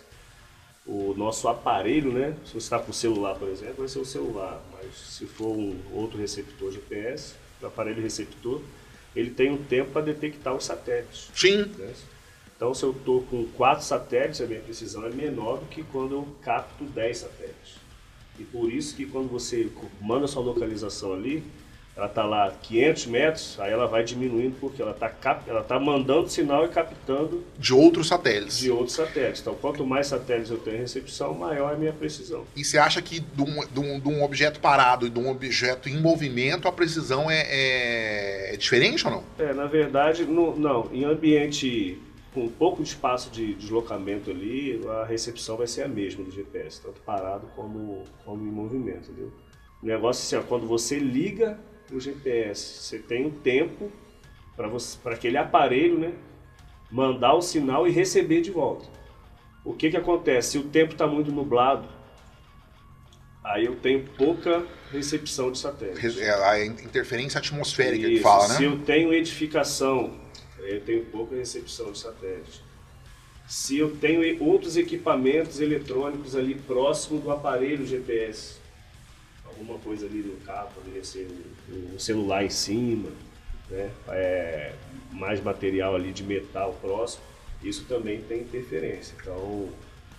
o 0.86 1.14
nosso 1.16 1.48
aparelho, 1.48 2.12
né? 2.12 2.36
Se 2.44 2.52
você 2.52 2.58
está 2.58 2.78
com 2.78 2.90
o 2.90 2.94
celular, 2.94 3.34
por 3.34 3.48
exemplo, 3.48 3.76
vai 3.78 3.88
ser 3.88 3.98
o 3.98 4.04
celular. 4.04 4.60
Mas 4.72 4.94
se 4.94 5.26
for 5.26 5.48
um 5.48 5.78
outro 5.92 6.18
receptor 6.18 6.72
GPS, 6.72 7.34
o 7.60 7.66
aparelho 7.66 8.02
receptor, 8.02 8.60
ele 9.14 9.30
tem 9.30 9.50
um 9.50 9.62
tempo 9.62 9.90
para 9.92 10.02
detectar 10.02 10.54
os 10.54 10.64
satélites. 10.64 11.30
Sim, 11.34 11.66
né? 11.78 11.92
Então, 12.56 12.72
se 12.74 12.84
eu 12.84 12.92
estou 12.92 13.22
com 13.22 13.44
quatro 13.56 13.84
satélites, 13.84 14.40
a 14.40 14.46
minha 14.46 14.60
precisão 14.60 15.04
é 15.04 15.10
menor 15.10 15.58
do 15.58 15.66
que 15.66 15.82
quando 15.82 16.14
eu 16.14 16.28
capto 16.42 16.84
10 16.84 17.18
satélites. 17.18 17.74
E 18.38 18.44
por 18.44 18.72
isso 18.72 18.94
que 18.94 19.04
quando 19.04 19.28
você 19.28 19.68
manda 20.00 20.26
sua 20.26 20.42
localização 20.42 21.12
ali, 21.12 21.42
ela 21.94 22.06
está 22.06 22.24
lá 22.24 22.50
500 22.62 23.06
metros, 23.06 23.60
aí 23.60 23.70
ela 23.70 23.86
vai 23.86 24.02
diminuindo 24.02 24.56
porque 24.58 24.80
ela 24.80 24.92
está 24.92 25.12
ela 25.46 25.62
tá 25.62 25.78
mandando 25.78 26.26
sinal 26.28 26.64
e 26.64 26.68
captando 26.68 27.44
de 27.58 27.74
outros 27.74 28.08
satélites. 28.08 28.58
de 28.58 28.70
outros 28.70 28.94
satélites. 28.96 29.42
Então, 29.42 29.54
quanto 29.54 29.84
mais 29.84 30.06
satélites 30.06 30.50
eu 30.50 30.56
tenho 30.58 30.76
em 30.76 30.80
recepção, 30.80 31.34
maior 31.34 31.70
é 31.70 31.74
a 31.74 31.78
minha 31.78 31.92
precisão. 31.92 32.44
E 32.56 32.64
você 32.64 32.78
acha 32.78 33.02
que 33.02 33.20
de 33.20 33.42
um, 33.42 33.66
de 33.66 33.80
um- 33.80 34.00
de 34.00 34.08
um 34.08 34.22
objeto 34.24 34.58
parado 34.58 35.06
e 35.06 35.10
de 35.10 35.18
um 35.18 35.28
objeto 35.30 35.88
em 35.88 36.00
movimento, 36.00 36.66
a 36.66 36.72
precisão 36.72 37.30
é, 37.30 37.42
é- 37.50 38.54
é 38.54 38.56
diferente 38.56 39.06
ou 39.06 39.12
não? 39.12 39.24
É, 39.38 39.52
na 39.52 39.66
verdade, 39.66 40.24
no- 40.24 40.56
não, 40.58 40.88
em 40.92 41.04
ambiente 41.04 41.98
com 42.32 42.48
pouco 42.48 42.82
espaço 42.82 43.30
de 43.30 43.52
deslocamento 43.52 44.30
ali, 44.30 44.80
a 45.02 45.04
recepção 45.04 45.58
vai 45.58 45.66
ser 45.66 45.82
a 45.82 45.88
mesma 45.88 46.24
do 46.24 46.30
GPS, 46.30 46.80
tanto 46.80 46.98
parado 47.02 47.46
como, 47.54 48.04
como 48.24 48.42
em 48.42 48.50
movimento, 48.50 49.10
entendeu? 49.10 49.30
O 49.82 49.86
negócio 49.86 50.22
é 50.22 50.38
assim, 50.38 50.46
ó, 50.46 50.48
quando 50.48 50.66
você 50.66 50.98
liga 50.98 51.58
o 51.92 52.00
GPS, 52.00 52.82
você 52.82 52.98
tem 52.98 53.26
um 53.26 53.30
tempo 53.30 53.90
para 55.02 55.14
aquele 55.14 55.36
aparelho 55.36 55.98
né, 55.98 56.12
mandar 56.90 57.34
o 57.34 57.42
sinal 57.42 57.86
e 57.86 57.90
receber 57.90 58.40
de 58.40 58.50
volta. 58.50 58.86
O 59.64 59.72
que, 59.72 59.90
que 59.90 59.96
acontece? 59.96 60.52
Se 60.52 60.58
o 60.58 60.64
tempo 60.64 60.92
está 60.92 61.06
muito 61.06 61.30
nublado, 61.30 61.88
aí 63.44 63.64
eu 63.64 63.76
tenho 63.76 64.04
pouca 64.16 64.66
recepção 64.90 65.50
de 65.50 65.58
satélite. 65.58 66.20
É 66.20 66.30
a 66.30 66.64
interferência 66.64 67.38
atmosférica 67.38 68.06
Isso. 68.06 68.16
que 68.16 68.20
fala, 68.20 68.48
né? 68.48 68.56
Se 68.56 68.64
eu 68.64 68.78
tenho 68.80 69.12
edificação, 69.12 70.18
eu 70.58 70.80
tenho 70.80 71.04
pouca 71.06 71.36
recepção 71.36 71.92
de 71.92 71.98
satélite. 71.98 72.62
Se 73.46 73.78
eu 73.78 73.96
tenho 73.96 74.42
outros 74.42 74.76
equipamentos 74.76 75.60
eletrônicos 75.60 76.34
ali 76.34 76.54
próximo 76.54 77.20
do 77.20 77.30
aparelho 77.30 77.86
GPS, 77.86 78.56
alguma 79.44 79.78
coisa 79.78 80.06
ali 80.06 80.18
no 80.18 80.36
carro, 80.44 80.70
poderia 80.74 81.04
ser 81.04 81.28
um 81.72 81.98
celular 81.98 82.44
em 82.44 82.50
cima, 82.50 83.10
né? 83.70 83.90
É, 84.08 84.72
mais 85.10 85.42
material 85.42 85.94
ali 85.94 86.12
de 86.12 86.22
metal 86.22 86.76
próximo, 86.80 87.22
isso 87.62 87.84
também 87.84 88.20
tem 88.22 88.40
interferência. 88.40 89.14
Então, 89.20 89.68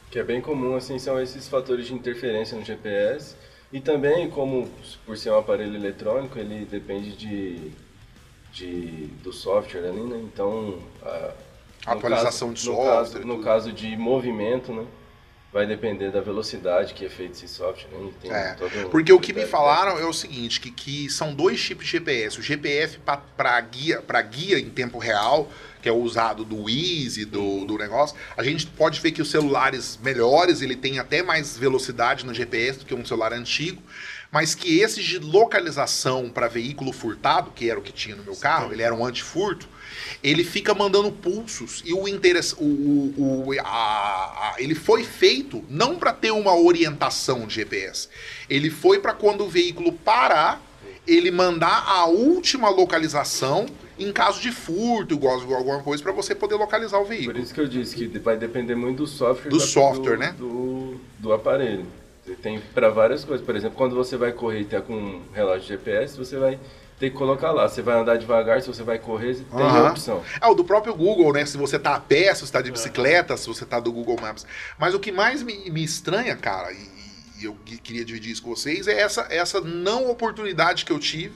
que 0.09 0.19
é 0.19 0.23
bem 0.23 0.41
comum 0.41 0.75
assim 0.75 0.99
são 0.99 1.19
esses 1.19 1.47
fatores 1.47 1.87
de 1.87 1.93
interferência 1.93 2.57
no 2.57 2.63
GPS 2.63 3.35
e 3.71 3.81
também 3.81 4.29
como 4.29 4.69
por 5.05 5.17
ser 5.17 5.31
um 5.31 5.37
aparelho 5.39 5.75
eletrônico 5.75 6.37
ele 6.37 6.65
depende 6.65 7.15
de, 7.15 7.71
de 8.51 9.07
do 9.23 9.33
software 9.33 9.89
ali, 9.89 10.01
né? 10.01 10.21
Então 10.23 10.79
a, 11.01 11.33
atualização 11.87 12.49
caso, 12.49 12.53
de 12.53 12.59
software. 12.61 12.85
No 12.85 12.93
caso, 12.93 13.25
no 13.25 13.43
caso 13.43 13.71
de 13.71 13.97
movimento, 13.97 14.71
né? 14.71 14.85
Vai 15.53 15.67
depender 15.67 16.09
da 16.09 16.19
velocidade 16.19 16.95
que 16.95 17.05
é 17.05 17.09
feito 17.09 17.33
esse 17.33 17.47
software. 17.47 17.87
Né? 17.91 18.11
É, 18.25 18.85
porque 18.85 19.13
o 19.13 19.19
que 19.19 19.31
me 19.31 19.45
falaram 19.45 19.99
é 19.99 20.05
o 20.05 20.11
seguinte, 20.11 20.59
que, 20.59 20.71
que 20.71 21.09
são 21.11 21.33
dois 21.33 21.61
tipos 21.61 21.85
de 21.85 21.91
GPS. 21.91 22.39
O 22.39 22.41
GPS 22.41 22.97
para 23.37 23.61
guia, 23.61 24.01
para 24.01 24.19
guia 24.23 24.59
em 24.59 24.69
tempo 24.69 24.97
real, 24.97 25.51
que 25.79 25.87
é 25.87 25.91
usado 25.91 26.43
do 26.43 26.67
Easy, 26.67 27.23
do, 27.23 27.65
do 27.65 27.77
negócio, 27.77 28.17
a 28.35 28.43
gente 28.43 28.65
pode 28.65 28.99
ver 28.99 29.11
que 29.11 29.21
os 29.21 29.29
celulares 29.29 29.99
melhores, 30.01 30.61
ele 30.61 30.75
tem 30.75 30.97
até 30.97 31.21
mais 31.21 31.55
velocidade 31.55 32.25
no 32.25 32.33
GPS 32.33 32.79
do 32.79 32.85
que 32.85 32.95
um 32.95 33.05
celular 33.05 33.31
antigo, 33.31 33.81
mas 34.33 34.55
que 34.55 34.79
esses 34.79 35.05
de 35.05 35.19
localização 35.19 36.27
para 36.27 36.47
veículo 36.47 36.91
furtado, 36.91 37.51
que 37.51 37.69
era 37.69 37.79
o 37.79 37.83
que 37.83 37.91
tinha 37.91 38.15
no 38.15 38.23
meu 38.23 38.35
carro, 38.35 38.73
ele 38.73 38.81
era 38.81 38.93
um 38.93 39.05
antifurto, 39.05 39.69
ele 40.23 40.43
fica 40.43 40.73
mandando 40.73 41.11
pulsos 41.11 41.83
e 41.85 41.93
o 41.93 42.07
interesse, 42.07 42.55
o, 42.57 43.13
o, 43.15 43.53
a, 43.59 43.63
a, 43.63 44.55
ele 44.57 44.73
foi 44.73 45.03
feito 45.03 45.63
não 45.69 45.97
para 45.97 46.11
ter 46.11 46.31
uma 46.31 46.55
orientação 46.55 47.45
de 47.45 47.53
GPS. 47.53 48.09
Ele 48.49 48.71
foi 48.71 48.97
para 48.97 49.13
quando 49.13 49.43
o 49.45 49.47
veículo 49.47 49.93
parar, 49.93 50.59
ele 51.05 51.29
mandar 51.29 51.85
a 51.87 52.05
última 52.07 52.69
localização 52.69 53.67
em 53.99 54.11
caso 54.11 54.41
de 54.41 54.51
furto, 54.51 55.13
igual 55.13 55.39
alguma 55.39 55.83
coisa, 55.83 56.01
para 56.01 56.11
você 56.11 56.33
poder 56.33 56.55
localizar 56.55 56.97
o 56.97 57.05
veículo. 57.05 57.33
Por 57.33 57.39
isso 57.39 57.53
que 57.53 57.61
eu 57.61 57.67
disse 57.67 57.95
que 57.95 58.07
vai 58.17 58.35
depender 58.35 58.73
muito 58.73 59.03
do 59.03 59.07
software. 59.07 59.49
Do 59.51 59.59
software, 59.59 60.15
do, 60.15 60.19
né? 60.19 60.35
Do, 60.35 60.99
do 61.19 61.31
aparelho. 61.31 61.85
Tem 62.41 62.59
para 62.73 62.89
várias 62.89 63.25
coisas. 63.25 63.45
Por 63.45 63.55
exemplo, 63.55 63.77
quando 63.77 63.95
você 63.95 64.15
vai 64.15 64.31
correr 64.31 64.61
e 64.61 64.65
tá 64.65 64.81
com 64.81 64.93
um 64.93 65.23
relógio 65.33 65.67
GPS, 65.67 66.17
você 66.17 66.37
vai 66.37 66.59
tem 66.99 67.11
que 67.11 67.17
colocar 67.17 67.51
lá. 67.51 67.67
Você 67.67 67.81
vai 67.81 67.99
andar 67.99 68.17
devagar, 68.17 68.61
se 68.61 68.67
você 68.67 68.81
vai 68.81 68.97
correr, 68.97 69.35
tem 69.35 69.59
uhum. 69.59 69.87
a 69.87 69.91
opção. 69.91 70.23
É 70.39 70.47
o 70.47 70.53
do 70.53 70.63
próprio 70.63 70.95
Google, 70.95 71.33
né? 71.33 71.45
Se 71.45 71.57
você 71.57 71.77
tá 71.77 71.95
a 71.95 71.99
pé, 71.99 72.33
se 72.33 72.45
você 72.45 72.53
tá 72.53 72.61
de 72.61 72.71
bicicleta, 72.71 73.35
se 73.35 73.47
você 73.47 73.65
tá 73.65 73.79
do 73.79 73.91
Google 73.91 74.15
Maps. 74.21 74.45
Mas 74.79 74.93
o 74.93 74.99
que 74.99 75.11
mais 75.11 75.43
me, 75.43 75.69
me 75.69 75.83
estranha, 75.83 76.35
cara, 76.37 76.71
e, 76.71 77.41
e, 77.41 77.45
eu 77.45 77.57
queria 77.83 78.05
dividir 78.05 78.31
isso 78.31 78.41
com 78.41 78.55
vocês, 78.55 78.87
é 78.87 79.01
essa, 79.01 79.27
essa 79.29 79.59
não 79.59 80.09
oportunidade 80.09 80.85
que 80.85 80.93
eu 80.93 80.99
tive 80.99 81.33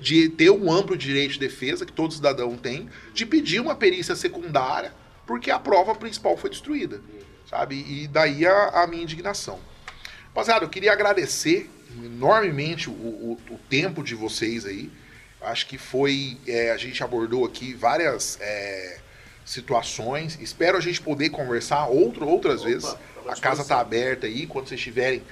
de 0.00 0.28
ter 0.30 0.50
um 0.50 0.72
amplo 0.72 0.96
direito 0.96 1.32
de 1.32 1.40
defesa, 1.40 1.84
que 1.84 1.92
todo 1.92 2.14
cidadão 2.14 2.56
tem, 2.56 2.88
de 3.12 3.26
pedir 3.26 3.60
uma 3.60 3.74
perícia 3.74 4.16
secundária, 4.16 4.94
porque 5.26 5.50
a 5.50 5.58
prova 5.58 5.94
principal 5.94 6.36
foi 6.36 6.48
destruída. 6.48 7.02
Sabe? 7.48 7.74
E 7.74 8.08
daí 8.08 8.46
a, 8.46 8.82
a 8.82 8.86
minha 8.86 9.02
indignação. 9.02 9.58
Rapaziada, 10.30 10.64
eu 10.64 10.68
queria 10.68 10.92
agradecer 10.92 11.68
enormemente 12.04 12.88
o, 12.88 12.92
o, 12.92 13.38
o 13.50 13.58
tempo 13.68 14.02
de 14.02 14.14
vocês 14.14 14.64
aí. 14.64 14.90
Acho 15.40 15.66
que 15.66 15.76
foi. 15.76 16.38
É, 16.46 16.70
a 16.70 16.76
gente 16.76 17.02
abordou 17.02 17.44
aqui 17.44 17.74
várias 17.74 18.38
é, 18.40 18.98
situações. 19.44 20.38
Espero 20.40 20.78
a 20.78 20.80
gente 20.80 21.00
poder 21.00 21.30
conversar 21.30 21.86
outro, 21.86 22.26
outras 22.28 22.60
Opa, 22.60 22.70
vezes. 22.70 22.96
A 23.26 23.36
casa 23.36 23.62
está 23.62 23.80
aberta 23.80 24.26
aí. 24.26 24.46
Quando 24.46 24.68
vocês 24.68 24.80
tiverem 24.80 25.22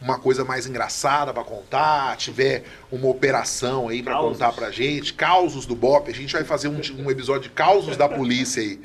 uma 0.00 0.18
coisa 0.18 0.44
mais 0.44 0.66
engraçada 0.66 1.32
para 1.32 1.44
contar, 1.44 2.16
tiver 2.16 2.64
uma 2.90 3.08
operação 3.08 3.88
aí 3.88 4.02
para 4.02 4.16
contar 4.16 4.52
pra 4.52 4.70
gente, 4.70 5.12
causos 5.12 5.66
do 5.66 5.74
BOP, 5.74 6.08
a 6.08 6.14
gente 6.14 6.32
vai 6.32 6.44
fazer 6.44 6.68
um, 6.68 6.80
um 6.98 7.10
episódio 7.10 7.42
de 7.42 7.50
causos 7.50 7.96
da 7.96 8.08
polícia 8.08 8.62
aí. 8.62 8.80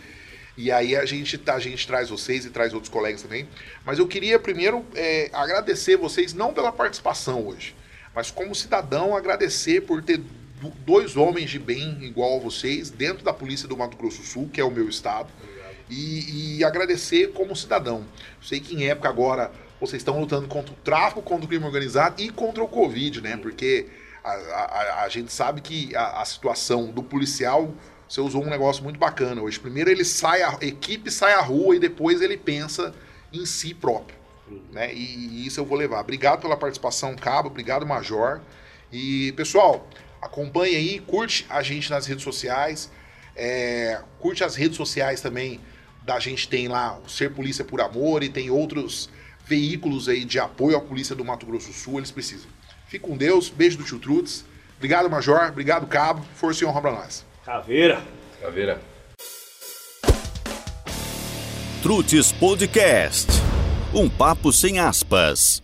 E 0.55 0.71
aí 0.71 0.95
a 0.95 1.05
gente, 1.05 1.41
a 1.47 1.59
gente 1.59 1.87
traz 1.87 2.09
vocês 2.09 2.45
e 2.45 2.49
traz 2.49 2.73
outros 2.73 2.91
colegas 2.91 3.23
também. 3.23 3.47
Mas 3.85 3.99
eu 3.99 4.07
queria 4.07 4.37
primeiro 4.37 4.85
é, 4.93 5.29
agradecer 5.33 5.97
vocês, 5.97 6.33
não 6.33 6.53
pela 6.53 6.71
participação 6.71 7.47
hoje, 7.47 7.75
mas 8.13 8.29
como 8.29 8.53
cidadão, 8.53 9.15
agradecer 9.15 9.81
por 9.81 10.03
ter 10.03 10.21
dois 10.85 11.17
homens 11.17 11.49
de 11.49 11.59
bem 11.59 12.03
igual 12.03 12.37
a 12.37 12.39
vocês 12.39 12.89
dentro 12.89 13.23
da 13.23 13.33
polícia 13.33 13.67
do 13.67 13.75
Mato 13.75 13.97
Grosso 13.97 14.21
do 14.21 14.27
Sul, 14.27 14.49
que 14.51 14.61
é 14.61 14.63
o 14.63 14.71
meu 14.71 14.87
estado, 14.87 15.29
e, 15.89 16.57
e, 16.57 16.63
agradecer 16.63 17.31
como 17.33 17.55
cidadão. 17.55 18.05
Sei 18.41 18.59
que 18.59 18.75
em 18.75 18.87
época 18.87 19.09
agora 19.09 19.51
vocês 19.79 19.99
estão 19.99 20.19
lutando 20.19 20.47
contra 20.47 20.73
o 20.73 20.77
tráfico, 20.77 21.21
contra 21.21 21.45
o 21.45 21.47
crime 21.47 21.65
organizado 21.65 22.21
e 22.21 22.29
contra 22.29 22.63
o 22.63 22.67
Covid, 22.67 23.21
né? 23.21 23.35
Porque 23.35 23.87
a, 24.23 24.31
a, 24.31 25.03
a 25.03 25.09
gente 25.09 25.31
sabe 25.31 25.59
que 25.59 25.93
a, 25.95 26.21
a, 26.21 26.25
situação 26.25 26.87
do 26.89 27.03
policial, 27.03 27.73
você 28.13 28.21
usou 28.21 28.43
um 28.43 28.49
negócio 28.49 28.83
muito 28.83 28.99
bacana 28.99 29.41
hoje. 29.41 29.59
Primeiro 29.59 29.89
ele 29.89 30.05
sai, 30.05 30.41
a 30.43 30.57
equipe 30.61 31.09
sai 31.09 31.33
à 31.33 31.41
rua 31.41 31.75
e 31.75 31.79
depois 31.79 32.21
ele 32.21 32.37
pensa 32.37 32.93
em 33.31 33.45
si 33.45 33.73
próprio. 33.73 34.17
Né? 34.71 34.93
E, 34.93 35.15
e 35.15 35.47
isso 35.47 35.59
eu 35.59 35.65
vou 35.65 35.77
levar. 35.77 36.01
Obrigado 36.01 36.41
pela 36.41 36.55
participação, 36.55 37.15
Cabo. 37.15 37.49
Obrigado, 37.49 37.85
Major. 37.85 38.41
E, 38.91 39.31
pessoal, 39.31 39.87
Acompanhe 40.23 40.77
aí, 40.77 40.99
curte 41.01 41.45
a 41.49 41.61
gente 41.61 41.89
nas 41.89 42.05
redes 42.05 42.23
sociais. 42.23 42.89
É, 43.35 43.99
curte 44.19 44.41
as 44.41 44.55
redes 44.55 44.77
sociais 44.77 45.19
também 45.19 45.59
da 46.01 46.17
gente 46.17 46.47
tem 46.47 46.69
lá 46.69 46.97
o 46.97 47.09
Ser 47.09 47.31
Polícia 47.31 47.65
por 47.65 47.81
Amor 47.81 48.23
e 48.23 48.29
tem 48.29 48.49
outros 48.49 49.09
veículos 49.45 50.07
aí 50.07 50.23
de 50.23 50.39
apoio 50.39 50.77
à 50.77 50.81
polícia 50.81 51.13
do 51.13 51.25
Mato 51.25 51.45
Grosso 51.45 51.67
do 51.67 51.73
Sul, 51.73 51.97
eles 51.97 52.09
precisam. 52.09 52.49
Fique 52.87 53.05
com 53.05 53.17
Deus, 53.17 53.49
beijo 53.49 53.77
do 53.77 53.83
tio 53.83 53.99
Trutz. 53.99 54.45
Obrigado, 54.77 55.09
Major. 55.09 55.49
Obrigado, 55.49 55.87
Cabo. 55.87 56.25
Força 56.35 56.63
e 56.63 56.67
honra 56.67 56.81
pra 56.81 56.91
nós. 56.91 57.25
Caveira. 57.45 58.01
Caveira. 58.39 58.79
Trutes 61.81 62.31
Podcast. 62.31 63.27
Um 63.93 64.09
papo 64.09 64.53
sem 64.53 64.79
aspas. 64.79 65.61